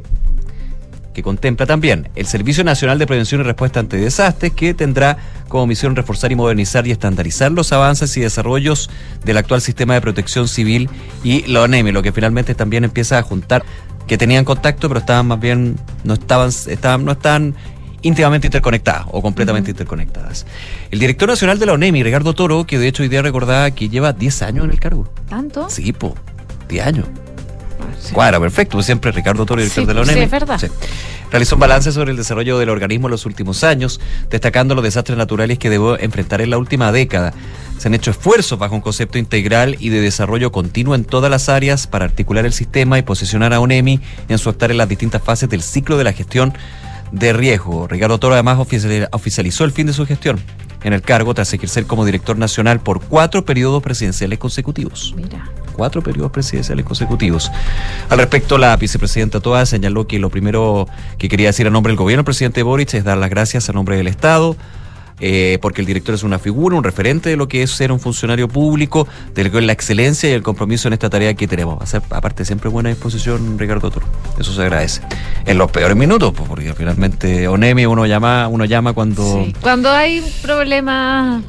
que 1.19 1.23
contempla 1.24 1.66
también 1.66 2.09
el 2.15 2.27
Servicio 2.27 2.62
Nacional 2.62 2.97
de 3.01 3.05
Prevención 3.05 3.40
y 3.40 3.45
Respuesta 3.45 3.81
ante 3.81 3.97
Desastres, 3.97 4.53
que 4.53 4.73
tendrá 4.73 5.16
como 5.49 5.66
misión 5.66 5.97
reforzar 5.97 6.31
y 6.31 6.36
modernizar 6.36 6.86
y 6.86 6.93
estandarizar 6.93 7.51
los 7.51 7.73
avances 7.73 8.16
y 8.16 8.20
desarrollos 8.20 8.89
del 9.24 9.36
actual 9.36 9.61
sistema 9.61 9.95
de 9.95 10.01
protección 10.01 10.47
civil 10.47 10.89
y 11.24 11.43
la 11.49 11.62
ONEMI, 11.62 11.90
lo 11.90 12.05
que 12.05 12.12
finalmente 12.12 12.55
también 12.55 12.85
empieza 12.85 13.19
a 13.19 13.23
juntar 13.23 13.65
que 14.07 14.16
tenían 14.16 14.45
contacto, 14.45 14.86
pero 14.86 15.01
estaban 15.01 15.27
más 15.27 15.40
bien, 15.40 15.74
no 16.05 16.15
estaban, 16.15 16.51
estaban, 16.51 17.05
no 17.05 17.11
estaban 17.11 17.57
íntimamente 18.03 18.47
interconectadas 18.47 19.07
o 19.11 19.20
completamente 19.20 19.73
interconectadas. 19.73 20.47
El 20.93 21.01
director 21.01 21.28
nacional 21.28 21.59
de 21.59 21.66
la 21.66 21.73
ONEMI, 21.73 22.05
Ricardo 22.05 22.32
Toro, 22.32 22.65
que 22.65 22.78
de 22.78 22.86
hecho 22.86 23.03
hoy 23.03 23.09
día 23.09 23.23
recordaba 23.23 23.73
que 23.73 23.89
lleva 23.89 24.12
10 24.12 24.43
años 24.43 24.66
en 24.66 24.70
el 24.70 24.78
cargo. 24.78 25.12
¿Tanto? 25.28 25.69
Sí, 25.69 25.93
po, 25.93 26.15
10 26.69 26.86
años. 26.86 27.07
Cuadra, 28.12 28.40
perfecto. 28.40 28.72
pues 28.76 28.86
Siempre 28.86 29.12
Ricardo 29.12 29.44
Toro, 29.46 29.60
director 29.60 29.84
Sí, 29.84 29.86
de 29.88 29.94
la 29.94 30.05
sí, 30.05 30.10
ONEMI. 30.10 30.24
es 30.24 30.30
verdad. 30.30 30.60
Realizó 31.30 31.56
un 31.56 31.60
balance 31.60 31.92
sobre 31.92 32.10
el 32.12 32.16
desarrollo 32.16 32.59
del 32.59 32.70
organismo 32.70 33.06
en 33.09 33.10
los 33.12 33.26
últimos 33.26 33.62
años, 33.64 34.00
destacando 34.30 34.74
los 34.74 34.82
desastres 34.84 35.18
naturales 35.18 35.59
que 35.59 35.68
debo 35.70 35.98
enfrentar 35.98 36.40
en 36.40 36.50
la 36.50 36.59
última 36.59 36.90
década. 36.90 37.34
Se 37.78 37.88
han 37.88 37.94
hecho 37.94 38.10
esfuerzos 38.10 38.59
bajo 38.59 38.74
un 38.74 38.80
concepto 38.80 39.18
integral 39.18 39.76
y 39.78 39.90
de 39.90 40.00
desarrollo 40.00 40.50
continuo 40.50 40.94
en 40.94 41.05
todas 41.05 41.30
las 41.30 41.48
áreas 41.48 41.86
para 41.86 42.06
articular 42.06 42.46
el 42.46 42.52
sistema 42.52 42.98
y 42.98 43.02
posicionar 43.02 43.52
a 43.52 43.60
ONEMI 43.60 44.00
en 44.28 44.38
su 44.38 44.48
actar 44.48 44.70
en 44.70 44.78
las 44.78 44.88
distintas 44.88 45.22
fases 45.22 45.48
del 45.48 45.62
ciclo 45.62 45.96
de 45.98 46.05
la 46.05 46.12
gestión 46.12 46.55
de 47.12 47.32
riesgo. 47.32 47.86
Ricardo 47.86 48.18
Toro 48.18 48.34
además 48.34 48.59
oficiali- 48.59 49.09
oficializó 49.12 49.64
el 49.64 49.72
fin 49.72 49.86
de 49.86 49.92
su 49.92 50.06
gestión 50.06 50.40
en 50.82 50.92
el 50.92 51.02
cargo 51.02 51.34
tras 51.34 51.52
ejercer 51.52 51.86
como 51.86 52.05
director 52.05 52.36
nacional 52.36 52.80
por 52.80 53.00
cuatro 53.00 53.44
periodos 53.44 53.82
presidenciales 53.82 54.38
consecutivos 54.38 55.14
Mira. 55.16 55.48
cuatro 55.74 56.02
periodos 56.02 56.32
presidenciales 56.32 56.84
consecutivos. 56.84 57.50
Al 58.09 58.18
respecto, 58.18 58.59
la 58.59 58.76
vicepresidenta 58.76 59.40
Toa 59.40 59.64
señaló 59.66 60.06
que 60.06 60.18
lo 60.18 60.30
primero 60.30 60.88
que 61.18 61.28
quería 61.28 61.48
decir 61.48 61.66
a 61.66 61.70
nombre 61.70 61.92
del 61.92 61.98
gobierno, 61.98 62.20
el 62.20 62.24
presidente 62.24 62.62
Boric, 62.62 62.94
es 62.94 63.05
dar 63.05 63.18
las 63.18 63.30
gracias 63.30 63.68
a 63.68 63.72
nombre 63.72 63.96
del 63.96 64.09
Estado. 64.09 64.56
Eh, 65.20 65.59
porque 65.61 65.81
el 65.81 65.86
director 65.86 66.15
es 66.15 66.23
una 66.23 66.39
figura, 66.39 66.77
un 66.77 66.85
referente 66.85 67.31
de 67.31 67.36
lo 67.36 67.49
que 67.49 67.62
es 67.62 67.70
ser 67.70 67.93
un 67.93 68.01
funcionario 68.01 68.49
público, 68.49 69.07
de 69.35 69.45
lo 69.45 69.51
que 69.51 69.59
es 69.59 69.65
la 69.65 69.73
excelencia 69.73 70.28
y 70.28 70.32
el 70.32 70.43
compromiso 70.43 70.89
en 70.89 70.95
esta 70.95 71.11
tarea 71.11 71.35
que 71.35 71.47
tenemos. 71.47 71.89
Ser, 71.89 72.03
aparte, 72.11 72.45
siempre 72.45 72.69
buena 72.69 72.89
disposición, 72.90 73.59
Ricardo 73.59 73.90
Toro. 73.90 74.07
Eso 74.39 74.53
se 74.53 74.62
agradece. 74.62 75.03
En 75.45 75.59
los 75.59 75.70
peores 75.70 75.97
minutos, 75.97 76.32
pues, 76.36 76.49
porque 76.49 76.74
finalmente 76.74 77.49
ONEMI 77.49 77.86
uno 77.86 78.07
llama, 78.07 78.49
uno 78.49 78.65
llama 78.65 78.93
cuando, 78.93 79.45
Sí. 79.45 79.55
Cuando 79.61 79.90
hay 79.90 80.20
problemas. 80.43 81.43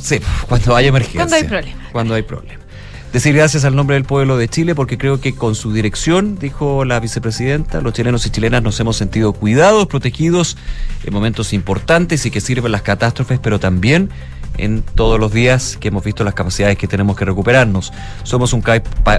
Sí, 0.00 0.20
cuando 0.48 0.76
hay 0.76 0.86
emergencia. 0.88 1.20
Cuando 1.20 1.36
hay 1.36 1.44
problema. 1.44 1.88
Cuando 1.92 2.14
hay 2.14 2.22
problema. 2.22 2.65
Decir 3.12 3.34
gracias 3.34 3.64
al 3.64 3.74
nombre 3.74 3.94
del 3.94 4.04
pueblo 4.04 4.36
de 4.36 4.46
Chile 4.46 4.74
porque 4.74 4.98
creo 4.98 5.20
que 5.20 5.34
con 5.34 5.54
su 5.54 5.72
dirección, 5.72 6.38
dijo 6.38 6.84
la 6.84 7.00
vicepresidenta, 7.00 7.80
los 7.80 7.94
chilenos 7.94 8.26
y 8.26 8.30
chilenas 8.30 8.62
nos 8.62 8.78
hemos 8.78 8.96
sentido 8.96 9.32
cuidados, 9.32 9.86
protegidos 9.86 10.58
en 11.02 11.14
momentos 11.14 11.54
importantes 11.54 12.26
y 12.26 12.30
que 12.30 12.42
sirven 12.42 12.72
las 12.72 12.82
catástrofes, 12.82 13.38
pero 13.38 13.58
también 13.58 14.10
en 14.58 14.82
todos 14.82 15.18
los 15.18 15.32
días 15.32 15.78
que 15.80 15.88
hemos 15.88 16.04
visto 16.04 16.24
las 16.24 16.34
capacidades 16.34 16.76
que 16.76 16.88
tenemos 16.88 17.16
que 17.16 17.24
recuperarnos. 17.24 17.92
Somos 18.22 18.52
un, 18.52 18.62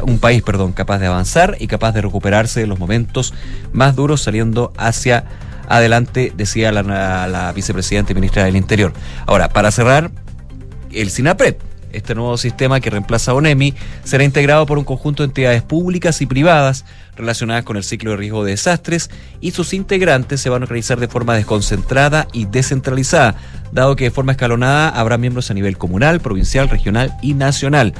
un 0.03 0.19
país 0.19 0.43
perdón, 0.43 0.73
capaz 0.73 0.99
de 0.99 1.07
avanzar 1.07 1.55
y 1.59 1.65
capaz 1.65 1.93
de 1.93 2.01
recuperarse 2.01 2.59
de 2.59 2.67
los 2.67 2.77
momentos 2.77 3.33
más 3.71 3.95
duros 3.95 4.21
saliendo 4.21 4.73
hacia 4.77 5.25
adelante, 5.67 6.33
decía 6.35 6.71
la, 6.71 6.83
la 7.27 7.51
vicepresidenta 7.51 8.11
y 8.11 8.15
ministra 8.15 8.43
del 8.43 8.57
Interior. 8.57 8.93
Ahora, 9.25 9.49
para 9.49 9.71
cerrar, 9.71 10.11
el 10.91 11.09
SINAPRED, 11.09 11.55
este 11.91 12.15
nuevo 12.15 12.37
sistema 12.37 12.79
que 12.79 12.89
reemplaza 12.89 13.31
a 13.31 13.33
ONEMI, 13.35 13.73
será 14.03 14.23
integrado 14.23 14.65
por 14.65 14.77
un 14.77 14.83
conjunto 14.83 15.23
de 15.23 15.27
entidades 15.27 15.61
públicas 15.61 16.21
y 16.21 16.25
privadas 16.25 16.85
relacionadas 17.15 17.63
con 17.63 17.77
el 17.77 17.83
ciclo 17.83 18.11
de 18.11 18.17
riesgo 18.17 18.43
de 18.43 18.51
desastres 18.51 19.09
y 19.41 19.51
sus 19.51 19.73
integrantes 19.73 20.39
se 20.41 20.49
van 20.49 20.61
a 20.61 20.65
organizar 20.65 20.99
de 20.99 21.07
forma 21.07 21.35
desconcentrada 21.35 22.27
y 22.31 22.45
descentralizada, 22.45 23.35
dado 23.71 23.95
que 23.95 24.05
de 24.05 24.11
forma 24.11 24.33
escalonada 24.33 24.89
habrá 24.89 25.17
miembros 25.17 25.49
a 25.49 25.53
nivel 25.53 25.77
comunal, 25.77 26.19
provincial, 26.19 26.69
regional 26.69 27.13
y 27.21 27.33
nacional. 27.33 27.93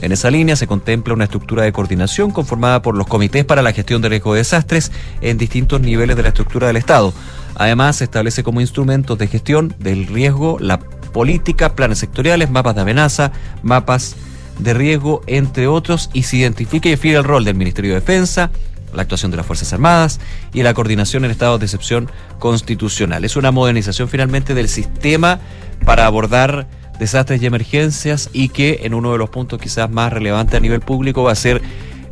En 0.00 0.12
esa 0.12 0.30
línea 0.30 0.56
se 0.56 0.66
contempla 0.66 1.14
una 1.14 1.24
estructura 1.24 1.62
de 1.62 1.72
coordinación 1.72 2.30
conformada 2.30 2.82
por 2.82 2.96
los 2.96 3.06
comités 3.06 3.44
para 3.44 3.62
la 3.62 3.72
gestión 3.72 4.02
de 4.02 4.08
riesgo 4.08 4.34
de 4.34 4.40
desastres 4.40 4.90
en 5.20 5.38
distintos 5.38 5.80
niveles 5.80 6.16
de 6.16 6.22
la 6.22 6.28
estructura 6.28 6.66
del 6.66 6.76
Estado. 6.76 7.14
Además, 7.54 7.96
se 7.96 8.04
establece 8.04 8.42
como 8.42 8.60
instrumentos 8.60 9.16
de 9.16 9.28
gestión 9.28 9.74
del 9.78 10.06
riesgo 10.08 10.58
la 10.60 10.80
política, 11.14 11.74
planes 11.74 11.98
sectoriales, 12.00 12.50
mapas 12.50 12.74
de 12.74 12.82
amenaza, 12.82 13.32
mapas 13.62 14.16
de 14.58 14.74
riesgo, 14.74 15.22
entre 15.26 15.68
otros, 15.68 16.10
y 16.12 16.24
se 16.24 16.36
identifica 16.36 16.88
y 16.88 16.92
define 16.92 17.14
el 17.14 17.24
rol 17.24 17.44
del 17.44 17.54
Ministerio 17.54 17.94
de 17.94 18.00
Defensa, 18.00 18.50
la 18.92 19.02
actuación 19.02 19.30
de 19.30 19.36
las 19.36 19.46
Fuerzas 19.46 19.72
Armadas 19.72 20.20
y 20.52 20.62
la 20.62 20.74
coordinación 20.74 21.24
en 21.24 21.30
estados 21.30 21.60
de 21.60 21.66
excepción 21.66 22.10
constitucional. 22.38 23.24
Es 23.24 23.36
una 23.36 23.52
modernización 23.52 24.08
finalmente 24.08 24.54
del 24.54 24.68
sistema 24.68 25.38
para 25.84 26.04
abordar 26.04 26.66
desastres 26.98 27.40
y 27.40 27.46
emergencias 27.46 28.28
y 28.32 28.48
que 28.48 28.80
en 28.82 28.92
uno 28.92 29.12
de 29.12 29.18
los 29.18 29.30
puntos 29.30 29.60
quizás 29.60 29.90
más 29.90 30.12
relevantes 30.12 30.56
a 30.56 30.60
nivel 30.60 30.80
público 30.80 31.22
va 31.22 31.32
a 31.32 31.36
ser 31.36 31.62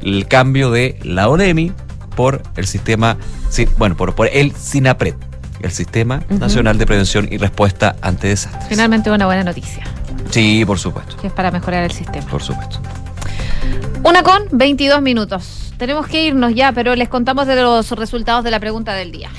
el 0.01 0.27
cambio 0.29 0.71
de 0.71 0.99
la 1.03 1.29
ONEMI 1.29 1.73
por 2.15 2.43
el 2.57 2.67
sistema, 2.67 3.17
bueno, 3.79 3.97
por, 3.97 4.15
por 4.15 4.29
el 4.29 4.53
SINAPRED, 4.55 5.15
el 5.63 5.71
Sistema. 5.71 6.23
Nacional 6.29 6.79
de 6.79 6.87
Prevención 6.87 7.29
y 7.31 7.39
Respuesta 7.39 7.97
ante 8.03 8.29
Desastres. 8.29 8.67
Finalmente 8.69 9.11
una 9.11 9.27
buena 9.27 9.45
noticia, 9.45 9.85
Sí, 10.31 10.65
por 10.65 10.79
supuesto, 10.79 11.17
que 11.19 11.27
es 11.29 11.33
para 11.33 11.51
mejorar 11.51 11.85
el 11.85 11.91
sistema. 11.93 12.27
por 12.27 12.43
supuesto. 12.43 12.81
Una 14.05 14.23
con 14.23 14.43
22 14.51 15.01
minutos. 15.03 15.73
Tenemos 15.79 16.07
que 16.07 16.25
irnos 16.27 16.55
ya, 16.55 16.73
pero 16.73 16.95
les 16.97 17.09
contamos 17.09 17.47
de 17.47 17.57
los 17.57 17.91
resultados 17.93 18.43
de 18.45 18.51
la 18.51 18.61
pregunta 18.61 18.95
del 18.95 19.13
día. 19.13 19.31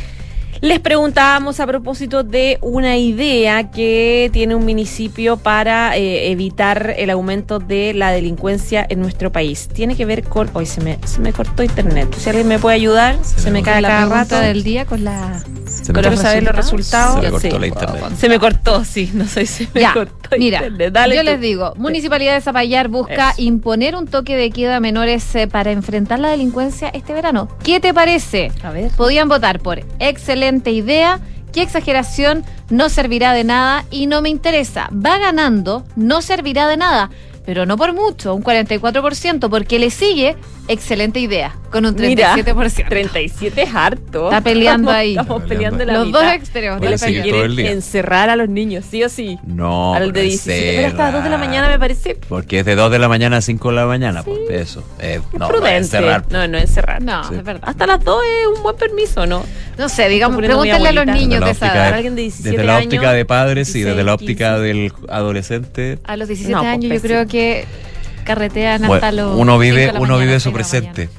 Les 0.64 0.80
preguntábamos 0.80 1.60
a 1.60 1.68
propósito 1.68 2.24
de 2.24 2.58
una 2.62 2.96
idea 2.96 3.70
que 3.70 4.30
tiene 4.32 4.56
un 4.56 4.64
municipio 4.64 5.36
para 5.36 5.98
eh, 5.98 6.32
evitar 6.32 6.94
el 6.98 7.10
aumento 7.10 7.60
de 7.60 7.94
la 7.94 8.12
delincuencia 8.14 8.86
en 8.88 9.02
nuestro 9.02 9.30
país. 9.30 9.68
Tiene 9.74 9.98
que 9.98 10.06
ver 10.06 10.24
con. 10.24 10.50
Hoy 10.54 10.66
se 10.66 10.80
me, 10.80 11.00
se 11.06 11.20
me 11.20 11.34
cortó 11.34 11.64
internet. 11.64 12.16
Si 12.18 12.30
alguien 12.30 12.48
me 12.48 12.60
puede 12.60 12.78
ayudar, 12.78 13.18
se, 13.24 13.52
me 13.52 13.62
cae 13.62 13.82
la 13.82 13.90
cada 13.90 14.06
rato. 14.06 14.40
del 14.40 14.64
día 14.64 14.86
con 14.86 15.04
la. 15.04 15.44
Se 15.66 15.92
me 15.92 16.00
Quiero 16.00 16.16
saber 16.16 16.44
los 16.44 16.56
resultados. 16.56 17.16
Se 17.16 17.22
me 17.26 17.32
cortó 17.32 17.50
Sí. 17.50 17.60
la 17.60 17.68
internet. 17.68 18.04
Se 18.18 18.30
me 18.30 18.40
cortó, 18.40 18.86
sí. 18.86 19.12
No 19.14 19.28
sé 19.28 19.46
si 19.46 19.68
me 19.74 19.82
Ya, 19.82 19.92
cortó. 19.94 20.14
mira, 20.40 20.60
internet. 20.60 20.94
Dale 20.94 21.16
yo 21.18 21.24
tú. 21.24 21.26
les 21.26 21.42
digo, 21.42 21.74
Municipalidad 21.76 22.36
de 22.36 22.42
Zapallar 22.42 22.88
busca 22.88 23.32
Eso. 23.32 23.42
imponer 23.42 23.98
un 23.98 24.08
toque 24.08 24.38
de 24.38 24.50
queda 24.50 24.78
a 24.78 24.80
menores 24.80 25.36
eh, 25.36 25.46
para 25.50 25.72
enfrentar 25.74 26.20
la 26.20 26.30
delincuencia 26.30 26.88
este 26.88 27.12
verano. 27.12 27.50
¿Qué 27.66 27.82
te 27.82 27.94
parece? 27.94 28.50
A 28.64 28.72
ver. 28.72 28.92
Podían 28.92 29.28
votar 29.28 29.60
por 29.60 29.80
excelente 30.00 30.53
idea, 30.72 31.20
qué 31.52 31.62
exageración, 31.62 32.44
no 32.70 32.90
servirá 32.90 33.34
de 33.34 33.44
nada 33.44 33.86
y 33.92 34.08
no 34.08 34.22
me 34.22 34.30
interesa. 34.30 34.90
Va 34.94 35.18
ganando, 35.18 35.86
no 35.96 36.22
servirá 36.22 36.68
de 36.68 36.78
nada, 36.78 37.10
pero 37.46 37.66
no 37.66 37.78
por 37.78 37.94
mucho, 37.94 38.34
un 38.34 38.44
44%, 38.44 39.50
porque 39.50 39.80
le 39.80 39.90
sigue 39.90 40.36
excelente 40.70 41.20
idea, 41.20 41.54
con 41.72 41.86
un 41.86 41.94
Mira, 41.96 42.36
37%. 42.36 42.88
37 42.88 43.62
es 43.64 43.76
harto. 43.76 44.26
Está 44.30 44.40
peleando 44.42 44.92
Estamos- 44.92 44.94
ahí. 44.94 45.12
Estamos 45.18 45.44
peleando 45.44 45.78
peleando. 45.80 45.86
la 45.86 45.94
Los 45.94 46.12
dos 46.14 46.22
mitad. 46.24 46.36
extremos. 46.36 47.00
Seguir 47.02 47.24
todo 47.34 47.44
el 47.44 47.56
quieren 47.56 47.74
encerrar 47.74 48.30
a 48.30 48.36
los 48.38 48.48
niños, 48.48 48.86
sí 48.90 49.04
o 49.04 49.10
sí. 49.10 49.38
No. 49.46 49.94
Al 49.94 50.14
de 50.14 50.22
no 50.22 50.30
17. 50.30 50.76
Pero 50.78 50.88
hasta 50.88 51.04
las 51.04 51.14
2 51.16 51.24
de 51.26 51.30
la 51.30 51.38
mañana 51.38 51.68
me 51.68 51.78
parece 51.80 52.16
Porque 52.30 52.60
es 52.60 52.66
de 52.66 52.76
2 52.76 52.92
de 52.92 53.00
la 53.00 53.10
mañana 53.10 53.38
a 53.38 53.42
5 53.42 53.70
de 53.72 53.76
la 53.76 53.86
mañana, 53.88 54.24
pues 54.24 54.40
eso. 54.50 54.84
Eh, 55.02 55.20
no, 55.38 55.50
prudente. 55.50 55.78
encerrar. 55.78 56.24
No, 56.30 56.48
no 56.48 56.58
encerrar. 56.58 57.02
No, 57.02 57.28
Sí. 57.28 57.36
es 57.36 57.44
verdad. 57.44 57.68
Hasta 57.68 57.86
las 57.86 58.02
2 58.04 58.22
es 58.24 58.56
un 58.58 58.64
buen 58.64 58.78
permiso, 58.78 59.26
¿no? 59.26 59.44
No 59.78 59.90
sé, 59.90 60.08
digamos, 60.08 60.38
pregúntenle 60.38 60.90
a 60.90 60.92
los 60.94 61.06
niños 61.08 61.20
Desde 61.28 61.34
de 61.40 61.40
la 61.42 61.52
esa 61.52 61.66
óptica 61.66 61.74
edad. 61.76 61.90
de- 61.90 61.96
Alguien 61.96 62.16
de 62.16 62.22
17 62.22 62.50
Desde 62.52 62.64
la 62.64 62.76
años, 62.78 62.86
óptica 62.86 63.12
de 63.12 63.26
padres 63.26 63.70
y 63.70 63.74
16, 63.74 63.86
desde 63.88 64.04
la 64.06 64.14
óptica 64.14 64.50
15. 64.56 64.62
del 64.68 64.94
adolescente. 65.10 66.00
A 66.06 66.16
los 66.18 66.28
17 66.30 66.54
No, 66.56 66.62
pues, 66.62 66.72
años 66.74 66.84
yo 66.84 66.90
pésimo. 66.90 67.08
creo 67.08 67.28
que 67.28 67.33
carretean 68.24 68.82
Bueno, 68.82 68.94
hasta 68.96 69.12
los 69.12 69.38
uno 69.38 69.58
vive, 69.60 69.90
uno 69.90 70.00
mañana, 70.00 70.18
vive 70.20 70.40
su 70.40 70.52
presente. 70.54 71.10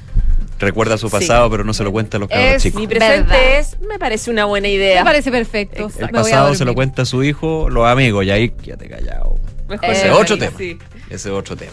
Recuerda 0.59 0.97
su 0.97 1.09
Sí. 1.09 1.12
pasado, 1.12 1.51
pero 1.51 1.65
no 1.65 1.74
se 1.74 1.82
lo 1.85 1.93
cuenta 1.93 2.16
a 2.16 2.20
los 2.20 2.28
cabros 2.28 2.55
Es 2.55 2.62
chicos. 2.62 2.81
Mi 2.81 2.86
presente 2.86 3.23
Verdad. 3.31 3.59
es, 3.59 3.77
me 3.81 3.99
parece 3.99 4.31
una 4.31 4.45
buena 4.47 4.69
idea. 4.69 5.01
Me 5.03 5.05
parece 5.05 5.31
perfecto. 5.31 5.91
El 5.99 6.09
pasado 6.11 6.55
se 6.55 6.65
lo 6.65 6.74
cuenta 6.74 7.03
a 7.03 7.05
su 7.05 7.23
hijo, 7.24 7.69
los 7.69 7.86
amigos, 7.86 8.24
y 8.24 8.31
ahí 8.31 8.51
quédate 8.51 8.89
callado. 8.89 9.36
Mejor 9.69 9.91
Ese 9.91 10.07
es 10.09 10.12
otro 10.15 10.39
tema. 10.39 10.57
Sí. 10.57 10.78
Ese 11.11 11.28
es 11.28 11.35
otro 11.35 11.57
tema. 11.57 11.73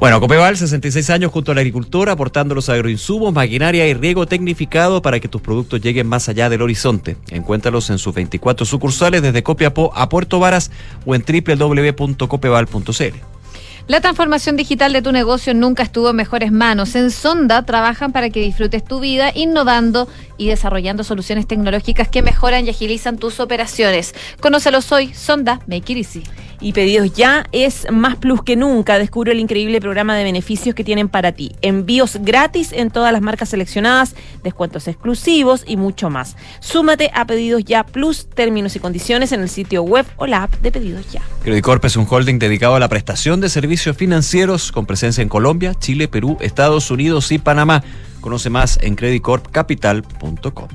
Bueno, 0.00 0.20
Copeval, 0.20 0.56
66 0.56 1.10
años 1.10 1.32
junto 1.32 1.50
al 1.50 1.58
agricultor, 1.58 2.08
aportando 2.08 2.54
los 2.54 2.68
agroinsumos, 2.68 3.34
maquinaria 3.34 3.84
y 3.88 3.94
riego 3.94 4.26
tecnificado 4.26 5.02
para 5.02 5.18
que 5.18 5.26
tus 5.26 5.40
productos 5.40 5.80
lleguen 5.80 6.06
más 6.06 6.28
allá 6.28 6.48
del 6.48 6.62
horizonte. 6.62 7.16
Encuéntralos 7.30 7.90
en 7.90 7.98
sus 7.98 8.14
24 8.14 8.64
sucursales 8.64 9.22
desde 9.22 9.42
Copiapó 9.42 9.90
a 9.96 10.08
Puerto 10.08 10.38
Varas 10.38 10.70
o 11.04 11.16
en 11.16 11.24
www.copeval.cl. 11.26 13.16
La 13.88 14.00
transformación 14.02 14.56
digital 14.56 14.92
de 14.92 15.02
tu 15.02 15.10
negocio 15.12 15.52
nunca 15.54 15.82
estuvo 15.82 16.10
en 16.10 16.16
mejores 16.16 16.52
manos. 16.52 16.94
En 16.94 17.10
Sonda 17.10 17.64
trabajan 17.64 18.12
para 18.12 18.30
que 18.30 18.40
disfrutes 18.40 18.84
tu 18.84 19.00
vida 19.00 19.32
innovando 19.34 20.08
y 20.36 20.46
desarrollando 20.46 21.02
soluciones 21.02 21.48
tecnológicas 21.48 22.06
que 22.08 22.22
mejoran 22.22 22.66
y 22.66 22.70
agilizan 22.70 23.16
tus 23.16 23.40
operaciones. 23.40 24.14
Conócelos 24.40 24.92
hoy, 24.92 25.12
Sonda 25.14 25.60
Make 25.66 25.92
It 25.94 25.98
Easy. 25.98 26.22
Y 26.60 26.72
pedidos 26.72 27.12
ya 27.12 27.46
es 27.52 27.86
más 27.90 28.16
plus 28.16 28.42
que 28.42 28.56
nunca. 28.56 28.98
Descubre 28.98 29.32
el 29.32 29.38
increíble 29.38 29.80
programa 29.80 30.16
de 30.16 30.24
beneficios 30.24 30.74
que 30.74 30.84
tienen 30.84 31.08
para 31.08 31.32
ti. 31.32 31.52
Envíos 31.62 32.18
gratis 32.20 32.72
en 32.72 32.90
todas 32.90 33.12
las 33.12 33.22
marcas 33.22 33.50
seleccionadas, 33.50 34.14
descuentos 34.42 34.88
exclusivos 34.88 35.64
y 35.66 35.76
mucho 35.76 36.10
más. 36.10 36.36
Súmate 36.60 37.10
a 37.14 37.26
pedidos 37.26 37.64
ya 37.64 37.84
plus, 37.84 38.28
términos 38.28 38.74
y 38.76 38.80
condiciones 38.80 39.32
en 39.32 39.40
el 39.40 39.48
sitio 39.48 39.82
web 39.82 40.06
o 40.16 40.26
la 40.26 40.44
app 40.44 40.54
de 40.60 40.72
pedidos 40.72 41.10
ya. 41.12 41.22
Credicorp 41.42 41.84
es 41.84 41.96
un 41.96 42.06
holding 42.08 42.38
dedicado 42.38 42.74
a 42.74 42.80
la 42.80 42.88
prestación 42.88 43.40
de 43.40 43.48
servicios 43.48 43.96
financieros 43.96 44.72
con 44.72 44.86
presencia 44.86 45.22
en 45.22 45.28
Colombia, 45.28 45.74
Chile, 45.74 46.08
Perú, 46.08 46.36
Estados 46.40 46.90
Unidos 46.90 47.30
y 47.32 47.38
Panamá. 47.38 47.82
Conoce 48.28 48.50
más 48.50 48.78
en 48.82 48.94
creditcorpcapital.com. 48.94 50.68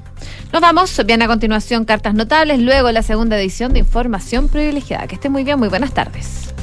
Nos 0.51 0.59
vamos. 0.59 0.99
Bien 1.05 1.21
a 1.21 1.27
continuación, 1.27 1.85
cartas 1.85 2.15
notables. 2.15 2.59
Luego 2.59 2.91
la 2.91 3.03
segunda 3.03 3.39
edición 3.39 3.73
de 3.73 3.79
Información 3.79 4.47
Privilegiada. 4.47 5.05
Que 5.05 5.13
esté 5.13 5.29
muy 5.29 5.43
bien. 5.43 5.59
Muy 5.59 5.67
buenas 5.67 5.93
tardes. 5.93 6.53